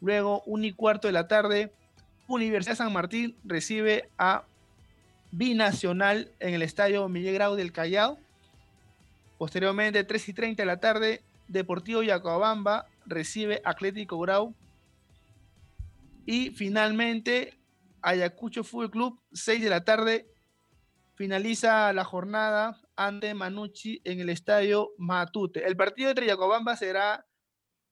Luego, 0.00 0.42
un 0.46 0.64
y 0.64 0.72
cuarto 0.72 1.08
de 1.08 1.12
la 1.12 1.28
tarde, 1.28 1.72
Universidad 2.28 2.76
San 2.76 2.92
Martín 2.92 3.36
recibe 3.44 4.08
a 4.18 4.44
Binacional 5.30 6.30
en 6.40 6.54
el 6.54 6.62
estadio 6.62 7.08
Miguel 7.08 7.34
Grau 7.34 7.56
del 7.56 7.72
Callao. 7.72 8.18
Posteriormente, 9.38 10.02
3 10.04 10.28
y 10.28 10.32
30 10.32 10.62
de 10.62 10.66
la 10.66 10.80
tarde, 10.80 11.22
Deportivo 11.48 12.02
Yacobamba 12.02 12.86
recibe 13.06 13.60
Atlético 13.64 14.18
Grau. 14.18 14.54
Y 16.24 16.50
finalmente, 16.50 17.54
Ayacucho 18.02 18.64
Fútbol 18.64 18.90
Club, 18.90 19.20
6 19.32 19.62
de 19.62 19.70
la 19.70 19.84
tarde, 19.84 20.26
finaliza 21.14 21.92
la 21.92 22.04
jornada 22.04 22.80
ante 22.96 23.34
Manucci 23.34 24.00
en 24.04 24.20
el 24.20 24.28
estadio 24.28 24.90
Matute. 24.98 25.66
El 25.66 25.76
partido 25.76 26.10
entre 26.10 26.26
Yacobamba 26.26 26.76
será 26.76 27.24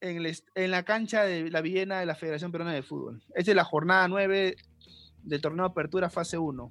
en, 0.01 0.71
la 0.71 0.83
cancha 0.83 1.25
de 1.25 1.51
la 1.51 1.61
Viena 1.61 2.01
de 2.01 2.07
la 2.07 2.15
Federación 2.15 2.53
Peruana 2.53 2.73
de 2.73 2.83
Fútbol. 2.83 3.23
Esta 3.35 3.51
es 3.51 3.57
la 3.57 3.65
jornada 3.65 4.07
9 4.09 4.57
del 5.23 5.41
torneo 5.41 5.65
de 5.65 5.71
apertura 5.71 6.11
fase 6.11 6.39
1. 6.39 6.71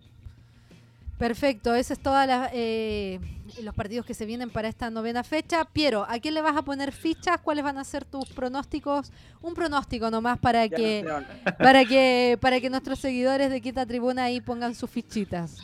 Perfecto, 1.18 1.74
esos 1.76 1.98
es 1.98 2.04
todos 2.04 2.28
eh, 2.54 3.20
los 3.62 3.74
partidos 3.76 4.06
que 4.06 4.14
se 4.14 4.26
vienen 4.26 4.50
para 4.50 4.68
esta 4.68 4.90
novena 4.90 5.24
fecha. 5.24 5.64
Piero, 5.64 6.06
¿a 6.10 6.20
quién 6.20 6.34
le 6.34 6.42
vas 6.42 6.58
a 6.58 6.64
poner 6.64 6.92
fichas? 6.92 7.40
¿Cuáles 7.40 7.64
van 7.64 7.78
a 7.78 7.84
ser 7.84 8.04
tus 8.04 8.30
pronósticos? 8.30 9.12
Un 9.42 9.54
pronóstico 9.54 10.10
nomás 10.10 10.40
para 10.40 10.68
que, 10.68 11.06
para 11.60 11.86
que, 11.86 12.38
para 12.42 12.60
que 12.60 12.70
nuestros 12.70 13.00
seguidores 13.00 13.52
de 13.52 13.62
Quita 13.62 13.86
Tribuna 13.86 14.26
ahí 14.26 14.42
pongan 14.42 14.76
sus 14.76 14.90
fichitas. 14.90 15.60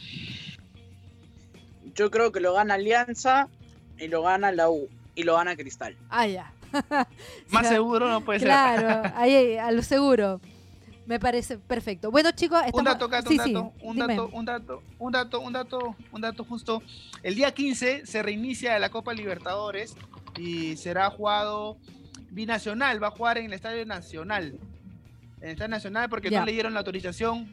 Yo 1.95 2.11
creo 2.11 2.31
que 2.31 2.39
lo 2.39 2.53
gana 2.53 2.75
Alianza 2.75 3.49
y 3.97 4.07
lo 4.07 4.21
gana 4.21 4.51
la 4.51 4.69
U 4.69 4.87
y 5.15 5.23
lo 5.23 5.35
gana 5.35 5.55
Cristal. 5.57 5.97
Ah, 6.09 6.27
ya. 6.27 6.53
Más 7.49 7.67
seguro 7.67 8.09
no 8.09 8.21
puede 8.21 8.39
ser. 8.39 8.47
Claro, 8.47 9.11
ahí 9.15 9.57
a 9.57 9.71
lo 9.71 9.81
seguro. 9.81 10.41
Me 11.05 11.19
parece 11.19 11.57
perfecto. 11.57 12.11
Bueno, 12.11 12.31
chicos, 12.31 12.61
un 12.71 12.83
dato, 12.83 13.05
un, 13.05 13.11
dato, 13.11 13.29
un, 13.81 13.97
dato, 13.97 14.29
un 14.31 14.45
dato, 14.45 14.81
un 14.99 15.11
dato, 15.11 15.39
un 15.39 15.53
dato, 15.53 15.95
un 16.11 16.21
dato 16.21 16.43
justo. 16.43 16.83
El 17.23 17.33
día 17.33 17.51
15 17.51 18.05
se 18.05 18.21
reinicia 18.21 18.77
la 18.77 18.89
Copa 18.89 19.13
Libertadores 19.13 19.95
y 20.37 20.77
será 20.77 21.09
jugado 21.09 21.77
binacional, 22.29 23.01
va 23.01 23.07
a 23.07 23.11
jugar 23.11 23.39
en 23.39 23.45
el 23.45 23.53
Estadio 23.53 23.85
Nacional. 23.87 24.59
En 25.37 25.45
el 25.45 25.51
Estadio 25.51 25.69
Nacional 25.69 26.09
porque 26.09 26.29
no 26.29 26.45
le 26.45 26.51
dieron 26.51 26.73
la 26.73 26.81
autorización 26.81 27.49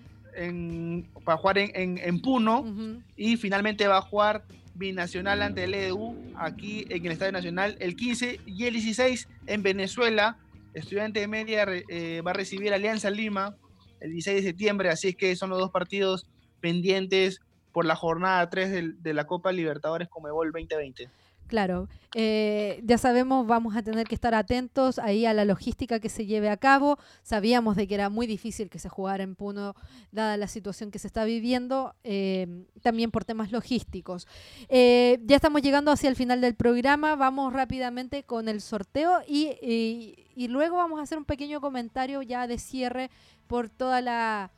para 1.25 1.39
jugar 1.39 1.59
en, 1.59 2.21
Puno 2.21 3.03
y 3.17 3.37
finalmente 3.37 3.87
va 3.87 3.99
a 3.99 4.03
jugar 4.03 4.45
binacional 4.77 5.43
ante 5.43 5.65
el 5.65 5.75
EDU 5.75 6.17
aquí 6.37 6.87
en 6.89 7.05
el 7.05 7.13
Estadio 7.13 7.33
Nacional 7.33 7.77
el 7.81 7.97
15 7.97 8.41
y 8.47 8.65
el 8.65 8.75
16 8.75 9.29
en 9.47 9.63
Venezuela. 9.63 10.39
Estudiante 10.75 11.21
de 11.21 11.29
Media 11.29 11.67
eh, 11.89 12.21
va 12.21 12.33
a 12.33 12.35
recibir 12.35 12.73
Alianza 12.73 13.11
Lima 13.11 13.57
el 14.01 14.13
16 14.13 14.37
de 14.37 14.51
septiembre, 14.51 14.91
así 14.91 15.09
es 15.09 15.17
que 15.17 15.35
son 15.37 15.51
los 15.51 15.59
dos 15.59 15.71
partidos 15.71 16.27
pendientes 16.61 17.41
por 17.73 17.87
la 17.87 17.97
jornada 17.97 18.49
3 18.51 18.71
de, 18.71 18.93
de 18.99 19.15
la 19.15 19.25
Copa 19.25 19.53
Libertadores 19.53 20.09
Comebol 20.09 20.53
2020. 20.53 21.09
Claro, 21.47 21.89
eh, 22.15 22.81
ya 22.83 22.99
sabemos, 22.99 23.47
vamos 23.47 23.77
a 23.77 23.83
tener 23.83 24.07
que 24.09 24.17
estar 24.17 24.35
atentos 24.35 24.99
ahí 24.99 25.27
a 25.27 25.35
la 25.35 25.45
logística 25.45 26.01
que 26.01 26.09
se 26.09 26.27
lleve 26.27 26.49
a 26.49 26.57
cabo. 26.57 26.99
Sabíamos 27.23 27.77
de 27.77 27.87
que 27.87 27.95
era 27.95 28.09
muy 28.11 28.27
difícil 28.27 28.69
que 28.69 28.81
se 28.81 28.89
jugara 28.89 29.23
en 29.23 29.37
Puno, 29.37 29.75
dada 30.11 30.37
la 30.37 30.49
situación 30.49 30.91
que 30.91 30.99
se 30.99 31.07
está 31.07 31.25
viviendo, 31.25 31.95
eh, 32.03 32.65
también 32.83 33.13
por 33.13 33.25
temas 33.25 33.53
logísticos. 33.53 34.27
Eh, 34.69 35.21
ya 35.25 35.37
estamos 35.37 35.63
llegando 35.63 35.93
hacia 35.93 36.09
el 36.09 36.17
final 36.17 36.41
del 36.41 36.57
programa, 36.57 37.15
vamos 37.15 37.53
rápidamente 37.53 38.25
con 38.25 38.49
el 38.49 38.61
sorteo 38.61 39.21
y, 39.29 40.17
y 40.35 40.49
luego 40.49 40.77
vamos 40.77 40.99
a 40.99 41.05
hacer 41.05 41.19
un 41.19 41.25
pequeño 41.25 41.61
comentario 41.61 42.23
ya 42.23 42.49
de 42.49 42.59
cierre 42.59 43.11
por 43.47 43.69
toda 43.69 44.01
la 44.01 44.51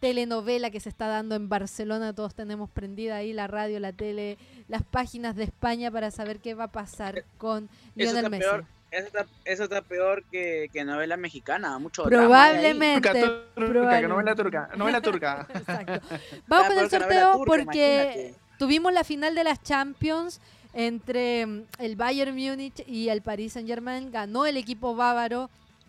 telenovela 0.00 0.70
que 0.70 0.80
se 0.80 0.88
está 0.88 1.06
dando 1.06 1.34
en 1.34 1.48
Barcelona. 1.48 2.14
Todos 2.14 2.34
tenemos 2.34 2.70
prendida 2.70 3.16
ahí 3.16 3.32
la 3.32 3.46
radio, 3.46 3.80
la 3.80 3.92
tele, 3.92 4.38
las 4.68 4.82
páginas 4.82 5.36
de 5.36 5.44
España 5.44 5.90
para 5.90 6.10
saber 6.10 6.38
qué 6.38 6.54
va 6.54 6.64
a 6.64 6.72
pasar 6.72 7.24
con 7.38 7.68
Lionel 7.94 8.30
Messi. 8.30 8.46
eso, 9.44 9.64
está, 9.64 9.82
peor 9.82 10.24
que, 10.24 10.70
novela 10.84 11.16
mexicana, 11.16 11.78
mucho 11.78 12.04
Probablemente. 12.04 13.12
novela 13.56 14.34
turca, 14.34 14.70
novela 14.76 15.00
turca. 15.00 15.46
Vamos 16.46 16.68
con 16.68 16.78
el 16.78 16.90
sorteo 16.90 17.44
porque 17.44 18.34
tuvimos 18.58 18.92
la 18.92 19.04
final 19.04 19.34
de 19.34 19.44
las 19.44 19.62
Champions 19.62 20.40
entre 20.76 21.46
mm, 21.46 21.62
el 21.78 21.96
Bayern 21.96 22.34
Múnich 22.34 22.84
y 22.86 23.08
el 23.08 23.22
Paris 23.22 23.54
Saint 23.54 23.68
Germain. 23.68 24.10
Ganó 24.12 24.46
el 24.46 24.56
equipo 24.56 24.94
bávaro. 24.94 25.48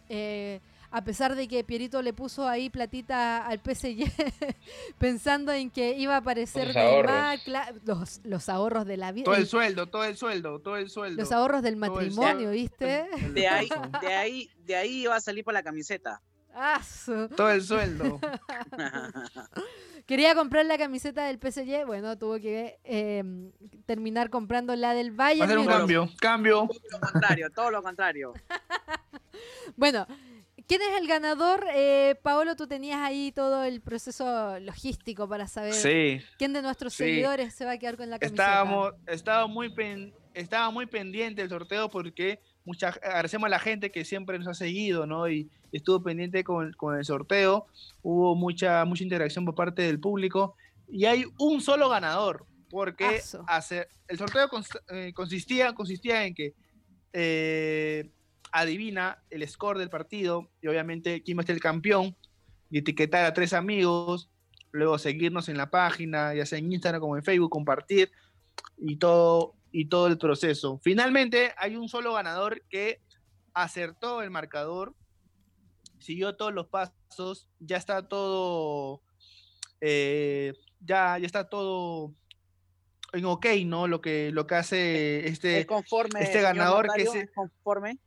Eh, 0.10 0.60
a 0.92 1.04
pesar 1.04 1.36
de 1.36 1.48
que 1.48 1.64
Pierito 1.64 2.02
le 2.02 2.14
puso 2.14 2.48
ahí 2.48 2.70
platita 2.70 3.46
al 3.46 3.60
PSG 3.60 4.10
pensando 5.00 5.52
en 5.52 5.70
que 5.70 5.98
iba 5.98 6.16
a 6.16 6.18
aparecer 6.18 6.74
los, 7.84 8.22
los, 8.24 8.50
ahorros 8.50 8.86
de 8.86 8.98
la 8.98 9.12
vida. 9.12 9.26
Todo 9.26 9.36
el 9.36 9.48
sueldo, 9.48 9.88
todo 9.88 10.04
el 10.06 10.18
sueldo, 10.18 10.60
todo 10.60 10.78
el 10.78 10.90
sueldo. 10.90 11.22
Los 11.22 11.32
ahorros 11.32 11.62
del 11.62 11.76
matrimonio, 11.76 12.52
¿viste? 12.52 13.08
De 13.34 13.48
ahí, 13.48 13.70
de 14.02 14.14
ahí, 14.14 14.50
de 14.66 14.76
ahí 14.76 15.02
iba 15.04 15.16
a 15.16 15.22
salir 15.22 15.44
por 15.44 15.54
la 15.54 15.64
camiseta. 15.64 16.22
Ah, 16.60 16.82
todo 17.36 17.52
el 17.52 17.62
sueldo. 17.62 18.20
Quería 20.08 20.34
comprar 20.34 20.66
la 20.66 20.78
camiseta 20.78 21.26
del 21.26 21.38
PSG, 21.38 21.86
bueno, 21.86 22.18
tuvo 22.18 22.40
que 22.40 22.80
em, 22.84 23.52
terminar 23.86 24.30
comprando 24.30 24.76
la 24.76 24.94
del 24.94 25.12
Bayern. 25.12 25.44
Hacer 25.44 25.58
un 25.60 25.68
cambio, 25.68 26.10
cambio. 26.20 26.68
Todo 26.68 26.80
lo 26.90 27.00
contrario, 27.12 27.50
todo 27.54 27.72
lo 27.72 27.84
contrario. 27.84 28.34
bueno, 29.76 30.08
¿Quién 30.68 30.82
es 30.82 31.00
el 31.00 31.08
ganador? 31.08 31.66
Eh, 31.74 32.16
Paolo, 32.22 32.58
tú 32.58 32.68
tenías 32.68 33.00
ahí 33.00 33.32
todo 33.32 33.64
el 33.64 33.80
proceso 33.80 34.60
logístico 34.60 35.28
para 35.30 35.48
saber 35.48 35.74
quién 36.38 36.52
de 36.52 36.62
nuestros 36.62 36.94
seguidores 36.94 37.54
se 37.54 37.64
va 37.64 37.72
a 37.72 37.78
quedar 37.78 37.96
con 37.96 38.10
la 38.10 38.20
camiseta. 38.20 38.44
Estábamos, 38.44 38.94
estaba, 39.08 39.48
muy 39.48 39.74
estaba 40.34 40.70
muy 40.70 40.86
pendiente 40.86 41.42
el 41.42 41.50
sorteo 41.50 41.90
porque 41.90 42.42
mucha, 42.66 42.90
agradecemos 42.90 43.48
a 43.48 43.50
la 43.50 43.60
gente 43.60 43.92
que 43.92 44.04
siempre 44.04 44.38
nos 44.38 44.48
ha 44.50 44.54
seguido, 44.54 45.08
¿no? 45.08 45.30
Y, 45.30 45.50
estuvo 45.72 46.02
pendiente 46.02 46.44
con, 46.44 46.74
el 46.98 47.06
sorteo. 47.06 47.68
Hubo 48.02 48.36
mucha, 48.36 48.84
mucha 48.86 49.04
interacción 49.04 49.46
por 49.46 49.56
parte 49.56 49.84
del 49.84 50.00
público. 50.00 50.56
Y 50.90 51.06
hay 51.06 51.26
un 51.38 51.62
solo 51.62 51.90
ganador, 51.90 52.46
porque 52.70 53.22
el 54.08 54.18
sorteo 54.18 54.50
eh, 54.90 55.12
consistía, 55.14 55.74
consistía 55.74 56.26
en 56.26 56.34
que 56.34 56.54
eh, 57.14 58.10
adivina 58.52 59.24
el 59.30 59.48
score 59.48 59.80
del 59.80 59.90
partido 59.90 60.50
y 60.62 60.68
obviamente 60.68 61.24
quién 61.24 61.38
va 61.38 61.44
a 61.44 61.46
ser 61.46 61.56
el 61.56 61.62
campeón 61.62 62.16
y 62.70 62.80
etiquetar 62.80 63.26
a 63.26 63.34
tres 63.34 63.54
amigos, 63.54 64.30
luego 64.72 64.98
seguirnos 64.98 65.50
en 65.50 65.58
la 65.58 65.70
página, 65.70 66.34
ya 66.34 66.46
sea 66.46 66.60
en 66.60 66.72
Instagram 66.72 67.02
como 67.02 67.18
en 67.18 67.24
Facebook, 67.24 67.50
compartir 67.50 68.12
y 68.78 68.98
todo, 68.98 69.56
y 69.72 69.86
todo 69.86 70.08
el 70.08 70.18
proceso. 70.18 70.80
Finalmente 70.84 71.54
hay 71.58 71.76
un 71.76 71.90
solo 71.90 72.14
ganador 72.14 72.62
que 72.70 73.02
acertó 73.54 74.22
el 74.22 74.30
marcador, 74.30 74.94
siguió 76.00 76.36
todos 76.36 76.54
los 76.54 76.68
pasos, 76.68 77.50
ya 77.60 77.78
está 77.78 78.08
todo, 78.08 79.02
eh, 79.82 80.54
ya, 80.80 81.18
ya 81.18 81.26
está 81.26 81.50
todo 81.50 82.14
en 83.14 83.26
ok, 83.26 83.46
¿no? 83.66 83.88
Lo 83.88 84.02
que, 84.02 84.32
lo 84.32 84.46
que 84.48 84.56
hace 84.56 85.28
este, 85.28 85.62
Es 85.62 85.66
conforme. 85.66 86.22
este 86.22 86.42
ganador 86.42 86.88
que 86.94 87.04
es 87.04 87.30
conforme. 87.34 87.98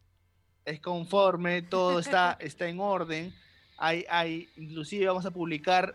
Es 0.64 0.80
conforme, 0.80 1.62
todo 1.62 1.98
está, 1.98 2.36
está 2.40 2.68
en 2.68 2.80
orden. 2.80 3.34
Hay, 3.78 4.04
hay, 4.10 4.48
inclusive 4.56 5.06
vamos 5.06 5.24
a 5.26 5.30
publicar 5.30 5.94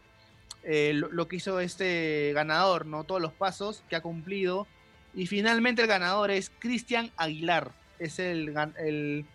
eh, 0.64 0.92
lo, 0.96 1.10
lo 1.12 1.28
que 1.28 1.36
hizo 1.36 1.60
este 1.60 2.32
ganador, 2.34 2.86
¿no? 2.86 3.04
Todos 3.04 3.22
los 3.22 3.34
pasos 3.34 3.84
que 3.90 3.96
ha 3.96 4.02
cumplido. 4.02 4.68
Y 5.14 5.28
finalmente 5.28 5.82
el 5.84 5.88
ganador 5.88 6.32
es 6.32 6.52
Cristian 6.60 7.12
Aguilar. 7.16 7.72
Es 8.00 8.20
el, 8.20 8.54
el, 8.80 9.26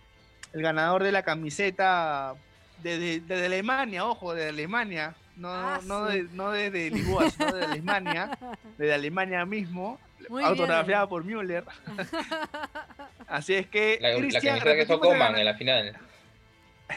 el 0.52 0.62
ganador 0.62 1.02
de 1.04 1.12
la 1.12 1.22
camiseta 1.22 2.34
de- 2.82 3.20
de 3.20 3.46
Alemania, 3.46 4.04
ojo, 4.04 4.34
de 4.34 4.48
Alemania. 4.48 5.14
No, 5.36 5.48
Ah, 5.48 5.80
no, 5.84 6.04
de, 6.06 6.24
no 6.32 6.50
desde 6.50 6.90
Lisboa, 6.90 7.30
sino 7.30 7.52
de 7.52 7.64
Alemania, 7.64 8.38
de 8.76 8.92
Alemania 8.94 9.46
mismo, 9.46 9.98
Muy 10.28 10.42
autografiada 10.44 11.04
bien. 11.04 11.08
por 11.08 11.24
Müller. 11.24 11.64
Así 13.26 13.54
es 13.54 13.66
que 13.66 13.98
La, 14.00 14.12
camiseta 14.12 14.64
que 14.74 14.82
el 14.82 14.98
Coman 14.98 15.36
en 15.38 15.44
la 15.44 15.54
final. 15.54 15.96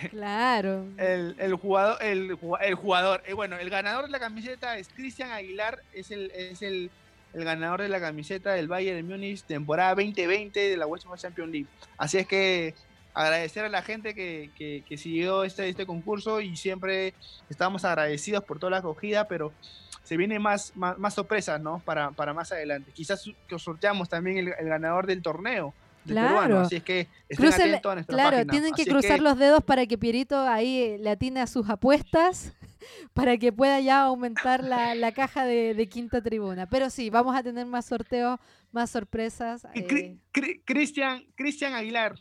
Claro. 0.10 0.86
el, 0.98 1.36
el 1.38 1.54
jugador, 1.54 2.02
el, 2.02 2.38
el 2.62 2.76
jugador, 2.76 3.22
eh, 3.28 3.34
bueno, 3.34 3.58
el 3.60 3.70
ganador 3.70 4.06
de 4.06 4.12
la 4.12 4.20
camiseta 4.20 4.78
es 4.80 4.90
Cristian 4.90 5.32
Aguilar, 5.32 5.84
es 5.94 6.10
el, 6.10 6.32
es 6.32 6.64
el, 6.64 6.90
el 7.34 7.44
ganador 7.44 7.82
de 7.84 7.90
la 7.90 8.00
camiseta 8.00 8.54
del 8.54 8.68
Bayern 8.68 8.98
de 8.98 9.04
Múnich, 9.04 9.44
temporada 9.44 9.94
2020 9.94 10.60
de 10.60 10.78
la 10.78 10.88
UEFA 10.88 11.16
Champions 11.16 11.52
League. 11.52 11.68
Así 11.98 12.18
es 12.18 12.26
que 12.28 12.74
agradecer 13.14 13.66
a 13.66 13.70
la 13.70 13.82
gente 13.82 14.14
que, 14.16 14.50
que, 14.58 14.84
que 14.88 14.98
siguió 14.98 15.44
este, 15.44 15.70
este 15.70 15.86
concurso 15.86 16.42
y 16.42 16.56
siempre 16.56 17.14
estamos 17.50 17.86
agradecidos 17.86 18.44
por 18.44 18.60
toda 18.60 18.72
la 18.72 18.78
acogida, 18.78 19.28
pero 19.28 19.52
se 20.04 20.18
vienen 20.18 20.42
más, 20.42 20.74
más, 20.76 20.98
más 20.98 21.14
sorpresas, 21.14 21.62
¿no? 21.62 21.80
Para, 21.86 22.12
para 22.12 22.34
más 22.34 22.52
adelante. 22.52 22.92
Quizás 22.94 23.24
que 23.48 23.56
os 23.56 23.62
sorteamos 23.64 24.10
también 24.10 24.38
el, 24.38 24.54
el 24.60 24.68
ganador 24.68 25.08
del 25.08 25.22
torneo. 25.22 25.74
del 26.04 26.16
Claro. 26.16 26.28
peruano, 26.42 26.60
así 26.66 26.76
es 26.76 26.84
que 26.84 27.08
estén 27.30 27.38
Crucen- 27.50 27.80
a 27.90 27.94
nuestra 27.96 28.14
claro, 28.14 28.32
página. 28.38 28.52
tienen 28.52 28.74
que 28.74 28.82
Así 28.82 28.90
es 28.90 28.94
cruzar 28.94 29.20
los 29.22 29.38
dedos 29.38 29.64
para 29.64 29.86
que 29.86 29.98
Pierito 29.98 30.38
ahí 30.38 30.98
le 31.00 31.10
atine 31.10 31.40
a 31.40 31.48
sus 31.48 31.70
apuestas, 31.70 32.54
para 33.14 33.38
que 33.38 33.54
pueda 33.54 33.80
ya 33.80 34.02
aumentar 34.02 34.64
la, 34.66 34.96
la 34.96 35.14
caja 35.14 35.46
de, 35.46 35.74
de 35.74 35.88
quinta 35.88 36.22
tribuna. 36.22 36.68
Pero 36.68 36.90
sí, 36.90 37.10
vamos 37.10 37.34
a 37.38 37.42
tener 37.44 37.66
más 37.68 37.86
sorteos, 37.86 38.38
más 38.74 38.90
sorpresas. 38.90 39.64
Eh, 39.74 39.88
Cri- 39.88 40.20
Cri- 40.34 40.62
Cristian 40.66 41.24
Cristian 41.36 41.74
Aguilar. 41.74 42.16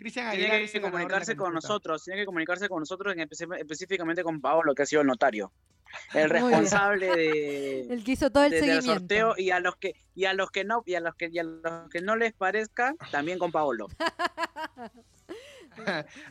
Cristian 0.00 0.26
Aguilar 0.26 0.50
Tiene 0.50 0.68
que 0.72 0.80
comunicarse 0.80 1.36
con 1.36 1.54
nosotros, 1.54 2.02
tiene 2.04 2.20
que 2.20 2.26
comunicarse 2.26 2.68
con 2.68 2.80
nosotros, 2.80 3.14
en 3.14 3.20
específicamente 3.20 4.22
con 4.24 4.40
Paolo, 4.40 4.74
que 4.74 4.82
ha 4.82 4.86
sido 4.86 5.02
el 5.02 5.06
notario. 5.06 5.52
El 6.14 6.30
responsable 6.30 7.06
de, 7.14 7.80
el 7.92 8.02
que 8.04 8.12
hizo 8.12 8.30
todo 8.30 8.44
el 8.44 8.50
de- 8.52 8.56
del 8.60 8.64
seguimiento. 8.82 9.00
sorteo 9.00 9.34
y 9.36 9.50
a 9.50 9.60
los 9.60 9.76
que 9.76 9.94
y 10.14 10.24
a 10.24 10.32
los 10.34 10.50
que 10.50 10.64
no 10.64 10.82
y 10.86 10.94
a 10.94 11.00
los 11.00 11.14
que 11.16 11.28
y 11.32 11.38
a 11.38 11.42
los 11.42 11.88
que 11.90 12.00
no 12.00 12.14
les 12.16 12.32
parezca 12.32 12.94
también 13.10 13.38
con 13.38 13.50
Paolo 13.52 13.88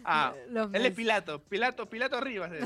Ah, 0.04 0.34
él 0.74 0.86
es. 0.86 0.94
Pilato, 0.96 1.42
Pilato, 1.44 1.90
Pilato 1.90 2.20
Rivas. 2.22 2.52
él. 2.52 2.66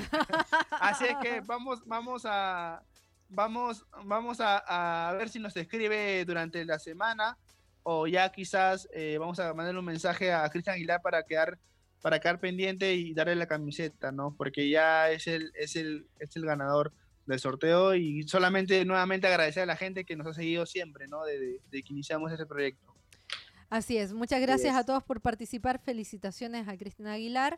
Así 0.72 1.06
es 1.06 1.16
que 1.22 1.42
vamos, 1.42 1.82
vamos 1.86 2.24
a 2.26 2.82
vamos, 3.30 3.86
vamos 4.04 4.40
a, 4.42 5.10
a 5.10 5.14
ver 5.14 5.30
si 5.30 5.40
nos 5.40 5.56
escribe 5.56 6.24
durante 6.26 6.66
la 6.66 6.80
semana 6.80 7.38
o 7.84 8.08
ya 8.08 8.32
quizás 8.32 8.88
eh, 8.94 9.18
vamos 9.20 9.40
a 9.40 9.54
mandarle 9.54 9.80
un 9.80 9.86
mensaje 9.86 10.32
a 10.32 10.50
Cristian 10.50 10.76
Aguilar 10.76 11.02
para 11.02 11.24
quedar 11.24 11.60
para 12.02 12.20
quedar 12.20 12.40
pendiente 12.40 12.94
y 12.96 13.14
darle 13.14 13.36
la 13.36 13.48
camiseta, 13.48 14.12
¿no? 14.12 14.36
Porque 14.36 14.70
ya 14.70 15.10
es 15.12 15.28
el 15.28 15.52
es 15.56 15.76
el 15.76 16.08
es 16.20 16.36
el 16.36 16.46
ganador 16.46 16.92
del 17.26 17.40
sorteo 17.40 17.96
y 17.96 18.24
solamente 18.24 18.84
nuevamente 18.84 19.28
agradecer 19.28 19.64
a 19.64 19.68
la 19.68 19.78
gente 19.78 20.04
que 20.04 20.16
nos 20.16 20.28
ha 20.28 20.34
seguido 20.34 20.66
siempre, 20.66 21.08
¿no? 21.08 21.24
Desde 21.24 21.62
de 21.72 21.84
que 21.84 21.94
iniciamos 21.94 22.32
ese 22.32 22.46
proyecto. 22.46 22.94
Así 23.70 23.98
es. 23.98 24.14
Muchas 24.14 24.42
gracias 24.42 24.74
es. 24.74 24.80
a 24.80 24.86
todos 24.86 25.04
por 25.04 25.22
participar. 25.22 25.80
Felicitaciones 25.80 26.68
a 26.68 26.78
Cristina 26.78 27.14
Aguilar. 27.14 27.58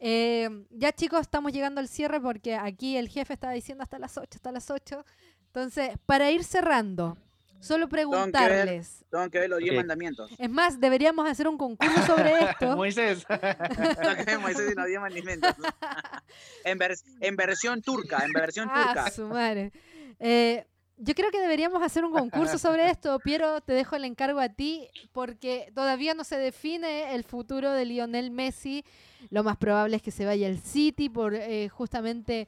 Eh, 0.00 0.48
ya 0.70 0.90
chicos, 0.92 1.20
estamos 1.20 1.52
llegando 1.52 1.80
al 1.80 1.86
cierre 1.86 2.20
porque 2.20 2.56
aquí 2.56 2.96
el 2.96 3.08
jefe 3.08 3.34
estaba 3.34 3.52
diciendo 3.52 3.84
hasta 3.84 4.00
las 4.00 4.18
8, 4.18 4.28
hasta 4.34 4.50
las 4.50 4.70
8. 4.70 5.04
Entonces, 5.46 5.90
para 6.06 6.30
ir 6.32 6.42
cerrando, 6.42 7.16
solo 7.62 7.88
preguntarles. 7.88 9.04
tengo 9.10 9.30
que 9.30 9.38
ver 9.38 9.50
los 9.50 9.58
10 9.60 9.70
Ok. 9.72 9.76
mandamientos 9.76 10.30
Es 10.38 10.50
más, 10.50 10.80
deberíamos 10.80 11.28
hacer 11.28 11.48
un 11.48 11.56
concurso 11.58 12.06
sobre 12.06 12.32
esto. 12.50 12.76
Moisés. 12.76 13.24
Tengo 13.26 14.16
que 14.16 14.24
ver 14.24 14.38
Moisés 14.38 14.72
y 14.72 14.74
los 14.74 14.86
10 14.86 15.00
mandamientos 15.00 15.54
en, 16.64 16.78
vers- 16.78 17.04
en 17.20 17.36
versión 17.36 17.82
turca 17.82 18.24
en 18.24 18.32
versión 18.32 18.68
Ah, 18.70 18.84
turca 18.94 19.10
su 19.10 19.26
madre. 19.28 19.72
Eh, 20.18 20.66
yo 20.98 21.14
creo 21.14 21.30
que 21.30 21.40
deberíamos 21.40 21.82
hacer 21.82 22.04
un 22.04 22.12
concurso 22.12 22.58
sobre 22.58 22.88
esto. 22.88 23.18
Piero, 23.18 23.60
te 23.60 23.72
dejo 23.72 23.96
el 23.96 24.04
encargo 24.04 24.38
a 24.38 24.50
ti 24.50 24.88
porque 25.12 25.72
todavía 25.74 26.14
no 26.14 26.22
se 26.22 26.36
define 26.38 27.14
el 27.14 27.24
futuro 27.24 27.72
de 27.72 27.84
Lionel 27.86 28.30
Messi. 28.30 28.84
Lo 29.30 29.42
más 29.42 29.56
probable 29.56 29.96
es 29.96 30.02
que 30.02 30.10
se 30.12 30.24
vaya 30.24 30.46
al 30.46 30.58
City 30.60 31.08
por 31.08 31.34
eh, 31.34 31.68
justamente 31.70 32.46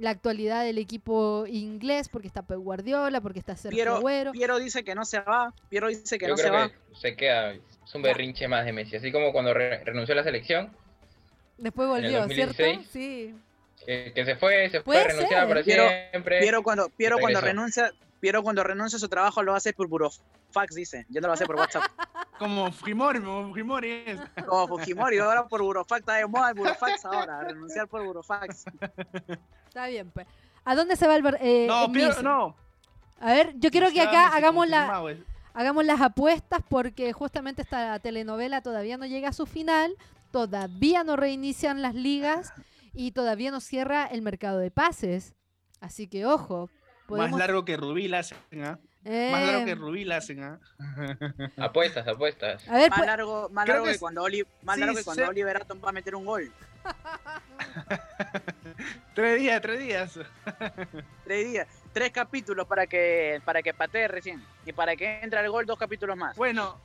la 0.00 0.10
actualidad 0.10 0.64
del 0.64 0.78
equipo 0.78 1.44
inglés, 1.46 2.08
porque 2.08 2.26
está 2.26 2.42
Pep 2.42 2.58
Guardiola, 2.58 3.20
porque 3.20 3.38
está 3.38 3.54
Sergio 3.54 3.76
Piero, 3.76 3.96
Agüero. 3.96 4.32
Piero 4.32 4.58
dice 4.58 4.82
que 4.82 4.94
no 4.94 5.04
se 5.04 5.20
va 5.20 5.52
Piero 5.68 5.88
dice 5.88 6.18
que 6.18 6.26
Yo 6.26 6.32
no 6.32 6.36
se 6.38 6.48
va 6.50 6.70
se 6.98 7.14
queda. 7.16 7.52
Es 7.52 7.94
un 7.94 8.02
berrinche 8.02 8.48
más 8.48 8.64
de 8.64 8.72
Messi. 8.72 8.96
Así 8.96 9.12
como 9.12 9.30
cuando 9.32 9.52
re- 9.52 9.84
renunció 9.84 10.12
a 10.14 10.16
la 10.16 10.24
selección, 10.24 10.70
Después 11.58 11.86
en 11.98 12.04
el 12.06 12.12
volvió, 12.12 12.34
¿cierto? 12.34 12.54
2016. 12.62 12.88
Sí. 12.90 13.34
que, 13.84 14.12
que 14.14 14.24
se 14.24 14.36
fue, 14.36 14.70
se 14.70 14.80
fue, 14.82 15.04
renunciaba 15.04 15.46
para 15.48 15.62
Piero- 15.62 15.88
siempre. 16.10 16.38
Piero 16.40 16.62
cuando 16.62 16.88
Piero 16.88 17.18
cuando 17.18 17.40
renuncia 17.40 17.92
Piero 18.20 18.42
cuando 18.42 18.62
renuncia 18.64 18.96
a 18.96 19.00
su 19.00 19.08
trabajo 19.08 19.42
lo 19.42 19.54
hace 19.54 19.72
por 19.74 19.86
burofax 19.88 20.74
dice 20.74 21.06
ya 21.08 21.20
no 21.20 21.26
lo 21.28 21.32
hace 21.34 21.44
por 21.46 21.56
WhatsApp 21.56 21.84
Como 22.38 22.70
Fujimori, 22.72 23.20
como 23.20 23.48
Fujimori 23.48 24.04
es. 24.06 24.20
como 24.46 24.66
Fujimori 24.68 25.18
ahora 25.18 25.46
por 25.46 25.62
burofax 25.62 26.00
está 26.00 26.14
de 26.16 26.26
moda 26.26 26.48
el 26.50 26.54
burofax 26.54 27.04
ahora 27.04 27.44
renunciar 27.44 27.86
por 27.88 28.02
burofax 28.04 28.64
Está 29.70 29.86
bien, 29.86 30.10
pues. 30.10 30.26
¿A 30.64 30.74
dónde 30.74 30.96
se 30.96 31.06
va 31.06 31.14
el, 31.14 31.24
eh, 31.40 31.66
No, 31.68 31.86
Messi? 31.86 32.24
no. 32.24 32.56
A 33.20 33.32
ver, 33.32 33.54
yo 33.56 33.70
quiero 33.70 33.90
que 33.92 34.00
acá 34.02 34.34
hagamos 34.34 34.68
la, 34.68 35.00
es- 35.12 35.18
hagamos 35.54 35.84
las 35.84 36.00
apuestas 36.00 36.60
porque 36.68 37.12
justamente 37.12 37.62
esta 37.62 37.96
telenovela 38.00 38.62
todavía 38.62 38.96
no 38.96 39.06
llega 39.06 39.28
a 39.28 39.32
su 39.32 39.46
final, 39.46 39.94
todavía 40.32 41.04
no 41.04 41.14
reinician 41.14 41.82
las 41.82 41.94
ligas 41.94 42.52
y 42.92 43.12
todavía 43.12 43.52
no 43.52 43.60
cierra 43.60 44.06
el 44.06 44.22
mercado 44.22 44.58
de 44.58 44.72
pases. 44.72 45.34
Así 45.80 46.08
que 46.08 46.26
ojo, 46.26 46.68
Más 47.08 47.30
largo 47.30 47.64
que 47.64 47.76
Rubí 47.76 48.08
la 48.08 48.18
hacen, 48.20 48.38
Más 49.02 49.46
largo 49.46 49.64
que 49.64 49.70
Eh, 49.70 49.74
Rubí 49.76 50.04
la 50.04 50.18
hacen, 50.18 50.42
¿ah? 50.42 50.58
Apuestas, 51.56 52.06
apuestas. 52.06 52.68
a 52.68 52.76
ver, 52.76 52.90
más 52.90 52.98
pues, 52.98 53.06
largo 53.08 53.48
más 53.50 53.64
creo 53.64 53.74
largo 53.76 53.84
que 53.86 53.90
que, 53.90 53.94
es- 53.94 54.00
cuando 54.00 54.22
Oli, 54.22 54.44
más 54.62 54.74
sí, 54.74 54.80
largo 54.80 54.96
que 54.96 55.04
cuando 55.04 55.22
se- 55.24 55.28
Oliver 55.28 55.56
Atom 55.56 55.80
va 55.84 55.88
a 55.88 55.92
meter 55.92 56.14
un 56.14 56.24
gol. 56.26 56.52
Tres 59.14 59.40
días, 59.40 59.60
tres 59.60 59.80
días. 59.80 60.18
tres 61.24 61.46
días. 61.50 61.66
Tres 61.92 62.12
capítulos 62.12 62.66
para 62.66 62.86
que 62.86 63.40
para 63.44 63.62
que 63.62 63.74
patee 63.74 64.08
recién. 64.08 64.42
Y 64.64 64.72
para 64.72 64.94
que 64.96 65.20
entre 65.22 65.40
al 65.40 65.50
gol 65.50 65.66
dos 65.66 65.78
capítulos 65.78 66.16
más. 66.16 66.36
Bueno, 66.36 66.78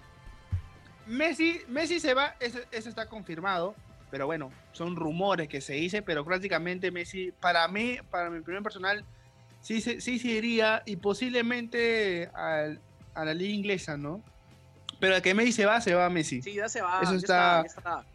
Messi, 1.05 1.61
Messi 1.67 1.99
se 1.99 2.13
va, 2.13 2.35
eso, 2.39 2.59
eso 2.71 2.89
está 2.89 3.07
confirmado, 3.07 3.75
pero 4.09 4.25
bueno, 4.25 4.51
son 4.71 4.95
rumores 4.95 5.47
que 5.47 5.61
se 5.61 5.73
dice, 5.73 6.01
pero 6.01 6.25
prácticamente 6.25 6.91
Messi, 6.91 7.31
para 7.31 7.67
mí, 7.67 7.99
para 8.09 8.29
mi 8.29 8.41
primer 8.41 8.63
personal, 8.63 9.05
sí, 9.65 9.81
se- 9.81 9.99
sí 9.99 10.19
se 10.19 10.27
iría 10.27 10.83
y 10.85 10.95
posiblemente 10.97 12.29
al- 12.33 12.79
a 13.15 13.25
la 13.25 13.33
liga 13.33 13.53
inglesa, 13.53 13.97
¿no? 13.97 14.21
Pero 14.99 15.15
el 15.15 15.21
que 15.21 15.33
Messi 15.33 15.51
se 15.53 15.65
va, 15.65 15.81
se 15.81 15.93
va 15.95 16.07
Messi. 16.09 16.41
sí 16.41 16.53
ya 16.53 16.69
se 16.69 16.81
va 16.81 16.99
Eso 17.01 17.11
ya 17.13 17.17
está- 17.17 17.61
ya 17.63 17.67
está. 17.67 18.05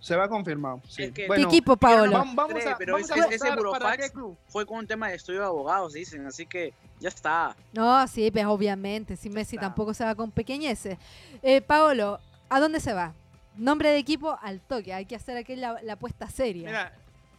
Se 0.00 0.16
va 0.16 0.28
confirmado. 0.28 0.80
sí. 0.88 1.02
Es 1.04 1.12
que- 1.12 1.28
¿qué 1.28 1.42
equipo, 1.42 1.76
Paolo? 1.76 2.12
vamos, 2.12 2.34
vamos 2.34 2.66
a, 2.66 2.76
pero 2.76 2.94
vamos 2.94 3.08
ese- 3.10 3.20
a 3.20 3.24
ese 3.26 4.12
fue 4.48 4.64
con 4.66 4.78
un 4.78 4.86
tema 4.86 5.08
de 5.08 5.14
estudio 5.16 5.40
de 5.40 5.46
abogados 5.46 5.92
dicen 5.92 6.26
así 6.26 6.46
que 6.46 6.72
ya 6.98 7.08
está 7.08 7.54
No, 7.72 8.06
sí, 8.08 8.30
pues 8.30 8.44
obviamente, 8.46 9.16
si 9.16 9.28
Messi 9.30 9.56
Está. 9.56 9.66
tampoco 9.68 9.92
se 9.94 10.04
va 10.04 10.14
con 10.14 10.30
pequeñeces. 10.30 10.96
Eh, 11.42 11.60
Paolo, 11.60 12.18
¿a 12.48 12.58
dónde 12.60 12.80
se 12.80 12.92
va? 12.94 13.12
Nombre 13.56 13.90
de 13.90 13.98
equipo 13.98 14.36
al 14.40 14.60
toque, 14.60 14.92
hay 14.94 15.04
que 15.06 15.14
hacer 15.16 15.36
aquí 15.36 15.54
la, 15.56 15.80
la 15.82 15.92
apuesta 15.92 16.28
seria. 16.30 16.66
Mira, 16.66 16.92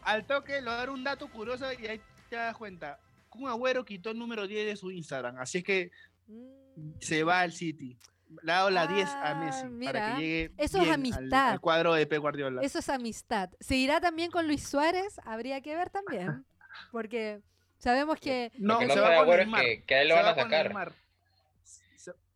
al 0.03 0.23
toque 0.25 0.53
le 0.61 0.65
voy 0.65 0.73
a 0.73 0.77
dar 0.77 0.89
un 0.91 1.03
dato 1.03 1.27
curioso 1.29 1.65
y 1.73 1.87
ahí 1.87 1.99
te 2.29 2.35
das 2.37 2.55
cuenta. 2.55 2.97
Kun 3.33 3.49
Agüero 3.49 3.83
quitó 3.83 4.11
el 4.11 4.17
número 4.19 4.47
10 4.47 4.65
de 4.67 4.75
su 4.75 4.91
Instagram, 4.91 5.37
así 5.37 5.59
es 5.59 5.63
que 5.63 5.91
Mm, 6.27 6.93
se 6.99 7.23
va 7.23 7.41
al 7.41 7.51
City. 7.51 7.97
Le 8.41 8.51
ha 8.51 8.55
dado 8.55 8.69
la 8.71 8.87
10 8.87 9.07
a 9.09 9.31
Ah, 9.31 9.35
Messi 9.35 9.65
mira, 9.67 9.91
para 9.91 10.15
que 10.15 10.21
llegue 10.21 10.51
eso 10.57 10.77
es 10.77 10.83
bien 10.85 10.87
al- 10.93 10.99
amistad. 10.99 11.49
Al, 11.51 11.59
cuadro 11.59 11.93
de 11.93 12.07
Pep 12.07 12.19
Guardiola. 12.21 12.61
Eso 12.63 12.79
es 12.79 12.89
amistad. 12.89 13.49
¿Se 13.59 13.75
irá 13.75 13.99
también 14.01 14.31
con 14.31 14.47
Luis 14.47 14.67
Suárez? 14.67 15.19
Habría 15.25 15.61
que 15.61 15.75
ver 15.75 15.89
también. 15.91 16.45
Porque 16.91 17.41
sabemos 17.77 18.19
que 18.19 18.51
no, 18.57 18.75
Lo 18.75 18.79
que 18.79 18.85
no 18.87 18.93
se 18.95 18.99
va 19.01 19.07
con 19.09 19.15
acuerdo 19.19 19.41
es 19.41 19.47
Neymar. 19.47 19.61
que, 19.61 19.83
que 19.83 19.95
a 19.95 20.01
él 20.01 20.07
lo 20.07 20.15
van 20.15 20.25
a 20.25 20.35
sacar. 20.35 20.65
Neymar. 20.65 20.93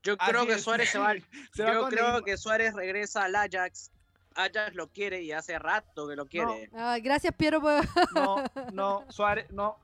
Yo 0.03 0.15
así 0.19 0.31
creo 0.31 0.45
que 0.45 0.53
es. 0.53 0.61
Suárez 0.61 0.89
se 0.89 0.99
va 0.99 1.13
Se 1.53 1.63
va 1.63 1.73
yo 1.73 1.87
creo 1.87 2.03
Neymar. 2.03 2.23
que 2.23 2.37
Suárez 2.37 2.73
regresa 2.75 3.23
al 3.23 3.35
Ajax 3.35 3.91
Ajax 4.35 4.75
lo 4.75 4.87
quiere 4.89 5.23
y 5.23 5.31
hace 5.31 5.57
rato 5.57 6.07
que 6.07 6.15
lo 6.15 6.27
quiere. 6.27 6.69
Ah, 6.75 6.97
gracias, 7.01 7.33
Piero. 7.33 7.59
por- 7.59 7.83
No, 8.13 8.43
no, 8.73 9.03
Suárez, 9.09 9.49
no. 9.51 9.79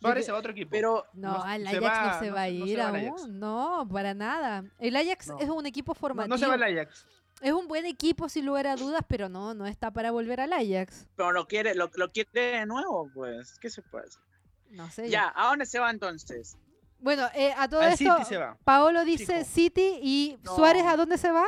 Suárez 0.00 0.24
se 0.26 0.32
va 0.32 0.38
a 0.38 0.40
otro 0.40 0.52
equipo. 0.52 0.70
Pero 0.70 1.04
No, 1.14 1.32
No, 1.38 1.42
se 1.42 1.48
Ajax 1.48 1.82
va- 1.82 2.12
no 2.14 2.18
se 2.20 2.26
no 2.28 2.34
va 2.34 2.42
a 2.42 2.50
no 2.50 2.66
ir 2.66 2.80
Ajax. 2.80 3.22
aún. 3.22 3.38
No, 3.40 3.88
para 3.92 4.14
nada. 4.14 4.64
El 4.78 4.96
Ajax 4.96 5.28
No. 5.28 5.38
es 5.38 5.48
un 5.48 5.66
equipo 5.66 5.92
no, 5.92 5.94
formativo. 5.98 6.34
no 6.34 6.38
se 6.38 6.46
va 6.46 6.54
al 6.54 6.62
Ajax. 6.62 7.06
Es 7.42 7.52
un 7.52 7.68
buen 7.68 7.86
equipo, 7.86 8.28
sin 8.28 8.44
lugar 8.44 8.66
a 8.66 8.76
dudas, 8.76 9.02
pero 9.08 9.28
no, 9.30 9.54
no 9.54 9.66
está 9.66 9.90
para 9.90 10.10
volver 10.10 10.40
al 10.40 10.52
Ajax. 10.52 11.06
pero 11.16 11.32
lo 11.32 11.46
quiere, 11.46 11.74
lo, 11.74 11.90
lo 11.94 12.10
quiere 12.10 12.58
de 12.58 12.66
nuevo, 12.66 13.10
pues. 13.14 13.58
¿Qué 13.60 13.70
se 13.70 13.82
puede 13.82 14.06
hacer? 14.06 14.22
No 14.70 14.90
sé. 14.90 15.08
Ya, 15.08 15.32
¿a 15.34 15.48
dónde 15.48 15.64
se 15.66 15.78
va 15.78 15.90
entonces? 15.90 16.56
Bueno, 16.98 17.26
eh, 17.34 17.52
a 17.56 17.66
todo 17.66 17.80
Al 17.80 17.92
esto, 17.92 18.14
City 18.16 18.24
se 18.26 18.36
va. 18.36 18.58
Paolo 18.62 19.04
dice 19.06 19.38
Chico. 19.38 19.50
City 19.50 19.98
y 20.02 20.38
No. 20.42 20.54
Suárez, 20.54 20.84
¿a 20.84 20.96
dónde 20.96 21.16
se 21.16 21.30
va? 21.32 21.46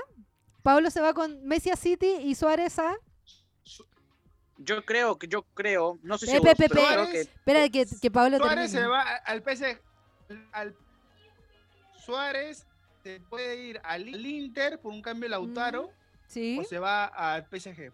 Paolo 0.62 0.90
se 0.90 1.00
va 1.00 1.12
con 1.12 1.44
Messi 1.44 1.68
a 1.70 1.76
City 1.76 2.06
y 2.22 2.34
Suárez 2.34 2.78
a... 2.78 2.94
Yo 4.64 4.84
creo 4.84 5.18
que, 5.18 5.28
yo 5.28 5.42
creo, 5.54 5.98
no 6.02 6.18
sé 6.18 6.26
si 6.26 6.32
Pepe, 6.40 6.68
Pepe. 6.68 6.74
creo 6.86 7.10
que 7.10 7.20
Espera 7.20 7.68
que, 7.68 7.86
que 8.00 8.10
Paolo 8.10 8.38
Suárez 8.38 8.70
termine. 8.72 8.80
se 8.82 8.86
va 8.86 9.02
al 9.16 9.42
PSG. 9.42 9.80
Al, 10.52 10.76
Suárez 12.04 12.66
se 13.02 13.20
puede 13.20 13.56
ir 13.64 13.80
al 13.84 14.08
Inter 14.08 14.78
por 14.80 14.92
un 14.92 15.02
cambio 15.02 15.24
de 15.26 15.30
Lautaro 15.30 15.90
Sí. 16.28 16.58
o 16.60 16.64
se 16.64 16.78
va 16.78 17.04
al 17.06 17.46
PSG. 17.50 17.92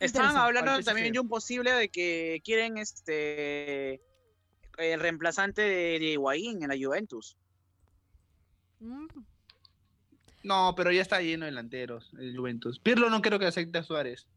Estaban 0.00 0.36
hablando 0.36 0.80
también 0.82 1.12
de 1.12 1.18
un 1.20 1.28
posible 1.28 1.72
de 1.72 1.88
que 1.88 2.40
quieren 2.44 2.78
este 2.78 4.00
el 4.76 5.00
reemplazante 5.00 5.62
de, 5.62 5.98
de 5.98 6.04
Higuaín 6.12 6.62
en 6.62 6.68
la 6.68 6.76
Juventus. 6.80 7.36
Mm, 8.78 9.06
No, 10.44 10.72
pero 10.76 10.92
ya 10.92 11.02
está 11.02 11.20
lleno 11.20 11.46
de 11.46 11.50
delanteros 11.50 12.12
el 12.18 12.36
Juventus. 12.36 12.78
Pirlo 12.78 13.10
no 13.10 13.20
creo 13.22 13.40
que 13.40 13.46
acepte 13.46 13.78
a 13.78 13.82
Suárez. 13.82 14.28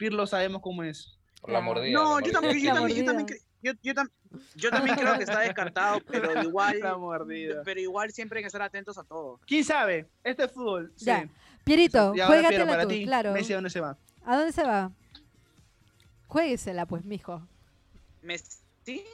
Pirlo 0.00 0.26
sabemos 0.26 0.62
cómo 0.62 0.82
es. 0.82 1.18
Por 1.42 1.50
la 1.52 1.60
mordida. 1.60 1.92
No, 1.92 2.18
la 2.20 2.26
yo 2.26 2.32
mordida. 2.32 2.40
también, 2.40 2.58
yo 2.64 2.72
también, 2.74 2.98
yo 2.98 3.04
también, 3.04 3.38
yo, 3.62 3.72
yo 3.82 3.92
tam- 3.94 4.10
yo 4.54 4.70
también 4.70 4.96
creo 4.96 5.14
que 5.18 5.24
está 5.24 5.40
descartado, 5.40 6.00
pero 6.06 6.42
igual, 6.42 6.80
La 6.80 6.96
mordida. 6.96 7.60
pero 7.66 7.80
igual 7.80 8.10
siempre 8.10 8.38
hay 8.38 8.42
que 8.44 8.46
estar 8.46 8.62
atentos 8.62 8.96
a 8.96 9.04
todo. 9.04 9.38
¿Quién 9.46 9.62
sabe? 9.62 10.08
Este 10.24 10.44
es 10.44 10.52
fútbol. 10.52 10.90
sí. 10.96 11.04
Ya, 11.04 11.28
Pierito, 11.64 12.12
juégatela 12.14 12.66
para 12.66 12.82
tú, 12.84 12.88
ti, 12.88 13.04
claro. 13.04 13.32
Messi, 13.32 13.52
¿a 13.52 13.56
dónde 13.56 13.68
se 13.68 13.80
va? 13.80 13.98
¿A 14.24 14.36
dónde 14.38 14.52
se 14.52 14.62
va? 14.64 14.90
Juéguesela, 16.28 16.86
pues, 16.86 17.04
mijo. 17.04 17.46
Messi, 18.22 19.04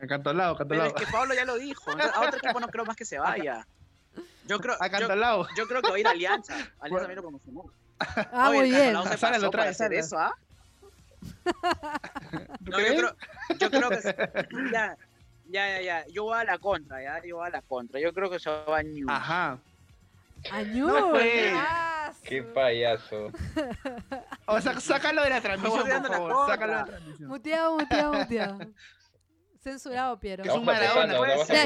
Acantolado, 0.00 0.56
pero 0.56 0.74
es 0.74 0.80
acantolado. 0.80 0.94
que 1.06 1.12
Pablo 1.12 1.34
ya 1.34 1.44
lo 1.44 1.56
dijo. 1.56 1.92
entonces, 1.92 2.16
a 2.16 2.20
otro 2.22 2.38
equipo 2.38 2.58
no 2.58 2.66
creo 2.68 2.84
más 2.84 2.96
que 2.96 3.04
se 3.04 3.18
vaya. 3.18 3.64
Yo 4.48 4.58
creo, 4.58 4.74
yo, 4.76 4.84
Acantolado. 4.84 5.46
yo 5.56 5.68
creo 5.68 5.82
que 5.82 5.90
va 5.90 5.96
a 5.96 6.00
ir 6.00 6.06
a 6.08 6.10
Alianza. 6.10 6.54
Alianza 6.80 6.98
también 7.06 7.16
lo 7.16 7.22
promocionó. 7.22 7.64
Ah, 8.32 8.48
Oye, 8.50 8.58
muy 8.58 8.70
bien. 8.70 8.96
Se 9.18 9.38
lo 9.38 9.50
trae, 9.50 9.74
sala. 9.74 9.94
eso, 9.96 10.18
¿ah? 10.18 10.34
¿Tú 11.20 11.50
No, 12.70 12.80
yo 12.80 12.86
creo, 12.96 13.16
yo 13.58 13.70
creo 13.70 13.90
que 13.90 13.96
ya, 14.72 14.96
ya, 15.48 15.68
ya, 15.68 15.80
ya. 15.82 16.06
Yo 16.08 16.24
voy 16.24 16.38
a 16.38 16.44
la 16.44 16.58
contra, 16.58 17.02
ya. 17.02 17.22
Yo 17.24 17.36
voy 17.36 17.46
a 17.46 17.50
la 17.50 17.62
contra. 17.62 18.00
Yo 18.00 18.12
creo 18.12 18.30
que 18.30 18.38
se 18.38 18.50
va 18.50 18.78
a 18.78 18.82
New. 18.82 19.06
Ajá. 19.10 19.58
No, 20.74 21.10
pues. 21.10 21.54
Qué 22.22 22.42
payaso. 22.42 23.30
O 24.46 24.60
sea, 24.60 24.80
sácalo 24.80 25.22
de 25.22 25.30
la 25.30 25.40
transmisión, 25.40 26.02
por 26.02 26.08
favor. 26.10 26.50
Sácalo 26.50 26.72
de 26.72 26.78
la 26.78 26.84
contra. 26.84 26.96
transmisión. 26.96 27.28
Muteado, 27.28 27.78
muteado, 27.78 28.12
muteado. 28.14 28.58
Censurado, 29.62 30.18
Piero. 30.18 30.42
Es 30.42 30.50
un 30.50 30.64
Maradona, 30.64 31.14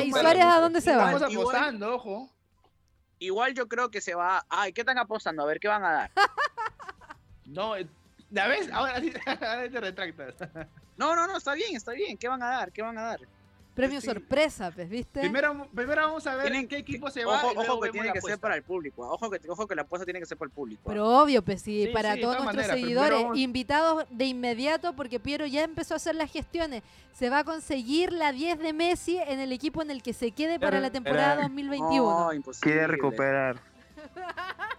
¿y. 0.04 0.10
Suárez 0.10 0.44
a 0.44 0.60
dónde 0.60 0.80
se 0.80 0.96
va? 0.96 1.12
Estamos 1.12 1.32
apostando, 1.32 1.94
ojo. 1.94 2.28
Igual 3.24 3.54
yo 3.54 3.68
creo 3.68 3.90
que 3.90 4.00
se 4.00 4.14
va. 4.14 4.44
Ay, 4.48 4.72
¿qué 4.72 4.82
están 4.82 4.98
apostando? 4.98 5.42
A 5.42 5.46
ver, 5.46 5.58
¿qué 5.58 5.68
van 5.68 5.84
a 5.84 5.92
dar? 5.92 6.10
No, 7.46 7.76
eh, 7.76 7.86
¿ya 8.30 8.48
ves? 8.48 8.70
Ahora 8.72 8.98
sí 9.00 9.12
ahora 9.26 9.68
te 9.70 9.80
retractas. 9.80 10.34
No, 10.96 11.14
no, 11.14 11.26
no, 11.26 11.36
está 11.36 11.52
bien, 11.52 11.76
está 11.76 11.92
bien. 11.92 12.16
¿Qué 12.16 12.26
van 12.26 12.42
a 12.42 12.48
dar? 12.48 12.72
¿Qué 12.72 12.80
van 12.80 12.96
a 12.96 13.02
dar? 13.02 13.20
Premio 13.74 14.00
Sí. 14.00 14.06
sorpresa, 14.06 14.70
pues, 14.72 14.88
¿viste? 14.88 15.18
Primero, 15.20 15.66
primero 15.74 16.02
vamos 16.02 16.24
a 16.28 16.36
ver 16.36 16.46
Tienen 16.46 16.68
qué 16.68 16.76
equipo 16.76 17.10
se 17.10 17.24
Ojo, 17.24 17.32
va. 17.46 17.52
y 17.52 17.54
luego 17.56 17.72
ojo 17.72 17.80
que 17.82 17.90
tiene 17.90 18.12
que 18.12 18.20
ser 18.20 18.38
para 18.38 18.54
el 18.54 18.62
público. 18.62 19.08
Ojo 19.08 19.28
que, 19.30 19.40
ojo 19.48 19.66
que 19.66 19.74
la 19.74 19.82
apuesta 19.82 20.04
tiene 20.04 20.20
que 20.20 20.26
ser 20.26 20.38
para 20.38 20.46
el 20.48 20.52
público. 20.52 20.80
¿ah? 20.84 20.88
Pero 20.88 21.08
obvio, 21.08 21.42
pues 21.42 21.60
sí, 21.60 21.86
Sí, 21.86 21.92
para 21.92 22.14
sí, 22.14 22.20
todos 22.20 22.40
nuestros 22.44 22.66
seguidores, 22.66 23.22
vamos- 23.22 23.36
invitados 23.38 24.04
de 24.10 24.24
inmediato, 24.26 24.92
porque 24.94 25.18
Piero 25.18 25.44
ya 25.46 25.64
empezó 25.64 25.94
a 25.94 25.96
hacer 25.96 26.14
las 26.14 26.30
gestiones. 26.30 26.82
Se 27.14 27.30
va 27.30 27.40
a 27.40 27.44
conseguir 27.44 28.12
la 28.12 28.30
10 28.32 28.60
de 28.60 28.72
Messi 28.72 29.18
en 29.18 29.40
el 29.40 29.50
equipo 29.50 29.82
en 29.82 29.90
el 29.90 30.02
que 30.04 30.12
se 30.12 30.30
quede 30.30 30.60
para 30.60 30.78
la 30.80 30.90
temporada 30.90 31.32
Era- 31.34 31.42
2021. 31.42 32.20
No, 32.26 32.32
imposible. 32.32 32.70
Quiere 32.72 32.86
recuperar. 32.86 33.56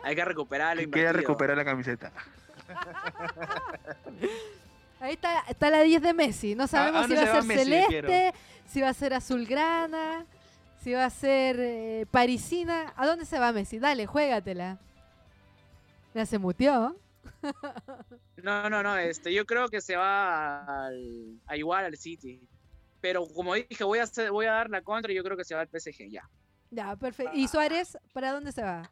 Hay 0.03 0.15
que 0.15 0.23
recuperar 0.23 0.77
Quiere 0.89 1.11
recuperar 1.11 1.57
la 1.57 1.65
camiseta. 1.65 2.11
Ahí 4.99 5.13
está, 5.13 5.41
está 5.49 5.69
la 5.69 5.81
10 5.81 6.01
de 6.01 6.13
Messi. 6.13 6.55
No 6.55 6.67
sabemos 6.67 7.05
si 7.07 7.13
va 7.13 7.21
a 7.21 7.25
se 7.25 7.31
ser 7.33 7.43
Messi, 7.43 7.63
celeste, 7.63 8.33
si 8.67 8.81
va 8.81 8.89
a 8.89 8.93
ser 8.93 9.13
azulgrana, 9.13 10.25
si 10.81 10.93
va 10.93 11.05
a 11.05 11.09
ser 11.09 11.57
eh, 11.59 12.05
parisina. 12.11 12.93
¿A 12.95 13.05
dónde 13.07 13.25
se 13.25 13.39
va 13.39 13.51
Messi? 13.51 13.79
Dale, 13.79 14.05
juégatela. 14.05 14.79
Ya 16.13 16.25
se 16.25 16.37
muteó. 16.39 16.95
No, 18.37 18.69
no, 18.69 18.83
no, 18.83 18.97
este, 18.97 19.33
yo 19.33 19.45
creo 19.45 19.67
que 19.69 19.81
se 19.81 19.95
va 19.95 20.85
al, 20.87 21.39
a 21.47 21.57
igual 21.57 21.85
al 21.85 21.97
City. 21.97 22.47
Pero 23.01 23.27
como 23.27 23.53
dije, 23.55 23.83
voy 23.83 23.99
a 23.99 24.03
hacer, 24.03 24.31
voy 24.31 24.45
a 24.45 24.51
dar 24.53 24.69
la 24.69 24.81
contra 24.81 25.11
y 25.11 25.15
yo 25.15 25.23
creo 25.23 25.37
que 25.37 25.43
se 25.45 25.55
va 25.55 25.61
al 25.61 25.67
PSG 25.67 26.09
ya. 26.09 26.29
Ya, 26.71 26.95
perfecto. 26.95 27.35
¿Y 27.35 27.47
Suárez, 27.47 27.97
para 28.13 28.31
dónde 28.31 28.51
se 28.51 28.63
va? 28.63 28.89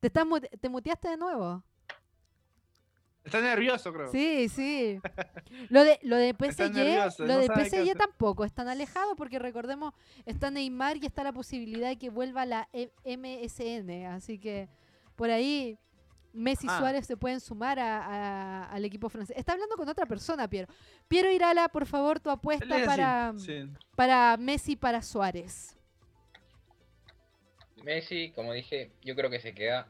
¿Te, 0.00 0.06
estás 0.08 0.24
mute- 0.26 0.50
¿Te 0.60 0.68
muteaste 0.68 1.08
de 1.08 1.16
nuevo? 1.16 1.62
Está 3.24 3.40
nervioso, 3.42 3.92
creo. 3.92 4.10
Sí, 4.10 4.48
sí. 4.48 4.98
Lo 5.68 5.84
de, 5.84 5.98
lo 6.02 6.16
de 6.16 6.32
PSG, 6.34 6.72
nervioso, 6.72 7.26
lo 7.26 7.34
no 7.34 7.38
de 7.40 7.46
PSG 7.48 7.94
tampoco 7.96 8.44
es 8.44 8.52
tan 8.54 8.68
alejado 8.68 9.16
porque 9.16 9.38
recordemos, 9.38 9.92
está 10.24 10.50
Neymar 10.50 10.96
y 10.96 11.06
está 11.06 11.24
la 11.24 11.32
posibilidad 11.32 11.88
de 11.88 11.96
que 11.98 12.08
vuelva 12.08 12.46
la 12.46 12.68
E- 12.72 12.90
MSN. 13.04 14.06
Así 14.06 14.38
que 14.38 14.68
por 15.14 15.28
ahí 15.30 15.76
Messi 16.32 16.66
y 16.66 16.70
Ah. 16.70 16.78
Suárez 16.78 17.06
se 17.06 17.16
pueden 17.16 17.40
sumar 17.40 17.78
a- 17.78 18.04
a- 18.06 18.64
al 18.70 18.84
equipo 18.84 19.08
francés. 19.10 19.36
Está 19.36 19.52
hablando 19.52 19.76
con 19.76 19.88
otra 19.88 20.06
persona, 20.06 20.48
Piero. 20.48 20.68
Piero 21.08 21.30
Irala, 21.30 21.68
por 21.68 21.84
favor, 21.86 22.20
tu 22.20 22.30
apuesta 22.30 22.66
para, 22.86 23.34
sí. 23.36 23.64
para 23.96 24.36
Messi 24.38 24.76
para 24.76 25.02
Suárez. 25.02 25.74
Messi, 27.82 28.32
como 28.34 28.52
dije, 28.52 28.90
yo 29.02 29.14
creo 29.14 29.30
que 29.30 29.40
se 29.40 29.54
queda. 29.54 29.88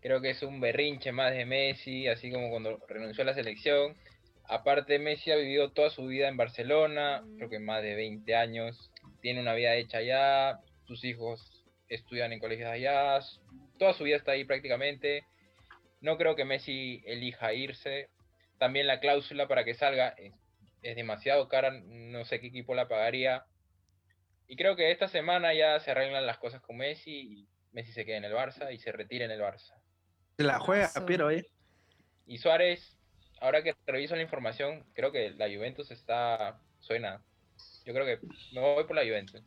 Creo 0.00 0.20
que 0.20 0.30
es 0.30 0.42
un 0.42 0.60
berrinche 0.60 1.10
más 1.12 1.32
de 1.32 1.44
Messi, 1.44 2.06
así 2.06 2.30
como 2.30 2.50
cuando 2.50 2.78
renunció 2.88 3.22
a 3.22 3.26
la 3.26 3.34
selección. 3.34 3.96
Aparte, 4.44 4.98
Messi 4.98 5.30
ha 5.30 5.36
vivido 5.36 5.72
toda 5.72 5.90
su 5.90 6.06
vida 6.06 6.28
en 6.28 6.36
Barcelona, 6.36 7.22
creo 7.36 7.50
que 7.50 7.58
más 7.58 7.82
de 7.82 7.94
20 7.94 8.34
años. 8.34 8.90
Tiene 9.20 9.40
una 9.40 9.54
vida 9.54 9.74
hecha 9.74 9.98
allá, 9.98 10.60
sus 10.86 11.04
hijos 11.04 11.66
estudian 11.88 12.32
en 12.32 12.38
colegios 12.38 12.70
allá, 12.70 13.18
toda 13.78 13.92
su 13.94 14.04
vida 14.04 14.16
está 14.16 14.32
ahí 14.32 14.44
prácticamente. 14.44 15.24
No 16.00 16.16
creo 16.16 16.36
que 16.36 16.44
Messi 16.44 17.02
elija 17.04 17.52
irse. 17.52 18.08
También 18.58 18.86
la 18.86 19.00
cláusula 19.00 19.48
para 19.48 19.64
que 19.64 19.74
salga 19.74 20.14
es, 20.16 20.32
es 20.82 20.96
demasiado 20.96 21.48
cara, 21.48 21.70
no 21.70 22.24
sé 22.24 22.40
qué 22.40 22.46
equipo 22.46 22.74
la 22.74 22.88
pagaría. 22.88 23.44
Y 24.46 24.56
creo 24.56 24.76
que 24.76 24.90
esta 24.92 25.08
semana 25.08 25.52
ya 25.54 25.78
se 25.80 25.90
arreglan 25.90 26.24
las 26.24 26.38
cosas 26.38 26.62
con 26.62 26.76
Messi 26.76 27.10
y 27.10 27.48
Messi 27.72 27.92
se 27.92 28.04
queda 28.04 28.16
en 28.16 28.24
el 28.24 28.32
Barça 28.32 28.72
y 28.72 28.78
se 28.78 28.92
retira 28.92 29.24
en 29.24 29.30
el 29.30 29.40
Barça. 29.40 29.74
Se 30.38 30.44
la 30.44 30.60
juega, 30.60 30.84
Aso. 30.84 31.04
Piero, 31.04 31.32
¿eh? 31.32 31.44
Y 32.28 32.38
Suárez, 32.38 32.96
ahora 33.40 33.60
que 33.64 33.74
reviso 33.88 34.14
la 34.14 34.22
información, 34.22 34.84
creo 34.94 35.10
que 35.10 35.30
la 35.30 35.46
Juventus 35.46 35.90
está 35.90 36.60
suena. 36.78 37.20
Yo 37.84 37.92
creo 37.92 38.06
que 38.06 38.24
me 38.52 38.60
voy 38.60 38.84
por 38.84 38.94
la 38.94 39.02
Juventus. 39.02 39.42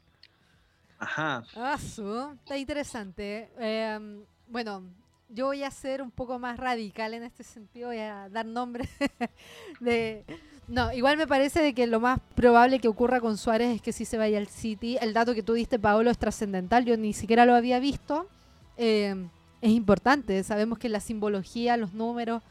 Ajá. 1.00 1.46
Ah, 1.56 1.78
su, 1.78 2.38
está 2.42 2.58
interesante. 2.58 3.50
Eh, 3.58 4.22
bueno, 4.48 4.84
yo 5.30 5.46
voy 5.46 5.64
a 5.64 5.72
ser 5.72 6.02
un 6.02 6.12
poco 6.12 6.40
más 6.40 6.60
radical 6.60 7.14
en 7.14 7.24
este 7.24 7.46
sentido, 7.46 7.88
voy 7.88 8.00
a 8.00 8.28
dar 8.28 8.46
nombres 8.46 8.90
de... 9.80 10.26
No, 10.68 10.92
igual 10.92 11.16
me 11.16 11.26
parece 11.26 11.62
de 11.62 11.74
que 11.74 11.88
lo 11.88 12.02
más 12.02 12.20
probable 12.36 12.80
que 12.80 12.90
ocurra 12.90 13.22
con 13.22 13.38
Suárez 13.38 13.76
es 13.76 13.82
que 13.82 13.94
sí 13.94 14.04
se 14.04 14.18
vaya 14.18 14.38
al 14.38 14.48
City. 14.48 14.98
El 15.00 15.14
dato 15.14 15.34
que 15.34 15.44
tú 15.44 15.54
diste, 15.54 15.80
Paolo, 15.80 16.12
es 16.12 16.18
trascendental, 16.18 16.84
yo 16.84 16.98
ni 16.98 17.14
siquiera 17.14 17.46
lo 17.46 17.56
había 17.56 17.80
visto. 17.80 18.28
Eh, 18.76 19.16
es 19.62 19.72
importante, 19.72 20.44
sabemos 20.44 20.80
que 20.80 20.90
la 20.90 21.00
simbología, 21.00 21.78
los 21.78 21.94
números, 21.94 22.42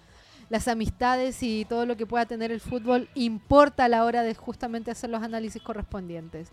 las 0.49 0.69
amistades 0.69 1.43
y 1.43 1.65
todo 1.65 1.87
lo 1.87 1.97
que 1.97 2.07
pueda 2.07 2.27
tener 2.27 2.51
el 2.51 2.61
fútbol 2.61 3.09
importa 3.15 3.85
a 3.85 3.89
la 3.89 4.05
hora 4.05 4.23
de 4.23 4.35
justamente 4.35 4.91
hacer 4.91 5.11
los 5.11 5.23
análisis 5.23 5.62
correspondientes. 5.62 6.49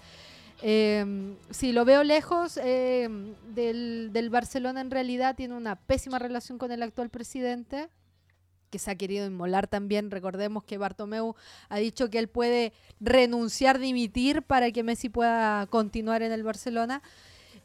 Eh, 0.61 1.35
si 1.51 1.71
lo 1.71 1.85
veo 1.85 2.03
lejos, 2.03 2.59
eh, 2.63 3.07
del, 3.53 4.09
del 4.11 4.29
Barcelona 4.29 4.81
en 4.81 4.91
realidad 4.91 5.35
tiene 5.35 5.55
una 5.55 5.75
pésima 5.75 6.19
relación 6.19 6.57
con 6.57 6.71
el 6.71 6.83
actual 6.83 7.09
presidente, 7.09 7.89
que 8.69 8.79
se 8.79 8.91
ha 8.91 8.95
querido 8.95 9.25
inmolar 9.25 9.67
también. 9.67 10.11
Recordemos 10.11 10.63
que 10.63 10.77
Bartomeu 10.77 11.35
ha 11.69 11.77
dicho 11.77 12.09
que 12.09 12.19
él 12.19 12.27
puede 12.27 12.73
renunciar, 12.99 13.79
dimitir 13.79 14.41
para 14.41 14.71
que 14.71 14.83
Messi 14.83 15.09
pueda 15.09 15.67
continuar 15.67 16.21
en 16.21 16.31
el 16.31 16.43
Barcelona. 16.43 17.01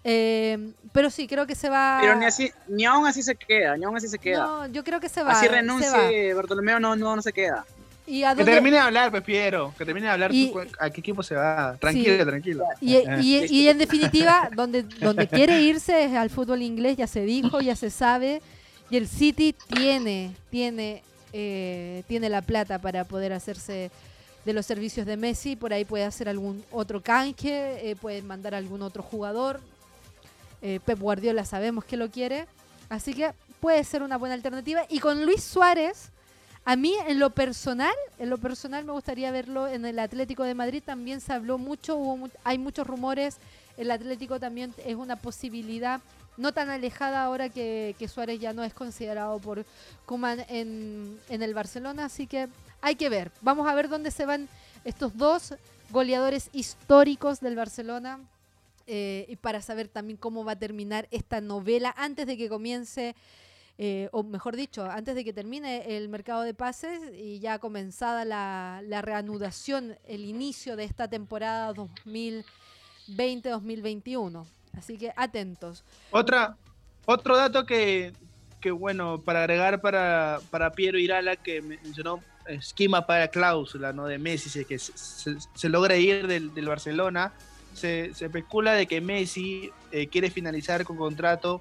Eh, 0.05 0.73
pero 0.93 1.11
sí, 1.11 1.27
creo 1.29 1.47
que 1.47 1.55
se 1.55 1.69
va. 1.69 1.99
Pero 2.01 2.17
ni 2.17 2.25
así, 2.25 2.51
ni 2.69 2.85
aún 2.85 3.07
así 3.07 3.23
se 3.23 3.35
queda, 3.37 3.77
ni 3.77 3.85
aún 3.85 3.97
así 3.97 4.09
se 4.09 4.19
queda. 4.19 4.39
No, 4.45 4.67
yo 4.67 4.83
creo 4.85 5.01
que 5.01 5.09
se 5.09 5.23
va. 5.23 5.33
así 5.33 5.43
se 5.47 5.49
va. 5.49 5.55
renuncie 5.57 6.35
Bartolomeo, 6.35 6.81
no, 6.81 6.97
no, 6.97 7.17
no 7.17 7.23
se 7.23 7.33
queda. 7.33 7.65
¿Y 8.05 8.25
a 8.25 8.35
Que 8.35 8.45
termine 8.45 8.77
de 8.77 8.83
hablar, 8.83 9.13
pues 9.13 9.23
Piero. 9.23 9.73
Que 9.79 9.85
termine 9.85 10.09
de 10.09 10.13
hablar 10.13 10.35
Y- 10.35 10.53
a 10.81 10.91
qué 10.91 11.01
equipo 11.01 11.23
se 11.23 11.37
va. 11.37 11.77
Tranquilo, 11.81 12.19
Sí. 12.19 12.25
tranquilo. 12.31 12.65
Y, 12.81 12.97
y- 12.97 13.47
y 13.49 13.69
en 13.69 13.79
definitiva, 13.79 14.51
donde, 14.57 14.83
donde 14.83 15.29
quiere 15.29 15.63
irse 15.63 16.05
es 16.05 16.13
al 16.15 16.29
fútbol 16.29 16.63
inglés, 16.63 16.97
ya 16.97 17.07
se 17.07 17.21
dijo, 17.23 17.61
ya 17.61 17.77
se 17.77 17.91
sabe. 17.91 18.43
Y 18.91 18.97
el 18.97 19.07
City 19.07 19.55
tiene, 19.69 20.35
tiene, 20.51 21.05
eh, 21.33 22.03
tiene 22.09 22.29
la 22.29 22.43
plata 22.43 22.81
para 22.81 23.05
poder 23.05 23.33
hacerse 23.33 23.93
de 24.45 24.53
los 24.53 24.67
servicios 24.67 25.07
de 25.07 25.17
Messi. 25.17 25.55
Por 25.55 25.73
ahí 25.73 25.85
puede 25.85 26.05
hacer 26.05 26.29
algún 26.29 26.65
otro 26.73 27.01
canje, 27.03 27.89
eh, 27.89 27.95
puede 27.95 28.21
mandar 28.23 28.55
algún 28.57 28.83
otro 28.83 29.05
jugador. 29.05 29.61
Eh, 30.63 30.81
Pep 30.85 30.99
Guardiola 30.99 31.45
sabemos 31.45 31.85
que 31.85 31.97
lo 31.97 32.11
quiere. 32.11 32.47
Así 32.89 33.15
que 33.15 33.33
puede 33.61 33.83
ser 33.85 34.03
una 34.03 34.17
buena 34.17 34.35
alternativa. 34.35 34.83
Y 34.89 35.01
con 35.01 35.25
Luis 35.25 35.43
Suárez, 35.43 36.11
a 36.65 36.77
mí 36.77 36.95
en 37.09 37.19
lo 37.19 37.31
personal, 37.31 37.95
en 38.19 38.31
lo 38.31 38.39
personal 38.39 38.85
me 38.85 38.93
gustaría 38.93 39.31
verlo 39.33 39.67
en 39.67 39.85
el 39.85 39.99
Atlético 39.99 40.45
de 40.45 40.55
Madrid. 40.55 40.83
También 40.85 41.21
se 41.21 41.33
habló 41.33 41.59
mucho, 41.59 41.97
hubo 41.97 42.17
mu- 42.17 42.29
hay 42.45 42.59
muchos 42.59 42.87
rumores. 42.87 43.39
El 43.77 43.91
Atlético 43.91 44.39
también 44.39 44.75
es 44.87 44.95
una 44.97 45.17
posibilidad 45.17 46.01
no 46.37 46.53
tan 46.53 46.71
alejada 46.71 47.25
ahora 47.25 47.49
que, 47.49 47.95
Suárez 48.13 48.41
ya 48.41 48.53
no 48.53 48.63
es 48.65 48.73
considerado 48.75 49.39
por 49.39 49.65
Koeman 50.07 50.45
en, 50.49 51.19
en 51.29 51.43
el 51.43 51.55
Barcelona. 51.55 52.07
Así 52.07 52.27
que 52.27 52.49
hay 52.81 52.95
que 52.95 53.09
ver. 53.09 53.31
Vamos 53.41 53.69
a 53.69 53.75
ver 53.75 53.89
dónde 53.89 54.11
se 54.11 54.27
van 54.27 54.49
estos 54.85 55.17
dos 55.17 55.55
goleadores 55.91 56.49
históricos 56.53 57.41
del 57.41 57.57
Barcelona. 57.57 58.19
Eh, 58.95 59.25
y 59.27 59.37
para 59.37 59.63
saber 59.63 59.89
también 59.89 60.19
cómo 60.19 60.45
va 60.45 60.53
a 60.53 60.59
terminar 60.59 61.09
esta 61.11 61.41
novela 61.41 61.95
antes 61.97 62.27
de 62.27 62.37
que 62.37 62.51
comience 62.51 63.15
eh, 63.79 64.11
o 64.13 64.23
mejor 64.23 64.55
dicho, 64.55 64.85
antes 64.85 65.15
de 65.15 65.25
que 65.25 65.33
termine 65.33 65.97
el 65.97 66.11
mercado 66.11 66.43
de 66.43 66.53
pases 66.53 67.01
y 67.17 67.39
ya 67.41 67.59
comenzada 67.59 68.27
la, 68.27 68.83
reanudación, 69.01 69.97
el 70.07 70.27
inicio 70.27 70.77
de 70.77 70.85
esta 70.85 71.09
temporada 71.09 71.73
2020-2021. 73.09 74.45
Así 74.77 74.99
que 74.99 75.13
atentos. 75.17 75.85
Otra, 76.11 76.57
otro 77.07 77.35
dato 77.37 77.65
que, 77.65 78.13
que 78.61 78.71
bueno, 78.71 79.23
para 79.23 79.41
agregar 79.41 79.81
para, 79.81 80.39
para 80.51 80.73
Piero 80.73 80.99
Irala, 80.99 81.37
que 81.37 81.63
mencionó 81.63 82.21
esquema 82.47 83.07
para 83.07 83.29
cláusula 83.29 83.95
¿no? 83.95 84.07
de 84.07 84.19
Messi, 84.19 84.51
si 84.51 84.61
es 84.61 84.67
que 84.67 84.79
se, 84.79 84.93
se- 84.99 85.37
se 85.55 85.69
logra 85.71 85.97
ir 85.97 86.27
del, 86.27 86.53
del 86.53 86.67
Barcelona, 86.67 87.33
se, 87.73 88.13
se 88.15 88.27
especula 88.27 88.75
de 88.75 88.87
que 88.87 89.01
Messi 89.01 89.71
eh, 89.91 90.07
quiere 90.07 90.31
finalizar 90.31 90.85
con 90.85 90.97
contrato 90.97 91.61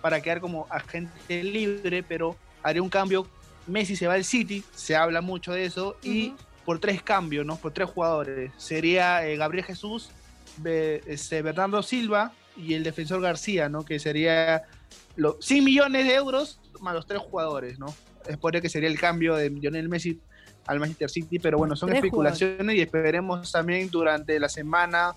para 0.00 0.20
quedar 0.20 0.40
como 0.40 0.66
agente 0.70 1.42
libre, 1.44 2.02
pero 2.02 2.36
haría 2.62 2.82
un 2.82 2.88
cambio. 2.88 3.26
Messi 3.66 3.94
se 3.94 4.06
va 4.06 4.14
al 4.14 4.24
City, 4.24 4.64
se 4.74 4.96
habla 4.96 5.20
mucho 5.20 5.52
de 5.52 5.64
eso, 5.64 5.96
y 6.02 6.34
por 6.64 6.80
tres 6.80 7.02
cambios, 7.02 7.46
¿no? 7.46 7.56
Por 7.56 7.72
tres 7.72 7.88
jugadores. 7.88 8.52
Sería 8.56 9.26
eh, 9.26 9.36
Gabriel 9.36 9.64
Jesús, 9.64 10.10
este, 10.64 11.42
Bernardo 11.42 11.82
Silva 11.82 12.32
y 12.56 12.74
el 12.74 12.82
defensor 12.82 13.20
García, 13.20 13.68
¿no? 13.68 13.84
Que 13.84 13.98
sería 13.98 14.62
los 15.16 15.36
100 15.40 15.64
millones 15.64 16.06
de 16.06 16.14
euros 16.14 16.60
más 16.80 16.94
los 16.94 17.06
tres 17.06 17.20
jugadores, 17.20 17.78
¿no? 17.78 17.94
Es 18.26 18.36
por 18.36 18.58
que 18.60 18.68
sería 18.68 18.88
el 18.88 18.98
cambio 18.98 19.34
de 19.36 19.50
Lionel 19.50 19.88
Messi 19.88 20.20
al 20.66 20.78
Manchester 20.78 21.10
City, 21.10 21.38
pero 21.38 21.58
bueno, 21.58 21.74
son 21.74 21.92
especulaciones 21.94 22.76
y 22.76 22.80
esperemos 22.80 23.50
también 23.50 23.90
durante 23.90 24.38
la 24.38 24.48
semana, 24.48 25.14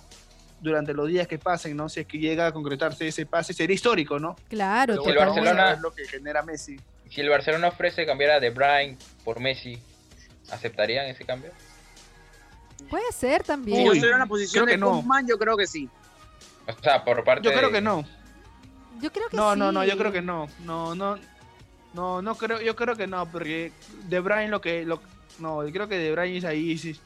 durante 0.63 0.93
los 0.93 1.07
días 1.09 1.27
que 1.27 1.37
pasen, 1.37 1.75
¿no? 1.75 1.89
Si 1.89 1.99
es 1.99 2.07
que 2.07 2.17
llega 2.17 2.47
a 2.47 2.51
concretarse 2.53 3.07
ese 3.07 3.25
pase, 3.25 3.53
sería 3.53 3.75
histórico, 3.75 4.17
¿no? 4.17 4.35
Claro, 4.47 4.95
Pero 5.03 5.21
el. 5.21 5.27
Barcelona- 5.27 5.73
Es 5.73 5.79
lo 5.81 5.93
que 5.93 6.07
genera 6.07 6.41
Messi. 6.41 6.79
Si 7.09 7.21
el 7.21 7.29
Barcelona 7.29 7.67
ofrece 7.67 8.05
cambiar 8.05 8.31
a 8.31 8.39
De 8.39 8.49
Bruyne 8.49 8.97
por 9.23 9.39
Messi, 9.39 9.77
¿aceptarían 10.49 11.05
ese 11.07 11.25
cambio? 11.25 11.51
puede 12.89 13.11
ser 13.11 13.41
Si 13.41 13.47
también. 13.47 13.85
yo 13.85 13.91
estuviera 13.93 14.15
en 14.17 14.19
la 14.21 14.25
posición 14.25 14.65
creo 14.65 14.65
que 14.65 14.71
de 14.73 14.77
no. 14.77 14.91
Koeman, 15.01 15.27
yo 15.27 15.37
creo 15.37 15.57
que 15.57 15.67
sí. 15.67 15.89
O 16.67 16.83
sea, 16.83 17.03
por 17.03 17.23
parte 17.23 17.43
Yo 17.43 17.51
creo 17.53 17.67
de- 17.69 17.73
que 17.75 17.81
no. 17.81 18.03
Yo 19.01 19.11
creo 19.11 19.27
que 19.29 19.35
No, 19.37 19.53
sí. 19.53 19.59
no, 19.59 19.71
no, 19.71 19.83
yo 19.85 19.97
creo 19.97 20.11
que 20.11 20.21
no. 20.21 20.47
No, 20.63 20.95
no. 20.95 21.17
No, 21.93 22.21
no 22.21 22.35
creo, 22.35 22.59
yo 22.61 22.75
creo 22.75 22.95
que 22.95 23.05
no, 23.07 23.29
porque 23.31 23.71
De 24.05 24.19
Bruyne 24.19 24.47
lo 24.47 24.61
que 24.61 24.83
lo, 24.85 24.99
no, 25.39 25.63
yo 25.65 25.71
creo 25.71 25.87
que 25.87 25.97
De 25.97 26.11
Bruyne 26.11 26.37
es 26.37 26.45
ahí 26.45 26.71
es, 26.73 26.99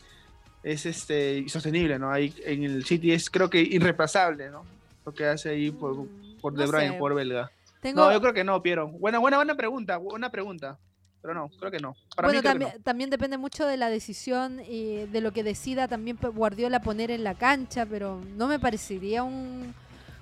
es, 0.72 0.86
este 0.86 1.38
insostenible, 1.38 1.98
¿no? 2.00 2.12
Ahí 2.12 2.34
en 2.46 2.64
el 2.64 2.86
City 2.86 3.12
es 3.12 3.30
creo 3.30 3.50
que 3.50 3.62
irreemplazable, 3.62 4.50
¿no? 4.50 4.66
Lo 5.06 5.14
que 5.14 5.26
hace 5.26 5.50
ahí 5.50 5.72
por, 5.72 6.08
por 6.42 6.54
no 6.54 6.60
De 6.60 6.66
Bruyne, 6.68 6.92
sé. 6.94 6.98
por 6.98 7.14
belga. 7.16 7.52
Tengo, 7.82 8.02
No, 8.02 8.12
yo 8.12 8.20
creo 8.20 8.34
que 8.34 8.44
no, 8.44 8.62
Piero. 8.62 8.88
Buena, 8.88 9.20
buena, 9.20 9.38
buena 9.38 9.56
pregunta, 9.56 9.98
buena 9.98 10.30
pregunta. 10.30 10.78
Pero 11.22 11.34
no, 11.34 11.50
creo 11.60 11.72
que 11.72 11.80
no. 11.80 11.96
Para 12.16 12.28
bueno, 12.28 12.40
mí 12.40 12.44
también, 12.44 12.84
también 12.84 13.10
depende 13.10 13.38
mucho 13.38 13.66
de 13.66 13.76
la 13.78 13.90
decisión 13.90 14.62
y 14.68 15.06
de 15.08 15.20
lo 15.22 15.32
que 15.34 15.44
decida 15.44 15.88
también 15.88 16.18
Guardiola 16.22 16.80
poner 16.82 17.12
en 17.12 17.24
la 17.24 17.34
cancha, 17.36 17.86
pero 17.86 18.22
no 18.36 18.48
me 18.48 18.60
parecería 18.60 19.24
un, 19.24 19.74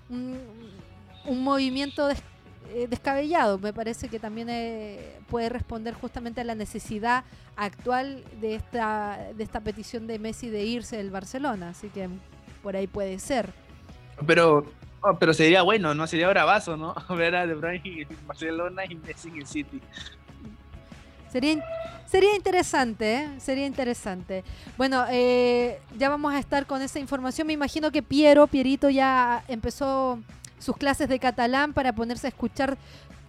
un, 0.09 0.39
un 1.25 1.43
movimiento 1.43 2.07
des- 2.07 2.23
eh, 2.73 2.87
descabellado. 2.89 3.57
Me 3.59 3.73
parece 3.73 4.09
que 4.09 4.19
también 4.19 4.49
eh, 4.49 5.19
puede 5.29 5.49
responder 5.49 5.93
justamente 5.93 6.41
a 6.41 6.43
la 6.43 6.55
necesidad 6.55 7.23
actual 7.55 8.23
de 8.41 8.55
esta, 8.55 9.19
de 9.35 9.43
esta 9.43 9.61
petición 9.61 10.07
de 10.07 10.19
Messi 10.19 10.49
de 10.49 10.63
irse 10.63 10.97
del 10.97 11.11
Barcelona, 11.11 11.69
así 11.69 11.89
que 11.89 12.09
por 12.63 12.75
ahí 12.75 12.87
puede 12.87 13.19
ser. 13.19 13.49
Pero, 14.25 14.65
oh, 15.01 15.15
pero 15.19 15.33
sería 15.33 15.61
bueno, 15.61 15.93
¿no? 15.93 16.07
Sería 16.07 16.29
bravazo, 16.29 16.77
¿no? 16.77 16.95
Ver 17.15 17.35
a 17.35 17.45
De 17.45 17.53
Bruyne 17.53 18.07
en 18.09 18.27
Barcelona 18.27 18.83
y 18.85 18.95
Messi 18.95 19.29
en 19.29 19.35
el 19.37 19.47
City. 19.47 19.81
Sería, 21.31 21.63
sería 22.05 22.35
interesante, 22.35 23.15
¿eh? 23.15 23.29
Sería 23.39 23.65
interesante. 23.65 24.43
Bueno, 24.77 25.05
eh, 25.09 25.79
ya 25.97 26.07
vamos 26.09 26.33
a 26.33 26.39
estar 26.39 26.65
con 26.65 26.81
esa 26.81 26.97
información. 26.99 27.45
Me 27.45 27.53
imagino 27.53 27.91
que 27.91 28.01
Piero, 28.01 28.47
Pierito 28.47 28.89
ya 28.89 29.43
empezó 29.49 30.19
sus 30.59 30.77
clases 30.77 31.09
de 31.09 31.19
catalán 31.19 31.73
para 31.73 31.93
ponerse 31.93 32.27
a 32.27 32.29
escuchar 32.29 32.77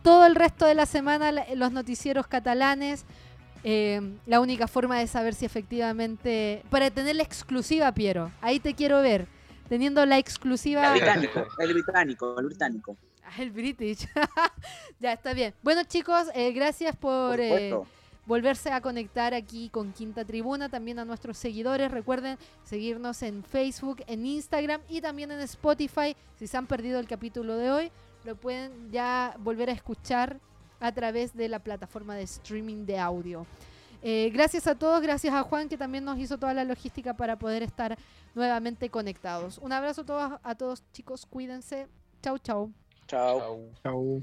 todo 0.03 0.27
el 0.27 0.35
resto 0.35 0.67
de 0.67 0.75
la 0.75 0.87
semana 0.87 1.33
los 1.55 1.73
noticieros 1.73 2.27
catalanes. 2.27 3.05
Eh, 3.65 4.01
la 4.27 4.41
única 4.41 4.69
forma 4.69 4.99
de 4.99 5.07
saber 5.09 5.35
si 5.35 5.45
efectivamente... 5.45 6.63
Para 6.71 6.91
tener 6.91 7.17
la 7.17 7.25
exclusiva, 7.25 7.91
Piero. 7.93 8.31
Ahí 8.41 8.61
te 8.61 8.75
quiero 8.75 9.03
ver. 9.03 9.27
Teniendo 9.69 10.07
la 10.07 10.19
exclusiva... 10.19 10.87
El 10.87 11.01
británico, 11.01 11.47
el 11.59 11.73
británico, 11.73 12.39
el 12.39 12.47
británico. 12.47 12.97
Ah, 13.25 13.43
El 13.43 13.51
British. 13.51 14.07
ya 15.01 15.13
está 15.13 15.35
bien. 15.35 15.53
Bueno, 15.63 15.83
chicos, 15.83 16.29
eh, 16.35 16.53
gracias 16.53 16.95
por, 16.95 17.37
Por 17.37 17.41
eh. 17.41 17.75
Volverse 18.27 18.71
a 18.71 18.81
conectar 18.81 19.35
aquí 19.35 19.69
con 19.71 19.93
Quinta 19.93 20.25
Tribuna. 20.25 20.69
También 20.69 20.99
a 20.99 21.05
nuestros 21.05 21.39
seguidores. 21.39 21.91
Recuerden 21.91 22.39
seguirnos 22.65 23.23
en 23.23 23.43
Facebook, 23.45 24.03
en 24.07 24.27
Instagram 24.27 24.81
y 24.89 25.01
también 25.01 25.31
en 25.31 25.41
Spotify. 25.41 26.17
Si 26.37 26.47
se 26.47 26.57
han 26.57 26.67
perdido 26.67 27.01
el 27.01 27.07
capítulo 27.07 27.57
de 27.57 27.71
hoy, 27.71 27.93
lo 28.25 28.37
pueden 28.37 28.91
ya 28.91 29.37
volver 29.39 29.71
a 29.71 29.73
escuchar 29.73 30.39
a 30.81 30.93
través 30.93 31.35
de 31.35 31.49
la 31.49 31.61
plataforma 31.61 32.15
de 32.15 32.23
streaming 32.25 32.85
de 32.85 32.99
audio. 32.99 33.47
Eh, 34.03 34.31
gracias 34.33 34.67
a 34.67 34.75
todos, 34.75 35.01
gracias 35.01 35.35
a 35.35 35.43
Juan 35.43 35.69
que 35.69 35.77
también 35.77 36.05
nos 36.05 36.19
hizo 36.19 36.39
toda 36.39 36.55
la 36.55 36.65
logística 36.65 37.15
para 37.15 37.39
poder 37.39 37.63
estar 37.63 37.97
nuevamente 38.35 38.91
conectados. 38.91 39.59
Un 39.59 39.73
abrazo 39.73 40.03
a 40.03 40.05
todos, 40.05 40.41
a 40.43 40.55
todos 40.55 40.85
chicos, 40.93 41.27
cuídense. 41.27 41.89
Chau, 42.23 42.39
chau. 42.39 42.73
Chau. 43.07 43.71
Chau. 43.83 44.23